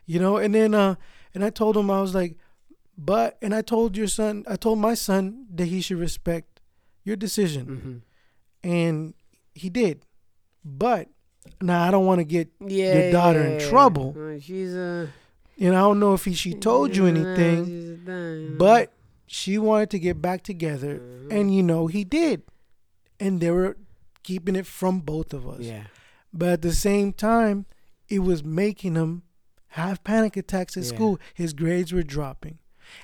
you 0.04 0.18
know. 0.18 0.38
And 0.38 0.52
then, 0.52 0.74
uh, 0.74 0.96
and 1.32 1.44
I 1.44 1.50
told 1.50 1.76
them 1.76 1.90
I 1.92 2.00
was 2.00 2.12
like, 2.12 2.36
but, 2.96 3.36
and 3.42 3.54
I 3.54 3.62
told 3.62 3.96
your 3.96 4.06
son, 4.08 4.44
I 4.48 4.56
told 4.56 4.78
my 4.78 4.94
son 4.94 5.46
that 5.54 5.66
he 5.66 5.80
should 5.80 5.98
respect 5.98 6.60
your 7.04 7.16
decision 7.16 7.66
Mm-hmm. 7.66 8.68
and 8.70 9.14
he 9.54 9.68
did. 9.68 10.04
But 10.64 11.08
now 11.60 11.82
I 11.86 11.90
don't 11.90 12.06
want 12.06 12.20
to 12.20 12.24
get 12.24 12.48
Yeah. 12.60 12.98
your 12.98 13.12
daughter 13.12 13.42
in 13.42 13.52
yeah, 13.54 13.58
yeah. 13.60 13.68
trouble. 13.68 14.14
Uh, 14.18 14.40
she's 14.40 14.74
a. 14.74 15.08
know 15.58 15.68
I 15.68 15.80
don't 15.80 16.00
know 16.00 16.14
if 16.14 16.24
he, 16.24 16.34
she 16.34 16.54
told 16.54 16.96
you 16.96 17.06
anything, 17.06 17.66
she's 17.66 17.90
a 17.90 17.96
dime. 17.96 18.58
but 18.58 18.92
she 19.26 19.58
wanted 19.58 19.90
to 19.90 19.98
get 19.98 20.20
back 20.22 20.42
together, 20.42 20.98
Mhm. 20.98 21.28
and 21.32 21.54
you 21.54 21.62
know 21.62 21.86
he 21.86 22.04
did, 22.04 22.42
and 23.20 23.40
they 23.40 23.50
were 23.50 23.76
keeping 24.22 24.56
it 24.56 24.66
from 24.66 25.00
both 25.00 25.32
of 25.34 25.46
us. 25.46 25.60
Yeah. 25.60 25.84
But 26.32 26.48
at 26.48 26.62
the 26.62 26.72
same 26.72 27.12
time, 27.12 27.66
it 28.08 28.20
was 28.20 28.42
making 28.42 28.94
him 28.96 29.22
have 29.68 30.02
panic 30.04 30.36
attacks 30.36 30.76
at 30.76 30.84
Yeah. 30.84 30.88
school. 30.94 31.18
His 31.34 31.52
grades 31.52 31.92
were 31.92 32.02
dropping, 32.02 32.58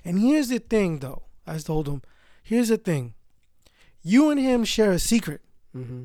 and 0.05 0.19
here's 0.19 0.49
the 0.49 0.59
thing, 0.59 0.99
though. 0.99 1.23
I 1.47 1.59
told 1.59 1.89
him, 1.89 2.03
here's 2.43 2.69
the 2.69 2.77
thing. 2.77 3.15
You 4.03 4.31
and 4.31 4.41
him 4.41 4.65
share 4.65 4.93
a 4.93 4.99
secret. 4.99 5.41
Mm-hmm. 5.77 6.05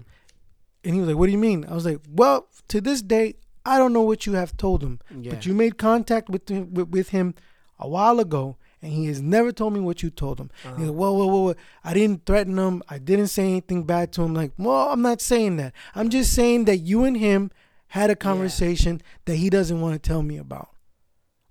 And 0.84 0.94
he 0.94 1.00
was 1.00 1.10
like, 1.10 1.18
What 1.18 1.26
do 1.28 1.32
you 1.32 1.38
mean? 1.38 1.66
I 1.70 1.74
was 1.74 1.86
like, 1.86 2.00
Well, 2.10 2.48
to 2.68 2.82
this 2.82 3.02
day, 3.02 3.36
I 3.66 3.78
don't 3.78 3.94
know 3.94 4.02
what 4.02 4.26
you 4.26 4.34
have 4.34 4.56
told 4.58 4.84
him. 4.84 5.00
Yeah. 5.16 5.32
But 5.32 5.46
you 5.46 5.54
made 5.54 5.78
contact 5.78 6.30
with 6.30 6.50
him, 6.50 6.74
with, 6.74 6.90
with 6.90 7.10
him 7.10 7.34
a 7.80 7.88
while 7.88 8.20
ago, 8.20 8.58
and 8.82 8.94
he 8.94 9.08
has 9.08 9.22
never 9.22 9.52
told 9.52 9.74
me 9.74 9.80
what 9.80 10.04
you 10.04 10.10
told 10.12 10.40
him. 10.40 10.52
Uh-huh. 10.64 10.76
He's 10.76 10.88
like, 10.88 10.96
whoa, 10.96 11.14
whoa, 11.14 11.26
whoa, 11.26 11.42
whoa. 11.42 11.56
I 11.84 11.94
didn't 11.94 12.26
threaten 12.26 12.58
him. 12.58 12.84
I 12.88 13.00
didn't 13.00 13.28
say 13.28 13.44
anything 13.44 13.84
bad 13.84 14.12
to 14.14 14.24
him. 14.24 14.36
Like, 14.36 14.52
well, 14.58 14.90
I'm 14.90 15.02
not 15.02 15.22
saying 15.22 15.58
that. 15.58 15.74
I'm 15.96 16.10
just 16.10 16.34
saying 16.34 16.66
that 16.66 16.78
you 16.78 17.04
and 17.04 17.18
him 17.18 17.52
had 17.88 18.10
a 18.10 18.16
conversation 18.16 19.02
that 19.26 19.36
he 19.36 19.50
doesn't 19.50 19.82
want 19.82 19.94
to 19.94 20.08
tell 20.08 20.22
me 20.22 20.38
about. 20.38 20.70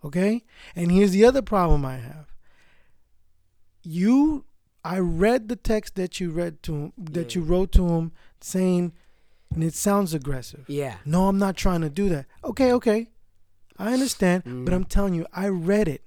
Okay? 0.04 0.44
And 0.76 0.92
here's 0.92 1.12
the 1.12 1.24
other 1.24 1.42
problem 1.42 1.84
I 1.84 1.96
have. 1.96 2.26
You, 3.82 4.44
I 4.84 4.98
read 4.98 5.48
the 5.48 5.56
text 5.56 5.94
that 5.96 6.20
you 6.20 6.30
read 6.30 6.62
to 6.64 6.74
him, 6.74 6.92
that 6.98 7.34
Yeah. 7.34 7.40
you 7.40 7.46
wrote 7.46 7.72
to 7.72 7.88
him 7.88 8.12
saying, 8.40 8.92
and 9.54 9.62
it 9.64 9.74
sounds 9.74 10.14
aggressive. 10.14 10.64
Yeah. 10.68 10.96
No, 11.04 11.28
I'm 11.28 11.38
not 11.38 11.56
trying 11.56 11.80
to 11.82 11.90
do 11.90 12.08
that. 12.10 12.26
Okay, 12.42 12.72
okay. 12.72 13.08
I 13.78 13.92
understand, 13.92 14.42
but 14.44 14.52
Mhm. 14.72 14.72
I'm 14.72 14.84
telling 14.84 15.14
you, 15.14 15.26
I 15.32 15.48
read 15.48 15.88
it 15.88 16.02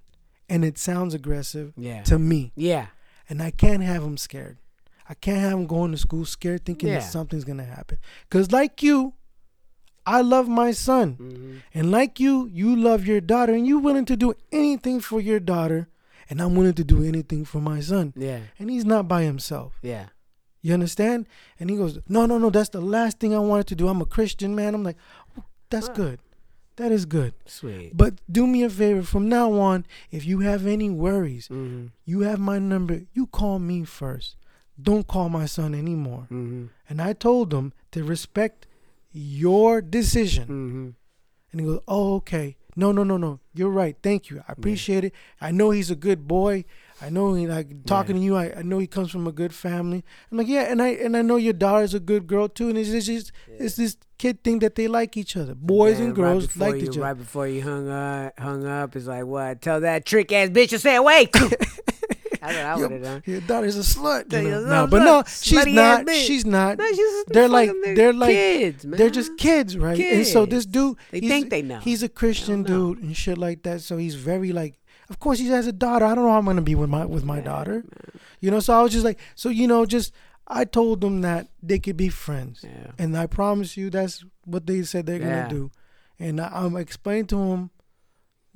and 0.50 0.64
it 0.64 0.78
sounds 0.78 1.14
aggressive 1.14 1.74
Yeah. 1.76 2.04
to 2.04 2.18
me. 2.20 2.52
Yeah. 2.56 2.88
And 3.30 3.42
I 3.42 3.52
can't 3.52 3.84
have 3.84 4.04
him 4.04 4.18
scared. 4.18 4.58
I 5.10 5.14
can't 5.14 5.40
have 5.40 5.54
him 5.54 5.68
going 5.68 5.92
to 5.92 5.98
school 5.98 6.26
scared 6.26 6.66
thinking 6.66 6.90
Yeah. 6.90 7.00
that 7.00 7.12
something's 7.12 7.44
going 7.46 7.58
to 7.58 7.64
happen. 7.66 7.98
Because, 8.30 8.52
like 8.52 8.82
you, 8.84 9.14
I 10.08 10.22
love 10.22 10.48
my 10.48 10.72
son. 10.72 11.18
Mm-hmm. 11.20 11.58
And 11.74 11.92
like 11.92 12.20
you, 12.20 12.50
you 12.52 12.76
love 12.76 13.06
your 13.06 13.22
daughter 13.22 13.54
and 13.54 13.68
you're 13.68 13.80
willing 13.80 14.06
to 14.06 14.16
do 14.16 14.34
anything 14.52 15.00
for 15.02 15.20
your 15.22 15.40
daughter. 15.40 15.88
And 16.30 16.42
I'm 16.42 16.56
willing 16.56 16.74
to 16.76 16.84
do 16.84 17.04
anything 17.04 17.46
for 17.46 17.60
my 17.62 17.80
son. 17.82 18.14
Yeah. 18.16 18.40
And 18.60 18.70
he's 18.70 18.86
not 18.86 19.08
by 19.08 19.24
himself. 19.24 19.74
Yeah. 19.82 20.08
You 20.62 20.74
understand? 20.74 21.28
And 21.60 21.70
he 21.70 21.78
goes, 21.78 22.00
No, 22.10 22.26
no, 22.26 22.38
no, 22.38 22.50
that's 22.50 22.70
the 22.70 22.82
last 22.82 23.20
thing 23.20 23.34
I 23.36 23.40
wanted 23.40 23.68
to 23.68 23.76
do. 23.76 23.88
I'm 23.88 24.02
a 24.02 24.06
Christian 24.06 24.56
man. 24.56 24.74
I'm 24.76 24.84
like, 24.84 24.98
"Oh, 25.38 25.44
That's 25.70 25.88
Huh. 25.88 25.94
good. 25.94 26.20
That 26.78 26.92
is 26.92 27.06
good. 27.06 27.34
Sweet. 27.46 27.92
But 27.96 28.22
do 28.32 28.46
me 28.46 28.64
a 28.64 28.70
favor 28.70 29.02
from 29.04 29.28
now 29.30 29.52
on, 29.54 29.86
if 30.12 30.26
you 30.26 30.40
have 30.42 30.68
any 30.68 30.90
worries, 30.90 31.48
Mm-hmm. 31.48 31.88
you 32.06 32.20
have 32.22 32.40
my 32.40 32.60
number. 32.60 33.02
You 33.14 33.26
call 33.28 33.58
me 33.60 33.84
first. 33.84 34.36
Don't 34.80 35.08
call 35.08 35.30
my 35.30 35.46
son 35.48 35.74
anymore. 35.74 36.28
Mm-hmm. 36.32 36.66
And 36.90 37.02
I 37.02 37.14
told 37.14 37.52
him 37.54 37.74
to 37.94 38.04
respect 38.04 38.67
your 39.18 39.82
decision. 39.82 40.44
Mm-hmm. 40.44 40.90
And 41.52 41.62
he 41.62 41.66
goes, 41.66 41.82
"Oh, 41.88 42.16
okay. 42.16 42.58
No, 42.76 42.92
no, 42.92 43.04
no, 43.04 43.18
no. 43.18 43.40
You're 43.56 43.72
right. 43.72 43.96
Thank 44.04 44.30
you. 44.30 44.44
I 44.48 44.52
appreciate 44.52 45.04
it. 45.04 45.14
I 45.42 45.50
know 45.50 45.72
he's 45.72 45.90
a 45.90 45.96
good 45.96 46.28
boy. 46.28 46.64
I 47.02 47.10
know 47.10 47.34
he 47.34 47.48
like 47.48 47.86
talking 47.86 48.16
to 48.16 48.22
you. 48.22 48.36
I, 48.36 48.54
I 48.58 48.62
know 48.62 48.78
he 48.78 48.86
comes 48.86 49.10
from 49.10 49.26
a 49.26 49.32
good 49.32 49.52
family. 49.52 50.06
I'm 50.32 50.38
like, 50.38 50.48
yeah, 50.48 50.72
and 50.72 50.80
I 50.80 50.90
and 50.90 51.18
I 51.18 51.24
know 51.24 51.38
your 51.38 51.54
daughter's 51.54 51.96
a 51.96 52.00
good 52.00 52.28
girl 52.28 52.48
too. 52.48 52.70
And 52.70 52.78
it's 52.78 52.92
just 52.92 53.10
it's, 53.10 53.32
it's 53.48 53.76
this 53.78 53.98
kid 54.20 54.44
thing 54.44 54.60
that 54.60 54.76
they 54.76 54.88
like 54.88 55.18
each 55.18 55.36
other. 55.36 55.56
Boys 55.56 56.00
and 56.00 56.14
girls 56.14 56.56
right 56.56 56.74
like 56.74 56.84
each 56.84 56.90
other. 56.90 57.02
Right 57.02 57.18
before 57.18 57.48
you 57.48 57.64
hung 57.64 57.90
up, 57.90 58.40
hung 58.40 58.68
up, 58.68 58.96
it's 58.96 59.08
like, 59.08 59.26
what? 59.26 59.60
Tell 59.62 59.80
that 59.82 60.06
trick 60.06 60.32
ass 60.32 60.50
bitch 60.50 60.70
to 60.70 60.80
stay 60.80 60.96
away. 60.96 61.30
That's 62.48 62.58
what 62.58 62.66
I 62.66 62.76
would 62.76 62.92
have 62.92 63.02
done. 63.04 63.24
Your 63.26 63.42
daughter's 63.42 63.78
a 63.78 63.82
slut. 63.82 64.32
You 64.34 64.50
know? 64.50 64.58
Oh, 64.60 64.66
no, 64.66 64.88
but 64.88 65.00
no, 65.04 65.24
she's 65.28 65.66
not. 65.66 66.10
She's 66.10 66.46
not. 66.46 66.78
No, 66.78 66.88
she's 66.88 66.98
just 66.98 67.28
They're 67.30 67.48
like- 67.48 67.72
they're 67.96 68.14
like- 68.14 68.30
kids, 68.32 68.86
man. 68.86 68.98
They're 68.98 69.10
just 69.10 69.38
kids, 69.38 69.78
right? 69.78 70.00
And 70.00 70.26
so 70.26 70.46
this 70.46 70.66
dude, 70.66 70.98
They 71.12 71.20
he's- 71.20 71.32
think 71.32 71.50
they 71.50 71.62
know. 71.62 71.80
He's 71.80 72.04
a 72.04 72.10
Christian 72.10 72.64
They 72.64 72.70
don't 72.70 72.80
know. 72.80 72.94
dude 72.96 73.04
and 73.04 73.18
shit 73.18 73.38
like 73.38 73.64
that. 73.64 73.82
So 73.82 73.98
he's 73.98 74.16
very 74.16 74.52
like. 74.52 74.80
Of 75.10 75.20
course, 75.20 75.40
he 75.40 75.48
has 75.48 75.68
a 75.68 75.72
daughter. 75.72 76.04
I 76.04 76.16
don't 76.16 76.26
know 76.26 76.32
how 76.32 76.38
I'm 76.40 76.46
gonna 76.46 76.62
be 76.62 76.76
with 76.76 76.90
my 76.90 77.06
with 77.06 77.24
my 77.24 77.40
daughter. 77.40 77.86
You 78.42 78.52
know, 78.52 78.60
so 78.60 78.74
I 78.78 78.82
was 78.82 78.92
just 78.92 79.06
like, 79.06 79.20
so 79.36 79.48
you 79.48 79.66
know, 79.66 79.86
just 79.86 80.14
I 80.50 80.66
told 80.66 81.00
them 81.02 81.22
that 81.22 81.48
they 81.64 81.80
could 81.80 81.96
be 81.98 82.10
friends, 82.10 82.62
Yeah. 82.64 82.92
and 82.98 83.18
I 83.18 83.26
promise 83.28 83.78
you, 83.78 83.90
that's 83.90 84.24
what 84.46 84.68
they 84.68 84.82
said 84.84 85.06
they're 85.06 85.20
Yeah. 85.22 85.44
gonna 85.44 85.50
do. 85.50 85.72
And 86.20 86.42
I, 86.42 86.50
I'm 86.54 86.76
explaining 86.76 87.28
to 87.28 87.36
them, 87.38 87.70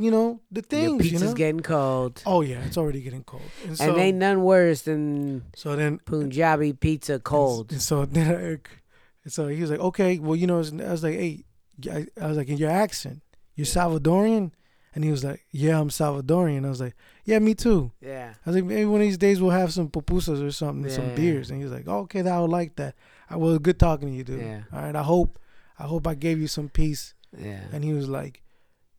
you 0.04 0.12
know, 0.12 0.40
the 0.52 0.62
Your 0.62 0.68
things. 0.98 1.02
pizza's 1.04 1.22
You 1.22 1.28
know. 1.30 1.34
getting 1.34 1.60
cold. 1.62 2.22
oh 2.26 2.42
yeah, 2.42 2.64
it's 2.66 2.78
already 2.78 3.02
getting 3.02 3.24
cold. 3.24 3.44
And 3.66 3.78
so, 3.78 3.90
and 3.92 3.98
ain't 3.98 4.18
none 4.18 4.44
worse 4.44 4.82
than 4.84 5.44
so 5.56 5.76
then 5.76 5.96
uh, 5.96 6.10
Punjabi 6.10 6.74
pizza 6.74 7.20
cold. 7.20 7.72
And 7.72 7.82
so 7.82 8.06
then 8.06 8.60
and 9.24 9.32
so 9.34 9.48
he 9.48 9.62
was 9.62 9.70
like, 9.72 9.80
okay, 9.80 10.20
well, 10.20 10.36
you 10.36 10.48
know, 10.48 10.56
I 10.56 10.92
was 10.92 11.04
like, 11.04 11.14
hey, 11.16 11.44
I, 11.92 12.08
I 12.20 12.28
was 12.28 12.38
like, 12.38 12.50
in 12.50 12.58
your 12.58 12.72
accent, 12.72 13.22
you're 13.56 13.66
Salvadorian, 13.68 14.52
and 14.96 15.04
he 15.04 15.12
was 15.12 15.24
like, 15.24 15.46
yeah, 15.52 15.80
I'm 15.80 15.90
Salvadorian. 15.90 16.66
I 16.66 16.70
was 16.70 16.82
like, 16.82 16.96
yeah, 17.26 17.40
me 17.40 17.54
too. 17.54 17.92
Yeah. 18.02 18.34
I 18.46 18.50
was 18.50 18.56
like, 18.56 18.66
maybe 18.66 18.86
one 18.86 19.02
of 19.02 19.06
these 19.08 19.18
days 19.18 19.42
we'll 19.42 19.52
have 19.52 19.72
some 19.72 19.90
pupusas 19.90 20.44
or 20.46 20.52
something, 20.52 20.90
Yeah. 20.90 20.96
some 20.96 21.16
beers. 21.16 21.50
And 21.50 21.60
he 21.60 21.64
was 21.64 21.72
like, 21.74 21.86
oh, 21.88 22.00
okay, 22.00 22.22
that 22.24 22.34
I 22.34 22.42
would 22.42 22.50
like 22.50 22.76
that. 22.78 22.96
I 23.30 23.38
was 23.38 23.60
good 23.60 23.80
talking 23.80 24.10
to 24.10 24.14
you, 24.14 24.24
dude. 24.24 24.42
Yeah. 24.42 24.62
All 24.74 24.82
right, 24.82 24.96
I 24.96 25.04
hope, 25.04 25.40
I 25.80 25.84
hope 25.84 26.08
I 26.08 26.16
gave 26.16 26.40
you 26.40 26.48
some 26.48 26.68
peace. 26.68 27.14
Yeah. 27.38 27.62
And 27.72 27.84
he 27.84 27.94
was 27.94 28.10
like, 28.10 28.42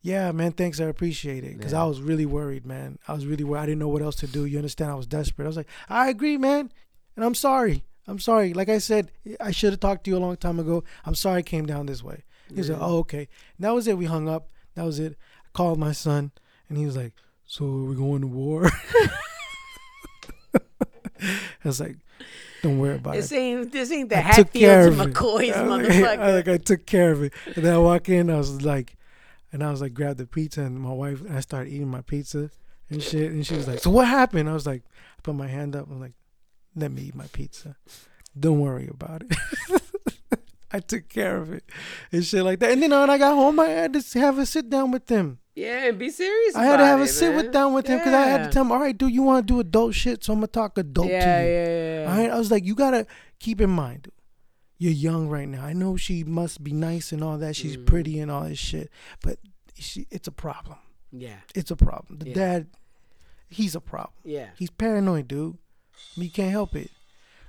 yeah, 0.03 0.31
man, 0.31 0.51
thanks, 0.51 0.79
I 0.79 0.85
appreciate 0.85 1.43
it. 1.43 1.57
Because 1.57 1.71
Yeah. 1.71 1.81
I 1.81 1.85
was 1.85 2.01
really 2.01 2.25
worried, 2.27 2.65
man. 2.65 2.99
I 3.07 3.13
was 3.13 3.25
really 3.25 3.43
worried. 3.43 3.61
I 3.61 3.65
didn't 3.67 3.79
know 3.79 3.87
what 3.87 4.01
else 4.03 4.17
to 4.17 4.27
do. 4.27 4.45
You 4.45 4.57
understand? 4.57 4.91
I 4.91 4.95
was 4.95 5.07
desperate. 5.07 5.45
I 5.45 5.47
was 5.47 5.57
like, 5.57 5.69
I 5.89 6.09
agree, 6.09 6.37
man. 6.37 6.71
And 7.15 7.23
I'm 7.25 7.33
sorry. 7.35 7.83
I'm 8.05 8.19
sorry. 8.19 8.53
Like 8.53 8.67
I 8.69 8.77
said, 8.79 9.11
I 9.39 9.51
should 9.51 9.71
have 9.71 9.79
talked 9.79 10.03
to 10.03 10.11
you 10.11 10.17
a 10.17 10.19
long 10.19 10.35
time 10.37 10.59
ago. 10.59 10.83
I'm 11.05 11.15
sorry 11.15 11.39
I 11.39 11.41
came 11.41 11.65
down 11.65 11.85
this 11.87 12.03
way. 12.03 12.23
He 12.49 12.55
was 12.55 12.69
like, 12.69 12.79
oh, 12.81 12.97
okay. 12.99 13.29
And 13.57 13.65
that 13.65 13.73
was 13.73 13.87
it. 13.87 13.97
We 13.97 14.05
hung 14.05 14.27
up. 14.29 14.49
That 14.75 14.83
was 14.85 14.99
it. 14.99 15.15
I 15.45 15.49
called 15.53 15.79
my 15.79 15.91
son, 15.93 16.31
and 16.69 16.77
he 16.77 16.85
was 16.85 16.97
like, 16.97 17.13
so 17.45 17.65
are 17.65 17.85
we 17.85 17.95
going 17.95 18.21
to 18.21 18.27
war? 18.27 18.69
I 21.23 21.29
was 21.63 21.79
like, 21.79 21.95
don't 22.61 22.79
worry 22.79 22.95
about 22.95 23.13
This 23.13 23.31
it. 23.31 23.37
ain't 23.37 23.71
this 23.71 23.91
ain't 23.91 24.09
the 24.09 24.17
I 24.19 24.31
took 24.33 24.51
care 24.53 24.83
Hatfields 24.91 24.99
of 24.99 25.05
and 25.07 25.11
it. 25.11 25.15
McCoys, 25.17 25.51
I, 25.57 25.63
motherfucker. 25.63 26.19
I, 26.19 26.31
like, 26.35 26.47
I 26.49 26.57
took 26.57 26.85
care 26.85 27.11
of 27.11 27.23
it. 27.23 27.33
And 27.55 27.63
then 27.63 27.73
I 27.73 27.77
walk 27.77 28.09
in, 28.09 28.29
I 28.29 28.37
was 28.37 28.61
like, 28.63 28.95
and 29.53 29.63
I 29.63 29.71
was 29.71 29.81
like, 29.81 29.93
grab 29.93 30.17
the 30.17 30.25
pizza, 30.25 30.61
and 30.61 30.79
my 30.79 30.91
wife, 30.91 31.21
and 31.21 31.37
I 31.37 31.39
started 31.39 31.71
eating 31.71 31.87
my 31.87 32.01
pizza 32.01 32.49
and 32.89 33.01
shit. 33.01 33.31
And 33.31 33.45
she 33.45 33.55
was 33.55 33.67
like, 33.67 33.79
so 33.79 33.91
what 33.91 34.07
happened? 34.07 34.49
I 34.49 34.53
was 34.53 34.65
like, 34.65 34.83
I 35.17 35.21
put 35.21 35.35
my 35.35 35.47
hand 35.47 35.75
up. 35.75 35.89
I'm 35.89 36.01
like, 36.01 36.13
let 36.75 36.91
me 36.91 37.03
eat 37.03 37.15
my 37.15 37.27
pizza. 37.31 37.77
Don't 38.37 38.59
worry 38.59 38.89
about 38.91 39.23
it. 39.23 39.81
I 40.71 40.79
took 40.79 41.07
care 41.07 41.37
of 41.37 41.53
it 41.53 41.63
and 42.11 42.25
shit 42.25 42.43
like 42.43 42.57
that. 42.59 42.71
And 42.71 42.81
then 42.81 42.89
when 42.89 43.09
I 43.09 43.19
got 43.19 43.35
home, 43.35 43.59
I 43.59 43.67
had 43.67 43.93
to 43.93 44.19
have 44.19 44.39
a 44.39 44.45
sit 44.45 44.71
down 44.71 44.89
with 44.89 45.05
them. 45.05 45.37
yeah, 45.53 45.85
and 45.87 45.99
be 45.99 46.09
serious. 46.09 46.55
I 46.55 46.63
had 46.63 46.77
to 46.77 46.85
have 46.85 46.99
a 46.99 47.07
sit 47.07 47.35
with 47.35 47.51
down 47.51 47.73
with 47.73 47.85
him 47.85 47.99
because 47.99 48.13
I 48.13 48.25
had 48.25 48.45
to 48.45 48.49
tell 48.49 48.63
him, 48.63 48.71
all 48.71 48.79
right, 48.79 48.97
dude, 48.97 49.13
you 49.13 49.21
want 49.21 49.45
to 49.47 49.53
do 49.53 49.59
adult 49.59 49.93
shit, 49.93 50.23
so 50.23 50.33
I'm 50.33 50.39
gonna 50.39 50.47
talk 50.47 50.79
adult 50.79 51.09
yeah, 51.09 51.19
to 51.19 51.43
you. 51.43 51.49
Yeah, 51.49 51.65
yeah, 51.65 52.01
yeah. 52.01 52.11
All 52.11 52.17
right, 52.17 52.31
I 52.31 52.39
was 52.39 52.49
like, 52.49 52.65
you 52.65 52.73
gotta 52.73 53.05
keep 53.39 53.61
in 53.61 53.69
mind, 53.69 54.03
dude, 54.03 54.13
you're 54.77 54.91
young 54.91 55.27
right 55.29 55.47
now. 55.47 55.63
I 55.63 55.73
know 55.73 55.95
she 55.97 56.23
must 56.23 56.63
be 56.63 56.73
nice 56.73 57.11
and 57.11 57.23
all 57.23 57.37
that. 57.37 57.55
She's 57.55 57.77
Mhm. 57.77 57.85
pretty 57.85 58.19
and 58.19 58.29
all 58.31 58.43
this 58.45 58.59
shit, 58.59 58.89
but 59.21 59.39
she, 59.75 60.07
it's 60.11 60.27
a 60.27 60.31
problem. 60.31 60.77
Yeah, 61.11 61.37
It's 61.55 61.69
a 61.71 61.75
problem. 61.75 62.19
The 62.19 62.29
Yeah. 62.29 62.33
dad, 62.33 62.67
he's 63.47 63.75
a 63.75 63.79
problem. 63.81 64.13
yeah. 64.25 64.47
He's 64.57 64.71
paranoid, 64.71 65.27
dude. 65.27 65.57
You 66.15 66.29
can't 66.29 66.51
help 66.51 66.75
it. 66.75 66.89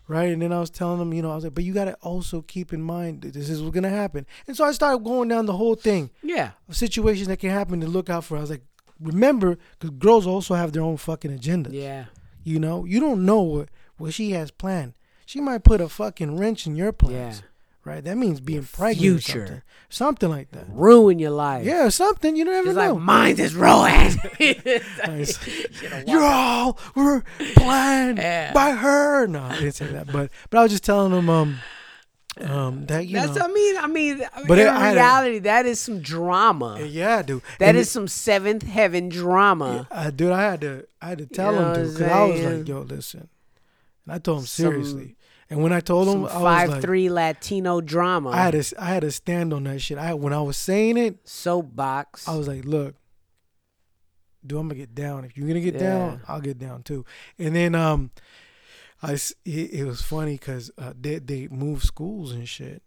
Right? 0.06 0.30
And 0.30 0.42
then 0.42 0.52
I 0.52 0.60
was 0.60 0.68
telling 0.68 1.00
him, 1.00 1.14
you 1.14 1.22
know, 1.22 1.30
I 1.32 1.34
was 1.34 1.44
like, 1.44 1.54
but 1.54 1.64
you 1.64 1.72
got 1.72 1.86
to 1.86 1.94
also 2.02 2.42
keep 2.42 2.74
in 2.74 2.82
mind 2.82 3.22
that 3.22 3.32
this 3.32 3.48
is 3.48 3.62
what's 3.62 3.72
going 3.72 3.84
to 3.84 3.88
happen. 3.88 4.26
And 4.46 4.54
so 4.54 4.62
I 4.64 4.72
started 4.72 5.02
going 5.02 5.28
down 5.30 5.46
the 5.46 5.56
whole 5.56 5.76
thing 5.76 6.10
Yeah. 6.22 6.50
situations 6.70 7.26
that 7.28 7.38
can 7.38 7.48
happen 7.48 7.80
to 7.80 7.86
look 7.86 8.10
out 8.10 8.24
for. 8.24 8.36
I 8.36 8.40
was 8.42 8.50
like, 8.50 8.64
remember, 9.00 9.56
because 9.78 9.96
girls 9.98 10.26
also 10.26 10.54
have 10.56 10.72
their 10.72 10.82
own 10.82 10.98
fucking 10.98 11.30
agendas. 11.38 11.72
Yeah. 11.72 12.04
You 12.42 12.58
know, 12.60 12.84
you 12.84 13.00
don't 13.00 13.24
know 13.24 13.40
what, 13.40 13.70
what 13.96 14.12
she 14.12 14.32
has 14.32 14.50
planned. 14.50 14.92
She 15.26 15.40
might 15.40 15.64
put 15.64 15.80
a 15.80 15.88
fucking 15.88 16.36
wrench 16.38 16.66
in 16.66 16.76
your 16.76 16.92
plans. 16.92 17.38
Yeah. 17.40 17.46
Right? 17.84 18.02
That 18.02 18.16
means 18.16 18.40
being 18.40 18.64
pregnant. 18.64 18.98
future. 18.98 19.46
Something. 19.46 19.62
something 19.90 20.30
like 20.30 20.50
that. 20.52 20.64
Ruin 20.70 21.18
your 21.18 21.32
life. 21.32 21.66
Yeah, 21.66 21.90
something. 21.90 22.34
You 22.34 22.44
never 22.46 22.68
It's 22.70 22.76
know. 22.76 22.92
like 22.94 23.02
mine 23.02 23.38
is 23.38 23.54
ruined. 23.54 24.18
You're 26.06 26.22
all 26.24 26.78
were 26.94 27.22
planned 27.54 28.18
Yeah. 28.18 28.52
by 28.52 28.70
her. 28.72 29.26
No, 29.26 29.42
I 29.42 29.56
didn't 29.56 29.72
say 29.74 29.86
that, 29.88 30.10
but 30.10 30.30
but 30.50 30.58
I 30.58 30.62
was 30.62 30.72
just 30.72 30.84
telling 30.84 31.12
them 31.12 31.28
um 31.28 31.58
um 32.40 32.86
that 32.86 33.06
you 33.06 33.16
That's 33.16 33.36
know 33.36 33.44
I 33.44 33.48
mean, 33.48 33.76
I 33.76 33.86
mean, 33.86 34.22
But 34.48 34.58
in 34.58 34.66
it- 34.66 34.70
I 34.70 34.92
reality, 34.94 35.38
that 35.40 35.66
is 35.66 35.78
some 35.78 36.00
drama. 36.00 36.80
yeah, 36.80 37.22
dude. 37.22 37.42
That 37.58 37.70
And 37.70 37.78
is 37.78 37.90
some 37.90 38.08
seventh 38.08 38.62
heaven 38.62 39.08
drama. 39.08 39.86
uh, 39.90 40.10
dude. 40.10 40.32
I 40.32 40.42
had 40.42 40.60
to 40.62 40.86
I 41.02 41.08
had 41.10 41.18
to 41.18 41.26
tell 41.26 41.52
know 41.52 41.74
him 41.74 41.84
dude 41.84 41.92
because 41.98 42.10
I 42.12 42.24
was 42.24 42.40
like, 42.40 42.68
yo, 42.68 42.80
listen, 42.80 43.28
and 44.06 44.14
I 44.14 44.18
told 44.18 44.40
him 44.40 44.46
Some- 44.46 44.64
seriously. 44.72 45.16
And 45.50 45.62
when 45.62 45.72
I 45.74 45.80
told 45.80 46.08
him, 46.08 46.20
I 46.20 46.22
was 46.22 46.32
five 46.32 46.68
like, 46.70 46.82
three 46.82 47.10
Latino 47.10 47.80
drama. 47.82 48.30
I 48.30 48.36
had 48.38 48.62
to 48.62 48.82
I 48.82 48.86
had 48.86 49.00
to 49.02 49.10
stand 49.10 49.52
on 49.52 49.64
that 49.64 49.80
shit. 49.80 49.98
I 49.98 50.14
when 50.14 50.32
I 50.32 50.40
was 50.40 50.56
saying 50.56 50.96
it, 50.96 51.28
soapbox. 51.28 52.26
I 52.26 52.34
was 52.34 52.48
like, 52.48 52.64
look, 52.64 52.94
dude, 54.44 54.58
I'm 54.58 54.68
gonna 54.68 54.74
get 54.80 54.94
down. 54.94 55.24
If 55.24 55.36
you're 55.36 55.46
gonna 55.46 55.60
get 55.60 55.74
Yeah. 55.74 55.80
down, 55.80 56.20
I'll 56.28 56.40
get 56.40 56.58
down 56.58 56.82
too. 56.82 57.04
And 57.38 57.54
then 57.54 57.74
um, 57.74 58.10
I 59.02 59.12
it, 59.12 59.30
it 59.44 59.84
was 59.84 60.00
funny 60.00 60.32
because 60.32 60.70
uh, 60.78 60.94
they 60.98 61.18
they 61.18 61.48
moved 61.48 61.84
schools 61.84 62.32
and 62.32 62.48
shit. 62.48 62.82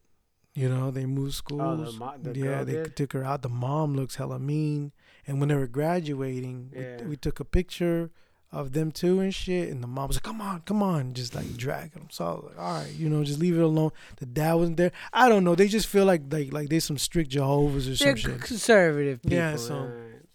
You 0.55 0.67
know, 0.67 0.89
they 0.89 1.05
moved 1.05 1.35
schools. 1.35 1.99
Oh, 2.01 2.17
the 2.23 2.31
the 2.33 2.39
yeah, 2.39 2.63
they 2.63 2.71
did? 2.73 2.95
took 2.95 3.13
her 3.13 3.23
out. 3.23 3.43
The 3.43 3.49
mom 3.49 3.95
looks 3.95 4.15
hella 4.15 4.39
mean. 4.39 4.91
And 5.27 5.39
when 5.39 5.49
they 5.49 5.55
were 5.55 5.67
graduating, 5.67 6.71
we- 6.73 7.09
we, 7.09 7.15
took 7.17 7.39
a 7.39 7.45
picture 7.45 8.09
of 8.51 8.71
them 8.73 8.91
too 8.91 9.19
and 9.19 9.33
shit. 9.35 9.69
And 9.69 9.83
the 9.83 9.87
mom 9.87 10.07
was 10.07 10.17
like, 10.17 10.23
"Come 10.23 10.41
on, 10.41 10.61
come 10.61 10.81
on," 10.81 11.13
just 11.13 11.35
like 11.35 11.55
dragging 11.57 11.91
them. 12.01 12.07
So 12.11 12.25
I 12.25 12.29
was 12.31 12.43
like, 12.45 12.59
"All 12.59 12.73
right, 12.81 12.93
you 12.95 13.09
know, 13.09 13.23
just 13.23 13.39
leave 13.39 13.57
it 13.57 13.61
alone." 13.61 13.91
The 14.17 14.25
dad 14.25 14.53
wasn't 14.53 14.77
there. 14.77 14.91
I 15.11 15.27
don't 15.29 15.43
know. 15.43 15.55
They 15.55 15.67
just 15.67 15.87
feel 15.87 16.05
like 16.05 16.21
like 16.31 16.53
like 16.53 16.69
they 16.69 16.79
some 16.79 16.97
strict 16.97 17.29
Jehovah's 17.31 17.87
or 17.89 17.95
some 17.95 18.05
They're 18.07 18.17
shit. 18.17 18.41
conservative 18.41 19.21
people. 19.21 19.37
Yeah, 19.37 19.55
so- 19.57 19.91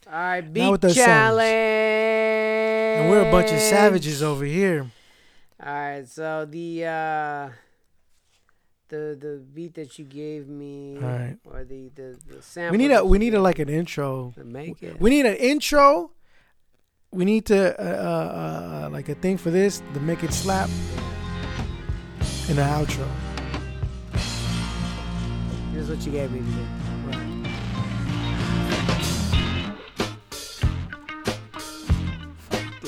All 0.07 0.13
right, 0.13 0.45
Not 0.45 0.53
beat 0.53 0.71
with 0.71 0.81
the 0.83 0.95
challenge. 0.95 1.43
And 3.01 3.11
we're 3.11 3.27
a 3.27 3.31
bunch 3.33 3.51
of 3.51 3.59
savages 3.59 4.23
over 4.23 4.45
here. 4.45 4.91
All 5.65 5.73
right, 5.73 6.07
so 6.09 6.45
the 6.45 6.85
uh 6.85 7.49
the 8.89 9.17
the 9.19 9.43
beat 9.55 9.75
that 9.75 9.99
you 9.99 10.05
gave 10.05 10.49
me, 10.49 10.97
All 10.97 11.03
right. 11.09 11.39
or 11.45 11.65
the 11.65 11.89
the, 11.95 12.19
the 12.29 12.43
sample. 12.43 12.73
We 12.73 12.79
need 12.79 12.93
a 12.95 13.05
we 13.05 13.19
need 13.19 13.35
a 13.35 13.41
like 13.41 13.59
an 13.59 13.69
intro. 13.71 14.33
to 14.37 14.45
make 14.45 14.83
it. 14.83 15.01
We 15.01 15.09
need 15.11 15.25
an 15.25 15.37
intro. 15.37 16.11
We 17.15 17.27
need 17.27 17.45
to 17.47 17.79
uh, 17.79 17.85
uh, 17.85 18.87
uh, 18.87 18.91
like 18.91 19.11
a 19.11 19.15
thing 19.15 19.37
for 19.37 19.51
this 19.51 19.83
to 19.93 20.01
make 20.01 20.25
it 20.25 20.33
slap. 20.33 20.71
in 22.49 22.57
the 22.57 22.63
outro. 22.63 23.07
Here's 25.73 25.91
what 25.91 26.05
you 26.07 26.13
gave 26.13 26.33
me 26.33 26.41
today. 26.41 26.67
Fuck 32.49 32.85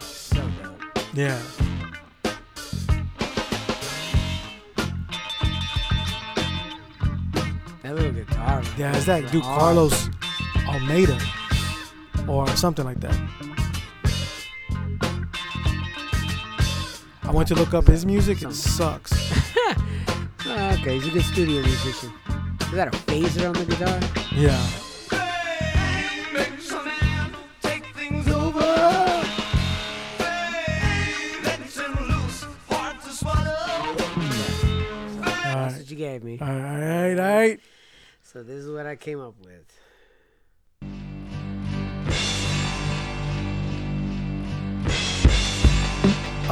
so 0.00 0.42
dope. 0.42 1.04
Yeah. 1.14 1.40
That 7.84 7.94
little 7.94 8.10
guitar. 8.10 8.62
Yeah, 8.76 8.96
it's 8.96 9.06
that 9.06 9.30
dude. 9.30 9.44
Carlos 9.44 10.10
Almeida 10.66 11.16
or 12.30 12.46
something 12.56 12.84
like 12.84 13.00
that. 13.00 13.16
I 17.22 17.32
went 17.32 17.48
to 17.48 17.54
look 17.54 17.74
up 17.74 17.86
his 17.86 18.06
music. 18.06 18.42
It 18.42 18.52
sucks. 18.52 19.12
Okay, 20.50 20.94
he's 20.94 21.06
a 21.06 21.10
good 21.10 21.24
studio 21.24 21.62
musician. 21.62 22.12
Is 22.60 22.72
that 22.72 22.88
a 22.88 22.90
phaser 22.90 23.46
on 23.46 23.52
the 23.52 23.64
guitar? 23.66 24.00
Yeah. 24.34 24.58
All 35.46 35.66
That's 35.66 35.76
what 35.78 35.90
you 35.90 35.96
gave 35.96 36.24
me. 36.24 36.38
All 36.40 36.48
right. 36.48 37.14
All 37.14 37.36
right. 37.36 37.60
So 38.24 38.42
this 38.42 38.56
is 38.56 38.70
what 38.70 38.86
I 38.86 38.96
came 38.96 39.20
up 39.20 39.34
with. 39.44 39.79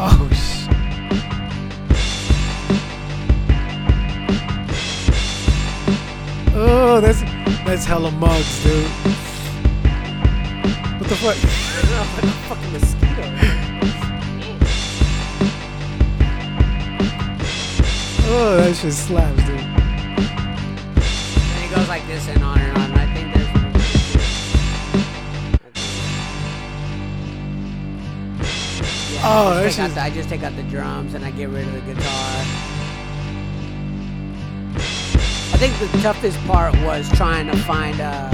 Oh 0.01 0.31
sh. 0.33 0.69
Oh, 6.55 7.01
that's 7.01 7.23
that's 7.67 7.85
hella 7.85 8.13
mugs, 8.13 8.63
dude. 8.63 8.85
What 11.01 11.09
the 11.09 11.17
fuck? 11.17 11.37
fucking 12.47 12.73
mosquito. 12.75 13.25
Oh, 18.31 18.57
that 18.57 18.77
shit 18.77 18.93
slaps, 18.93 19.43
dude. 19.47 19.59
And 21.51 21.65
it 21.65 21.75
goes 21.75 21.89
like 21.89 22.07
this 22.07 22.29
and 22.29 22.45
on 22.45 22.61
and 22.61 22.79
on. 22.79 22.98
Oh, 29.31 29.49
I, 29.59 29.63
just 29.65 29.77
take 29.77 29.85
out 29.89 29.95
the, 29.95 30.01
I 30.01 30.11
just 30.11 30.29
take 30.31 30.43
out 30.43 30.57
the 30.57 30.63
drums 30.65 31.13
and 31.15 31.25
I 31.25 31.31
get 31.33 31.49
rid 31.51 31.67
of 31.67 31.75
the 31.75 31.81
guitar. 31.81 32.45
I 35.53 35.61
think 35.61 35.79
the 35.93 35.99
toughest 35.99 36.39
part 36.47 36.73
was 36.83 37.11
trying 37.13 37.47
to 37.49 37.57
find 37.59 37.99
a 38.01 38.31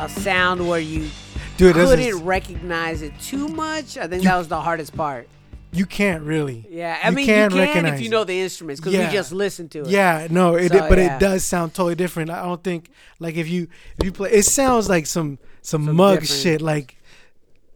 a 0.00 0.08
sound 0.08 0.66
where 0.68 0.80
you 0.80 1.08
Dude, 1.56 1.74
couldn't 1.74 2.00
just- 2.04 2.22
recognize 2.24 3.00
it 3.02 3.12
too 3.20 3.46
much. 3.48 3.96
I 3.96 4.08
think 4.08 4.22
You- 4.24 4.28
that 4.30 4.36
was 4.38 4.48
the 4.48 4.60
hardest 4.60 4.96
part. 4.96 5.28
you 5.72 5.86
can't 5.86 6.22
really. 6.24 6.66
Yeah, 6.70 6.98
I 7.02 7.10
You 7.10 7.14
mean 7.16 7.26
can 7.26 7.50
you 7.52 7.66
can 7.66 7.86
if 7.86 8.00
you 8.00 8.08
know 8.08 8.24
the 8.24 8.40
instruments 8.40 8.80
because 8.80 8.94
Yeah. 8.94 9.06
we 9.08 9.12
just 9.14 9.30
listen 9.32 9.68
to 9.70 9.80
it. 9.82 9.86
Yeah, 9.88 10.26
no, 10.30 10.56
it, 10.56 10.72
So, 10.72 10.88
but 10.88 10.98
yeah. 10.98 11.16
it 11.16 11.20
does 11.20 11.44
sound 11.44 11.74
totally 11.74 11.94
different. 11.94 12.30
I 12.30 12.42
don't 12.42 12.62
think 12.64 12.90
like 13.20 13.36
if 13.36 13.48
you 13.48 13.68
if 13.98 14.04
you 14.04 14.10
play, 14.12 14.30
it 14.32 14.44
sounds 14.44 14.88
like 14.88 15.06
some 15.06 15.38
some, 15.62 15.86
Some 15.86 15.96
mug 15.96 16.20
different- 16.20 16.42
shit. 16.42 16.60
Like 16.60 16.96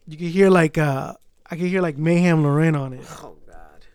you 0.09 0.17
can 0.17 0.27
hear 0.29 0.51
like 0.51 0.79
uh 0.79 1.15
I 1.51 1.57
can 1.57 1.67
hear 1.67 1.81
like 1.83 1.97
Mayhem 1.99 2.43
Lauren 2.43 2.75
on 2.75 2.93
it. 2.95 3.05
Oh 3.23 3.37
God. 3.47 3.87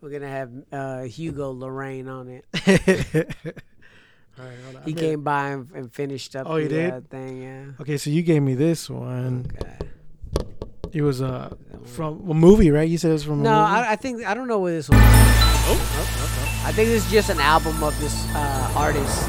We're 0.00 0.10
gonna 0.10 0.28
have 0.28 0.50
uh, 0.72 1.02
Hugo 1.04 1.50
Lorraine 1.52 2.08
on 2.08 2.28
it. 2.28 2.44
All 4.36 4.44
right, 4.44 4.56
hold 4.64 4.76
on. 4.76 4.82
I 4.82 4.84
He 4.86 4.92
made- 4.94 5.00
came 5.00 5.22
by 5.22 5.48
and, 5.50 5.70
and 5.74 5.92
finished 5.92 6.34
up 6.34 6.46
Oh, 6.48 6.56
he 6.56 6.64
the 6.64 6.68
did? 6.68 6.92
Uh, 6.92 7.00
thing. 7.08 7.42
Yeah. 7.42 7.64
Okay, 7.80 7.96
so 7.96 8.10
you 8.10 8.22
gave 8.22 8.42
me 8.42 8.54
this 8.54 8.90
one. 8.90 9.46
Okay. 9.60 9.76
It 10.92 11.02
was 11.02 11.22
uh 11.22 11.54
from 11.84 12.28
a 12.30 12.34
movie, 12.34 12.70
right? 12.70 12.88
You 12.88 12.98
said 12.98 13.10
it 13.10 13.14
was 13.14 13.24
from 13.24 13.40
a 13.40 13.42
No, 13.44 13.50
movie. 13.50 13.72
I, 13.86 13.92
I 13.92 13.96
think 13.96 14.24
I 14.24 14.34
don't 14.34 14.46
know 14.48 14.58
where 14.60 14.72
this 14.72 14.88
one. 14.88 15.00
I 15.00 16.72
think 16.72 16.88
this 16.88 17.04
is 17.06 17.10
just 17.12 17.30
an 17.30 17.40
album 17.40 17.82
of 17.82 17.98
this 18.00 18.14
uh, 18.34 18.72
artist. 18.76 19.28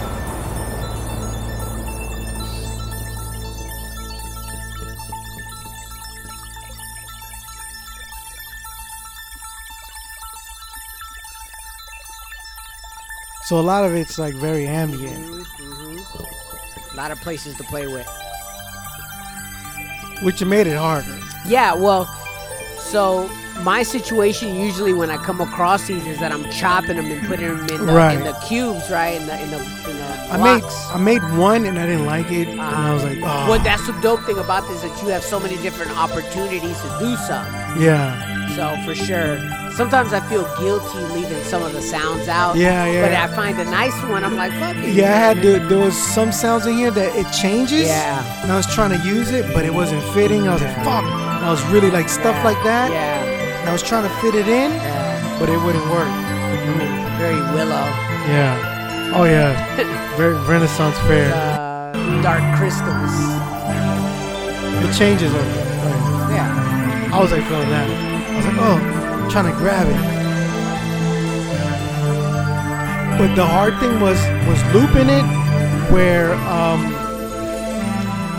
So 13.48 13.60
a 13.60 13.62
lot 13.62 13.86
of 13.86 13.94
it's 13.96 14.18
like 14.18 14.34
very 14.36 14.68
ambient, 14.68 15.26
Mhm. 15.60 16.94
A 16.94 16.96
lot 16.96 17.12
of 17.12 17.20
places 17.22 17.56
to 17.58 17.64
play 17.64 17.88
with. 17.88 18.08
which 20.24 20.44
made 20.46 20.66
it 20.66 20.78
harder. 20.78 21.18
Yeah, 21.46 21.74
well, 21.74 22.06
so 22.80 23.30
my 23.64 23.84
situation 23.84 24.56
usually 24.56 24.94
when 24.94 25.10
I 25.12 25.18
come 25.18 25.42
across 25.42 25.88
these 25.88 26.06
is 26.08 26.20
that 26.20 26.32
I'm 26.32 26.50
chopping 26.52 26.96
them 26.96 27.12
and 27.12 27.28
putting 27.28 27.48
them 27.50 27.68
in 27.68 27.86
the, 27.86 27.94
Right. 27.94 28.18
in 28.18 28.24
the 28.24 28.32
cubes, 28.48 28.90
right? 28.90 29.20
In 29.20 29.28
the 29.28 29.34
in 29.42 29.52
the, 29.52 29.58
in 29.58 29.98
the 29.98 30.06
I 30.32 30.38
made. 30.38 30.64
I 30.94 30.98
made 30.98 31.22
one 31.38 31.66
and 31.66 31.78
I 31.78 31.86
didn't 31.86 32.06
like 32.06 32.32
it, 32.32 32.48
and 32.48 32.62
I 32.62 32.94
was 32.94 33.04
like, 33.04 33.18
oh, 33.22 33.50
Well, 33.50 33.60
that's 33.60 33.86
the 33.88 33.94
dope 34.02 34.24
thing 34.24 34.38
about 34.40 34.68
this 34.70 34.82
that 34.82 35.02
you 35.04 35.10
have 35.10 35.24
so 35.24 35.38
many 35.40 35.58
different 35.58 35.92
opportunities 35.98 36.78
to 36.82 36.90
do 37.00 37.16
something. 37.18 37.82
yeah, 37.82 38.56
So 38.56 38.78
for 38.86 38.96
sure, 38.96 39.36
sometimes 39.76 40.14
I 40.14 40.20
feel 40.30 40.44
guilty 40.58 41.00
leaving 41.14 41.44
some 41.44 41.62
of 41.64 41.74
the 41.74 41.82
sounds 41.82 42.28
out. 42.28 42.56
Yeah, 42.56 42.86
yeah. 42.86 43.02
But 43.04 43.14
I 43.14 43.36
find 43.36 43.60
a 43.60 43.66
nice 43.66 43.96
one. 44.04 44.24
I'm 44.24 44.36
like, 44.36 44.52
fuck 44.54 44.76
it. 44.78 44.94
yeah. 44.96 45.14
I 45.14 45.18
had 45.18 45.42
to. 45.44 45.60
There 45.60 45.78
was 45.80 45.96
some 46.14 46.32
sounds 46.32 46.66
in 46.66 46.76
here 46.76 46.92
that 46.92 47.16
it 47.16 47.32
changes. 47.34 47.88
Yeah. 47.88 48.42
and 48.44 48.52
I 48.52 48.56
was 48.56 48.68
trying 48.74 48.98
to 48.98 49.08
use 49.08 49.32
it, 49.32 49.52
but 49.54 49.66
it 49.66 49.74
wasn't 49.74 50.04
fitting. 50.14 50.48
I 50.48 50.54
was 50.54 50.62
like, 50.62 50.76
fuck. 50.78 51.04
And 51.04 51.46
I 51.46 51.52
was 51.52 51.64
really 51.68 51.92
like 51.92 52.10
stuff 52.10 52.38
like 52.44 52.62
that. 52.64 52.92
Yeah. 52.92 53.24
And 53.62 53.70
I 53.70 53.74
was 53.74 53.84
trying 53.84 54.04
to 54.04 54.14
fit 54.22 54.36
it 54.36 54.48
in, 54.48 54.72
yeah. 54.72 55.40
but 55.40 55.50
it 55.50 55.58
wouldn't 55.58 55.86
work. 55.90 56.10
Very 57.18 57.40
willow. 57.56 57.86
Yeah. 58.28 59.14
Oh 59.16 59.24
yeah. 59.24 59.54
Very 60.18 60.36
Renaissance 60.46 60.98
fair. 61.08 61.32
Uh, 61.34 62.22
dark 62.22 62.42
crystals. 62.58 63.14
It 64.84 64.94
changes. 64.98 65.32
Like, 65.34 65.46
like, 65.46 66.36
Yeah. 66.36 67.10
I 67.14 67.20
was 67.22 67.32
like 67.32 67.44
feeling 67.48 67.70
that. 67.70 67.88
I 67.90 68.36
was 68.36 68.46
like, 68.46 68.58
oh, 68.60 68.95
I'm 69.26 69.32
trying 69.32 69.52
to 69.52 69.58
grab 69.58 69.88
it. 69.88 70.16
But 73.18 73.34
the 73.34 73.46
hard 73.46 73.76
thing 73.80 74.00
was 74.00 74.20
was 74.48 74.62
looping 74.74 75.10
it, 75.10 75.24
where 75.92 76.36
um, 76.46 76.90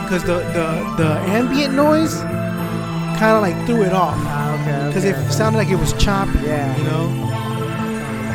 because 0.04 0.22
the 0.22 0.38
the 0.54 0.94
the 1.02 1.08
ambient 1.28 1.74
noise 1.74 2.20
kind 3.18 3.34
of 3.34 3.42
like 3.42 3.56
threw 3.66 3.82
it 3.82 3.92
off 3.92 4.14
Ah, 4.18 4.54
okay. 4.62 4.86
because 4.88 5.04
okay. 5.04 5.18
it 5.18 5.32
sounded 5.32 5.58
like 5.58 5.70
it 5.70 5.76
was 5.76 5.92
choppy. 5.94 6.38
Yeah. 6.44 6.76
You 6.76 6.84
know. 6.84 7.06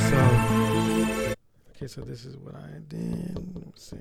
So. 0.09 1.35
Okay, 1.77 1.87
so 1.87 2.01
this 2.01 2.25
is 2.25 2.35
what 2.37 2.55
I 2.55 2.79
did. 2.89 3.37
Let's 3.55 3.89
see. 3.91 3.97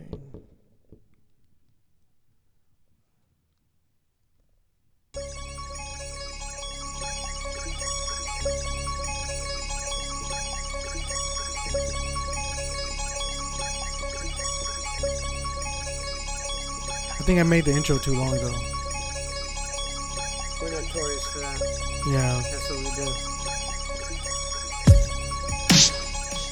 Think 17.31 17.39
I 17.39 17.49
made 17.49 17.65
the 17.65 17.71
intro 17.71 17.97
too 17.97 18.15
long 18.15 18.35
ago. 18.35 18.53
We're 20.61 20.71
notorious 20.71 21.25
for 21.29 21.39
that. 21.39 21.61
Yeah. 22.09 22.43
That's 22.51 22.69
what 22.69 22.79
we 22.81 22.91
do. 22.99 23.07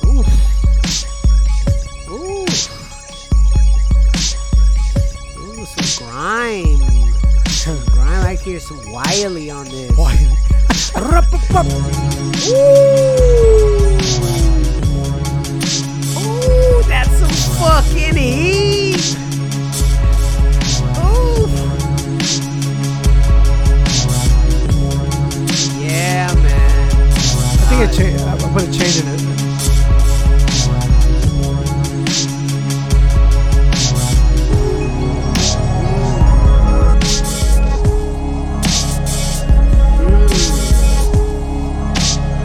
Ooh. 0.06 0.24
Ooh. 2.14 2.46
Ooh, 5.42 5.66
some 5.66 6.06
grime. 6.06 6.80
Some 7.48 7.82
grime. 7.86 8.24
I 8.24 8.36
hear 8.36 8.60
some 8.60 8.80
Wiley 8.92 9.50
on 9.50 9.64
this. 9.64 9.90
Why? 9.96 10.14
Ooh. 10.96 11.10
Ooh, 16.20 16.82
that's 16.86 17.10
some 17.18 17.34
fucking 17.58 18.14
heat. 18.14 19.27
Think 27.78 27.92
it 27.92 27.96
changed. 27.96 28.24
I 28.24 28.36
put 28.52 28.62
a 28.62 28.72
change 28.72 29.00
in 29.00 29.08
it. 29.08 29.18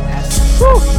That's, 0.07 0.92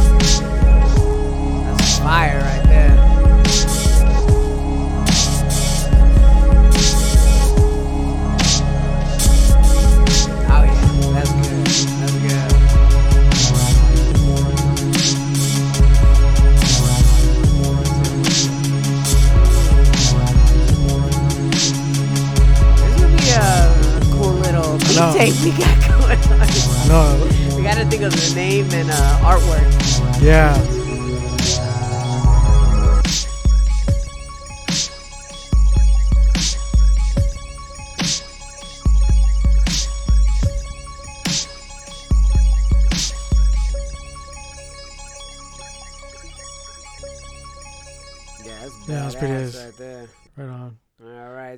we 25.43 25.51
got 25.51 25.75
going 25.87 26.19
on. 26.39 26.47
No, 26.87 27.55
We 27.57 27.63
gotta 27.63 27.85
think 27.85 28.03
of 28.03 28.11
the 28.11 28.33
name 28.35 28.65
and 28.71 28.89
uh, 28.91 29.19
artwork. 29.21 30.21
yeah. 30.21 30.53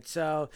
Right. 0.07 0.13
So 0.13 0.49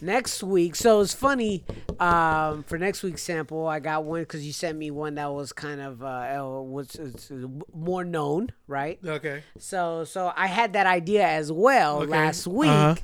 next 0.00 0.42
week, 0.42 0.74
so 0.74 1.00
it's 1.00 1.14
funny. 1.14 1.64
Um, 2.00 2.62
for 2.64 2.78
next 2.78 3.02
week's 3.02 3.22
sample, 3.22 3.66
I 3.66 3.80
got 3.80 4.04
one 4.04 4.22
because 4.22 4.44
you 4.46 4.52
sent 4.52 4.76
me 4.78 4.90
one 4.90 5.14
that 5.16 5.32
was 5.32 5.52
kind 5.52 5.80
of 5.80 6.02
uh, 6.02 6.06
uh, 6.06 6.62
was 6.62 6.96
more 7.74 8.04
known, 8.04 8.50
right? 8.66 8.98
Okay. 9.04 9.42
So 9.58 10.04
so 10.04 10.32
I 10.36 10.46
had 10.46 10.72
that 10.72 10.86
idea 10.86 11.26
as 11.26 11.50
well 11.52 11.98
Okay. 12.02 12.10
last 12.10 12.46
week. 12.46 12.68
Uh-huh. 12.70 12.96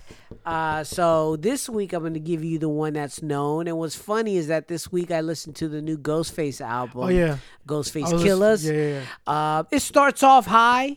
Uh, 0.45 0.85
so 0.85 1.37
this 1.37 1.69
week 1.69 1.93
I'm 1.93 2.01
going 2.03 2.15
to 2.15 2.21
give 2.21 2.45
you 2.45 2.59
the 2.59 2.69
one 2.69 2.95
that's 2.95 3.23
known. 3.23 3.67
And 3.69 3.79
what's 3.79 3.97
funny 3.97 4.37
is 4.37 4.49
that 4.49 4.69
this 4.69 4.91
week 4.93 5.11
I 5.11 5.21
listened 5.21 5.57
to 5.57 5.69
the 5.69 5.81
new 5.81 5.97
Ghostface 5.97 6.61
album. 6.61 7.01
Oh 7.05 7.09
yeah. 7.09 7.39
Ghostface 7.67 8.07
I 8.09 8.13
was- 8.15 8.23
Killah. 8.25 8.65
Yeah, 8.65 8.73
yeah, 8.73 9.01
yeah. 9.01 9.33
Uh, 9.33 9.63
it 9.71 9.81
starts 9.81 10.23
off 10.23 10.47
high, 10.47 10.97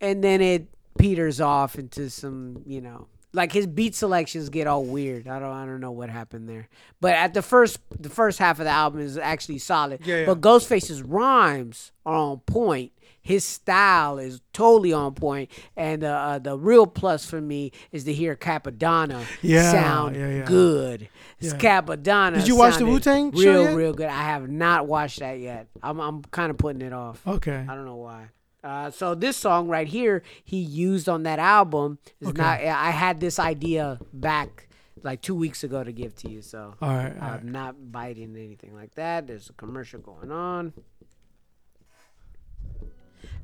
and 0.00 0.22
then 0.22 0.40
it 0.40 0.68
peters 0.98 1.40
off 1.40 1.76
into 1.78 2.08
some, 2.10 2.62
you 2.66 2.80
know, 2.80 3.08
like 3.34 3.52
his 3.52 3.66
beat 3.66 3.94
selections 3.94 4.48
get 4.48 4.66
all 4.66 4.84
weird. 4.84 5.28
I 5.28 5.38
don't, 5.38 5.50
I 5.52 5.66
don't 5.66 5.80
know 5.80 5.90
what 5.90 6.08
happened 6.08 6.48
there. 6.48 6.68
But 7.00 7.14
at 7.14 7.34
the 7.34 7.42
first, 7.42 7.78
the 8.00 8.08
first 8.08 8.38
half 8.38 8.58
of 8.60 8.64
the 8.64 8.70
album 8.70 9.00
is 9.00 9.18
actually 9.18 9.58
solid. 9.58 10.00
Yeah, 10.06 10.20
yeah. 10.20 10.26
But 10.26 10.40
Ghostface's 10.40 11.02
rhymes 11.02 11.92
are 12.06 12.14
on 12.14 12.38
point. 12.40 12.92
His 13.20 13.42
style 13.44 14.18
is 14.18 14.42
totally 14.52 14.92
on 14.92 15.14
point, 15.14 15.50
and 15.78 16.04
uh, 16.04 16.08
uh, 16.08 16.38
the 16.40 16.58
real 16.58 16.86
plus 16.86 17.24
for 17.24 17.40
me 17.40 17.72
is 17.90 18.04
to 18.04 18.12
hear 18.12 18.36
Cappadonna 18.36 19.24
Yeah, 19.40 19.70
sound 19.72 20.14
yeah, 20.14 20.28
yeah. 20.28 20.44
good. 20.44 21.08
It's 21.40 21.54
Yeah. 21.54 21.58
Cappadonna. 21.80 22.34
Did 22.36 22.48
you 22.48 22.56
watch 22.56 22.76
the 22.76 22.84
Wu-Tang 22.84 23.32
show 23.32 23.38
Real, 23.38 23.62
yet? 23.62 23.74
real 23.76 23.92
good. 23.94 24.08
I 24.08 24.24
have 24.24 24.50
not 24.50 24.86
watched 24.86 25.20
that 25.20 25.38
yet. 25.38 25.68
I'm, 25.82 26.00
I'm 26.00 26.20
kind 26.24 26.50
of 26.50 26.58
putting 26.58 26.82
it 26.82 26.92
off. 26.92 27.26
Okay. 27.26 27.64
I 27.66 27.74
don't 27.74 27.86
know 27.86 27.96
why. 27.96 28.26
Uh, 28.64 28.90
so 28.90 29.14
this 29.14 29.36
song 29.36 29.68
right 29.68 29.86
here 29.86 30.22
he 30.42 30.56
used 30.56 31.06
on 31.08 31.22
that 31.24 31.38
album 31.38 31.98
is 32.20 32.28
Okay. 32.28 32.40
not. 32.42 32.60
I 32.62 32.90
had 32.90 33.20
this 33.20 33.38
idea 33.38 33.98
back 34.12 34.68
like 35.02 35.20
two 35.20 35.34
weeks 35.34 35.62
ago 35.64 35.84
to 35.84 35.92
give 35.92 36.16
to 36.16 36.30
you. 36.30 36.40
So 36.40 36.74
All 36.80 36.88
right. 36.88 37.14
All 37.20 37.28
I'm 37.28 37.32
right. 37.34 37.44
not 37.44 37.92
biting 37.92 38.34
anything 38.36 38.74
like 38.74 38.94
that. 38.94 39.26
There's 39.26 39.50
a 39.50 39.52
commercial 39.52 40.00
going 40.00 40.32
on. 40.32 40.72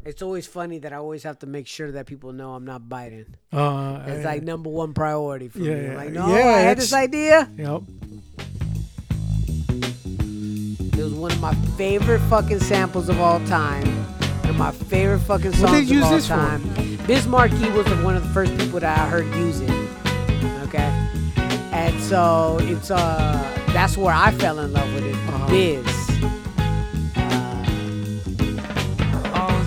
It's 0.07 0.23
always 0.23 0.47
funny 0.47 0.79
that 0.79 0.95
I 0.95 0.97
always 0.97 1.23
have 1.25 1.39
to 1.41 1.47
make 1.47 1.67
sure 1.67 1.93
that 1.93 2.07
people 2.07 2.33
know 2.33 2.55
I'm 2.55 2.65
not 2.65 2.89
biting. 2.89 3.27
Uh, 3.53 4.03
It's 4.07 4.25
like 4.25 4.43
number 4.43 4.71
one 4.71 4.95
priority 4.95 5.49
for 5.49 5.59
Yeah, 5.59 5.75
me. 5.75 5.89
I'm 5.91 5.95
like, 5.97 6.13
no, 6.13 6.29
Yeah, 6.29 6.47
I 6.47 6.59
had 6.61 6.79
this 6.79 6.95
idea. 6.95 7.47
Yep. 7.59 7.83
It 10.99 11.05
was 11.05 11.13
one 11.13 11.33
of 11.33 11.41
my 11.43 11.55
favorite 11.77 12.21
fucking 12.31 12.61
samples 12.61 13.11
of 13.11 13.21
all 13.21 13.41
time. 13.47 13.85
One 14.51 14.69
of 14.69 14.79
my 14.81 14.85
favorite 14.87 15.21
fucking 15.21 15.53
songs 15.53 15.63
What 15.63 15.71
they 15.75 15.81
use 15.83 16.03
of 16.03 16.09
all 16.09 16.11
this 16.11 16.27
for? 16.27 16.35
time. 16.35 16.99
Biz 17.07 17.29
Markie 17.29 17.71
was 17.71 17.87
one 18.03 18.17
of 18.17 18.25
the 18.25 18.29
first 18.31 18.51
people 18.59 18.81
that 18.81 18.99
I 18.99 19.07
heard 19.09 19.25
use 19.37 19.61
it. 19.61 19.71
Okay, 20.65 20.91
and 21.71 22.01
so 22.01 22.59
it's 22.63 22.91
uh 22.91 23.39
that's 23.73 23.97
where 23.97 24.13
I 24.13 24.33
fell 24.33 24.59
in 24.59 24.73
love 24.73 24.93
with 24.93 25.05
it. 25.05 25.15
Uh-huh. 25.15 25.47
Biz. 25.51 25.87
Uh, 27.17 27.63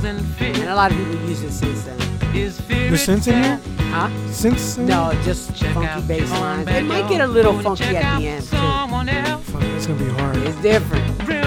and 0.05 0.69
a 0.69 0.75
lot 0.75 0.91
of 0.91 0.97
people 0.97 1.15
use 1.29 1.43
it 1.43 1.51
since 1.53 1.83
then. 1.83 1.97
The 2.33 2.97
synths 2.97 3.27
in 3.29 3.41
here? 3.41 3.59
Huh? 3.93 4.09
Synths? 4.27 4.77
in 4.77 4.85
No, 4.85 5.11
here? 5.11 5.23
just 5.23 5.51
funky 5.63 6.01
bass 6.07 6.29
lines. 6.31 6.67
It 6.67 6.83
might 6.83 7.07
get 7.07 7.21
a 7.21 7.27
little 7.27 7.57
funky 7.61 7.85
at 7.85 8.19
the 8.19 8.27
end 8.27 8.43
too. 8.43 8.57
Fuck, 8.57 9.63
it's 9.63 9.87
gonna 9.87 10.03
be 10.03 10.09
hard. 10.09 10.35
It's 10.37 10.57
different. 10.61 11.42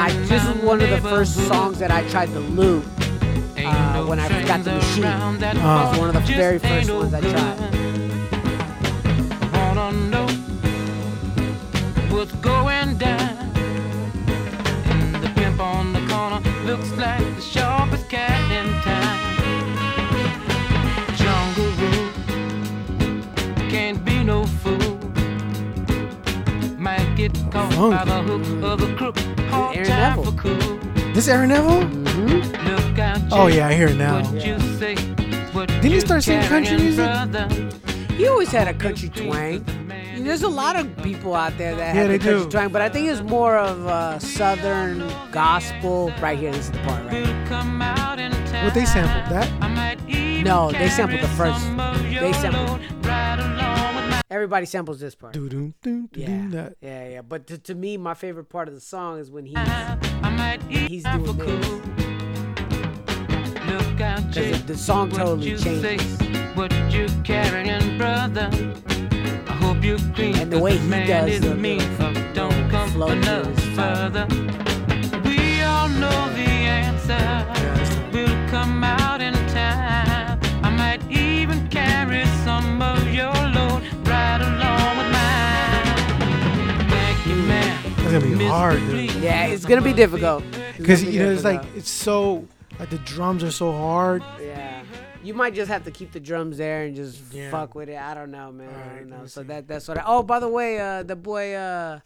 I 0.00 0.12
this 0.26 0.44
was 0.46 0.56
one 0.62 0.80
of 0.80 0.90
the 0.90 1.00
first 1.00 1.34
songs 1.48 1.78
that 1.78 1.90
I 1.90 2.08
tried 2.08 2.28
to 2.30 2.40
loop 2.40 2.84
uh, 3.58 4.04
when 4.06 4.18
I 4.18 4.28
got 4.46 4.64
the 4.64 4.72
machine. 4.72 5.04
It 5.04 5.56
Uh, 5.56 5.88
was 5.90 5.98
one 5.98 6.08
of 6.08 6.14
the 6.14 6.20
very 6.34 6.58
first 6.58 6.90
ones 6.90 7.14
I 7.14 7.20
tried. 7.20 7.58
What's 12.10 12.32
going 12.40 12.98
down? 12.98 13.36
And 14.90 15.14
the 15.22 15.30
pimp 15.36 15.60
on 15.60 15.92
the 15.92 16.00
corner 16.12 16.40
looks 16.64 16.90
like 16.92 17.24
the 17.36 17.40
sharpest 17.42 18.08
cat 18.08 18.40
in 18.50 18.66
town. 18.82 19.18
Jungle 21.16 21.70
rule 21.80 22.10
can't 23.70 24.04
be 24.04 24.24
no 24.24 24.44
fool. 24.46 24.98
Might 26.76 27.14
get 27.16 27.32
caught 27.52 27.70
by 27.90 28.04
the 28.04 28.22
hook 28.22 28.62
of 28.64 28.82
a 28.82 28.96
crook. 28.96 29.37
Hard 29.78 29.88
Aaron 29.88 29.88
time 29.88 30.16
Neville. 30.16 30.32
for 30.32 30.38
cool. 30.38 31.12
this 31.14 31.28
Aaron 31.28 31.48
Neville? 31.48 31.82
Mm-hmm. 31.82 32.68
Look 32.88 32.98
out, 32.98 33.20
Oh 33.32 33.46
yeah, 33.46 33.68
I 33.68 33.74
hear 33.74 33.88
it 33.88 33.96
now. 33.96 34.22
What 34.22 34.44
you 34.44 34.58
say? 34.78 34.94
What 35.52 35.68
Didn't 35.68 35.84
he 35.84 35.94
you 35.94 36.00
start 36.00 36.22
singing 36.22 36.46
country 36.48 36.76
music? 36.76 37.04
brother? 37.04 37.48
He 38.14 38.26
always 38.26 38.48
had 38.50 38.66
a 38.68 38.74
country 38.74 39.08
twang. 39.08 39.64
There's 40.18 40.42
a 40.42 40.48
lot 40.48 40.74
of 40.76 40.94
people 41.02 41.34
out 41.34 41.56
there 41.56 41.74
that 41.76 41.94
Yeah, 41.94 42.02
have 42.02 42.08
they 42.08 42.18
the 42.18 42.24
country 42.24 42.44
do. 42.44 42.50
twang, 42.50 42.68
but 42.70 42.82
I 42.82 42.88
think 42.88 43.08
it's 43.08 43.20
more 43.22 43.56
of 43.56 43.86
uh, 43.86 44.18
southern 44.18 45.08
gospel. 45.30 46.12
Right 46.20 46.36
here, 46.38 46.48
in 46.48 46.54
this 46.56 46.66
is 46.66 46.70
the 46.72 46.78
part 46.78 47.04
right 47.04 47.12
here. 47.12 47.22
Will 47.26 47.46
come 47.48 47.80
out 47.80 48.18
in 48.18 48.32
time. 48.46 48.64
What 48.64 48.74
they 48.74 48.84
sampled? 48.84 49.32
That? 49.32 49.48
I 49.62 49.68
might 49.68 50.00
even 50.08 50.42
No, 50.44 50.72
they 50.72 50.88
sampled 50.88 51.20
the 51.20 51.28
first- 51.28 51.64
they 52.02 52.10
your 52.26 52.34
sampled- 52.34 52.80
load 54.30 54.40
right 54.40 54.44
along 54.44 54.52
with 54.52 54.60
my 54.60 54.60
Everybody 54.60 54.66
samples 54.66 55.00
this 55.00 55.14
part. 55.14 55.36
Yeah. 55.36 56.46
That. 56.50 56.76
yeah, 56.80 57.08
yeah. 57.08 57.22
But 57.22 57.46
to, 57.48 57.58
to 57.58 57.74
me, 57.74 57.96
my 57.96 58.14
favorite 58.14 58.48
part 58.48 58.68
of 58.68 58.74
the 58.74 58.80
song 58.80 59.18
is 59.18 59.30
when 59.30 59.46
he's 59.46 59.56
I 59.56 60.30
might 60.36 60.62
He's 60.64 61.04
even 61.06 61.24
doing 61.24 61.38
for 61.38 61.44
this. 61.44 61.68
Look 63.68 64.00
out, 64.00 64.16
because 64.28 64.34
Jake. 64.34 64.52
the, 64.66 64.72
the 64.72 64.76
song 64.78 65.10
What 65.10 65.18
totally 65.18 65.50
you 65.50 65.58
say? 65.58 65.96
changes. 65.98 66.56
What 66.56 66.72
you 66.90 67.06
carrying, 67.24 67.98
brother? 67.98 68.48
I 69.46 69.52
hope 69.52 69.84
you're 69.84 69.98
clean. 70.14 70.36
And 70.36 70.52
the 70.52 70.58
way 70.58 70.76
he 70.78 70.88
does 71.06 71.30
is 71.30 71.40
the 71.40 71.54
mean. 71.54 71.78
little- 71.98 72.32
Don't 72.34 72.70
come 72.70 72.90
flow 72.90 73.14
no 73.14 73.44
further. 73.76 74.26
We 75.24 75.62
all 75.62 75.88
know 75.88 76.28
the 76.34 76.48
answer. 76.78 77.46
We'll 78.12 78.48
come 78.50 78.82
out 78.84 79.20
in 79.20 79.34
time. 79.48 80.38
I 80.62 80.70
might 80.70 81.02
even 81.10 81.68
carry 81.68 82.24
some 82.44 82.80
of 82.82 83.12
your 83.12 83.32
load 83.32 83.57
gonna 88.22 88.36
be 88.36 88.46
hard, 88.46 88.78
dude. 88.80 89.10
Yeah, 89.16 89.46
it's 89.46 89.64
gonna 89.64 89.82
be 89.82 89.92
difficult. 89.92 90.44
Because 90.76 91.04
be 91.04 91.12
you 91.12 91.22
know, 91.22 91.30
it's 91.30 91.44
like 91.44 91.62
it's 91.76 91.90
so 91.90 92.46
like 92.78 92.90
the 92.90 92.98
drums 92.98 93.42
are 93.42 93.50
so 93.50 93.72
hard. 93.72 94.22
yeah, 94.40 94.82
you 95.22 95.34
might 95.34 95.54
just 95.54 95.70
have 95.70 95.84
to 95.84 95.90
keep 95.90 96.12
the 96.12 96.20
drums 96.20 96.58
there 96.58 96.84
and 96.84 96.94
just 96.94 97.20
Yeah. 97.32 97.50
fuck 97.50 97.74
with 97.74 97.88
it. 97.88 97.96
I 97.98 98.14
don't 98.14 98.30
know, 98.30 98.52
man. 98.52 98.68
I 98.68 98.96
don't 98.98 99.10
know. 99.10 99.26
So 99.26 99.42
see. 99.42 99.48
that 99.48 99.66
that's 99.68 99.88
what. 99.88 99.98
I, 99.98 100.04
oh, 100.06 100.22
by 100.22 100.40
the 100.40 100.48
way, 100.48 100.78
uh, 100.80 101.02
the 101.02 101.16
boy, 101.16 101.54
uh, 101.54 102.00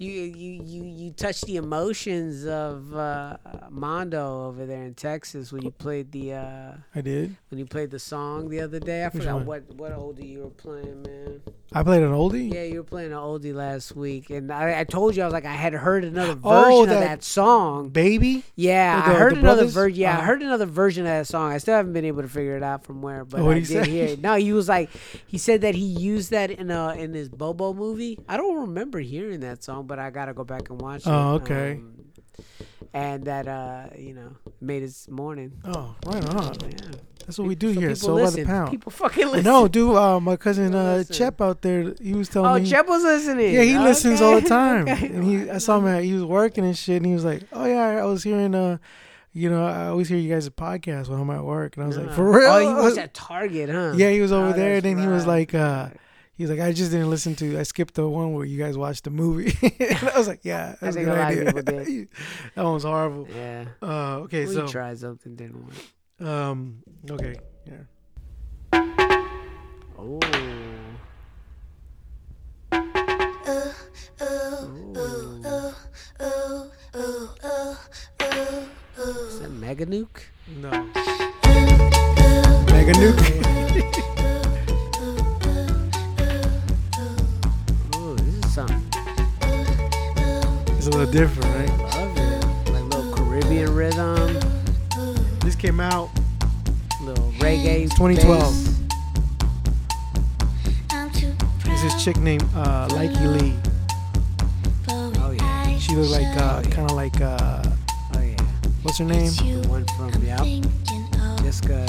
you 0.00 0.10
you 0.12 0.62
you 0.64 0.82
you 0.84 1.10
touched 1.12 1.44
the 1.44 1.56
emotions 1.56 2.46
of 2.46 2.94
uh, 2.96 3.36
Mondo 3.70 4.46
over 4.48 4.64
there 4.66 4.82
in 4.82 4.94
Texas 4.94 5.52
when 5.52 5.62
you 5.62 5.70
played 5.70 6.10
the 6.12 6.32
uh, 6.34 6.72
I 6.94 7.00
did. 7.02 7.36
when 7.50 7.58
you 7.58 7.66
played 7.66 7.90
the 7.90 7.98
song 7.98 8.48
the 8.48 8.60
other 8.60 8.80
day. 8.80 9.02
I 9.04 9.08
Which 9.08 9.22
forgot 9.22 9.34
one? 9.36 9.46
what 9.46 9.74
what 9.74 9.92
oldie 9.92 10.28
you 10.30 10.40
were 10.44 10.50
playing, 10.50 11.02
man. 11.02 11.42
I 11.72 11.84
played 11.84 12.02
an 12.02 12.10
oldie. 12.10 12.52
Yeah, 12.52 12.64
you 12.64 12.78
were 12.78 12.82
playing 12.84 13.12
an 13.12 13.18
oldie 13.18 13.54
last 13.54 13.94
week, 13.94 14.30
and 14.30 14.50
I, 14.50 14.80
I 14.80 14.84
told 14.84 15.14
you 15.14 15.22
I 15.22 15.26
was 15.26 15.32
like 15.32 15.44
I 15.44 15.52
had 15.52 15.72
heard 15.72 16.02
another 16.04 16.34
version 16.34 16.40
Oh, 16.44 16.82
of 16.82 16.88
that- 16.88 17.00
that 17.00 17.22
song. 17.22 17.90
Baby. 17.90 18.42
Yeah, 18.56 19.00
The- 19.08 19.14
I 19.14 19.18
heard 19.18 19.36
another 19.36 19.66
version. 19.66 20.00
Yeah, 20.00 20.10
I 20.10 20.14
Uh-huh. 20.14 20.22
heard 20.26 20.42
another 20.42 20.66
version 20.66 21.04
of 21.04 21.10
that 21.10 21.26
song. 21.28 21.52
I 21.52 21.58
still 21.58 21.76
haven't 21.76 21.92
been 21.92 22.04
able 22.06 22.22
to 22.22 22.28
figure 22.28 22.56
it 22.56 22.64
out 22.64 22.84
from 22.84 23.02
where, 23.02 23.24
but 23.24 23.40
What'd 23.42 23.56
I 23.62 23.66
he 23.66 23.72
did 23.74 23.84
say? 23.84 23.90
hear 23.90 24.04
it. 24.06 24.20
No, 24.22 24.34
he 24.34 24.52
was 24.52 24.68
like, 24.68 24.90
he 25.28 25.38
said 25.38 25.60
that 25.60 25.76
he 25.76 25.84
used 25.84 26.30
that 26.32 26.50
in 26.50 26.70
a 26.72 26.94
in 26.94 27.14
his 27.14 27.28
Bobo 27.28 27.72
movie. 27.72 28.18
I 28.28 28.36
don't 28.36 28.62
remember 28.62 28.98
hearing 28.98 29.38
that 29.40 29.62
song, 29.62 29.86
but 29.90 29.98
I 29.98 30.08
gotta 30.10 30.32
go 30.32 30.44
back 30.44 30.70
and 30.70 30.80
watch 30.80 31.02
it. 31.02 31.10
Oh, 31.10 31.34
okay. 31.42 31.72
Um, 31.82 31.96
and 32.94 33.24
that 33.24 33.46
uh, 33.46 33.86
you 33.98 34.14
know, 34.14 34.30
made 34.60 34.82
his 34.82 35.08
morning. 35.08 35.50
Oh, 35.64 35.94
right 36.06 36.24
on. 36.34 36.54
Yeah. 36.62 36.76
That's 37.26 37.38
what 37.38 37.46
we 37.46 37.54
do 37.54 37.74
So 37.74 37.80
here. 37.80 37.94
So 37.94 38.24
by 38.24 38.30
the 38.30 38.44
pound. 38.44 38.70
People 38.70 38.90
fucking 38.92 39.28
listen. 39.28 39.44
No, 39.44 39.68
dude. 39.68 39.94
Uh, 39.96 40.18
my 40.20 40.36
cousin 40.36 40.74
uh. 40.74 41.04
Chep 41.04 41.40
out 41.40 41.62
there, 41.62 41.94
he 42.00 42.14
was 42.14 42.28
telling 42.28 42.50
Oh, 42.50 42.54
me. 42.58 42.62
Oh, 42.66 42.70
Chep 42.70 42.86
was 42.88 43.02
listening. 43.04 43.52
Yeah, 43.54 43.62
he 43.62 43.78
listens 43.78 44.20
all 44.20 44.40
the 44.40 44.48
time. 44.60 44.88
okay. 44.88 45.06
And 45.06 45.22
he, 45.24 45.50
I 45.50 45.58
saw 45.58 45.78
him. 45.78 45.86
At, 45.86 46.02
he 46.04 46.14
was 46.14 46.24
working 46.24 46.64
and 46.64 46.76
shit, 46.76 46.96
and 46.96 47.06
he 47.06 47.14
was 47.14 47.24
like, 47.24 47.42
"Oh 47.52 47.66
yeah, 47.66 48.00
I 48.02 48.04
was 48.04 48.22
hearing 48.24 48.54
uh, 48.54 48.78
you 49.32 49.48
know, 49.50 49.64
I 49.64 49.86
always 49.88 50.08
hear 50.08 50.18
you 50.18 50.32
guys' 50.34 50.48
podcast 50.50 51.08
when 51.08 51.20
I'm 51.20 51.30
at 51.30 51.44
work." 51.44 51.76
And 51.76 51.84
I 51.84 51.86
was 51.86 51.98
like, 51.98 52.12
"For 52.12 52.24
real?" 52.38 52.50
Oh, 52.50 52.58
he 52.60 52.74
was 52.86 52.98
at 52.98 53.14
Target, 53.14 53.68
huh? 53.70 53.92
Yeah, 53.96 54.10
he 54.10 54.20
was 54.20 54.32
over 54.32 54.48
Oh, 54.48 54.52
there. 54.52 54.80
then 54.80 54.98
he 54.98 55.06
was 55.06 55.26
like, 55.26 55.54
uh, 55.54 55.90
he 56.40 56.44
was 56.44 56.50
like, 56.50 56.60
"I 56.60 56.72
just 56.72 56.90
didn't 56.90 57.10
listen 57.10 57.34
to. 57.36 57.58
I 57.58 57.64
skipped 57.64 57.92
the 57.92 58.08
one 58.08 58.32
where 58.32 58.46
you 58.46 58.58
guys 58.58 58.74
watched 58.78 59.04
the 59.04 59.10
movie." 59.10 59.54
and 59.78 60.08
I 60.08 60.16
was 60.16 60.26
like, 60.26 60.40
"Yeah, 60.42 60.74
that's 60.80 60.96
a 60.96 60.98
think 60.98 61.08
good 61.08 61.18
a 61.18 61.20
lot 61.20 61.32
of 61.32 61.38
idea." 61.38 61.44
people 61.44 61.84
did. 61.84 62.08
that 62.54 62.64
one 62.64 62.72
was 62.72 62.84
horrible. 62.84 63.28
Yeah. 63.28 63.66
Uh, 63.82 64.20
okay, 64.20 64.46
we 64.46 64.54
so 64.54 64.66
tried 64.66 64.98
something, 64.98 65.36
didn't 65.36 65.68
we? 66.18 66.26
um, 66.26 66.82
okay, 67.10 67.36
yeah. 67.66 67.74
Oh. 69.98 70.18
Oh. 72.72 73.74
Oh. 74.18 75.74
Oh. 76.20 76.70
Oh. 76.94 77.34
Oh. 77.44 78.68
Oh. 78.96 79.26
Is 79.28 79.40
that 79.40 79.50
Mega 79.50 79.84
Nuke? 79.84 80.22
No. 80.56 80.70
like 82.72 82.88
a 82.88 84.19
it's 90.80 90.86
a 90.86 90.98
little 90.98 91.12
different, 91.12 91.54
right? 91.54 91.78
Love 91.78 92.16
it. 92.16 92.72
Like 92.72 92.84
little 92.84 93.12
Caribbean 93.14 93.74
rhythm, 93.74 94.40
This 95.40 95.54
came 95.54 95.78
out. 95.78 96.08
little 97.02 97.30
reggae. 97.32 97.82
2012. 97.90 98.40
bass. 98.40 98.80
There's 101.66 101.82
this 101.82 102.02
chick 102.02 102.16
named 102.16 102.44
uh, 102.54 102.88
Lykke 102.92 103.42
Li. 103.42 103.54
Oh 104.88 105.36
yeah. 105.38 105.78
She 105.78 105.94
looks 105.94 106.12
like 106.12 106.34
uh, 106.38 106.62
kind 106.62 106.90
of 106.90 106.96
like 106.96 107.20
uh, 107.20 107.62
Oh 108.14 108.20
yeah. 108.22 108.36
what's 108.82 108.96
her 108.96 109.04
name? 109.04 109.32
The 109.32 109.66
one 109.68 109.84
from 109.98 110.24
yep. 110.24 110.40
Disca. 111.44 111.86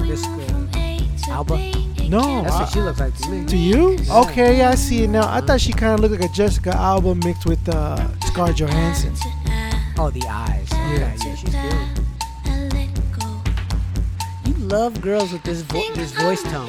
Disca. 0.00 1.28
Alba. 1.28 1.95
No, 2.08 2.42
That's 2.42 2.54
I- 2.54 2.60
what 2.62 2.72
she 2.72 2.80
looks 2.80 3.00
like 3.00 3.16
to 3.16 3.28
me. 3.30 3.44
to 3.46 3.56
you? 3.56 3.98
Okay, 4.10 4.58
yeah, 4.58 4.70
I 4.70 4.74
see 4.74 5.02
it 5.04 5.08
now. 5.10 5.26
I 5.28 5.40
thought 5.40 5.60
she 5.60 5.72
kind 5.72 5.94
of 5.94 6.00
looked 6.00 6.20
like 6.20 6.30
a 6.30 6.32
Jessica 6.34 6.74
Alba 6.76 7.14
mixed 7.16 7.46
with 7.46 7.66
uh, 7.68 8.06
Scarlett 8.26 8.56
Johansson. 8.56 9.12
Oh, 9.98 10.10
the 10.10 10.22
eyes. 10.28 10.68
Okay, 10.72 10.98
Yeah. 11.00 11.14
yeah, 11.24 11.34
she's 11.34 11.54
good. 11.54 11.74
You 14.46 14.54
love 14.68 15.00
girls 15.00 15.32
with 15.32 15.42
this 15.42 15.62
vo- 15.62 15.92
this 15.94 16.12
voice 16.12 16.42
tone. 16.42 16.68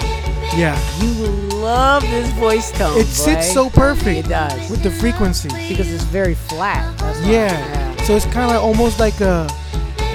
Yeah, 0.56 0.78
You 1.02 1.10
love 1.58 2.02
this 2.04 2.30
voice 2.34 2.72
tone. 2.72 2.98
it 3.00 3.06
sits 3.06 3.52
so 3.54 3.70
perfect 3.70 4.26
It 4.26 4.30
does 4.30 4.70
with 4.72 4.82
the 4.82 4.90
frequency. 4.92 5.50
because 5.70 5.92
it's 5.92 6.04
very 6.06 6.34
flat. 6.36 6.98
That's 7.00 7.20
why. 7.20 7.30
Yeah, 7.32 7.96
so 8.06 8.16
it's 8.16 8.26
kind 8.28 8.52
of 8.56 8.64
almost 8.64 9.00
like 9.00 9.20
a 9.22 9.48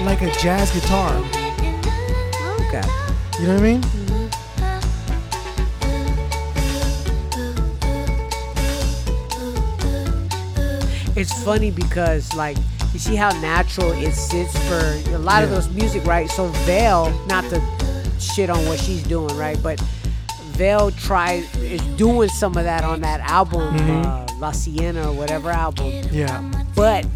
like 0.05 0.23
a 0.23 0.31
jazz 0.40 0.70
guitar. 0.73 1.15
Okay. 2.66 2.82
You 3.39 3.47
know 3.49 3.55
what 3.55 3.61
I 3.61 3.73
mean? 3.78 3.82
It's 11.23 11.44
funny 11.44 11.70
because 11.70 12.35
like 12.35 12.57
you 12.93 12.99
see 12.99 13.15
how 13.15 13.31
natural 13.40 13.93
it 13.93 14.11
sits 14.12 14.59
for 14.69 15.15
a 15.15 15.19
lot 15.19 15.44
of 15.44 15.51
those 15.51 15.70
music, 15.70 16.05
right? 16.05 16.28
So 16.28 16.49
Vale, 16.66 17.12
not 17.28 17.44
to 17.51 17.62
shit 18.19 18.51
on 18.51 18.59
what 18.66 18.81
she's 18.81 19.05
doing, 19.05 19.32
right? 19.36 19.57
But 19.62 19.78
Vale 20.59 20.90
try 20.90 21.44
is 21.59 21.81
doing 21.97 22.28
some 22.28 22.57
of 22.57 22.65
that 22.65 22.82
on 22.82 23.03
that 23.03 23.20
album, 23.20 23.78
Mhm. 23.78 24.05
uh, 24.05 24.35
La 24.40 24.51
Siena 24.51 25.11
or 25.11 25.12
whatever 25.12 25.51
album. 25.51 25.93
Yeah, 26.11 26.43
But 26.74 27.07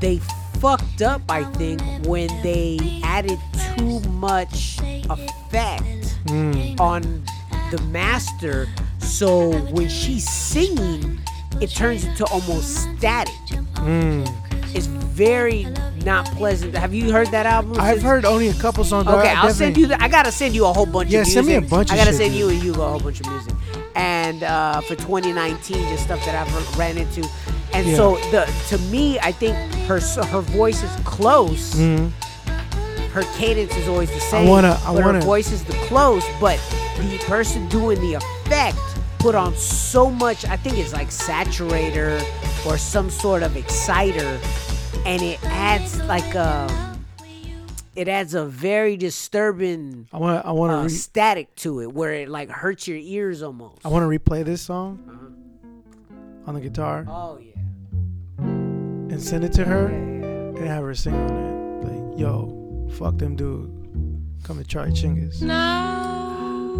they 0.00 0.18
fucked 0.60 1.00
up, 1.00 1.22
I 1.30 1.44
think, 1.44 1.80
when 2.04 2.28
they 2.42 3.00
added 3.02 3.38
too 3.78 4.00
much 4.20 4.76
effect 4.82 6.18
mm. 6.26 6.78
on 6.78 7.24
the 7.70 7.80
master. 7.84 8.68
So 8.98 9.52
when 9.70 9.88
she's 9.88 10.28
singing, 10.28 11.20
it 11.60 11.70
turns 11.70 12.04
into 12.04 12.24
almost 12.26 12.76
static. 12.98 13.34
Mm. 13.74 14.28
It's 14.74 14.86
very 14.86 15.66
not 16.04 16.26
pleasant. 16.26 16.74
Have 16.76 16.92
you 16.92 17.12
heard 17.12 17.28
that 17.28 17.46
album? 17.46 17.76
I've 17.78 18.02
heard 18.02 18.24
only 18.24 18.48
a 18.48 18.54
couple 18.54 18.82
songs. 18.84 19.06
Okay, 19.06 19.30
I 19.30 19.42
I'll 19.46 19.54
send 19.54 19.76
you. 19.76 19.86
The, 19.86 20.02
I 20.02 20.08
gotta 20.08 20.32
send 20.32 20.54
you 20.54 20.66
a 20.66 20.72
whole 20.72 20.86
bunch 20.86 21.10
Yeah, 21.10 21.20
of 21.20 21.26
music. 21.26 21.34
send 21.34 21.46
me 21.46 21.54
a 21.54 21.60
bunch 21.60 21.90
I 21.92 21.96
gotta 21.96 22.10
shit, 22.10 22.20
send 22.20 22.34
you 22.34 22.48
and 22.48 22.62
you 22.62 22.72
a 22.72 22.76
whole 22.76 22.98
bunch 23.00 23.20
of 23.20 23.26
music. 23.30 23.54
And 23.94 24.42
uh, 24.42 24.80
for 24.82 24.96
2019, 24.96 25.76
just 25.88 26.04
stuff 26.04 26.24
that 26.26 26.34
I've 26.34 26.78
ran 26.78 26.98
into. 26.98 27.26
And 27.72 27.86
Yeah. 27.86 27.96
so 27.96 28.16
the 28.32 28.52
to 28.70 28.78
me, 28.90 29.18
I 29.20 29.30
think 29.30 29.54
her 29.86 30.00
her 30.00 30.40
voice 30.40 30.82
is 30.82 30.90
close. 31.04 31.74
Mhm. 31.76 32.10
Her 33.12 33.22
cadence 33.36 33.76
is 33.76 33.86
always 33.86 34.10
the 34.10 34.18
same. 34.18 34.48
wanna- 34.48 34.80
I 34.84 34.90
wanna- 34.90 35.12
her 35.14 35.20
voice 35.20 35.52
is 35.52 35.62
the 35.62 35.74
close. 35.86 36.24
But 36.40 36.58
the 36.98 37.18
person 37.28 37.68
doing 37.68 38.00
the 38.00 38.14
effect 38.14 38.76
put 39.24 39.34
on 39.34 39.54
so 39.56 40.10
much. 40.10 40.44
I 40.44 40.54
think 40.58 40.76
it's 40.76 40.92
like 40.92 41.08
saturator 41.08 42.20
or 42.66 42.76
some 42.76 43.08
sort 43.08 43.42
of 43.42 43.56
exciter, 43.56 44.38
and 45.06 45.22
it 45.22 45.42
adds 45.44 45.98
like 46.02 46.34
a. 46.34 46.68
It 47.96 48.08
adds 48.08 48.34
a 48.34 48.44
very 48.44 48.96
disturbing 48.98 50.08
I 50.12 50.18
want. 50.18 50.44
I 50.44 50.52
want 50.52 50.72
to. 50.72 50.76
uh, 50.78 50.82
re- 50.82 50.88
static 50.90 51.54
to 51.56 51.80
it, 51.80 51.92
where 51.94 52.12
it 52.12 52.28
like 52.28 52.50
hurts 52.50 52.86
your 52.86 52.98
ears 52.98 53.42
almost. 53.42 53.80
I 53.84 53.88
want 53.88 54.02
to 54.02 54.18
replay 54.18 54.44
this 54.44 54.60
song 54.60 54.98
on 56.46 56.52
the 56.54 56.60
guitar 56.60 57.06
Oh 57.08 57.38
yeah. 57.38 57.52
and 58.44 59.22
send 59.22 59.44
it 59.44 59.52
to 59.54 59.64
her 59.64 59.88
Yeah, 59.88 59.96
yeah. 59.96 60.58
and 60.60 60.66
have 60.68 60.82
her 60.82 60.94
sing 60.94 61.14
on 61.14 61.30
it. 61.30 61.88
Like, 61.88 62.18
yo, 62.20 62.88
fuck 62.98 63.16
them 63.16 63.36
dude. 63.36 63.70
Come 64.42 64.58
and 64.58 64.68
try 64.68 64.88
Chingus. 64.88 65.40
Now 65.40 66.74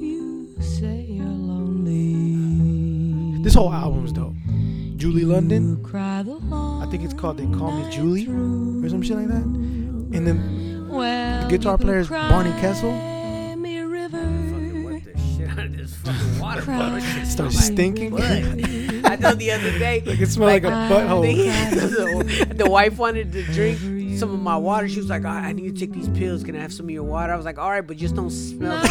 you 0.00 0.56
say 0.60 0.86
you're 0.86 0.88
lonely. 0.88 0.99
This 3.42 3.54
whole 3.54 3.72
album's 3.72 4.12
dope. 4.12 4.34
Julie 4.96 5.24
London. 5.24 5.82
I 5.94 6.86
think 6.90 7.04
it's 7.04 7.14
called 7.14 7.38
They 7.38 7.46
Call 7.46 7.72
Me 7.72 7.90
Julie 7.90 8.26
or 8.26 8.88
some 8.88 9.00
shit 9.00 9.16
like 9.16 9.28
that. 9.28 9.42
And 9.42 10.26
then 10.26 10.88
well, 10.90 11.48
the 11.48 11.56
guitar 11.56 11.78
player 11.78 12.00
is 12.00 12.08
Barney 12.08 12.50
Kessel. 12.60 12.92
Me 13.56 13.78
a 13.78 13.86
river. 13.86 14.18
Fucking 14.18 14.84
what 14.84 15.04
the 15.04 15.18
shit 15.18 15.48
out 15.48 15.58
of 15.58 15.76
this 15.76 15.96
fucking 15.96 16.38
water 16.38 17.24
Starts 17.24 17.64
stinking. 17.64 18.20
I 18.20 19.16
know 19.16 19.34
the 19.34 19.52
other 19.52 19.78
day. 19.78 20.02
Like 20.04 20.20
it 20.20 20.28
smelled 20.28 20.50
like, 20.50 20.64
a 20.64 20.66
butthole. 20.66 21.22
the, 21.22 22.54
the 22.54 22.68
wife 22.68 22.98
wanted 22.98 23.32
to 23.32 23.42
drink 23.44 23.80
some 24.18 24.32
of 24.32 24.40
my 24.40 24.56
water. 24.56 24.88
She 24.88 24.98
was 24.98 25.08
like, 25.08 25.24
I, 25.24 25.48
I 25.48 25.52
need 25.52 25.74
to 25.74 25.78
take 25.80 25.92
these 25.92 26.08
pills. 26.08 26.42
Can 26.44 26.56
I 26.56 26.60
have 26.60 26.72
some 26.72 26.86
of 26.86 26.90
your 26.90 27.02
water? 27.04 27.32
I 27.32 27.36
was 27.36 27.44
like, 27.44 27.58
all 27.58 27.70
right, 27.70 27.86
but 27.86 27.96
just 27.96 28.14
don't 28.14 28.30
smell 28.30 28.80
the 28.80 28.88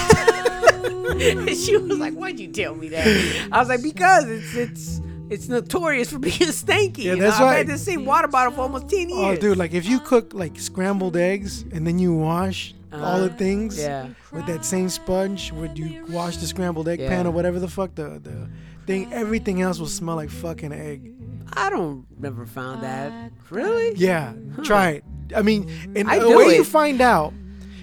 And 1.22 1.50
she 1.58 1.76
was 1.78 1.98
like, 1.98 2.14
why'd 2.14 2.40
you 2.40 2.48
tell 2.50 2.76
me 2.76 2.90
that? 2.90 3.50
I 3.52 3.60
was 3.60 3.68
like, 3.70 3.82
because 3.84 4.26
it's 4.30 4.56
it's 4.56 5.02
it's 5.30 5.48
notorious 5.48 6.12
for 6.12 6.20
being 6.20 6.34
stinky. 6.52 7.04
Yeah, 7.04 7.14
you 7.14 7.22
that's 7.22 7.40
know? 7.40 7.46
I've 7.46 7.52
right. 7.52 7.58
had 7.60 7.68
this 7.68 7.84
same 7.84 8.06
water 8.06 8.28
bottle 8.28 8.52
for 8.54 8.62
almost 8.62 8.90
10 8.90 9.00
years. 9.10 9.12
Oh, 9.14 9.28
years. 9.28 9.40
dude, 9.40 9.58
like 9.58 9.74
if 9.74 9.86
you 9.86 10.00
cook 10.00 10.34
like 10.34 10.60
scrambled 10.60 11.16
eggs 11.18 11.64
and 11.72 11.86
then 11.86 12.00
you 12.00 12.14
wash 12.14 12.74
all 12.92 13.20
the 13.20 13.26
Uh-huh. 13.26 13.36
things 13.38 13.78
Yeah. 13.80 14.08
with 14.32 14.46
that 14.48 14.66
same 14.66 14.90
sponge, 14.90 15.52
would 15.52 15.78
you 15.78 16.06
wash 16.10 16.38
the 16.38 16.48
scrambled 16.48 16.88
egg 16.88 17.00
pan 17.00 17.28
or 17.28 17.32
whatever 17.32 17.60
the 17.60 17.68
fuck 17.68 17.94
the 17.96 18.20
the 18.24 18.50
thing? 18.88 19.12
Everything 19.14 19.62
else 19.62 19.78
will 19.80 19.88
smell 19.88 20.16
like 20.16 20.30
fucking 20.32 20.72
egg. 20.72 21.12
I 21.54 21.70
don't 21.70 22.06
never 22.20 22.46
found 22.46 22.84
that. 22.84 23.32
Really? 23.50 23.94
Yeah, 23.96 24.34
try 24.64 24.90
it. 24.92 25.04
I 25.36 25.42
mean, 25.42 25.70
and 25.96 26.10
I 26.10 26.20
the 26.20 26.28
do 26.30 26.38
way 26.38 26.56
you 26.56 26.64
find 26.64 27.02
out 27.02 27.34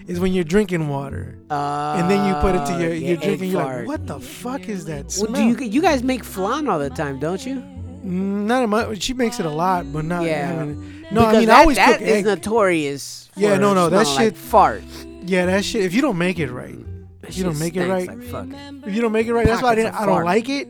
is 0.07 0.19
when 0.21 0.33
you're 0.33 0.45
drinking 0.45 0.89
water 0.89 1.39
Uh, 1.51 1.97
and 1.99 2.11
then 2.11 2.27
you 2.29 2.35
put 2.41 2.55
it 2.55 2.65
to 2.67 2.73
your 2.83 2.93
yeah, 2.95 3.09
you're 3.09 3.17
drinking. 3.17 3.51
You're 3.51 3.63
like, 3.63 3.87
what 3.87 4.07
the 4.07 4.19
fuck 4.21 4.69
is 4.69 4.85
that 4.87 5.11
smell? 5.13 5.33
Well, 5.33 5.37
smell? 5.43 5.55
do 5.57 5.65
you 5.65 5.71
you 5.71 5.83
guys 5.83 6.03
make 6.03 6.25
flan 6.25 6.69
all 6.69 6.79
the 6.79 6.91
time, 6.91 7.19
don't 7.21 7.45
you? 7.45 7.57
Mm, 7.57 8.47
Not 8.47 8.63
in 8.65 8.71
my. 8.71 8.95
She 8.95 9.15
makes 9.15 9.39
it 9.41 9.47
a 9.47 9.51
lot, 9.51 9.93
but 9.93 10.05
not. 10.05 10.25
Yeah. 10.25 10.57
I 10.61 10.65
mean, 10.65 11.07
no, 11.11 11.25
I 11.25 11.33
mean 11.39 11.47
that, 11.47 11.57
I 11.59 11.61
always 11.63 11.77
that 11.77 11.99
cook 11.99 12.03
is 12.09 12.17
egg. 12.19 12.25
notorious. 12.25 13.31
Yeah, 13.37 13.57
no, 13.59 13.75
no, 13.75 13.89
that 13.91 14.07
smelling 14.07 14.25
like 14.27 14.35
shit- 14.35 14.37
fart. 14.37 14.83
yeah, 15.25 15.47
that 15.47 15.65
shit. 15.65 15.83
If 15.85 15.93
you 15.95 16.03
don't 16.03 16.19
make 16.19 16.39
it 16.39 16.51
right, 16.51 16.79
if 17.23 17.37
you 17.37 17.45
don't 17.45 17.59
make 17.59 17.77
it 17.77 17.87
right, 17.89 18.09
Like 18.09 18.23
fuck. 18.23 18.47
if 18.87 18.95
you 18.95 19.03
don't 19.03 19.13
make 19.13 19.27
it 19.27 19.35
right, 19.35 19.47
that's 19.47 19.63
why 19.63 19.73
I 19.73 19.75
didn't. 19.75 19.95
I 19.95 20.07
don't 20.07 20.25
like 20.25 20.49
it. 20.49 20.69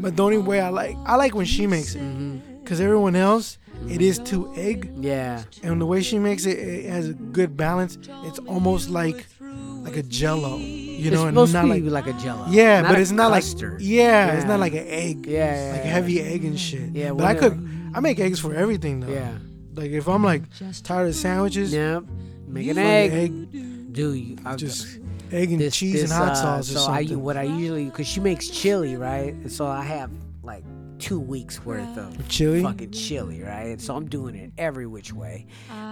But 0.00 0.16
the 0.16 0.24
only 0.24 0.38
way 0.38 0.60
I 0.60 0.68
like, 0.70 0.96
I 1.06 1.16
like 1.16 1.34
when 1.34 1.46
she 1.46 1.66
makes 1.66 1.94
it, 1.94 2.02
Mm-hmm. 2.02 2.60
because 2.62 2.80
everyone 2.80 3.14
else, 3.16 3.58
it 3.88 4.00
is 4.00 4.18
too 4.18 4.52
egg, 4.56 4.90
Yeah. 5.00 5.42
and 5.62 5.80
the 5.80 5.86
way 5.86 6.02
she 6.02 6.18
makes 6.18 6.46
it, 6.46 6.58
it 6.58 6.88
has 6.90 7.08
a 7.10 7.14
good 7.14 7.56
balance. 7.56 7.98
It's 8.24 8.38
almost 8.40 8.90
like, 8.90 9.26
like 9.40 9.96
a 9.96 10.02
Jello, 10.02 10.56
you 10.58 11.08
it's 11.08 11.14
know, 11.16 11.26
and 11.26 11.34
not 11.36 11.46
to 11.50 11.62
like 11.66 11.82
be 11.82 11.90
like 11.90 12.06
a 12.06 12.12
jello. 12.14 12.46
yeah, 12.48 12.82
but 12.82 12.98
it's 13.00 13.10
not 13.10 13.30
like 13.32 13.44
yeah, 13.80 14.32
it's 14.34 14.46
not 14.46 14.60
like 14.60 14.72
an 14.74 14.86
egg, 14.86 15.26
Yeah, 15.26 15.38
yeah, 15.66 15.72
like 15.72 15.84
yeah. 15.84 15.90
heavy 15.90 16.20
egg 16.20 16.44
and 16.44 16.58
shit. 16.58 16.90
Yeah, 16.92 17.12
but 17.12 17.24
I 17.24 17.32
well, 17.34 17.50
cook, 17.50 17.58
I 17.94 18.00
make 18.00 18.20
eggs 18.20 18.38
for 18.38 18.54
everything 18.54 19.00
though. 19.00 19.08
Yeah. 19.12 19.32
Like 19.74 19.90
if 19.90 20.06
I'm 20.08 20.22
like 20.22 20.42
tired 20.84 21.08
of 21.08 21.14
sandwiches, 21.16 21.72
Yep. 21.72 22.04
Make 22.46 22.68
an 22.68 22.78
egg. 22.78 23.12
egg, 23.12 23.92
Do 23.92 24.14
you? 24.14 24.36
I, 24.44 24.54
just 24.56 24.86
egg 25.32 25.50
and 25.52 25.60
this, 25.60 25.76
cheese 25.76 25.94
this, 26.02 26.10
and 26.10 26.12
hot 26.12 26.32
uh, 26.32 26.34
sauce 26.34 26.70
or 26.70 26.74
so 26.78 26.86
I, 26.90 27.00
something. 27.02 27.22
what 27.22 27.36
I 27.36 27.42
usually, 27.44 27.90
cause 27.90 28.06
she 28.06 28.20
makes 28.20 28.48
chili, 28.48 28.96
right? 28.96 29.32
And 29.34 29.50
so 29.50 29.66
I 29.66 29.82
have 29.82 30.10
like 30.42 30.64
two 30.98 31.18
weeks 31.18 31.64
worth 31.64 31.96
of 31.98 32.28
Chili? 32.28 32.62
fucking 32.62 32.92
chili, 32.92 33.42
right? 33.42 33.80
So 33.80 33.96
I'm 33.96 34.08
doing 34.08 34.36
it 34.36 34.52
every 34.56 34.86
which 34.86 35.12
way. 35.12 35.46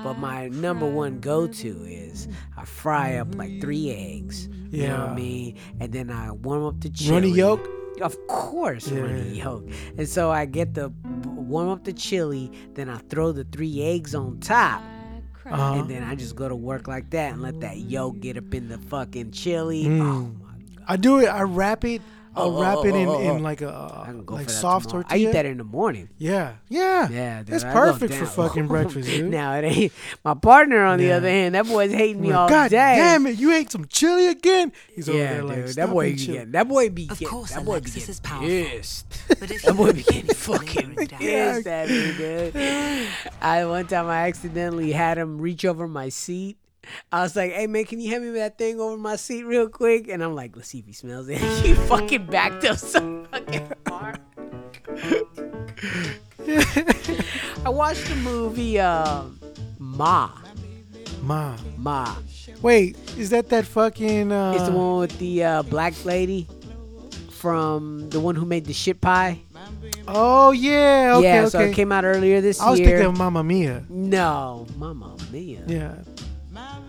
But 0.05 0.15
my 0.19 0.49
number 0.49 0.89
one 0.89 1.19
go 1.21 1.47
to 1.49 1.85
is 1.85 2.29
I 2.57 2.65
fry 2.65 3.17
up 3.17 3.35
like 3.35 3.61
three 3.61 3.91
eggs. 3.91 4.47
You 4.71 4.87
know 4.87 4.99
what 4.99 5.07
Yeah. 5.09 5.13
I 5.13 5.15
mean? 5.17 5.57
And 5.81 5.93
then 5.93 6.11
I 6.11 6.31
warm 6.31 6.65
up 6.65 6.81
the 6.81 6.91
chili. 6.91 7.13
Runny 7.13 7.31
yolk. 7.31 7.69
Of 8.01 8.17
course, 8.29 8.89
Yeah. 8.89 9.01
runny 9.01 9.41
yolk. 9.41 9.65
And 9.99 10.09
so 10.09 10.31
I 10.31 10.45
get 10.47 10.75
the 10.75 10.93
warm 11.27 11.69
up 11.71 11.83
the 11.85 11.93
chili, 11.93 12.53
then 12.75 12.89
I 12.89 12.99
throw 13.09 13.33
the 13.33 13.43
three 13.45 13.83
eggs 13.83 14.15
on 14.15 14.39
top. 14.39 14.81
Uh-huh. 15.51 15.81
And 15.81 15.89
then 15.89 16.03
I 16.03 16.15
just 16.15 16.37
go 16.37 16.49
to 16.49 16.57
work 16.57 16.89
like 16.89 17.11
that 17.11 17.33
and 17.33 17.43
let 17.43 17.61
that 17.61 17.79
yolk 17.79 18.21
get 18.21 18.37
up 18.37 18.55
in 18.55 18.69
the 18.69 18.79
fucking 18.79 19.33
chili. 19.33 19.85
Mm. 19.85 20.01
Oh 20.01 20.45
my 20.45 20.51
I 20.89 20.97
do 20.97 21.19
it. 21.21 21.27
I 21.27 21.43
wrap 21.43 21.85
it 21.85 22.03
I'll 22.37 22.47
Oh, 22.47 22.57
oh 22.57 22.61
wrap 22.63 22.77
oh, 22.79 22.85
it 22.87 22.95
in, 22.95 23.09
oh, 23.09 23.19
in 23.21 23.29
oh. 23.29 23.37
like 23.39 23.61
I 23.61 23.67
a 23.67 24.05
can 24.05 24.25
go 24.25 24.35
uh, 24.35 24.39
like 24.39 24.51
soft 24.51 24.89
tomorrow. 24.91 25.03
tortilla. 25.03 25.27
I 25.27 25.29
eat 25.29 25.33
that 25.33 25.47
in 25.47 25.59
the 25.59 25.65
morning. 25.65 26.09
Yeah, 26.17 26.55
yeah, 26.69 27.09
Yeah, 27.11 27.39
dude, 27.39 27.47
That's 27.49 27.65
I 27.65 27.73
perfect 27.73 28.15
for 28.15 28.25
down. 28.25 28.33
fucking 28.35 28.67
breakfast, 28.75 29.09
dude. 29.09 29.31
now 29.31 29.55
it 29.57 29.65
ain't. 29.65 29.93
My 30.25 30.35
partner, 30.35 30.85
on 30.85 30.99
the 30.99 31.07
Yeah. 31.07 31.17
other 31.17 31.29
hand, 31.29 31.57
that 31.57 31.67
boy's 31.67 31.91
hating 31.93 32.21
me 32.23 32.29
Like, 32.29 32.37
all 32.37 32.49
God 32.49 32.71
day. 32.71 32.77
damn 32.97 33.27
it, 33.27 33.37
you 33.39 33.53
ate 33.53 33.73
some 33.73 33.85
chili 33.87 34.29
again? 34.29 34.71
He's 34.95 35.09
over 35.09 35.19
yeah, 35.19 35.33
there 35.35 35.43
like, 35.45 35.67
dude, 35.67 35.75
that 35.77 35.91
boy 35.91 36.05
eating 36.07 36.17
be 36.17 36.25
chili." 36.25 36.39
getting, 36.39 36.53
that 36.53 36.69
boy 36.69 36.91
be 36.91 37.09
Of 37.11 37.25
course, 37.25 37.51
that 37.53 37.65
boy 37.65 37.81
be 37.81 37.91
Alexis 37.91 37.95
getting 37.95 38.11
is 38.11 38.21
powerful. 38.21 38.49
pissed. 38.49 39.07
But 39.41 39.51
if 39.51 39.63
That 39.63 39.77
boy 39.77 39.93
be 39.93 40.03
getting 40.05 40.27
fucking 40.35 40.95
pissed 40.97 41.67
at 41.67 41.89
me, 41.89 42.13
dude. 42.17 43.09
I 43.43 43.65
one 43.65 43.87
time 43.89 44.07
I 44.07 44.29
accidentally 44.29 44.93
had 44.93 45.19
him 45.19 45.39
reach 45.41 45.65
over 45.65 45.89
my 45.89 46.09
seat. 46.11 46.59
I 47.13 47.23
was 47.23 47.35
like, 47.37 47.53
"Hey 47.53 47.67
man, 47.67 47.85
can 47.85 48.01
you 48.01 48.11
hand 48.11 48.25
me 48.25 48.31
that 48.39 48.59
thing 48.59 48.81
over 48.81 48.97
my 48.97 49.17
seat 49.17 49.45
real 49.45 49.69
quick?" 49.69 50.09
And 50.09 50.23
I'm 50.23 50.35
like, 50.35 50.57
"Let's 50.57 50.69
see 50.69 50.79
if 50.79 50.87
he 50.87 50.93
smells 50.93 51.29
it." 51.29 51.39
he 51.65 51.75
fucking 51.75 52.27
backed 52.27 52.65
up 52.65 52.79
so 52.79 53.27
fucking 53.31 53.71
far. 53.87 54.15
I 57.65 57.69
watched 57.69 58.07
the 58.09 58.17
movie 58.17 58.79
uh, 58.79 59.25
Ma. 59.79 60.31
Ma. 61.23 61.57
Ma. 61.77 62.15
Wait, 62.63 62.97
is 63.17 63.31
that 63.31 63.49
that 63.51 63.67
fucking? 63.67 64.33
Uh, 64.33 64.53
It's 64.55 64.65
the 64.65 64.73
one 64.73 65.01
with 65.01 65.19
the 65.19 65.45
uh, 65.45 65.63
black 65.65 66.05
lady 66.05 66.47
from 67.31 68.09
the 68.11 68.21
one 68.21 68.35
who 68.37 68.45
made 68.45 68.67
the 68.67 68.73
shit 68.73 69.01
pie. 69.01 69.41
Oh 70.09 70.51
yeah, 70.51 71.15
okay, 71.17 71.25
yeah, 71.27 71.41
okay. 71.43 71.49
so 71.51 71.61
it 71.61 71.75
came 71.75 71.93
out 71.93 72.05
earlier 72.05 72.41
this 72.41 72.59
year. 72.59 72.67
I 72.67 72.71
was 72.71 72.81
year. 72.81 72.89
thinking 72.89 73.07
of 73.07 73.19
Mamma 73.19 73.45
Mia. 73.45 73.85
no, 73.89 74.67
Mamma 74.77 75.17
Mia. 75.31 75.61
Yeah, 75.67 75.95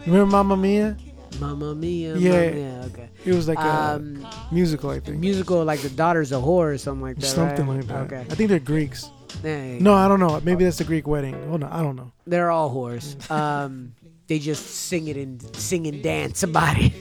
remember 0.06 0.26
Mamma 0.32 0.58
Mia? 0.58 0.98
Mamma 1.40 1.74
Mia. 1.76 2.16
Yeah. 2.18 2.32
Mamma 2.32 2.52
Mia. 2.56 2.84
Okay. 2.94 3.10
It 3.26 3.34
was 3.36 3.48
like 3.48 3.58
a 3.60 3.62
Um, 3.96 4.28
musical, 4.52 4.90
I 4.90 5.00
think. 5.00 5.20
musical 5.20 5.64
like 5.64 5.80
the 5.82 5.90
Daughters 5.90 6.32
of 6.32 6.44
Whore 6.44 6.74
or 6.74 6.78
something 6.78 7.02
like 7.02 7.18
that. 7.18 7.26
Something 7.26 7.68
right? 7.68 7.78
like 7.78 7.88
that. 7.88 8.12
Okay. 8.14 8.26
I 8.30 8.36
think 8.36 8.50
they're 8.50 8.60
Greeks. 8.60 9.10
No, 9.44 9.94
I 9.94 10.08
don't 10.08 10.20
know. 10.20 10.40
Maybe 10.44 10.66
that's 10.66 10.78
the 10.78 10.84
Greek 10.84 11.08
wedding. 11.08 11.34
Hold 11.48 11.64
on, 11.64 11.72
I 11.72 11.82
don't 11.82 11.96
know. 11.96 12.12
they're 12.28 12.52
all 12.52 12.70
whores. 12.74 13.16
Um, 13.32 13.94
they 14.28 14.40
just 14.40 14.66
sing 14.66 15.08
it 15.08 15.18
and 15.18 15.42
sing 15.56 15.88
and 15.88 16.04
dance 16.04 16.44
about 16.44 16.78
it. 16.82 16.94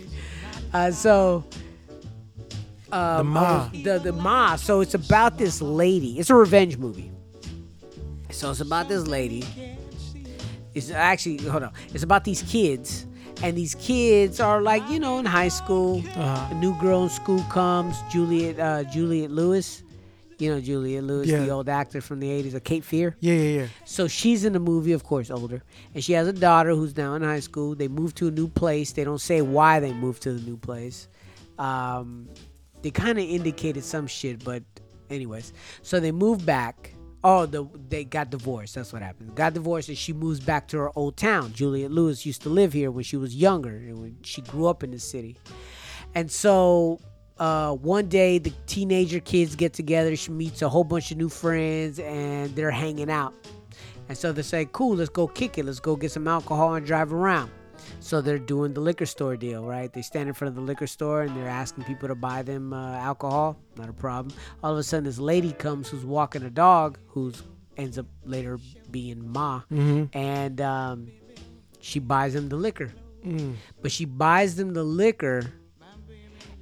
Uh, 0.73 0.91
so. 0.93 1.45
Um, 2.93 3.19
The 3.19 3.25
Ma. 3.25 3.69
The 3.85 3.99
the 3.99 4.13
Ma. 4.13 4.57
So 4.57 4.81
it's 4.81 4.95
about 4.95 5.39
this 5.39 5.61
lady. 5.63 6.19
It's 6.19 6.31
a 6.31 6.35
revenge 6.35 6.77
movie. 6.79 7.11
So 8.31 8.51
it's 8.51 8.61
about 8.61 8.89
this 8.89 9.07
lady. 9.07 9.45
It's 10.75 10.91
actually 10.91 11.39
hold 11.39 11.65
on. 11.65 11.73
It's 11.93 12.05
about 12.05 12.25
these 12.25 12.43
kids, 12.43 13.07
and 13.43 13.57
these 13.57 13.75
kids 13.75 14.41
are 14.41 14.63
like 14.63 14.89
you 14.89 15.01
know 15.01 15.19
in 15.19 15.27
high 15.27 15.49
school. 15.49 16.03
Uh-huh. 16.17 16.49
A 16.51 16.55
new 16.55 16.79
girl 16.81 17.05
in 17.05 17.09
school 17.11 17.43
comes, 17.51 17.97
Juliette 18.11 18.59
uh, 18.59 18.85
Juliette 18.85 19.31
Lewis. 19.31 19.83
You 20.39 20.55
know 20.55 20.61
Juliette 20.61 21.05
Lewis, 21.05 21.29
the 21.29 21.51
old 21.51 21.69
actor 21.69 22.01
from 22.01 22.19
the 22.21 22.29
'80s, 22.29 22.55
of 22.55 22.65
Cape 22.65 22.83
Fear. 22.85 23.15
Yeah, 23.21 23.35
yeah, 23.35 23.61
yeah. 23.61 23.67
So 23.85 24.09
she's 24.09 24.47
in 24.47 24.55
the 24.55 24.61
movie, 24.61 24.93
of 24.93 25.05
course, 25.05 25.31
older, 25.31 25.63
and 25.95 26.03
she 26.03 26.15
has 26.15 26.29
a 26.29 26.33
daughter 26.33 26.71
who's 26.71 26.97
now 26.97 27.15
in 27.15 27.23
high 27.23 27.41
school. 27.41 27.75
They 27.75 27.89
move 27.89 28.15
to 28.15 28.29
a 28.29 28.31
new 28.31 28.49
place. 28.49 28.93
They 28.93 29.05
don't 29.05 29.21
say 29.21 29.43
why 29.43 29.81
they 29.81 29.93
moved 29.93 30.23
to 30.23 30.33
the 30.33 30.41
new 30.41 30.57
place. 30.57 31.09
Um, 31.59 32.27
they 32.81 32.91
kind 32.91 33.19
of 33.19 33.25
indicated 33.25 33.85
some 33.85 34.07
shit, 34.07 34.43
but 34.43 34.63
anyways, 35.11 35.53
so 35.83 36.01
they 36.01 36.13
move 36.13 36.47
back. 36.47 36.95
Oh, 37.23 37.45
the 37.47 37.69
they 37.89 38.05
got 38.05 38.31
divorced. 38.31 38.75
That's 38.75 38.93
what 38.93 39.03
happened. 39.03 39.35
Got 39.35 39.55
divorced, 39.55 39.89
and 39.89 39.99
she 39.99 40.13
moves 40.13 40.41
back 40.41 40.69
to 40.69 40.79
her 40.79 40.91
old 40.97 41.17
town. 41.17 41.53
Juliette 41.53 41.91
Lewis 41.91 42.25
used 42.25 42.43
to 42.43 42.49
live 42.49 42.73
here 42.73 42.91
when 42.91 43.05
she 43.05 43.17
was 43.17 43.35
younger, 43.35 43.77
and 43.77 43.99
when 43.99 44.17
she 44.23 44.41
grew 44.43 44.67
up 44.67 44.83
in 44.83 44.91
the 44.91 44.99
city. 44.99 45.37
And 46.15 46.31
so 46.31 46.99
uh, 47.41 47.73
one 47.73 48.07
day 48.09 48.39
the 48.39 48.53
teenager 48.67 49.19
kids 49.19 49.57
get 49.57 49.73
together. 49.73 50.15
She 50.15 50.31
meets 50.31 50.63
a 50.63 50.69
whole 50.69 50.85
bunch 50.85 51.11
of 51.11 51.17
new 51.17 51.29
friends 51.29 51.99
and 51.99 52.55
they're 52.55 52.71
hanging 52.71 53.11
out. 53.11 53.33
And 54.09 54.19
so 54.19 54.33
they 54.33 54.43
say, 54.43 54.69
cool, 54.73 54.97
let's 54.97 55.09
go 55.09 55.27
kick 55.27 55.57
it. 55.57 55.65
Let's 55.65 55.81
go 55.81 55.97
get 55.97 56.11
some 56.11 56.29
alcohol 56.29 56.75
and 56.75 56.85
drive 56.85 57.13
around. 57.13 57.51
So 58.01 58.21
they're 58.21 58.39
doing 58.39 58.73
the 58.73 58.81
liquor 58.81 59.07
store 59.07 59.37
deal, 59.37 59.65
right? 59.65 59.93
They 59.93 60.03
stand 60.03 60.29
in 60.29 60.35
front 60.35 60.49
of 60.51 60.55
the 60.57 60.63
liquor 60.63 60.87
store 60.87 61.23
and 61.23 61.37
they're 61.37 61.49
asking 61.49 61.85
people 61.85 62.09
to 62.09 62.15
buy 62.15 62.43
them 62.43 62.73
uh, 62.73 62.97
alcohol. 62.97 63.57
Not 63.77 63.89
a 63.89 63.93
problem. 63.93 64.35
All 64.63 64.73
of 64.73 64.79
a 64.79 64.83
sudden, 64.83 65.05
this 65.05 65.19
lady 65.19 65.53
comes 65.53 65.89
who's 65.89 66.05
walking 66.05 66.43
a 66.43 66.51
dog, 66.51 66.99
who's 67.09 67.43
ends 67.77 67.99
up 67.99 68.07
later 68.25 68.59
being 68.91 69.31
Ma, 69.31 69.63
and 70.13 70.61
um, 70.61 71.09
she 71.81 71.99
buys 71.99 72.35
them 72.35 72.49
the 72.49 72.57
liquor 72.57 72.91
but 73.83 73.93
she 73.93 74.07
buys 74.07 74.57
them 74.57 74.73
the 74.73 74.83
liquor 74.83 75.43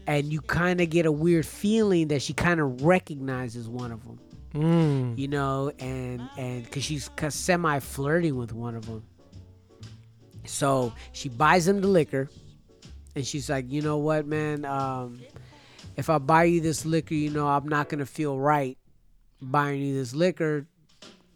and 0.09 0.32
you 0.32 0.40
kind 0.40 0.81
of 0.81 0.90
get 0.90 1.06
a 1.06 1.12
weird 1.12 1.47
feeling 1.47 2.09
that 2.09 2.20
she 2.20 2.32
kind 2.32 2.60
of 2.60 2.82
recognizes 2.82 3.69
one 3.69 3.93
of 3.93 4.02
them 4.05 4.19
Mm. 4.55 5.19
you 5.19 5.28
know 5.28 5.70
and 5.78 6.23
and 6.39 6.65
because 6.65 6.82
she's 6.82 7.10
semi 7.28 7.78
flirting 7.81 8.35
with 8.36 8.52
one 8.52 8.74
of 8.74 8.86
them 8.86 9.02
so 10.49 10.93
she 11.12 11.29
buys 11.29 11.69
him 11.69 11.81
the 11.81 11.87
liquor 11.89 12.29
and 13.15 13.27
she's 13.27 13.49
like 13.51 13.70
you 13.70 13.83
know 13.83 13.99
what 13.99 14.27
man 14.27 14.65
um 14.65 15.20
if 15.97 16.09
i 16.11 16.19
buy 16.19 16.45
you 16.45 16.61
this 16.61 16.85
liquor 16.87 17.15
you 17.15 17.31
know 17.31 17.47
i'm 17.47 17.69
not 17.69 17.89
gonna 17.89 18.07
feel 18.07 18.39
right 18.39 18.77
buying 19.43 19.81
you 19.83 19.95
this 19.95 20.15
liquor 20.15 20.66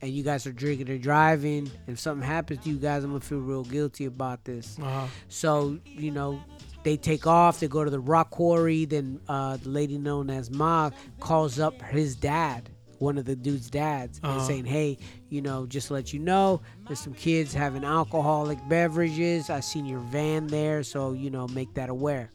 and 0.01 0.11
you 0.11 0.23
guys 0.23 0.47
are 0.47 0.53
drinking 0.53 0.89
and 0.89 1.03
driving 1.03 1.71
if 1.87 1.99
something 2.01 2.27
happens 2.27 2.63
to 2.65 2.71
you 2.71 2.77
guys 2.77 3.05
i'm 3.05 3.11
gonna 3.11 3.21
feel 3.21 3.39
real 3.39 3.65
guilty 3.65 4.07
about 4.07 4.45
this 4.45 4.79
Uh-huh. 4.81 5.07
so, 5.29 5.79
you 5.85 6.11
know, 6.11 6.41
they 6.85 6.97
take 6.97 7.29
off, 7.29 7.61
they 7.61 7.69
go 7.69 7.85
to 7.85 7.91
the 7.91 8.01
rock 8.01 8.31
quarry. 8.31 8.87
Then 8.87 9.21
uh, 9.29 9.57
the 9.59 9.69
lady 9.69 9.99
known 9.99 10.29
as 10.31 10.51
Ma 10.51 10.91
calls 11.21 11.61
up 11.61 11.81
his 11.81 12.17
dad, 12.17 12.69
one 13.03 13.19
of 13.19 13.25
the 13.25 13.35
dude's 13.37 13.69
dads, 13.69 14.19
and 14.23 14.33
Uh-huh. 14.37 14.47
saying, 14.47 14.65
Hey, 14.65 14.97
you 15.29 15.43
know, 15.43 15.67
just 15.67 15.89
to 15.89 15.95
let 15.95 16.13
you 16.13 16.21
know, 16.21 16.63
there's 16.87 17.01
some 17.01 17.15
kids 17.15 17.53
having 17.53 17.85
alcoholic 17.85 18.59
beverages. 18.69 19.51
I 19.51 19.61
seen 19.61 19.85
your 19.87 19.99
van 20.01 20.47
there, 20.47 20.83
so, 20.85 21.13
you 21.13 21.29
know, 21.31 21.49
make 21.49 21.75
that 21.75 21.89
aware. 21.91 22.31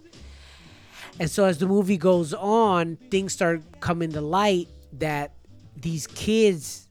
And 1.20 1.30
so 1.32 1.46
as 1.46 1.58
the 1.58 1.68
movie 1.68 1.98
goes 1.98 2.34
on, 2.34 2.98
things 3.10 3.34
start 3.34 3.62
coming 3.80 4.12
to 4.12 4.22
light 4.22 4.68
that 4.94 5.32
these 5.76 6.06
kids 6.08 6.88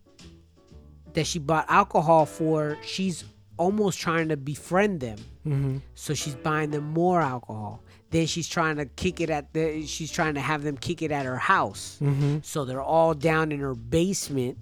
that 1.12 1.26
she 1.26 1.38
bought 1.38 1.66
alcohol 1.68 2.26
for, 2.26 2.76
she's 2.82 3.24
almost 3.58 3.98
trying 4.00 4.28
to 4.28 4.36
befriend 4.36 5.00
them. 5.00 5.18
Mm-hmm. 5.46 5.76
So 5.94 6.12
she's 6.14 6.34
buying 6.34 6.70
them 6.70 6.84
more 6.84 7.20
alcohol. 7.20 7.82
Then 8.16 8.26
she's 8.26 8.48
trying 8.48 8.76
to 8.76 8.86
kick 8.86 9.20
it 9.20 9.28
at 9.28 9.52
the. 9.52 9.86
She's 9.86 10.10
trying 10.10 10.36
to 10.36 10.40
have 10.40 10.62
them 10.62 10.78
kick 10.78 11.02
it 11.02 11.12
at 11.12 11.26
her 11.26 11.36
house. 11.36 11.98
Mm-hmm. 12.00 12.38
So 12.40 12.64
they're 12.64 12.80
all 12.80 13.12
down 13.12 13.52
in 13.52 13.60
her 13.60 13.74
basement, 13.74 14.56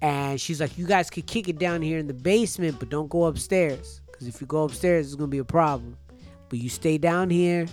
and 0.00 0.40
she's 0.40 0.60
like, 0.60 0.76
"You 0.76 0.84
guys 0.84 1.08
could 1.08 1.28
kick 1.28 1.48
it 1.48 1.60
down 1.60 1.82
here 1.82 1.98
in 1.98 2.08
the 2.08 2.14
basement, 2.14 2.80
but 2.80 2.88
don't 2.88 3.08
go 3.08 3.26
upstairs, 3.26 4.00
because 4.06 4.26
if 4.26 4.40
you 4.40 4.48
go 4.48 4.64
upstairs, 4.64 5.06
it's 5.06 5.14
gonna 5.14 5.28
be 5.28 5.38
a 5.38 5.44
problem. 5.44 5.96
But 6.48 6.58
you 6.58 6.68
stay 6.68 6.98
down 6.98 7.30
here." 7.30 7.68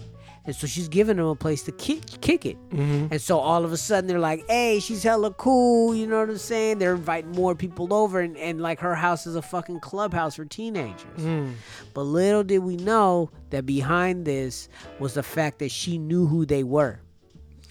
And 0.46 0.56
so 0.56 0.68
she's 0.68 0.88
giving 0.88 1.18
them 1.18 1.26
a 1.26 1.36
place 1.36 1.64
to 1.64 1.72
kick, 1.72 2.22
kick 2.22 2.46
it. 2.46 2.58
Mm-hmm. 2.70 3.08
And 3.12 3.22
so 3.22 3.40
all 3.40 3.66
of 3.66 3.72
a 3.72 3.78
sudden 3.78 4.08
they're 4.08 4.20
like, 4.20 4.46
hey, 4.48 4.80
she's 4.80 5.02
hella 5.02 5.32
cool. 5.34 5.96
You 5.96 6.06
know 6.06 6.20
what 6.20 6.30
I'm 6.30 6.38
saying? 6.38 6.78
They're 6.78 6.94
inviting 6.94 7.32
more 7.32 7.56
people 7.56 7.94
over. 7.94 8.20
And, 8.20 8.38
and 8.38 8.62
like 8.62 8.80
her 8.80 8.94
house 8.94 9.26
is 9.26 9.36
a 9.36 9.42
fucking 9.42 9.80
clubhouse 9.80 10.36
for 10.36 10.46
teenagers. 10.46 11.20
Mm. 11.20 11.54
But 11.94 12.04
little 12.04 12.44
did 12.44 12.60
we 12.60 12.76
know 12.78 13.32
that 13.50 13.66
behind 13.66 14.26
this 14.26 14.70
was 15.00 15.16
the 15.16 15.24
fact 15.24 15.60
that 15.60 15.72
she 15.72 15.98
knew 15.98 16.28
who 16.28 16.46
they 16.46 16.64
were. 16.64 17.00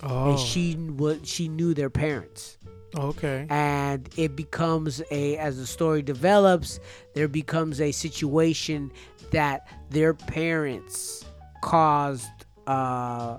Oh. 0.03 0.31
And 0.31 0.39
she, 0.39 0.77
she 1.23 1.49
knew 1.49 1.75
their 1.75 1.91
parents. 1.91 2.59
okay. 2.97 3.47
And 3.49 4.09
it 4.17 4.35
becomes 4.35 5.01
a, 5.11 5.37
as 5.37 5.59
the 5.59 5.67
story 5.67 6.03
develops, 6.03 6.81
there 7.15 7.29
becomes 7.29 7.81
a 7.81 7.93
situation 7.93 8.91
that 9.31 9.69
their 9.91 10.13
parents 10.15 11.25
caused 11.63 12.44
uh, 12.67 13.39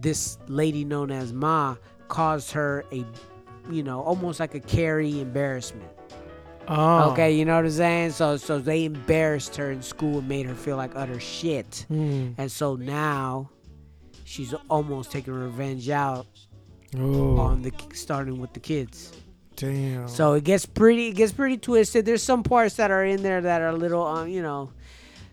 this 0.00 0.38
lady 0.48 0.84
known 0.84 1.10
as 1.10 1.32
Ma 1.32 1.76
caused 2.08 2.50
her 2.52 2.84
a, 2.92 3.04
you 3.70 3.82
know, 3.82 4.00
almost 4.02 4.40
like 4.40 4.54
a 4.54 4.60
carry 4.60 5.20
embarrassment. 5.20 5.90
Oh. 6.66 7.10
Okay, 7.12 7.36
you 7.36 7.44
know 7.44 7.56
what 7.56 7.64
I'm 7.66 7.70
saying? 7.70 8.10
So, 8.12 8.36
so 8.38 8.58
they 8.58 8.84
embarrassed 8.86 9.54
her 9.56 9.70
in 9.70 9.82
school 9.82 10.18
and 10.20 10.28
made 10.28 10.46
her 10.46 10.54
feel 10.54 10.76
like 10.78 10.92
utter 10.96 11.20
shit. 11.20 11.84
Mm. 11.90 12.34
And 12.38 12.50
so 12.50 12.74
now, 12.76 13.50
she's 14.24 14.54
almost 14.70 15.12
taking 15.12 15.34
revenge 15.34 15.88
out 15.90 16.26
Oh. 16.96 17.36
on 17.38 17.60
the 17.62 17.72
starting 17.92 18.40
with 18.40 18.52
the 18.52 18.60
kids. 18.60 19.12
damn. 19.56 20.08
So 20.08 20.32
it 20.34 20.44
gets 20.44 20.64
pretty, 20.64 21.08
it 21.08 21.16
gets 21.16 21.32
pretty 21.32 21.58
twisted. 21.58 22.06
There's 22.06 22.22
some 22.22 22.42
parts 22.44 22.76
that 22.76 22.90
are 22.90 23.04
in 23.04 23.22
there 23.22 23.40
that 23.40 23.60
are 23.62 23.68
a 23.68 23.76
little, 23.76 24.04
um, 24.06 24.28
you 24.28 24.42
know, 24.42 24.72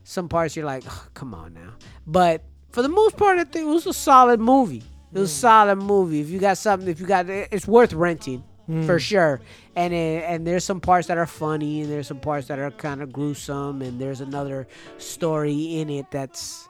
some 0.03 0.27
parts 0.27 0.55
you're 0.55 0.65
like, 0.65 0.83
"Ugh, 0.85 1.09
come 1.13 1.33
on 1.33 1.53
now. 1.53 1.73
But 2.05 2.43
for 2.71 2.81
the 2.81 2.89
most 2.89 3.17
part, 3.17 3.37
I 3.37 3.43
think 3.43 3.67
it 3.67 3.71
was 3.73 3.85
a 3.87 3.93
solid 3.93 4.39
movie. 4.39 4.83
It 5.13 5.19
was 5.19 5.31
a 5.31 5.35
solid 5.35 5.75
movie. 5.77 6.21
If 6.21 6.29
you 6.29 6.39
got 6.39 6.57
something, 6.57 6.87
if 6.87 6.99
you 6.99 7.05
got, 7.05 7.29
it's 7.29 7.67
worth 7.67 7.93
renting 7.93 8.43
for 8.85 8.97
sure. 8.99 9.41
And 9.75 9.93
it, 9.93 10.23
and 10.25 10.47
there's 10.47 10.63
some 10.63 10.79
parts 10.79 11.07
that 11.07 11.17
are 11.17 11.25
funny, 11.25 11.81
and 11.81 11.91
there's 11.91 12.07
some 12.07 12.19
parts 12.21 12.47
that 12.47 12.59
are 12.59 12.71
kind 12.71 13.01
of 13.01 13.11
gruesome, 13.11 13.81
and 13.81 13.99
there's 13.99 14.21
another 14.21 14.67
story 14.97 15.79
in 15.79 15.89
it 15.89 16.05
that's 16.11 16.69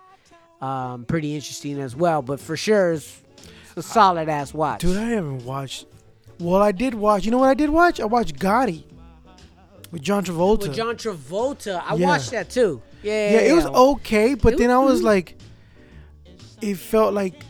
um, 0.62 1.06
pretty 1.06 1.36
interesting 1.36 1.80
as 1.80 1.96
well. 1.96 2.22
But 2.24 2.40
for 2.40 2.58
sure, 2.58 2.94
it's 2.94 3.22
a 3.76 3.84
solid 3.84 4.30
ass 4.30 4.54
watch. 4.54 4.82
Dude, 4.82 4.98
I 4.98 5.10
haven't 5.10 5.46
watched. 5.46 5.86
Well, 6.40 6.62
I 6.62 6.72
did 6.72 6.96
watch. 6.96 7.26
You 7.26 7.32
know 7.32 7.38
what 7.38 7.50
I 7.50 7.54
did 7.54 7.70
watch? 7.70 8.00
I 8.00 8.06
watched 8.06 8.38
Gotti 8.40 8.84
with 9.92 10.02
John 10.02 10.24
Travolta. 10.24 10.64
With 10.64 10.74
John 10.76 10.96
Travolta, 10.96 11.84
I 11.86 11.96
Yeah. 11.96 12.08
watched 12.08 12.32
that 12.32 12.50
too. 12.50 12.82
Yeah, 13.04 13.32
yeah, 13.32 13.40
it 13.52 13.54
was 13.54 13.66
okay, 13.66 14.34
but 14.36 14.54
It 14.54 14.60
then 14.60 14.72
I 14.72 14.78
was- 14.80 14.94
was 14.94 15.04
like, 15.04 15.38
it 16.62 16.78
felt 16.78 17.14
like, 17.14 17.44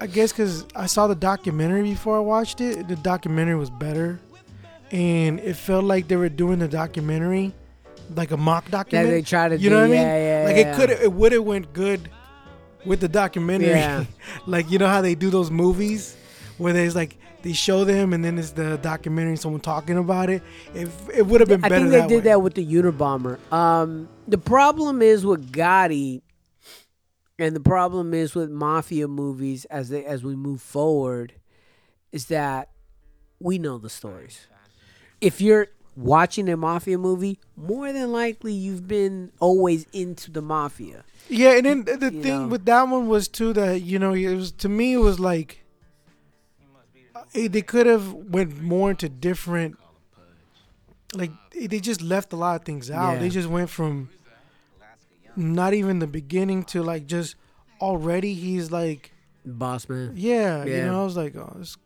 I 0.00 0.06
guess 0.06 0.32
because 0.32 0.64
I 0.74 0.86
saw 0.86 1.06
the 1.06 1.14
documentary 1.14 1.82
before 1.82 2.16
I 2.16 2.20
watched 2.20 2.60
it. 2.60 2.88
The 2.88 2.96
documentary 2.96 3.56
was 3.56 3.70
better, 3.70 4.20
and 4.90 5.40
it 5.40 5.54
felt 5.56 5.84
like 5.84 6.08
they 6.08 6.16
were 6.16 6.28
doing 6.28 6.58
the 6.58 6.68
documentary 6.68 7.52
like 8.14 8.30
a 8.30 8.36
mock 8.36 8.64
That 8.66 8.70
documentary. 8.72 9.10
they 9.12 9.22
try 9.22 9.48
to 9.48 9.56
you 9.56 9.70
do. 9.70 9.70
know 9.70 9.76
what 9.80 9.84
I 9.84 9.88
mean? 9.88 10.00
Yeah, 10.02 10.42
like 10.46 10.56
yeah. 10.56 10.72
it 10.72 10.76
could, 10.76 10.90
it 10.90 11.12
would 11.12 11.32
have 11.32 11.44
went 11.44 11.72
good 11.72 12.10
with 12.84 13.00
the 13.00 13.08
documentary. 13.08 13.68
Yeah. 13.70 14.04
like 14.46 14.70
you 14.70 14.78
know 14.78 14.88
how 14.88 15.00
they 15.00 15.14
do 15.14 15.30
those 15.30 15.50
movies 15.50 16.16
where 16.58 16.72
there's 16.72 16.94
like 16.94 17.16
they 17.42 17.52
show 17.52 17.84
them 17.84 18.12
and 18.12 18.24
then 18.24 18.38
it's 18.38 18.50
the 18.50 18.78
documentary, 18.78 19.36
someone 19.36 19.60
talking 19.60 19.98
about 19.98 20.30
it. 20.30 20.42
It, 20.74 20.88
it 21.14 21.26
would 21.26 21.40
have 21.40 21.48
been 21.48 21.64
I 21.64 21.68
better. 21.68 21.80
think 21.80 21.90
they 21.92 21.98
that 22.00 22.08
did 22.08 22.16
way. 22.16 22.20
that 22.22 22.42
with 22.42 22.54
the 22.54 22.66
Unabomber. 22.66 23.38
Um, 23.52 24.08
the 24.28 24.38
problem 24.38 25.02
is 25.02 25.24
with 25.26 25.50
Gotti, 25.52 26.22
and 27.38 27.54
the 27.56 27.60
problem 27.60 28.14
is 28.14 28.34
with 28.34 28.50
mafia 28.50 29.08
movies 29.08 29.64
as 29.66 29.88
they 29.88 30.04
as 30.04 30.22
we 30.22 30.36
move 30.36 30.60
forward, 30.62 31.34
is 32.12 32.26
that 32.26 32.70
we 33.40 33.58
know 33.58 33.78
the 33.78 33.90
stories. 33.90 34.46
If 35.20 35.40
you're 35.40 35.68
watching 35.96 36.48
a 36.48 36.56
mafia 36.56 36.98
movie, 36.98 37.38
more 37.56 37.92
than 37.92 38.12
likely 38.12 38.52
you've 38.52 38.86
been 38.86 39.32
always 39.40 39.86
into 39.92 40.30
the 40.30 40.42
mafia. 40.42 41.04
Yeah, 41.28 41.56
and 41.56 41.66
then 41.66 41.84
the, 41.84 42.12
You 42.12 42.22
thing 42.22 42.42
know. 42.42 42.48
with 42.48 42.64
that 42.66 42.82
one 42.88 43.08
was 43.08 43.28
too 43.28 43.52
that 43.54 43.80
you 43.82 43.98
know 43.98 44.12
it 44.12 44.34
was 44.34 44.52
to 44.52 44.68
me 44.68 44.94
it 44.94 44.98
was 44.98 45.18
like 45.18 45.64
eh, 47.34 47.48
they 47.48 47.62
could 47.62 47.86
have 47.86 48.12
went 48.12 48.60
more 48.60 48.90
into 48.90 49.08
different 49.08 49.76
like 51.14 51.30
they 51.54 51.80
just 51.80 52.02
left 52.02 52.32
a 52.32 52.36
lot 52.36 52.56
of 52.60 52.64
things 52.64 52.90
out. 52.90 53.14
Yeah. 53.14 53.18
They 53.20 53.28
just 53.28 53.48
went 53.48 53.70
from 53.70 54.10
not 55.36 55.74
even 55.74 55.98
the 55.98 56.06
beginning 56.06 56.64
to 56.64 56.82
like 56.82 57.06
just 57.06 57.36
already 57.80 58.34
he's 58.34 58.70
like 58.70 59.12
Boss 59.46 59.88
man. 59.88 60.12
yeah, 60.16 60.64
you 60.64 60.82
know 60.86 61.02
I 61.02 61.04
was 61.04 61.16
like 61.16 61.36
oh 61.36 61.54
this, 61.58 61.76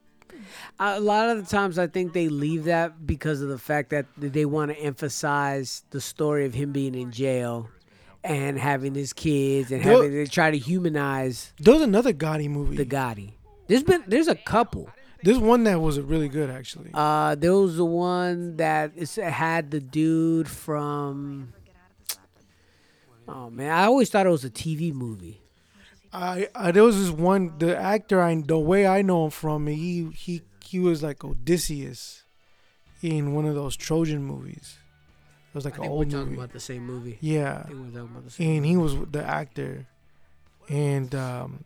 A 0.79 1.01
lot 1.01 1.31
of 1.31 1.43
the 1.45 1.51
times, 1.51 1.79
I 1.79 1.89
think 1.89 2.13
they 2.13 2.29
leave 2.29 2.65
that 2.65 3.05
because 3.07 3.43
of 3.43 3.49
the 3.49 3.59
fact 3.59 3.91
that 3.91 4.07
they 4.17 4.45
want 4.45 4.71
to 4.71 4.79
emphasize 4.79 5.83
the 5.91 6.01
story 6.01 6.45
of 6.47 6.55
him 6.55 6.71
being 6.73 6.95
in 6.95 7.11
jail 7.11 7.69
and 8.23 8.59
having 8.59 8.95
his 8.95 9.13
kids 9.13 9.73
and 9.73 9.85
Well- 9.85 10.03
having 10.03 10.17
they 10.17 10.27
try 10.27 10.51
to 10.53 10.59
humanize 10.59 11.53
there 11.59 11.75
was 11.75 11.83
another 11.83 12.13
Gotti 12.13 12.49
movie. 12.49 12.77
the 12.77 12.87
Gotti. 12.87 13.33
There's 13.67 13.83
been 13.83 14.05
there's 14.07 14.29
a 14.29 14.35
couple. 14.37 14.89
There's 15.25 15.39
one 15.39 15.65
that 15.65 15.81
was 15.81 15.99
really 16.01 16.29
good 16.29 16.49
actually. 16.49 16.91
Uh, 16.95 17.35
there 17.35 17.55
was 17.55 17.77
the 17.77 17.85
one 17.85 18.57
that 18.59 18.93
is, 18.95 19.17
had 19.17 19.73
the 19.73 19.81
dude 19.81 20.49
from. 20.49 21.53
Oh 23.29 23.51
man, 23.51 23.71
I 23.71 23.85
always 23.85 24.09
thought 24.11 24.27
it 24.27 24.31
was 24.31 24.45
a 24.45 24.51
TV 24.51 24.93
movie. 24.93 25.41
I, 26.13 26.49
I 26.55 26.73
there 26.73 26.85
was 26.85 26.99
this 26.99 27.11
one 27.11 27.59
the 27.59 27.77
actor 27.77 28.23
I 28.23 28.35
the 28.35 28.59
way 28.59 28.87
I 28.87 29.03
know 29.03 29.25
him 29.27 29.31
from 29.31 29.67
he 29.67 30.09
he 30.17 30.43
he 30.65 30.79
was 30.79 31.03
like 31.03 31.23
Odysseus 31.25 32.23
in 33.03 33.35
one 33.35 33.45
of 33.45 33.55
those 33.55 33.77
Trojan 33.77 34.25
movies. 34.25 34.79
It 35.51 35.55
was 35.55 35.65
like 35.65 35.77
an 35.77 35.83
think 35.83 35.93
we're 35.95 36.05
talking 36.05 36.19
movie. 36.21 36.35
about 36.37 36.53
the 36.53 36.61
same 36.61 36.87
movie. 36.87 37.19
yeah, 37.21 37.63
I 37.65 37.69
think 37.69 37.95
we're 37.95 38.01
about 38.01 38.25
the 38.25 38.31
same. 38.31 38.57
and 38.57 38.67
he 38.67 38.77
was 38.77 38.97
the 39.11 39.23
actor, 39.25 39.87
and 40.69 41.15
um, 41.15 41.65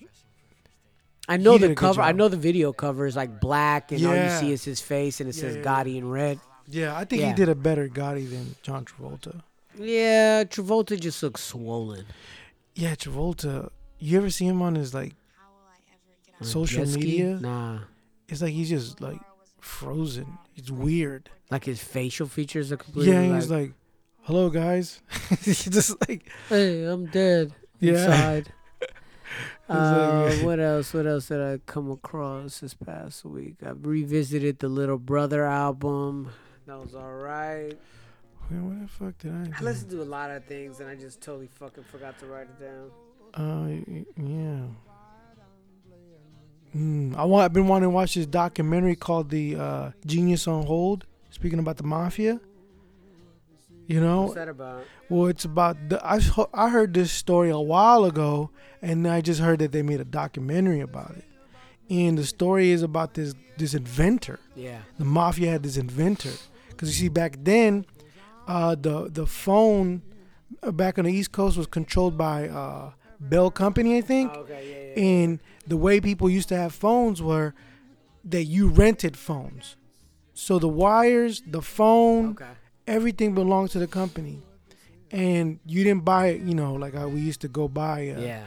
I 1.28 1.36
know 1.36 1.58
the 1.58 1.74
cover. 1.74 2.00
I 2.02 2.12
know 2.12 2.28
the 2.28 2.36
video 2.36 2.72
cover 2.72 3.06
is 3.06 3.14
like 3.16 3.40
black, 3.40 3.92
and 3.92 4.04
all 4.06 4.14
you 4.16 4.30
see 4.30 4.52
is 4.52 4.64
his 4.64 4.80
face, 4.80 5.20
and 5.20 5.28
it 5.28 5.36
Yeah, 5.36 5.40
says 5.42 5.56
yeah, 5.56 5.62
Gotti 5.62 5.96
in 5.96 6.08
red. 6.10 6.40
yeah, 6.68 6.96
I 6.96 7.04
think 7.04 7.22
he 7.22 7.32
did 7.32 7.48
a 7.48 7.54
better 7.54 7.88
Gotti 7.88 8.28
than 8.28 8.56
John 8.62 8.84
Travolta. 8.84 9.42
Yeah, 9.78 10.44
Travolta 10.44 10.98
just 11.00 11.22
looks 11.22 11.42
swollen. 11.42 12.04
Yeah, 12.74 12.94
Travolta. 12.94 13.70
You 13.98 14.18
ever 14.18 14.30
see 14.30 14.46
him 14.46 14.60
on 14.62 14.74
his 14.74 14.92
like 14.94 15.14
Social 16.40 16.84
media? 16.86 17.38
Nah. 17.40 17.78
it's 18.28 18.42
like 18.42 18.52
he's 18.52 18.68
just 18.68 19.00
like 19.00 19.20
frozen. 19.60 20.38
It's 20.56 20.70
weird. 20.70 21.30
Like 21.50 21.64
his 21.64 21.82
facial 21.82 22.26
features 22.26 22.72
are 22.72 22.76
completely. 22.76 23.12
Yeah, 23.12 23.34
he's 23.36 23.50
like, 23.50 23.72
"Hello, 24.22 24.50
guys." 24.50 25.00
He's 25.42 25.64
just 25.66 25.96
like, 26.08 26.28
"Hey, 26.48 26.84
I'm 26.84 27.06
dead 27.06 27.52
Yeah. 27.78 27.92
inside." 27.92 28.52
uh, 29.68 30.30
like- 30.30 30.42
what 30.44 30.58
else? 30.58 30.92
What 30.94 31.06
else 31.06 31.28
did 31.28 31.40
I 31.40 31.58
come 31.66 31.90
across 31.90 32.58
this 32.60 32.74
past 32.74 33.24
week? 33.24 33.56
I 33.64 33.70
revisited 33.70 34.58
the 34.58 34.68
Little 34.68 34.98
Brother 34.98 35.44
album. 35.44 36.30
That 36.66 36.78
was 36.80 36.94
all 36.94 37.12
right. 37.12 37.78
"Man, 38.52 38.68
what 38.68 38.80
the 38.80 38.88
fuck 38.88 39.18
did 39.18 39.32
I?" 39.32 39.58
I 39.58 39.62
listened 39.62 39.90
to 39.92 40.02
a 40.02 40.04
lot 40.04 40.30
of 40.30 40.44
things, 40.44 40.80
and 40.80 40.88
I 40.88 40.94
just 40.94 41.20
totally 41.20 41.48
fucking 41.48 41.84
forgot 41.84 42.18
to 42.20 42.26
write 42.26 42.48
it 42.48 42.60
down. 42.60 42.90
Uh, 43.34 43.68
yeah. 44.16 44.66
Mm, 46.76 47.16
I 47.16 47.24
want. 47.24 47.44
I've 47.44 47.52
been 47.52 47.68
wanting 47.68 47.86
to 47.86 47.90
watch 47.90 48.14
this 48.14 48.26
documentary 48.26 48.96
called 48.96 49.30
"The 49.30 49.56
uh, 49.56 49.90
Genius 50.06 50.46
on 50.48 50.66
Hold." 50.66 51.06
Speaking 51.30 51.58
about 51.58 51.76
the 51.78 51.84
mafia. 51.84 52.40
You 53.88 54.00
know, 54.00 54.22
What's 54.22 54.34
that 54.34 54.48
about? 54.48 54.84
well, 55.10 55.26
it's 55.26 55.44
about 55.44 55.76
the. 55.88 56.00
I 56.04 56.20
I 56.54 56.68
heard 56.70 56.94
this 56.94 57.12
story 57.12 57.50
a 57.50 57.58
while 57.58 58.04
ago, 58.04 58.50
and 58.80 59.06
I 59.06 59.20
just 59.20 59.40
heard 59.40 59.58
that 59.58 59.72
they 59.72 59.82
made 59.82 60.00
a 60.00 60.04
documentary 60.04 60.80
about 60.80 61.10
it. 61.16 61.24
And 61.90 62.16
the 62.16 62.24
story 62.24 62.70
is 62.70 62.82
about 62.82 63.14
this 63.14 63.34
this 63.58 63.74
inventor. 63.74 64.38
Yeah. 64.54 64.78
The 64.98 65.04
mafia 65.04 65.50
had 65.50 65.62
this 65.62 65.76
inventor, 65.76 66.32
because 66.70 66.88
you 66.88 67.06
see 67.06 67.08
back 67.10 67.36
then, 67.42 67.84
uh, 68.46 68.74
the 68.74 69.08
the 69.10 69.26
phone 69.26 70.02
back 70.72 70.98
on 70.98 71.04
the 71.04 71.12
East 71.12 71.32
Coast 71.32 71.56
was 71.56 71.66
controlled 71.66 72.16
by 72.18 72.48
uh, 72.48 72.92
Bell 73.20 73.50
Company, 73.50 73.96
I 73.98 74.00
think. 74.00 74.32
okay. 74.32 74.92
Yeah. 74.96 75.02
And 75.02 75.40
the 75.66 75.76
way 75.76 76.00
people 76.00 76.28
used 76.28 76.48
to 76.50 76.56
have 76.56 76.74
phones 76.74 77.22
were 77.22 77.54
that 78.24 78.44
you 78.44 78.68
rented 78.68 79.16
phones. 79.16 79.76
So 80.34 80.58
the 80.58 80.68
wires, 80.68 81.42
the 81.46 81.62
phone, 81.62 82.30
Okay. 82.32 82.50
everything 82.86 83.34
belonged 83.34 83.70
to 83.70 83.78
the 83.78 83.86
company. 83.86 84.42
And 85.10 85.58
you 85.66 85.84
didn't 85.84 86.04
buy 86.04 86.28
it, 86.28 86.40
you 86.42 86.54
know, 86.54 86.74
like 86.74 86.94
we 86.94 87.20
used 87.20 87.40
to 87.42 87.48
go 87.48 87.68
buy 87.68 88.00
a 88.00 88.20
Yeah. 88.20 88.44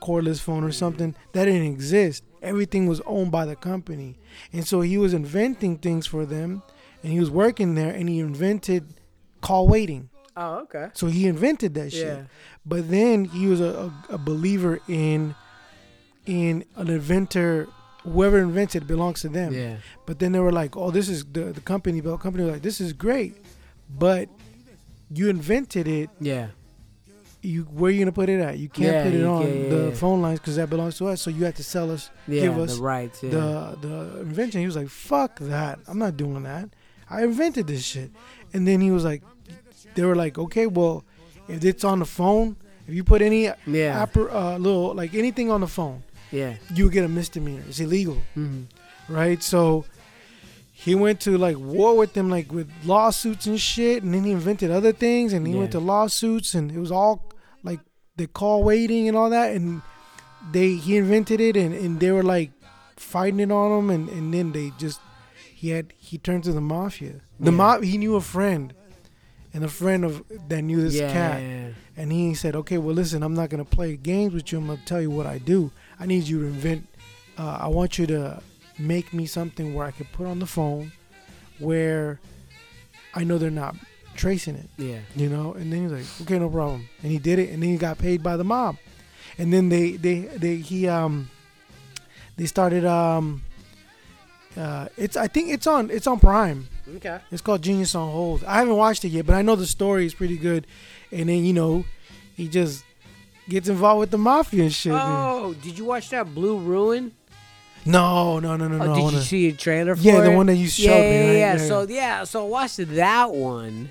cordless 0.00 0.40
phone 0.40 0.62
or 0.64 0.72
something. 0.72 1.14
That 1.32 1.46
didn't 1.46 1.66
exist. 1.72 2.22
Everything 2.42 2.86
was 2.86 3.00
owned 3.06 3.32
by 3.32 3.44
the 3.44 3.56
company. 3.56 4.16
And 4.52 4.66
so 4.66 4.82
he 4.82 4.98
was 4.98 5.12
inventing 5.14 5.78
things 5.78 6.06
for 6.06 6.24
them 6.26 6.62
and 7.02 7.12
he 7.12 7.18
was 7.18 7.30
working 7.30 7.74
there 7.74 7.90
and 7.92 8.08
he 8.08 8.20
invented 8.20 8.94
call 9.46 9.64
waiting. 9.76 10.02
Oh, 10.36 10.52
okay. 10.64 10.86
So 10.92 11.06
he 11.06 11.26
invented 11.34 11.70
that 11.78 11.90
shit. 11.92 12.18
Yeah. 12.18 12.24
But 12.72 12.82
then 12.90 13.24
he 13.24 13.46
was 13.52 13.60
a, 13.60 13.72
a, 14.10 14.14
a 14.16 14.18
believer 14.18 14.74
in 14.88 15.34
in 16.26 16.64
an 16.76 16.88
inventor. 16.88 17.68
Whoever 18.02 18.38
invented 18.38 18.82
it 18.82 18.86
belongs 18.86 19.20
to 19.22 19.28
them. 19.28 19.52
Yeah. 19.52 19.76
But 20.06 20.18
then 20.20 20.30
they 20.32 20.38
were 20.40 20.52
like, 20.52 20.76
"Oh, 20.76 20.90
this 20.90 21.08
is 21.08 21.24
the 21.24 21.44
the 21.52 21.60
company." 21.72 22.00
Bell 22.00 22.18
company 22.18 22.44
was 22.44 22.52
like, 22.54 22.62
"This 22.62 22.80
is 22.80 22.92
great," 22.92 23.34
but 24.04 24.28
you 25.10 25.28
invented 25.28 25.86
it. 25.88 26.10
Yeah. 26.20 26.48
You 27.42 27.62
where 27.64 27.90
you 27.90 27.98
gonna 28.00 28.12
put 28.12 28.28
it 28.28 28.40
at? 28.40 28.58
You 28.58 28.68
can't 28.68 28.92
Yeah, 28.92 29.04
put 29.04 29.14
it 29.14 29.24
on 29.24 29.42
can't- 29.42 29.70
the 29.70 29.82
yeah. 29.88 29.94
phone 29.94 30.20
lines 30.22 30.38
because 30.40 30.56
that 30.56 30.68
belongs 30.70 30.96
to 30.98 31.08
us. 31.08 31.20
So 31.22 31.30
you 31.30 31.44
have 31.44 31.54
to 31.56 31.64
sell 31.64 31.90
us 31.90 32.10
Yeah. 32.28 32.42
Give 32.42 32.58
us 32.58 32.76
the 32.76 32.82
rights. 32.82 33.22
Yeah. 33.22 33.30
the 33.30 33.78
the 33.86 34.20
invention. 34.20 34.60
He 34.60 34.66
was 34.66 34.76
like, 34.76 34.88
"Fuck 34.88 35.38
that! 35.40 35.78
I'm 35.88 35.98
not 35.98 36.16
doing 36.16 36.42
that. 36.44 36.68
I 37.08 37.22
invented 37.24 37.66
this 37.66 37.84
shit." 37.84 38.10
And 38.52 38.66
then 38.68 38.80
he 38.80 38.90
was 38.90 39.04
like, 39.04 39.22
"They 39.96 40.04
were 40.04 40.14
like, 40.24 40.38
okay, 40.38 40.66
well, 40.66 41.04
if 41.48 41.64
it's 41.64 41.84
on 41.84 41.98
the 41.98 42.06
phone, 42.06 42.56
if 42.88 42.94
you 42.94 43.02
put 43.02 43.20
any 43.22 43.42
yeah. 43.66 44.04
apper, 44.06 44.32
uh, 44.32 44.56
little 44.58 44.94
like 44.94 45.12
anything 45.14 45.50
on 45.50 45.60
the 45.60 45.66
phone, 45.78 46.02
yeah. 46.30 46.54
you 46.74 46.88
get 46.90 47.04
a 47.04 47.08
misdemeanor. 47.08 47.64
It's 47.68 47.80
illegal, 47.80 48.18
hmm 48.34 48.62
right?" 49.08 49.42
So 49.42 49.84
he 50.72 50.94
went 50.94 51.20
to 51.20 51.36
like 51.38 51.58
war 51.58 51.96
with 51.96 52.12
them, 52.12 52.28
like 52.30 52.52
with 52.52 52.68
lawsuits 52.84 53.46
and 53.46 53.58
shit, 53.60 54.02
and 54.02 54.12
then 54.14 54.24
he 54.24 54.32
invented 54.32 54.70
other 54.70 54.92
things, 54.92 55.32
and 55.32 55.46
he 55.46 55.54
went 55.54 55.72
to 55.72 55.80
lawsuits, 55.80 56.54
and 56.54 56.70
it 56.70 56.78
was 56.78 56.92
all 56.92 57.22
like 57.64 57.80
the 58.16 58.26
call 58.26 58.62
waiting 58.62 59.08
and 59.08 59.16
all 59.16 59.30
that, 59.30 59.54
and 59.56 59.82
they 60.52 60.74
he 60.74 60.96
invented 60.96 61.40
it, 61.40 61.56
and 61.56 61.74
and 61.74 62.00
they 62.00 62.10
were 62.12 62.22
like 62.22 62.50
fighting 62.96 63.40
it 63.40 63.50
on 63.50 63.78
him, 63.78 63.90
and 63.90 64.08
and 64.10 64.32
then 64.34 64.52
they 64.52 64.72
just 64.78 65.00
he 65.54 65.70
had 65.70 65.92
he 65.96 66.18
turned 66.18 66.44
to 66.44 66.52
the 66.52 66.60
mafia. 66.60 67.14
The 67.40 67.50
Yeah. 67.50 67.56
mob 67.56 67.82
he 67.82 67.96
knew 67.98 68.14
a 68.16 68.20
friend, 68.20 68.74
and 69.56 69.64
a 69.64 69.68
friend 69.68 70.04
of 70.04 70.22
that 70.48 70.60
knew 70.60 70.82
this 70.82 70.94
yeah. 70.94 71.10
cat. 71.10 71.40
yeah. 71.40 71.68
And 71.96 72.12
he 72.12 72.34
said, 72.34 72.54
"Okay, 72.54 72.76
well, 72.76 72.94
listen, 72.94 73.22
I'm 73.22 73.32
not 73.32 73.48
gonna 73.48 73.64
play 73.64 73.96
games 73.96 74.34
with 74.34 74.52
you. 74.52 74.58
I'm 74.58 74.66
gonna 74.66 74.80
tell 74.84 75.00
you 75.00 75.10
what 75.10 75.24
I 75.24 75.38
do. 75.38 75.70
I 75.98 76.04
need 76.04 76.24
you 76.24 76.40
to 76.40 76.46
invent. 76.46 76.86
Uh, 77.38 77.56
I 77.62 77.68
want 77.68 77.98
you 77.98 78.06
to 78.08 78.42
make 78.78 79.14
me 79.14 79.24
something 79.24 79.72
where 79.72 79.86
I 79.86 79.92
can 79.92 80.04
put 80.12 80.26
on 80.26 80.40
the 80.40 80.46
phone, 80.46 80.92
where 81.58 82.20
I 83.14 83.24
know 83.24 83.38
they're 83.38 83.50
not 83.50 83.76
tracing 84.14 84.56
it. 84.56 84.68
Yeah. 84.76 84.98
You 85.16 85.30
know." 85.30 85.54
And 85.54 85.72
then 85.72 85.84
he's 85.84 85.92
like, 85.92 86.20
"Okay, 86.20 86.38
no 86.38 86.50
problem." 86.50 86.86
And 87.02 87.10
he 87.10 87.18
did 87.18 87.38
it, 87.38 87.48
and 87.48 87.62
then 87.62 87.70
he 87.70 87.78
got 87.78 87.96
paid 87.96 88.22
by 88.22 88.36
the 88.36 88.44
mob. 88.44 88.76
And 89.38 89.54
then 89.54 89.70
they, 89.70 89.92
they, 89.92 90.20
they, 90.36 90.56
he, 90.56 90.86
um, 90.86 91.30
They 92.36 92.44
started. 92.44 92.84
Um, 92.84 93.40
uh, 94.56 94.88
it's 94.96 95.16
I 95.16 95.26
think 95.28 95.50
it's 95.50 95.66
on 95.66 95.90
it's 95.90 96.06
on 96.06 96.18
Prime. 96.20 96.68
Okay. 96.96 97.18
It's 97.30 97.42
called 97.42 97.62
Genius 97.62 97.94
on 97.94 98.10
Hold. 98.10 98.44
I 98.44 98.58
haven't 98.58 98.76
watched 98.76 99.04
it 99.04 99.08
yet, 99.08 99.26
but 99.26 99.34
I 99.34 99.42
know 99.42 99.56
the 99.56 99.66
story 99.66 100.06
is 100.06 100.14
pretty 100.14 100.36
good. 100.36 100.66
And 101.12 101.28
then 101.28 101.44
you 101.44 101.52
know, 101.52 101.84
he 102.36 102.48
just 102.48 102.84
gets 103.48 103.68
involved 103.68 104.00
with 104.00 104.10
the 104.10 104.18
mafia 104.18 104.64
and 104.64 104.72
shit. 104.72 104.92
man. 104.92 105.02
Oh, 105.04 105.54
did 105.54 105.78
you 105.78 105.84
watch 105.84 106.10
that 106.10 106.32
Blue 106.34 106.58
Ruin? 106.58 107.12
No, 107.84 108.40
no, 108.40 108.56
no, 108.56 108.66
no, 108.66 108.76
Oh, 108.76 108.86
no. 108.86 108.94
Did 108.94 109.02
wanna- 109.02 109.16
you 109.18 109.22
see 109.22 109.46
a 109.48 109.52
trailer 109.52 109.94
for 109.94 110.02
Yeah, 110.02 110.20
the 110.22 110.32
one 110.32 110.46
that 110.46 110.56
you 110.56 110.66
showed 110.68 110.84
yeah, 110.90 111.00
me, 111.00 111.06
Yeah, 111.08 111.20
right? 111.26 111.32
yeah. 111.38 111.56
Yeah, 111.56 111.68
So 111.68 111.82
yeah, 111.88 112.24
so 112.24 112.44
I 112.44 112.48
watched 112.48 112.78
that 112.96 113.30
one. 113.32 113.90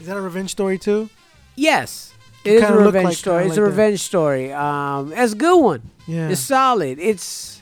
Is 0.00 0.06
that 0.06 0.16
a 0.16 0.20
revenge 0.20 0.50
story 0.50 0.78
too? 0.78 1.10
Yes, 1.54 2.12
It 2.44 2.52
it 2.52 2.54
is 2.56 2.62
a 2.62 2.72
revenge 2.78 3.04
like- 3.04 3.16
story. 3.16 3.44
It's 3.46 3.56
a 3.56 3.60
like 3.60 3.64
that. 3.70 3.70
revenge 3.70 4.00
story. 4.00 4.52
Um, 4.52 5.12
it's 5.14 5.34
a 5.34 5.36
good 5.36 5.58
one. 5.58 5.82
Yeah. 6.06 6.28
It's 6.30 6.40
solid. 6.40 6.98
It's 6.98 7.53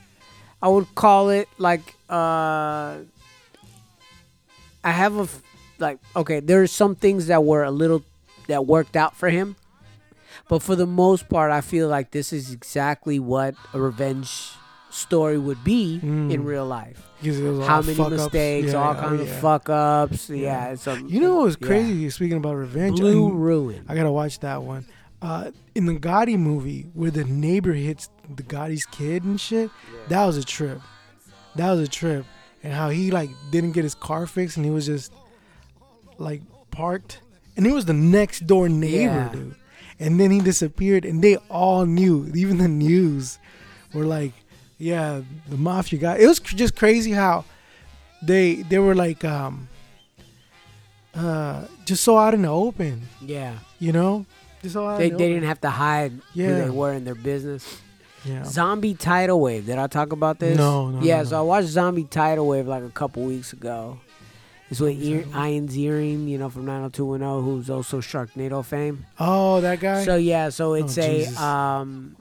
I 0.62 0.68
would 0.68 0.94
call 0.94 1.30
it 1.30 1.48
like 1.58 1.94
uh 2.08 2.98
I 4.84 4.90
have 4.90 5.16
a 5.18 5.22
f- 5.22 5.42
like 5.78 5.98
okay, 6.16 6.40
there's 6.40 6.72
some 6.72 6.94
things 6.94 7.26
that 7.26 7.44
were 7.44 7.64
a 7.64 7.70
little 7.70 8.02
that 8.48 8.66
worked 8.66 8.96
out 8.96 9.16
for 9.16 9.28
him. 9.30 9.56
But 10.48 10.62
for 10.62 10.74
the 10.76 10.86
most 10.86 11.28
part, 11.28 11.52
I 11.52 11.60
feel 11.60 11.88
like 11.88 12.10
this 12.10 12.32
is 12.32 12.52
exactly 12.52 13.18
what 13.18 13.54
a 13.72 13.80
revenge 13.80 14.50
story 14.90 15.38
would 15.38 15.62
be 15.64 15.94
in 16.02 16.28
Mm. 16.42 16.44
real 16.44 16.66
life. 16.66 17.00
'Cause 17.22 17.38
it 17.38 17.48
was 17.48 17.60
all 17.60 17.64
How 17.66 17.80
many 17.80 18.10
mistakes, 18.10 18.72
Yeah, 18.72 18.82
all 18.82 18.90
oh, 18.92 19.00
kinds 19.00 19.20
of 19.22 19.28
yeah. 19.28 19.40
fuck 19.40 19.68
ups. 19.70 20.28
Yeah, 20.28 20.36
Yeah. 20.36 20.66
it's 20.72 20.86
a, 20.86 21.00
You 21.06 21.20
know 21.20 21.36
what 21.36 21.44
was 21.44 21.56
crazy? 21.56 22.10
Speaking 22.10 22.36
about 22.36 22.56
revenge, 22.56 22.98
Blue 23.00 23.28
and- 23.28 23.42
Ruin. 23.42 23.84
I 23.88 23.94
gotta 23.94 24.10
watch 24.12 24.40
that 24.40 24.62
one. 24.62 24.84
Uh, 25.22 25.52
in 25.76 25.86
the 25.86 25.94
Gotti 25.94 26.36
movie, 26.36 26.88
where 26.94 27.12
the 27.12 27.24
neighbor 27.24 27.72
hits 27.72 28.08
the 28.36 28.42
Gotti's 28.42 28.86
kid 28.86 29.24
and 29.24 29.40
shit, 29.40 29.70
that 30.08 30.24
was 30.24 30.36
a 30.36 30.44
trip. 30.44 30.80
That 31.56 31.70
was 31.70 31.80
a 31.80 31.88
trip, 31.88 32.24
and 32.62 32.72
how 32.72 32.88
he 32.90 33.10
like 33.10 33.30
didn't 33.50 33.72
get 33.72 33.84
his 33.84 33.94
car 33.94 34.26
fixed, 34.26 34.56
and 34.56 34.64
he 34.64 34.70
was 34.72 34.86
just 34.86 35.12
like 36.18 36.40
parked, 36.70 37.20
and 37.56 37.66
it 37.66 37.72
was 37.72 37.84
the 37.84 37.92
next 37.92 38.46
door 38.46 38.68
neighbor, 38.68 39.28
Yeah. 39.28 39.28
dude. 39.32 39.54
And 40.00 40.18
then 40.18 40.30
he 40.30 40.40
disappeared, 40.40 41.04
and 41.04 41.22
they 41.22 41.36
all 41.48 41.84
knew. 41.86 42.30
Even 42.34 42.58
the 42.58 42.66
news 42.68 43.38
were 43.94 44.04
like, 44.06 44.32
"Yeah, 44.78 45.20
the 45.48 45.56
mafia 45.56 45.98
guy." 46.00 46.16
It 46.16 46.26
was 46.26 46.40
just 46.40 46.74
crazy 46.74 47.12
how 47.12 47.44
they 48.22 48.62
they 48.62 48.78
were 48.78 48.94
like, 48.94 49.24
um, 49.24 49.68
uh, 51.14 51.66
just 51.84 52.02
so 52.02 52.16
out 52.18 52.34
in 52.34 52.42
the 52.42 52.48
open. 52.48 53.02
Yeah, 53.20 53.58
You 53.78 53.92
know, 53.92 54.26
just 54.62 54.76
all 54.76 54.88
out 54.88 54.98
they, 54.98 55.08
in 55.10 55.16
they 55.18 55.28
the 55.28 55.34
didn't 55.34 55.48
have 55.48 55.60
to 55.60 55.70
hide 55.70 56.12
who 56.34 56.42
they 56.46 56.70
were 56.70 56.92
in 56.92 57.04
their 57.04 57.14
business. 57.14 57.80
Yeah. 58.24 58.44
Zombie 58.44 58.94
Tidal 58.94 59.40
Wave. 59.40 59.66
Did 59.66 59.78
I 59.78 59.86
talk 59.86 60.12
about 60.12 60.38
this? 60.38 60.56
No, 60.56 60.90
no, 60.90 61.00
Yeah, 61.02 61.18
no, 61.18 61.24
so. 61.24 61.38
I 61.38 61.42
watched 61.42 61.68
Zombie 61.68 62.04
Tidal 62.04 62.46
Wave 62.46 62.66
like 62.66 62.84
a 62.84 62.90
couple 62.90 63.22
weeks 63.24 63.52
ago. 63.52 63.98
It's 64.70 64.80
with 64.80 64.92
Ian, 65.02 65.24
Tidal 65.24 65.42
Wave. 65.42 65.52
Ian 65.52 65.68
Ziering, 65.68 66.28
you 66.28 66.38
know, 66.38 66.48
from 66.48 66.64
90210, 66.66 67.44
who's 67.44 67.68
also 67.70 68.00
Sharknado 68.00 68.64
fame. 68.64 69.04
Oh, 69.18 69.60
that 69.60 69.80
guy. 69.80 70.04
So 70.04 70.16
yeah, 70.16 70.48
so 70.50 70.74
it's 70.74 70.96
a 70.98 71.18
Jesus. 71.24 71.38
um, 71.38 72.16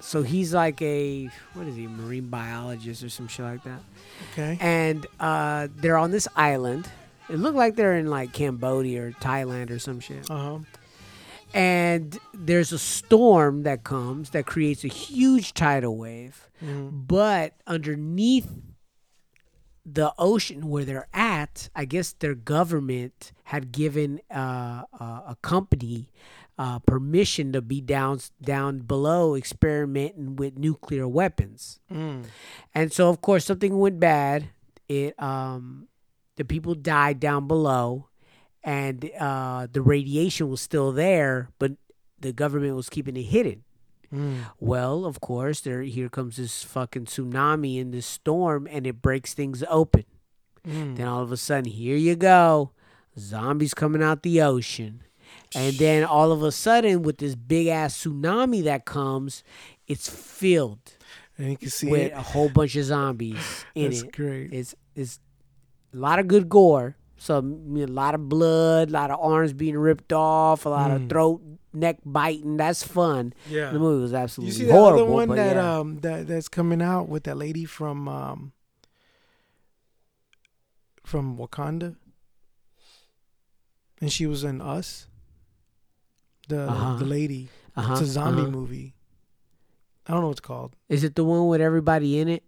so 0.00 0.22
he's 0.22 0.54
like 0.54 0.80
a 0.82 1.28
what 1.54 1.66
is 1.66 1.76
he, 1.76 1.86
marine 1.86 2.28
biologist 2.28 3.02
or 3.02 3.08
some 3.08 3.26
shit 3.28 3.44
like 3.44 3.64
that, 3.64 3.80
okay. 4.32 4.56
and 4.60 5.04
uh, 5.18 5.68
they're 5.76 5.96
on 5.96 6.10
this 6.12 6.28
island. 6.36 6.88
It 7.28 7.38
looked 7.38 7.56
like 7.56 7.74
they're 7.74 7.96
in 7.96 8.08
like 8.08 8.32
Cambodia 8.32 9.06
or 9.06 9.10
Thailand 9.12 9.70
or 9.70 9.80
some 9.80 9.98
shit. 9.98 10.30
Uh 10.30 10.36
huh. 10.36 10.58
And 11.56 12.18
there's 12.34 12.72
a 12.72 12.78
storm 12.78 13.62
that 13.62 13.82
comes 13.82 14.30
that 14.30 14.46
creates 14.46 14.84
a 14.84 14.88
huge 14.88 15.54
tidal 15.54 15.96
wave. 15.96 16.46
Mm. 16.64 17.06
but 17.06 17.52
underneath 17.66 18.48
the 19.84 20.12
ocean 20.18 20.68
where 20.68 20.84
they're 20.84 21.08
at, 21.12 21.68
I 21.76 21.84
guess 21.84 22.12
their 22.12 22.34
government 22.34 23.32
had 23.44 23.72
given 23.72 24.20
uh, 24.30 24.82
uh, 24.98 25.20
a 25.28 25.36
company 25.42 26.10
uh, 26.58 26.78
permission 26.80 27.52
to 27.52 27.60
be 27.60 27.80
down 27.80 28.20
down 28.42 28.78
below 28.78 29.36
experimenting 29.36 30.36
with 30.36 30.58
nuclear 30.58 31.06
weapons. 31.06 31.78
Mm. 31.92 32.24
And 32.74 32.92
so, 32.92 33.10
of 33.10 33.20
course, 33.20 33.44
something 33.44 33.78
went 33.78 34.00
bad. 34.00 34.48
It 34.88 35.20
um, 35.22 35.88
the 36.36 36.44
people 36.44 36.74
died 36.74 37.20
down 37.20 37.46
below, 37.46 38.08
and 38.66 39.08
uh, 39.18 39.68
the 39.72 39.80
radiation 39.80 40.50
was 40.50 40.60
still 40.60 40.90
there, 40.92 41.48
but 41.58 41.72
the 42.20 42.32
government 42.32 42.74
was 42.76 42.90
keeping 42.90 43.16
it 43.16 43.22
hidden. 43.22 43.62
Mm. 44.12 44.38
Well, 44.60 45.04
of 45.06 45.20
course, 45.20 45.60
there 45.60 45.82
here 45.82 46.08
comes 46.08 46.36
this 46.36 46.62
fucking 46.64 47.06
tsunami 47.06 47.80
and 47.80 47.94
this 47.94 48.06
storm, 48.06 48.66
and 48.70 48.86
it 48.86 49.00
breaks 49.00 49.32
things 49.34 49.62
open. 49.70 50.04
Mm. 50.66 50.96
Then 50.96 51.06
all 51.08 51.22
of 51.22 51.30
a 51.32 51.36
sudden, 51.36 51.70
here 51.70 51.96
you 51.96 52.16
go, 52.16 52.72
zombies 53.18 53.72
coming 53.74 54.02
out 54.02 54.22
the 54.22 54.42
ocean, 54.42 55.02
and 55.54 55.76
then 55.76 56.04
all 56.04 56.32
of 56.32 56.42
a 56.42 56.50
sudden, 56.52 57.02
with 57.02 57.18
this 57.18 57.34
big 57.36 57.68
ass 57.68 57.96
tsunami 58.04 58.62
that 58.64 58.84
comes, 58.84 59.42
it's 59.86 60.08
filled 60.08 60.96
And 61.38 61.50
you 61.50 61.56
can 61.56 61.70
see 61.70 61.88
with 61.88 62.00
it. 62.10 62.12
a 62.12 62.22
whole 62.22 62.48
bunch 62.48 62.74
of 62.76 62.84
zombies 62.84 63.64
in 63.76 63.90
That's 63.90 64.02
it. 64.02 64.12
great. 64.12 64.52
It's 64.52 64.74
it's 64.96 65.20
a 65.94 65.96
lot 65.96 66.18
of 66.18 66.26
good 66.26 66.48
gore. 66.48 66.96
So 67.18 67.38
I 67.38 67.40
mean, 67.40 67.84
a 67.88 67.92
lot 67.92 68.14
of 68.14 68.28
blood, 68.28 68.90
a 68.90 68.92
lot 68.92 69.10
of 69.10 69.18
arms 69.20 69.52
being 69.52 69.76
ripped 69.78 70.12
off, 70.12 70.66
a 70.66 70.68
lot 70.68 70.90
of 70.90 71.02
Mm. 71.02 71.08
throat, 71.08 71.40
neck 71.72 71.98
biting. 72.04 72.56
That's 72.58 72.82
fun. 72.82 73.32
Yeah. 73.48 73.70
The 73.70 73.78
movie 73.78 74.02
was 74.02 74.12
You 74.12 74.18
absolutely 74.18 74.54
see 74.54 74.64
that 74.66 74.72
horrible. 74.72 75.02
other 75.04 75.10
one 75.12 75.28
that 75.30 75.56
yeah. 75.56 75.78
um 75.78 75.98
that 76.00 76.26
that's 76.26 76.48
coming 76.48 76.82
out 76.82 77.08
with 77.08 77.24
that 77.24 77.36
lady 77.36 77.64
from 77.64 78.06
um 78.08 78.52
from 81.04 81.36
Wakanda, 81.38 81.96
and 84.00 84.12
she 84.12 84.26
was 84.26 84.44
in 84.44 84.60
Us. 84.60 85.06
The 86.48 86.68
Uh-huh. 86.68 86.96
the 86.98 87.04
lady. 87.04 87.48
uh-huh, 87.76 87.92
It's 87.92 88.02
a 88.02 88.06
zombie 88.06 88.42
uh-huh. 88.42 88.50
movie. 88.50 88.94
I 90.06 90.12
don't 90.12 90.20
know 90.20 90.28
what 90.28 90.32
it's 90.38 90.40
called. 90.40 90.76
Is 90.88 91.02
it 91.04 91.14
the 91.16 91.24
one 91.24 91.48
with 91.48 91.60
everybody 91.60 92.18
in 92.18 92.28
it? 92.28 92.44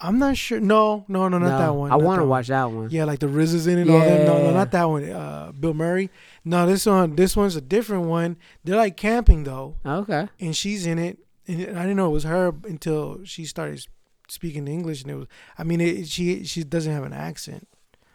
I'm 0.00 0.18
not 0.18 0.36
sure. 0.36 0.60
No, 0.60 1.04
no, 1.08 1.28
no, 1.28 1.38
not 1.38 1.58
that 1.58 1.74
one. 1.74 1.90
I 1.90 1.96
want 1.96 2.20
to 2.20 2.24
watch 2.24 2.46
that 2.48 2.70
one. 2.70 2.88
Yeah, 2.90 3.04
like 3.04 3.18
the 3.18 3.26
RZA 3.26 3.54
is 3.54 3.66
in 3.66 3.78
it. 3.78 3.82
and 3.82 3.90
all 3.90 3.98
that. 4.00 4.26
No, 4.26 4.38
no, 4.44 4.50
not 4.52 4.70
that 4.70 4.84
one. 4.84 5.08
Uh, 5.10 5.52
Bill 5.58 5.74
Murray. 5.74 6.10
No, 6.44 6.66
this 6.66 6.86
one. 6.86 7.16
This 7.16 7.36
one's 7.36 7.56
a 7.56 7.60
different 7.60 8.04
one. 8.04 8.36
They're 8.64 8.76
like 8.76 8.96
camping 8.96 9.44
though, 9.44 9.76
Okay. 9.84 10.28
and 10.40 10.54
she's 10.56 10.86
in 10.86 10.98
it. 10.98 11.18
And 11.48 11.76
I 11.78 11.82
didn't 11.82 11.96
know 11.96 12.06
it 12.10 12.12
was 12.12 12.24
her 12.24 12.54
until 12.64 13.24
she 13.24 13.44
started 13.44 13.84
speaking 14.28 14.68
English, 14.68 15.02
and 15.02 15.10
it 15.10 15.14
was. 15.16 15.26
I 15.56 15.64
mean, 15.64 15.80
it, 15.80 16.06
she 16.08 16.44
she 16.44 16.62
doesn't 16.62 16.92
have 16.92 17.04
an 17.04 17.12
accent. 17.12 17.66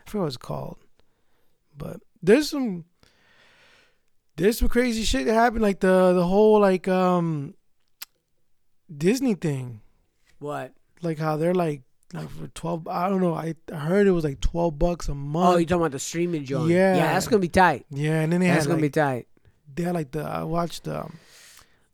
I 0.06 0.10
forget 0.10 0.22
what 0.22 0.28
it's 0.28 0.38
called, 0.38 0.78
but 1.78 1.98
there's 2.22 2.50
some. 2.50 2.86
There's 4.36 4.58
some 4.60 4.68
crazy 4.70 5.04
shit 5.04 5.26
that 5.26 5.34
happened, 5.34 5.62
like 5.62 5.80
the 5.82 6.14
the 6.14 6.26
whole 6.26 6.60
like 6.62 6.88
um. 6.88 7.56
Disney 8.96 9.34
thing, 9.34 9.82
What? 10.40 10.74
Like 11.04 11.18
how 11.20 11.38
they're 11.38 11.54
like 11.54 11.82
like 12.14 12.30
for 12.30 12.48
twelve. 12.50 12.88
I 12.88 13.10
don't 13.10 13.22
know. 13.22 13.34
I 13.34 13.56
I 13.72 13.78
heard 13.78 14.08
it 14.08 14.12
was 14.12 14.24
like 14.24 14.40
twelve 14.40 14.78
bucks 14.80 15.10
a 15.10 15.16
month. 15.16 15.56
Oh, 15.56 15.58
you 15.58 15.66
talking 15.66 15.82
about 15.82 15.92
the 15.92 16.00
streaming 16.00 16.46
joint? 16.46 16.70
Yeah. 16.70 16.96
Yeah, 16.96 17.14
that's 17.14 17.28
gonna 17.28 17.40
be 17.40 17.48
tight. 17.50 17.86
Yeah, 17.90 18.22
and 18.22 18.32
then 18.32 18.40
they 18.40 18.48
That's 18.48 18.66
had 18.66 18.70
gonna 18.70 18.82
like, 18.82 18.92
be 18.94 19.00
tight. 19.02 19.28
they 19.76 19.84
had 19.84 19.94
like 19.94 20.12
the 20.12 20.22
I 20.24 20.44
watched 20.44 20.88
um, 20.88 21.18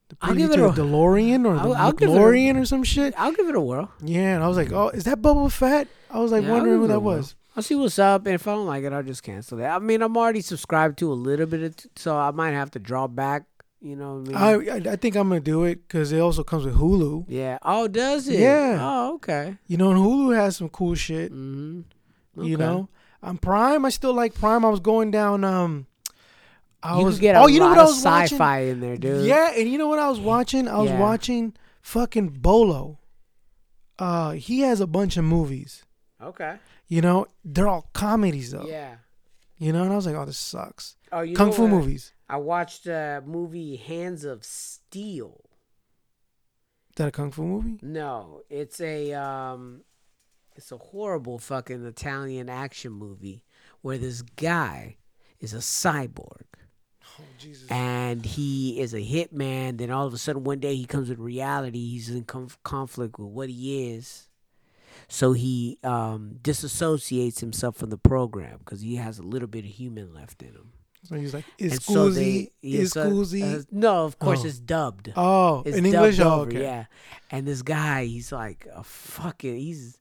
the 0.10 0.18
I'll 0.22 0.36
give 0.36 0.52
it 0.52 0.60
a- 0.60 0.72
the 0.72 0.84
Mandalorian 0.84 1.46
or 1.46 1.56
the 1.56 1.60
I'll- 1.62 1.76
I'll 1.76 1.92
give 1.94 2.10
it 2.10 2.16
a- 2.18 2.60
or 2.60 2.66
some 2.66 2.84
shit. 2.84 3.14
I'll 3.18 3.32
give 3.34 3.48
it 3.48 3.56
a 3.56 3.62
whirl. 3.62 3.92
Yeah, 4.04 4.36
and 4.36 4.44
I 4.44 4.48
was 4.48 4.58
like, 4.58 4.72
oh, 4.72 4.90
is 4.90 5.04
that 5.06 5.22
Boba 5.22 5.52
Fett? 5.52 5.88
I 6.12 6.20
was 6.20 6.32
like 6.32 6.44
Yeah, 6.44 6.52
wondering 6.52 6.80
who 6.80 6.88
that 6.88 7.02
was. 7.02 7.36
I'll 7.56 7.64
see 7.64 7.76
what's 7.76 8.00
up, 8.00 8.26
and 8.26 8.36
if 8.36 8.48
I 8.48 8.52
don't 8.54 8.68
like 8.68 8.84
it, 8.84 8.94
I'll 8.94 9.04
just 9.04 9.22
cancel 9.24 9.60
it. 9.60 9.66
I 9.66 9.80
mean, 9.80 10.02
I'm 10.02 10.16
already 10.16 10.42
subscribed 10.42 10.98
to 11.00 11.12
a 11.12 11.14
little 11.14 11.46
bit, 11.46 11.62
of 11.62 11.76
t- 11.76 11.90
so 11.96 12.16
I 12.18 12.32
might 12.32 12.52
have 12.52 12.72
to 12.72 12.80
draw 12.80 13.08
back. 13.08 13.46
You 13.82 13.96
know 13.96 14.16
what 14.16 14.36
I 14.36 14.54
I 14.54 14.58
mean? 14.58 14.88
I, 14.88 14.92
I 14.92 14.96
think 14.98 15.16
I'm 15.16 15.30
gonna 15.30 15.40
do 15.40 15.64
it 15.64 15.88
because 15.88 16.12
it 16.12 16.20
also 16.20 16.44
comes 16.44 16.66
with 16.66 16.76
Hulu. 16.76 17.26
yeah. 17.30 17.58
Oh, 17.62 17.88
does 17.88 18.28
it? 18.28 18.40
Yeah. 18.40 18.78
Oh, 18.82 19.16
okay. 19.16 19.58
You 19.68 19.78
know, 19.78 19.92
and 19.92 20.00
Hulu 20.00 20.36
has 20.36 20.58
some 20.58 20.70
cool 20.70 20.96
shit. 20.96 21.32
Mm-hmm. 21.32 22.44
You 22.44 22.58
know, 22.58 22.90
I'm 23.24 23.38
Prime, 23.38 23.86
I 23.86 23.90
still 23.90 24.14
like 24.14 24.34
Prime. 24.34 24.64
I 24.66 24.70
was 24.70 24.80
going 24.82 25.12
down. 25.12 25.44
Um, 25.44 25.88
I 26.84 27.00
you 27.00 27.06
was 27.06 27.20
get 27.20 27.36
a 27.36 27.40
oh, 27.40 27.48
you 27.48 27.60
know 27.60 27.70
what 27.70 27.78
I 27.80 27.84
was 27.84 28.04
watching? 28.04 28.36
sci-fi 28.38 28.60
in 28.62 28.80
there, 28.82 28.98
dude. 28.98 29.26
Yeah, 29.26 29.52
and 29.56 29.70
you 29.70 29.78
know 29.78 29.88
what 29.88 30.00
I 30.00 30.10
was 30.10 30.20
watching? 30.20 30.68
I 30.68 30.78
was 30.80 30.90
Yeah. 30.90 31.00
watching 31.00 31.54
fucking 31.82 32.30
Bolo. 32.40 33.00
Uh, 33.98 34.32
he 34.32 34.62
has 34.62 34.80
a 34.80 34.88
bunch 34.88 35.18
of 35.18 35.26
movies. 35.26 35.84
Okay. 36.22 36.56
You 36.88 37.02
know, 37.02 37.28
they're 37.44 37.68
all 37.68 37.90
comedies 37.94 38.52
though. 38.52 38.66
Yeah. 38.68 38.96
You 39.58 39.74
know, 39.74 39.84
and 39.84 39.92
I 39.92 39.96
was 39.98 40.06
like, 40.06 40.16
oh, 40.16 40.26
this 40.26 40.38
sucks. 40.38 40.96
Oh, 41.12 41.22
you 41.22 41.36
Kung 41.36 41.52
fu 41.52 41.68
movies. 41.68 42.14
I 42.30 42.38
watched 42.38 42.86
a 42.86 43.24
movie 43.26 43.76
Hands 43.76 44.24
of 44.24 44.46
Steel. 44.46 45.42
Is 46.92 46.96
that 46.98 47.08
a 47.08 47.12
kung 47.12 47.32
fu 47.32 47.44
movie? 47.44 47.80
No, 47.82 48.42
it's 48.50 48.80
a 48.82 49.14
um 49.14 49.82
it's 50.56 50.72
a 50.72 50.78
horrible 50.78 51.40
fucking 51.40 51.86
Italian 51.86 52.50
action 52.50 52.92
movie 52.92 53.44
where 53.82 53.98
this 53.98 54.22
guy 54.22 54.98
is 55.40 55.54
a 55.54 55.58
cyborg. 55.58 56.44
Oh 57.20 57.24
Jesus. 57.38 57.70
and 57.72 58.26
he 58.26 58.80
is 58.80 58.94
a 58.94 59.00
hitman. 59.00 59.78
Then 59.78 59.90
all 59.90 60.06
of 60.06 60.14
a 60.14 60.18
sudden, 60.18 60.44
one 60.44 60.60
day 60.60 60.76
he 60.76 60.86
comes 60.86 61.10
with 61.10 61.20
reality. 61.20 61.90
He's 61.90 62.10
in 62.10 62.24
conf- 62.26 62.62
conflict 62.64 63.18
with 63.18 63.30
what 63.30 63.50
he 63.50 63.90
is. 63.94 64.28
So 65.08 65.34
he 65.34 65.80
um, 65.84 66.36
disassociates 66.42 67.40
himself 67.40 67.78
from 67.78 67.90
the 67.90 67.98
program 67.98 68.60
because 68.60 68.82
he 68.82 68.98
has 68.98 69.18
a 69.18 69.24
little 69.24 69.48
bit 69.48 69.66
of 69.66 69.72
human 69.72 70.14
left 70.14 70.44
in 70.44 70.50
him. 70.50 70.72
So 71.04 71.16
he's 71.16 71.34
like, 71.34 71.46
is 71.58 71.76
so 71.84 72.10
Scoozy? 72.10 72.52
Is 72.62 72.94
Scoozy? 72.94 73.60
uh, 73.60 73.64
no, 73.72 74.06
of 74.06 74.20
course 74.20 74.42
Oh. 74.44 74.48
it's 74.48 74.60
dubbed. 74.60 75.14
oh, 75.16 75.64
It's 75.66 75.78
in 75.78 75.86
English. 75.86 76.18
dubbed 76.18 76.28
Oh, 76.28 76.42
okay. 76.58 76.62
yeah. 76.62 76.86
And 77.32 77.48
this 77.48 77.62
guy, 77.62 78.06
he's 78.06 78.32
like 78.32 78.68
a 78.76 78.84
fucking, 78.84 79.56
he's 79.56 80.00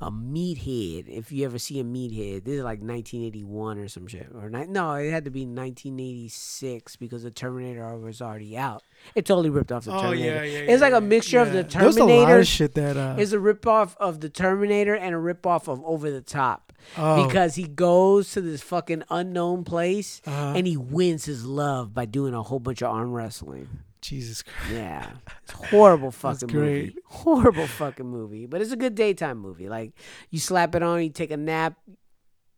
a 0.00 0.10
meathead. 0.12 1.08
If 1.08 1.32
you 1.32 1.44
ever 1.44 1.58
see 1.58 1.80
a 1.80 1.84
meathead, 1.84 2.44
this 2.44 2.54
is 2.58 2.62
like 2.62 2.80
1981 2.80 3.78
or 3.78 3.88
some 3.88 4.06
shit. 4.06 4.28
Or 4.34 4.48
ni- 4.48 4.66
no, 4.66 4.94
it 4.94 5.10
had 5.10 5.24
to 5.24 5.30
be 5.30 5.44
1986 5.44 6.96
because 6.96 7.22
the 7.24 7.30
Terminator 7.30 7.96
was 7.98 8.22
already 8.22 8.56
out. 8.56 8.82
It 9.14 9.26
totally 9.26 9.50
ripped 9.50 9.72
off 9.72 9.84
the 9.84 9.92
Oh 9.94 10.00
Terminator. 10.02 10.44
yeah, 10.44 10.60
yeah. 10.62 10.72
it's 10.72 10.80
like 10.82 10.92
yeah, 10.92 10.98
a 10.98 11.00
mixture 11.00 11.40
of 11.40 11.52
the 11.52 11.62
There 11.64 11.84
was 11.84 11.96
a 11.96 12.04
lot 12.04 12.08
Terminator. 12.10 12.38
of 12.40 12.46
shit 12.46 12.74
that. 12.74 12.96
Uh, 12.96 13.16
It's 13.18 13.32
a 13.32 13.38
ripoff 13.38 13.96
of 13.98 14.20
the 14.20 14.28
Terminator 14.28 14.94
and 14.94 15.14
a 15.14 15.18
ripoff 15.18 15.68
of 15.68 15.82
Over 15.84 16.10
the 16.10 16.20
Top 16.20 16.72
oh, 16.96 17.26
because 17.26 17.56
he 17.56 17.64
goes 17.64 18.30
to 18.32 18.40
this 18.40 18.62
fucking 18.62 19.02
unknown 19.10 19.64
place 19.64 20.20
uh, 20.26 20.52
and 20.56 20.66
he 20.66 20.76
wins 20.76 21.24
his 21.24 21.44
love 21.44 21.92
by 21.94 22.04
doing 22.04 22.34
a 22.34 22.42
whole 22.42 22.60
bunch 22.60 22.82
of 22.82 22.90
arm 22.90 23.12
wrestling. 23.12 23.68
Jesus 24.08 24.42
Christ. 24.42 24.72
Yeah, 24.72 25.10
it's 25.42 25.52
horrible 25.52 26.10
fucking 26.10 26.48
movie. 26.52 26.96
Horrible 27.04 27.66
fucking 27.66 28.06
movie, 28.06 28.46
but 28.46 28.60
it's 28.60 28.72
a 28.72 28.76
good 28.76 28.94
daytime 28.94 29.38
movie. 29.38 29.68
Like 29.68 29.92
you 30.30 30.38
slap 30.38 30.74
it 30.74 30.82
on, 30.82 31.02
you 31.02 31.10
take 31.10 31.30
a 31.30 31.36
nap, 31.36 31.74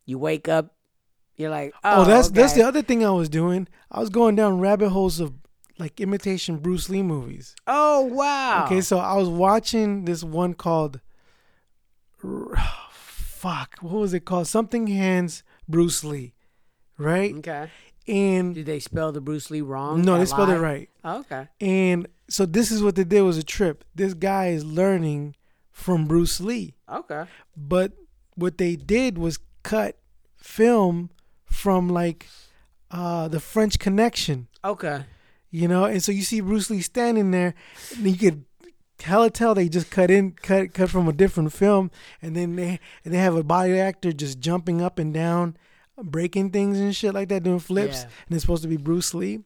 you 0.07 0.19
wake 0.19 0.49
up, 0.49 0.75
you're 1.37 1.51
like, 1.51 1.73
oh, 1.85 2.03
Oh, 2.03 2.05
that's 2.05 2.31
that's 2.31 2.53
the 2.53 2.63
other 2.63 2.83
thing 2.83 3.05
I 3.05 3.11
was 3.11 3.29
doing. 3.29 3.67
I 3.91 4.01
was 4.01 4.11
going 4.11 4.37
down 4.37 4.61
rabbit 4.61 4.91
holes 4.91 5.19
of 5.21 5.33
like 5.79 6.01
imitation 6.01 6.59
Bruce 6.59 6.89
Lee 6.89 7.03
movies. 7.03 7.55
Oh 7.67 8.03
wow. 8.03 8.65
Okay, 8.67 8.81
so 8.81 8.99
I 8.99 9.15
was 9.15 9.29
watching 9.29 10.05
this 10.05 10.23
one 10.23 10.55
called 10.55 11.01
fuck, 12.91 13.77
what 13.81 13.95
was 13.95 14.15
it 14.15 14.25
called? 14.25 14.47
Something 14.47 14.87
Hands 14.87 15.43
Bruce 15.69 16.05
Lee, 16.05 16.35
right? 16.99 17.35
Okay. 17.37 17.71
And 18.09 18.55
Did 18.55 18.67
they 18.67 18.81
spell 18.81 19.13
the 19.13 19.21
Bruce 19.21 19.51
Lee 19.51 19.61
wrong? 19.61 20.03
no, 20.03 20.19
they 20.19 20.25
spelled 20.27 20.51
it 20.51 20.59
right. 20.59 20.89
Oh, 21.05 21.21
okay. 21.21 21.49
And 21.61 22.09
so 22.29 22.47
this 22.47 22.71
is 22.71 22.83
what 22.83 22.95
they 22.97 23.05
did 23.05 23.23
was 23.23 23.39
a 23.39 23.43
trip. 23.45 23.85
This 23.95 24.15
guy 24.15 24.49
is 24.49 24.65
learning 24.65 25.37
from 25.71 26.07
Bruce 26.07 26.41
Lee. 26.41 26.75
Okay. 26.91 27.25
But 27.57 27.93
what 28.35 28.59
they 28.59 28.75
did 28.77 29.19
was 29.19 29.39
cut 29.63 29.99
film 30.37 31.11
from 31.45 31.89
like 31.89 32.27
uh 32.91 33.29
the 33.29 33.41
French 33.41 33.79
Connection. 33.79 34.49
Okay. 34.65 35.05
you 35.51 35.67
know 35.69 35.85
and 35.85 36.03
so 36.03 36.13
you 36.13 36.23
see 36.23 36.41
bruce 36.41 36.69
lee 36.71 36.81
standing 36.83 37.31
there 37.33 37.55
and 37.97 38.07
you 38.07 38.17
could 38.17 38.45
hella 39.01 39.31
tell 39.31 39.55
they 39.55 39.69
just 39.69 39.91
cut 39.91 40.11
in 40.11 40.33
cut 40.33 40.73
cut 40.75 40.89
from 40.91 41.09
a 41.09 41.13
different 41.13 41.53
film 41.53 41.91
and 42.23 42.37
then 42.37 42.57
they 42.57 42.79
and 43.05 43.13
they 43.15 43.19
have 43.19 43.35
a 43.35 43.43
body 43.43 43.79
actor 43.79 44.13
just 44.13 44.39
jumping 44.39 44.81
up 44.83 44.99
and 44.99 45.13
down 45.15 45.57
breaking 46.03 46.51
things 46.51 46.79
and 46.79 46.95
shit 46.95 47.15
like 47.15 47.29
that 47.29 47.43
doing 47.43 47.59
flips 47.59 47.99
Yeah. 48.03 48.09
and 48.27 48.35
it's 48.37 48.43
supposed 48.43 48.63
to 48.63 48.69
be 48.69 48.77
bruce 48.77 49.15
lee 49.15 49.41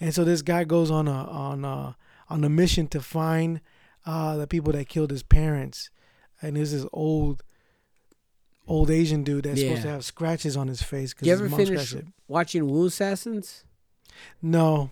and 0.00 0.14
so 0.14 0.24
this 0.24 0.42
guy 0.42 0.64
goes 0.64 0.90
on 0.90 1.08
a 1.08 1.10
on 1.12 1.64
a 1.64 1.96
on 2.28 2.44
a 2.44 2.48
mission 2.48 2.86
to 2.88 3.00
find 3.00 3.60
uh 4.04 4.36
the 4.36 4.46
people 4.46 4.72
that 4.72 4.88
killed 4.88 5.10
his 5.10 5.22
parents 5.22 5.90
and 6.42 6.56
there's 6.56 6.72
this 6.72 6.86
old 6.92 7.42
old 8.68 8.90
asian 8.90 9.22
dude 9.22 9.44
that's 9.44 9.60
supposed 9.60 9.82
to 9.82 9.88
have 9.88 10.04
scratches 10.04 10.56
on 10.56 10.68
his 10.68 10.82
face 10.82 11.12
because 11.14 11.26
You 11.28 11.34
ever 11.34 11.48
finish 11.48 11.94
watching 12.28 12.66
Wu 12.68 12.86
Assassins? 12.86 13.64
no 14.42 14.90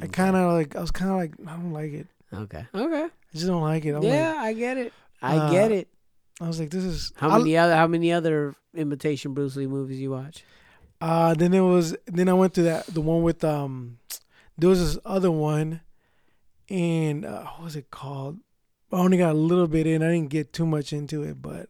I 0.00 0.04
Okay. 0.04 0.12
kind 0.12 0.36
of 0.36 0.52
like. 0.52 0.76
I 0.76 0.80
was 0.80 0.92
kind 0.92 1.10
of 1.10 1.16
like. 1.16 1.32
I 1.44 1.56
don't 1.56 1.72
like 1.72 1.92
it. 1.92 2.06
Okay. 2.32 2.64
Okay. 2.72 3.02
I 3.04 3.10
just 3.34 3.48
don't 3.48 3.62
like 3.62 3.84
it. 3.84 3.94
I'm 3.96 4.02
yeah, 4.04 4.28
like, 4.34 4.38
I 4.38 4.52
get 4.52 4.76
it. 4.76 4.92
I 5.20 5.36
uh, 5.36 5.50
get 5.50 5.72
it. 5.72 5.88
I 6.40 6.46
was 6.46 6.60
like, 6.60 6.70
this 6.70 6.84
is. 6.84 7.12
How 7.16 7.30
I- 7.30 7.38
many 7.38 7.56
other 7.56 7.74
how 7.74 7.86
many 7.86 8.12
other 8.12 8.54
imitation 8.74 9.34
Bruce 9.34 9.56
Lee 9.56 9.66
movies 9.66 10.00
you 10.00 10.10
watch? 10.10 10.44
Uh, 11.00 11.34
then 11.34 11.52
it 11.54 11.60
was. 11.60 11.96
Then 12.06 12.28
I 12.28 12.32
went 12.34 12.54
to 12.54 12.62
that 12.62 12.86
the 12.86 13.00
one 13.00 13.22
with 13.22 13.42
um. 13.44 13.98
There 14.56 14.68
was 14.68 14.80
this 14.94 14.98
other 15.04 15.30
one, 15.30 15.80
and 16.68 17.24
uh, 17.24 17.44
what 17.44 17.62
was 17.64 17.76
it 17.76 17.90
called? 17.90 18.38
I 18.92 18.96
only 18.96 19.18
got 19.18 19.32
a 19.32 19.38
little 19.38 19.68
bit 19.68 19.86
in. 19.86 20.02
I 20.02 20.12
didn't 20.12 20.30
get 20.30 20.52
too 20.52 20.66
much 20.66 20.92
into 20.92 21.22
it, 21.22 21.40
but 21.40 21.68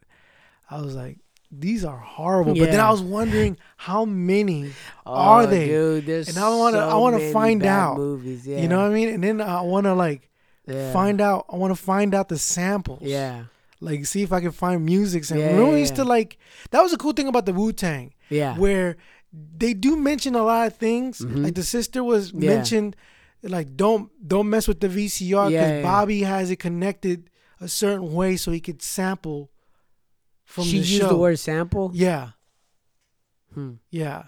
I 0.71 0.81
was 0.81 0.95
like, 0.95 1.19
these 1.51 1.85
are 1.85 1.99
horrible. 1.99 2.55
But 2.55 2.71
then 2.71 2.81
I 2.81 2.91
was 2.91 3.03
wondering 3.03 3.59
how 3.77 4.05
many. 4.05 4.73
Are 5.05 5.43
Oh, 5.43 5.47
they? 5.47 5.67
Dude, 5.67 6.09
And 6.09 6.39
I 6.39 6.55
wanna- 6.57 6.79
I 6.79 6.95
wanna 6.95 7.31
find 7.33 7.65
out. 7.65 7.97
movies. 7.97 8.47
Yeah. 8.47 8.61
You 8.61 8.69
know 8.69 8.79
what 8.81 8.91
I 8.91 8.95
mean? 8.95 9.09
And 9.09 9.23
then 9.25 9.41
I 9.41 9.61
want 9.63 9.85
to 9.85 9.95
like 9.95 10.31
Yeah. 10.67 10.93
find 10.93 11.21
out. 11.21 11.47
I 11.53 11.57
want 11.57 11.77
to 11.77 11.83
find 11.83 12.15
out 12.15 12.29
the 12.29 12.39
samples. 12.39 13.01
Yeah. 13.03 13.45
Like 13.81 14.07
see 14.07 14.23
if 14.23 14.33
I 14.33 14.41
can 14.41 14.51
find 14.51 14.85
music 14.85 15.31
And 15.31 15.39
Yeah, 15.41 15.47
Remember 15.51 15.73
we 15.73 15.81
used 15.81 15.97
to 15.97 16.05
like. 16.05 16.39
That 16.71 16.83
was 16.83 16.93
a 16.93 16.97
cool 16.97 17.13
thing 17.13 17.29
about 17.29 17.47
the 17.47 17.53
Wu 17.53 17.73
Tang. 17.73 18.13
Yeah. 18.31 18.57
where 18.59 18.97
they 19.33 19.73
do 19.75 19.97
mention 19.97 20.35
a 20.35 20.43
lot 20.43 20.67
of 20.67 20.77
things. 20.77 21.21
Mhm. 21.21 21.45
Like 21.45 21.55
the 21.55 21.63
sister 21.63 22.03
was 22.05 22.33
Yeah. 22.33 22.51
mentioned, 22.55 22.97
like 23.43 23.77
don't 23.77 24.11
don't 24.27 24.51
mess 24.51 24.67
with 24.69 24.81
the 24.81 24.89
VCR 24.89 25.49
because 25.51 25.53
Yeah. 25.53 25.83
Bobby 25.83 26.23
has 26.23 26.51
it 26.51 26.57
connected 26.57 27.31
a 27.61 27.69
certain 27.69 28.13
way 28.13 28.37
so 28.37 28.51
he 28.53 28.61
could 28.61 28.83
sample 28.83 29.51
from 30.45 30.65
she 30.65 30.73
the 30.81 30.87
used 30.87 31.01
show. 31.03 31.09
the 31.09 31.17
word 31.17 31.39
sample. 31.39 31.91
yeah, 31.95 32.31
Hmm. 33.55 33.73
yeah, 33.91 34.25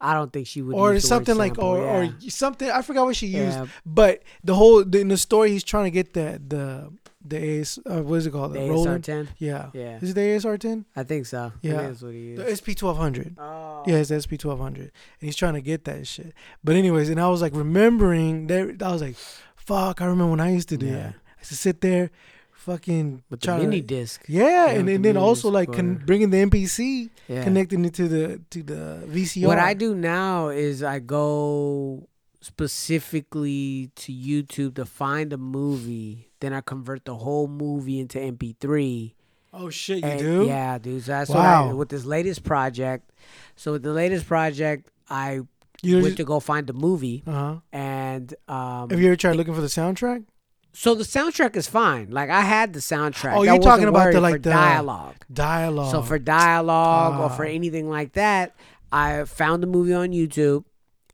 I 0.00 0.14
don't 0.14 0.32
think 0.32 0.46
she 0.46 0.62
would. 0.62 0.74
or 0.74 0.94
use 0.94 1.02
the 1.02 1.08
something 1.08 1.36
like 1.36 1.52
sample, 1.54 1.64
or 1.68 2.04
yeah. 2.04 2.12
or 2.26 2.30
something. 2.30 2.70
I 2.70 2.82
forgot 2.82 3.06
what 3.06 3.16
she 3.16 3.26
used, 3.26 3.58
Yeah. 3.58 3.66
but 3.86 4.22
the 4.42 4.54
whole 4.54 4.80
in 4.80 5.08
the 5.08 5.16
story 5.16 5.50
he's 5.50 5.64
trying 5.64 5.84
to 5.84 5.90
get 5.90 6.12
the 6.14 6.40
the 6.46 6.92
the 7.24 7.60
AS 7.60 7.78
uh, 7.90 8.02
what 8.02 8.16
is 8.16 8.26
it 8.26 8.32
called 8.32 8.52
The 8.52 8.60
the 8.60 8.66
ASR10? 8.68 9.28
Yeah, 9.38 9.70
Yeah. 9.72 9.98
is 10.02 10.10
it 10.10 10.14
the 10.14 10.20
ASR 10.20 10.58
ten? 10.58 10.84
I 10.94 11.02
think 11.04 11.26
so. 11.26 11.38
I 11.38 11.50
Yeah. 11.62 11.76
think 11.78 11.88
that's 11.88 12.02
what 12.02 12.12
he 12.12 12.34
The. 12.34 12.50
SP 12.54 12.74
twelve 12.76 12.96
hundred. 12.98 13.34
Oh. 13.38 13.82
Yeah, 13.86 13.96
it's 13.96 14.10
the 14.10 14.20
SP 14.20 14.36
twelve 14.38 14.60
hundred, 14.60 14.92
and 15.20 15.26
he's 15.28 15.36
trying 15.36 15.54
to 15.54 15.60
get 15.62 15.84
that 15.84 16.06
shit. 16.06 16.32
But 16.62 16.76
anyways, 16.76 17.08
and 17.10 17.20
I 17.20 17.28
was 17.28 17.40
like 17.42 17.54
remembering 17.54 18.46
that 18.48 18.82
I 18.82 18.92
was 18.92 19.02
like, 19.02 19.16
"Fuck!" 19.56 20.00
I 20.02 20.04
remember 20.06 20.30
when 20.30 20.40
I 20.40 20.52
used 20.52 20.68
to 20.70 20.76
do 20.76 20.86
Yeah. 20.86 20.92
that. 20.92 21.14
I 21.14 21.40
used 21.40 21.50
to 21.50 21.56
sit 21.56 21.80
there, 21.80 22.10
fucking 22.52 23.22
With 23.30 23.40
the 23.40 23.58
mini 23.58 23.80
to, 23.82 23.86
disc. 23.86 24.24
yeah, 24.28 24.44
Yeah, 24.44 24.70
and, 24.70 24.88
and 24.88 25.04
the 25.04 25.08
then 25.12 25.16
also 25.18 25.50
like 25.50 25.70
con- 25.72 26.02
bringing 26.06 26.30
the 26.30 26.38
MPC, 26.38 27.10
Yeah. 27.28 27.44
connecting 27.44 27.84
it 27.84 27.94
to 27.94 28.08
the 28.08 28.40
to 28.50 28.62
the 28.62 29.02
VCR. 29.06 29.46
What 29.48 29.58
I 29.58 29.74
do 29.74 29.94
now 29.94 30.48
is 30.48 30.82
I 30.82 30.98
go 30.98 32.08
specifically 32.40 33.90
to 33.96 34.12
YouTube 34.12 34.74
to 34.74 34.84
find 34.84 35.32
a 35.32 35.38
movie, 35.38 36.28
then 36.44 36.52
I 36.52 36.60
convert 36.60 37.04
the 37.06 37.16
whole 37.16 37.48
movie 37.48 37.98
into 37.98 38.18
MP3. 38.18 39.14
Oh 39.52 39.70
shit, 39.70 39.98
you 39.98 40.04
And- 40.04 40.18
do? 40.20 40.44
Yeah, 40.46 40.78
dude. 40.78 41.02
So 41.04 41.12
that's 41.12 41.30
what 41.30 41.38
I 41.38 41.72
with 41.72 41.88
this 41.88 42.04
latest 42.04 42.42
project. 42.44 43.10
So 43.56 43.72
with 43.72 43.82
the 43.82 43.92
latest 43.92 44.26
project, 44.26 44.90
I 45.08 45.40
You 45.82 46.02
went 46.02 46.16
to 46.16 46.24
go 46.24 46.40
find 46.40 46.66
the 46.66 46.72
movie, 46.72 47.22
uh 47.26 47.32
huh. 47.32 47.54
and 47.72 48.34
um, 48.48 48.90
Have 48.90 49.00
you 49.00 49.06
ever 49.08 49.16
tried 49.16 49.36
looking 49.36 49.54
for 49.54 49.60
the 49.60 49.68
soundtrack? 49.68 50.24
so 50.72 50.94
the 50.96 51.04
soundtrack 51.04 51.54
is 51.56 51.68
fine. 51.68 52.10
Like 52.10 52.30
I 52.30 52.40
had 52.40 52.72
the 52.72 52.80
soundtrack. 52.80 53.36
Oh, 53.36 53.42
you're 53.44 53.58
talking 53.60 53.86
about 53.86 54.12
the, 54.12 54.20
like, 54.20 54.42
the- 54.42 54.50
dialogue. 54.50 55.14
Dialogue. 55.32 55.92
So 55.92 56.02
for 56.02 56.18
dialogue 56.18 57.20
or 57.20 57.30
for 57.36 57.44
Ah. 57.44 57.48
anything 57.58 57.88
like 57.88 58.14
that, 58.14 58.54
I 58.90 59.22
found 59.24 59.62
the 59.62 59.66
movie 59.68 59.94
on 59.94 60.08
YouTube. 60.10 60.64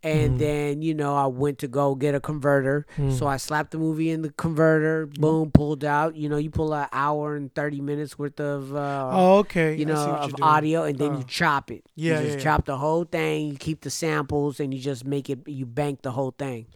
And 0.02 0.36
Mhm. 0.36 0.38
then, 0.38 0.82
you 0.82 0.94
know, 0.94 1.14
I 1.14 1.26
went 1.26 1.58
to 1.58 1.68
go 1.68 1.94
get 1.94 2.14
a 2.14 2.20
converter. 2.20 2.86
Mm. 2.96 3.12
So 3.18 3.26
I 3.26 3.36
slapped 3.36 3.72
the 3.72 3.78
movie 3.78 4.08
in 4.10 4.22
the 4.22 4.30
converter, 4.30 5.04
boom, 5.06 5.50
pulled 5.50 5.84
out. 5.84 6.16
You 6.16 6.28
know, 6.30 6.38
you 6.38 6.48
pull 6.48 6.72
an 6.72 6.86
hour 6.90 7.36
and 7.36 7.54
30 7.54 7.82
minutes 7.82 8.18
worth 8.18 8.40
of, 8.40 8.74
uh, 8.74 9.10
oh, 9.12 9.38
okay. 9.40 9.74
you 9.76 9.84
know, 9.84 9.94
of 9.96 10.34
audio, 10.40 10.84
and 10.84 10.98
then 10.98 11.12
Oh. 11.12 11.18
you 11.18 11.24
chop 11.24 11.70
it. 11.70 11.84
Yeah, 11.96 12.18
you 12.20 12.26
just 12.26 12.38
yeah, 12.38 12.44
chop 12.44 12.64
the 12.64 12.78
whole 12.78 13.04
thing. 13.04 13.48
You 13.48 13.56
keep 13.58 13.82
the 13.82 13.90
samples, 13.90 14.58
and 14.58 14.72
you 14.72 14.80
just 14.80 15.04
make 15.04 15.28
it. 15.28 15.46
You 15.46 15.66
bank 15.66 16.00
the 16.00 16.12
whole 16.12 16.32
thing. 16.38 16.66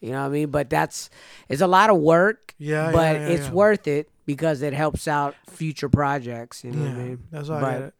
You 0.00 0.10
know 0.12 0.20
what 0.20 0.26
I 0.26 0.28
mean? 0.28 0.50
But 0.50 0.68
that's 0.68 1.08
it's 1.48 1.62
a 1.62 1.66
lot 1.66 1.88
of 1.88 1.96
work, 1.96 2.54
Yeah, 2.58 2.92
but 2.92 3.16
yeah, 3.16 3.28
yeah, 3.28 3.34
it's 3.34 3.46
yeah. 3.46 3.52
worth 3.54 3.88
it 3.88 4.10
because 4.26 4.60
it 4.60 4.74
helps 4.74 5.08
out 5.08 5.34
future 5.48 5.88
projects. 5.88 6.62
You 6.62 6.72
know 6.72 6.84
Yeah, 6.84 6.90
what 6.90 6.98
I 7.00 7.04
mean? 7.04 7.18
that's 7.32 7.48
I 7.48 7.60
But- 7.60 7.70
get 7.78 7.82
it. 7.88 7.94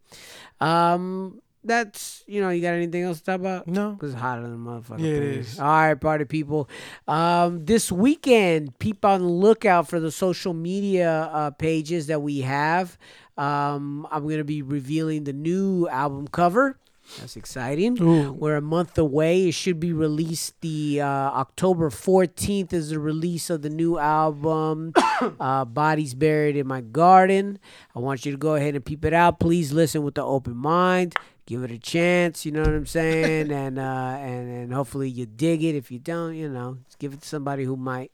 Um, 0.61 1.40
that's 1.67 2.25
you 2.27 2.41
know, 2.41 2.51
you 2.51 2.63
got 2.63 2.75
anything 2.75 3.03
else 3.03 3.19
to 3.19 3.25
talk 3.25 3.41
about? 3.41 3.67
No. 3.67 3.93
Because 3.93 4.13
it's 4.13 4.21
hotter 4.21 4.43
than 4.43 4.59
motherfucker. 4.59 5.01
Yeah, 5.01 5.13
it 5.13 5.23
is. 5.23 5.61
All 5.61 5.67
right, 5.67 5.95
party 5.95 6.25
people. 6.25 6.69
Um, 7.07 7.65
this 7.65 7.93
weekend, 7.93 8.79
keep 8.79 9.05
on 9.05 9.21
the 9.21 9.29
lookout 9.29 9.89
for 9.89 10.01
the 10.01 10.11
social 10.11 10.55
media 10.55 11.31
uh, 11.33 11.51
pages 11.51 12.07
that 12.09 12.23
we 12.23 12.41
have. 12.41 12.99
Um, 13.37 14.07
I'm 14.11 14.29
gonna 14.29 14.45
be 14.45 14.63
revealing 14.63 15.25
the 15.25 15.33
new 15.33 15.89
album 15.89 16.29
cover. 16.29 16.79
That's 17.19 17.37
exciting. 17.37 18.01
Ooh. 18.03 18.33
We're 18.33 18.57
a 18.57 18.63
month 18.63 18.99
away. 18.99 19.49
It 19.49 19.55
should 19.55 19.79
be 19.79 19.93
released 19.93 20.61
the 20.61 21.01
uh, 21.01 21.07
October 21.07 21.91
14th 21.91 22.73
is 22.73 22.91
the 22.91 22.99
release 22.99 23.49
of 23.49 23.63
the 23.63 23.71
new 23.71 23.99
album, 23.99 24.93
uh, 25.41 25.65
Bodies 25.65 26.15
Buried 26.15 26.57
in 26.57 26.67
My 26.67 26.81
Garden. 26.81 27.59
I 27.95 28.01
want 28.01 28.27
you 28.27 28.33
to 28.33 28.39
go 28.39 28.57
ahead 28.57 28.75
and 28.75 28.85
peep 28.85 29.05
it 29.05 29.13
out. 29.13 29.39
Please 29.39 29.73
listen 29.73 30.03
with 30.03 30.17
the 30.17 30.25
open 30.25 30.57
mind. 30.57 31.15
Give 31.47 31.62
it 31.62 31.70
a 31.70 31.78
chance. 31.78 32.44
You 32.44 32.52
know 32.52 32.60
what 32.60 32.70
I'm 32.70 32.86
saying? 32.86 33.51
and 33.51 33.78
uh, 33.78 34.16
and 34.20 34.51
and 34.51 34.73
hopefully 34.73 35.09
you 35.09 35.27
dig 35.27 35.64
it. 35.64 35.74
If 35.74 35.90
you 35.90 35.98
don't, 35.98 36.35
you 36.35 36.48
know, 36.48 36.78
give 36.98 37.12
it 37.12 37.23
to 37.23 37.28
somebody 37.28 37.64
who 37.64 37.77
might. 37.77 38.12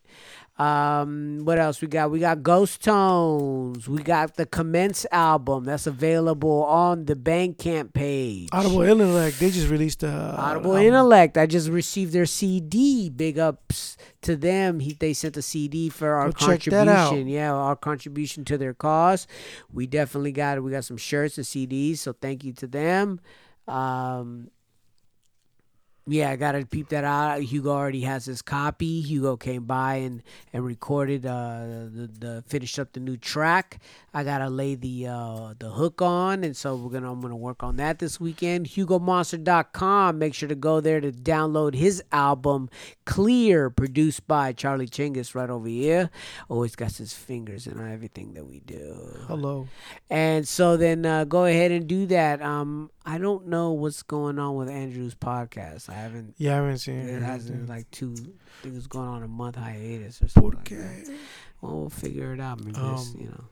Um, 0.58 1.40
what 1.44 1.58
else 1.58 1.80
we 1.80 1.88
got? 1.88 2.10
We 2.10 2.20
got 2.20 2.42
Ghost 2.42 2.84
Tones. 2.84 3.88
We 3.88 4.02
got 4.02 4.36
the 4.36 4.44
Commence 4.44 5.06
album 5.10 5.64
that's 5.64 5.86
available 5.86 6.64
on 6.64 7.06
the 7.06 7.16
Bandcamp 7.16 7.94
page. 7.94 8.48
Audible 8.52 8.82
Intellect, 8.82 9.40
they 9.40 9.50
just 9.50 9.68
released 9.68 10.02
a 10.02 10.08
Audible 10.38 10.72
album. 10.72 10.86
Intellect. 10.86 11.38
I 11.38 11.46
just 11.46 11.68
received 11.68 12.12
their 12.12 12.26
CD. 12.26 13.08
Big 13.08 13.38
ups 13.38 13.96
to 14.22 14.36
them. 14.36 14.80
He, 14.80 14.92
they 14.92 15.14
sent 15.14 15.36
a 15.38 15.42
CD 15.42 15.88
for 15.88 16.10
our 16.14 16.26
Go 16.30 16.46
check 16.46 16.62
that 16.64 16.86
out. 16.86 17.08
contribution. 17.08 17.28
Yeah, 17.28 17.52
our 17.52 17.74
contribution 17.76 18.44
to 18.44 18.58
their 18.58 18.74
cause. 18.74 19.26
We 19.72 19.86
definitely 19.86 20.32
got 20.32 20.58
it. 20.58 20.60
We 20.60 20.70
got 20.70 20.84
some 20.84 20.98
shirts 20.98 21.38
and 21.38 21.46
CDs. 21.46 21.98
So 21.98 22.12
thank 22.12 22.44
you 22.44 22.52
to 22.54 22.66
them. 22.66 23.20
Um, 23.66 24.48
yeah, 26.06 26.30
I 26.30 26.36
gotta 26.36 26.66
peep 26.66 26.88
that 26.88 27.04
out. 27.04 27.40
Hugo 27.42 27.70
already 27.70 28.00
has 28.00 28.24
his 28.24 28.42
copy. 28.42 29.00
Hugo 29.00 29.36
came 29.36 29.64
by 29.64 29.96
and 29.96 30.22
and 30.52 30.64
recorded 30.64 31.24
uh 31.24 31.64
the, 31.92 32.10
the 32.18 32.44
finished 32.46 32.78
up 32.78 32.92
the 32.92 33.00
new 33.00 33.16
track. 33.16 33.80
I 34.12 34.24
gotta 34.24 34.50
lay 34.50 34.74
the 34.74 35.06
uh 35.06 35.54
the 35.58 35.70
hook 35.70 36.02
on, 36.02 36.42
and 36.42 36.56
so 36.56 36.74
we're 36.76 36.90
gonna 36.90 37.12
I'm 37.12 37.20
gonna 37.20 37.36
work 37.36 37.62
on 37.62 37.76
that 37.76 38.00
this 38.00 38.18
weekend. 38.18 38.66
HugoMonster.com. 38.66 40.18
Make 40.18 40.34
sure 40.34 40.48
to 40.48 40.54
go 40.56 40.80
there 40.80 41.00
to 41.00 41.12
download 41.12 41.74
his 41.74 42.02
album 42.10 42.68
Clear, 43.04 43.68
produced 43.68 44.26
by 44.26 44.52
Charlie 44.52 44.86
Chingus 44.86 45.34
right 45.34 45.50
over 45.50 45.66
here. 45.68 46.10
Always 46.48 46.76
got 46.76 46.92
his 46.92 47.12
fingers 47.12 47.66
in 47.66 47.78
everything 47.92 48.34
that 48.34 48.46
we 48.46 48.60
do. 48.60 48.96
Hello. 49.26 49.68
And 50.08 50.46
so 50.46 50.76
then 50.76 51.04
uh, 51.04 51.24
go 51.24 51.44
ahead 51.44 51.72
and 51.72 51.86
do 51.88 52.06
that. 52.06 52.40
Um, 52.40 52.90
I 53.04 53.18
don't 53.18 53.48
know 53.48 53.72
what's 53.72 54.02
going 54.02 54.38
on 54.38 54.54
with 54.54 54.68
Andrew's 54.68 55.14
podcast. 55.14 55.91
I 55.92 56.00
haven't. 56.00 56.34
Yeah, 56.38 56.52
I 56.52 56.56
haven't 56.56 56.78
seen 56.78 56.96
It 57.00 57.16
it. 57.16 57.22
hasn't 57.22 57.68
like 57.68 57.90
two. 57.90 58.14
I 58.14 58.62
think 58.62 58.76
it's 58.76 58.86
going 58.86 59.08
on 59.08 59.22
a 59.22 59.28
month 59.28 59.56
hiatus 59.56 60.22
or 60.22 60.28
something. 60.28 60.52
Like 60.52 60.68
that. 60.70 61.14
Well, 61.60 61.80
we'll 61.80 61.90
figure 61.90 62.32
it 62.32 62.40
out. 62.40 62.64
Maybe 62.64 62.76
Um, 62.78 62.94
it's, 62.94 63.14
you 63.14 63.26
know. 63.26 63.44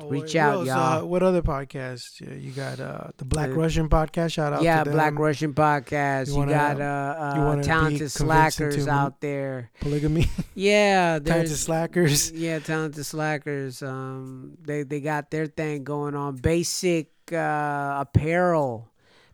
Oh, 0.00 0.08
Reach 0.10 0.36
out, 0.36 0.54
else, 0.58 0.66
y'all. 0.68 1.02
Uh, 1.02 1.04
what 1.04 1.24
other 1.24 1.42
podcasts? 1.42 2.20
Yeah, 2.20 2.34
you 2.34 2.52
got 2.52 2.78
uh, 2.78 3.08
the 3.16 3.24
Black 3.24 3.50
Uh, 3.50 3.54
Russian 3.54 3.88
podcast. 3.88 4.32
Shout 4.34 4.52
out 4.52 4.62
Yeah, 4.62 4.84
to 4.84 4.90
them. 4.90 4.92
Black 4.96 5.18
Russian 5.18 5.54
podcast. 5.54 6.28
You 6.28 6.34
You, 6.34 6.38
wanna- 6.38 6.52
got 6.52 6.80
uh, 6.80 7.34
you 7.36 7.42
uh 7.42 7.62
talented 7.64 8.10
slackers 8.12 8.86
out 8.86 9.20
there. 9.20 9.70
Polygamy. 9.80 10.28
Yeah, 10.54 11.18
Talented 11.18 11.56
Slackers. 11.56 12.30
Yeah, 12.32 12.58
talented 12.60 13.06
slackers. 13.06 13.82
Um, 13.82 14.56
they 14.62 14.82
they 14.84 15.00
got 15.00 15.30
their 15.32 15.46
thing 15.46 15.82
going 15.84 16.14
on. 16.14 16.36
Basic 16.36 17.10
uh, 17.32 17.96
apparel. 18.00 18.88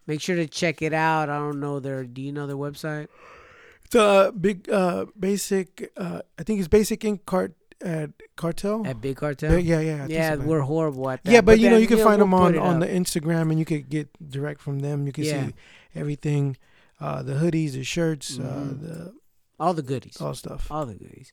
Make 0.07 0.21
sure 0.21 0.37
to 0.37 0.47
check 0.47 0.83
it 0.83 0.93
out. 0.93 1.31
I 1.31 1.39
don't 1.39 1.61
know 1.61 1.81
their. 1.81 2.05
Do 2.05 2.21
you 2.21 2.33
know 2.33 2.47
their 2.47 2.57
website? 2.57 3.09
It's 3.85 3.95
a 3.95 4.33
big, 4.39 4.69
uh, 4.71 5.07
basic. 5.19 5.93
Uh, 5.97 6.21
I 6.39 6.43
think 6.43 6.59
it's 6.59 6.69
Basic 6.69 7.05
Ink 7.05 7.27
Cart 7.27 7.55
at 7.81 8.11
Cartel. 8.37 8.87
At 8.87 9.01
Big 9.01 9.17
Cartel. 9.17 9.59
Yeah, 9.59 9.81
yeah. 9.81 10.05
I 10.05 10.07
yeah, 10.07 10.35
so, 10.37 10.41
we're 10.43 10.61
horrible 10.61 11.11
at 11.11 11.23
that. 11.25 11.31
yeah, 11.33 11.41
but, 11.41 11.59
you 11.59 11.71
know 11.71 11.77
you 11.77 11.87
can 11.87 11.99
find 11.99 12.19
we'll 12.19 12.27
them 12.27 12.35
on 12.35 12.59
on 12.59 12.77
up. 12.83 12.89
the 12.89 12.95
Instagram, 12.95 13.51
and 13.51 13.59
you 13.59 13.65
could 13.65 13.89
get 13.89 14.09
direct 14.31 14.61
from 14.61 14.81
them. 14.81 15.07
You 15.07 15.13
can 15.13 15.25
Yeah. 15.25 15.47
see 15.49 15.55
everything, 15.95 16.57
uh, 17.01 17.23
the 17.23 17.35
hoodies, 17.35 17.73
the 17.73 17.85
shirts, 17.85 18.39
Mhm. 18.39 18.45
uh, 18.45 18.75
the 18.87 19.15
all 19.59 19.73
the 19.73 19.83
goodies. 19.83 20.21
all 20.21 20.35
stuff. 20.35 20.71
All 20.71 20.85
the 20.85 20.95
goodies. 20.95 21.33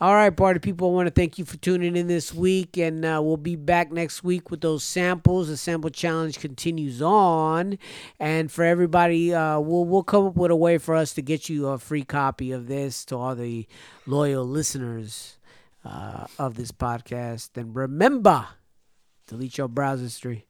All 0.00 0.14
right, 0.14 0.36
party 0.36 0.58
people. 0.58 0.90
I 0.90 0.94
want 0.94 1.06
to 1.06 1.14
thank 1.14 1.38
you 1.38 1.44
for 1.44 1.56
tuning 1.58 1.96
in 1.96 2.08
this 2.08 2.34
week, 2.34 2.76
and 2.76 3.04
uh, 3.04 3.20
we'll 3.22 3.36
be 3.36 3.54
back 3.56 3.92
next 3.92 4.24
week 4.24 4.50
with 4.50 4.62
those 4.62 4.82
samples. 4.82 5.48
The 5.48 5.56
sample 5.56 5.90
challenge 5.90 6.40
continues 6.40 7.00
on, 7.00 7.78
and 8.18 8.50
for 8.50 8.64
everybody, 8.64 9.32
uh, 9.32 9.60
we'll 9.60 9.84
we'll 9.84 10.02
come 10.02 10.26
up 10.26 10.36
with 10.36 10.50
a 10.50 10.56
way 10.56 10.78
for 10.78 10.94
us 10.94 11.14
to 11.14 11.22
get 11.22 11.48
you 11.48 11.68
a 11.68 11.78
free 11.78 12.04
copy 12.04 12.50
of 12.50 12.66
this 12.66 13.04
to 13.06 13.16
all 13.16 13.36
the 13.36 13.66
loyal 14.06 14.44
listeners 14.44 15.38
uh, 15.84 16.26
of 16.38 16.54
this 16.54 16.72
podcast. 16.72 17.50
And 17.56 17.76
remember, 17.76 18.48
delete 19.28 19.58
your 19.58 19.68
browser 19.68 20.02
history. 20.02 20.46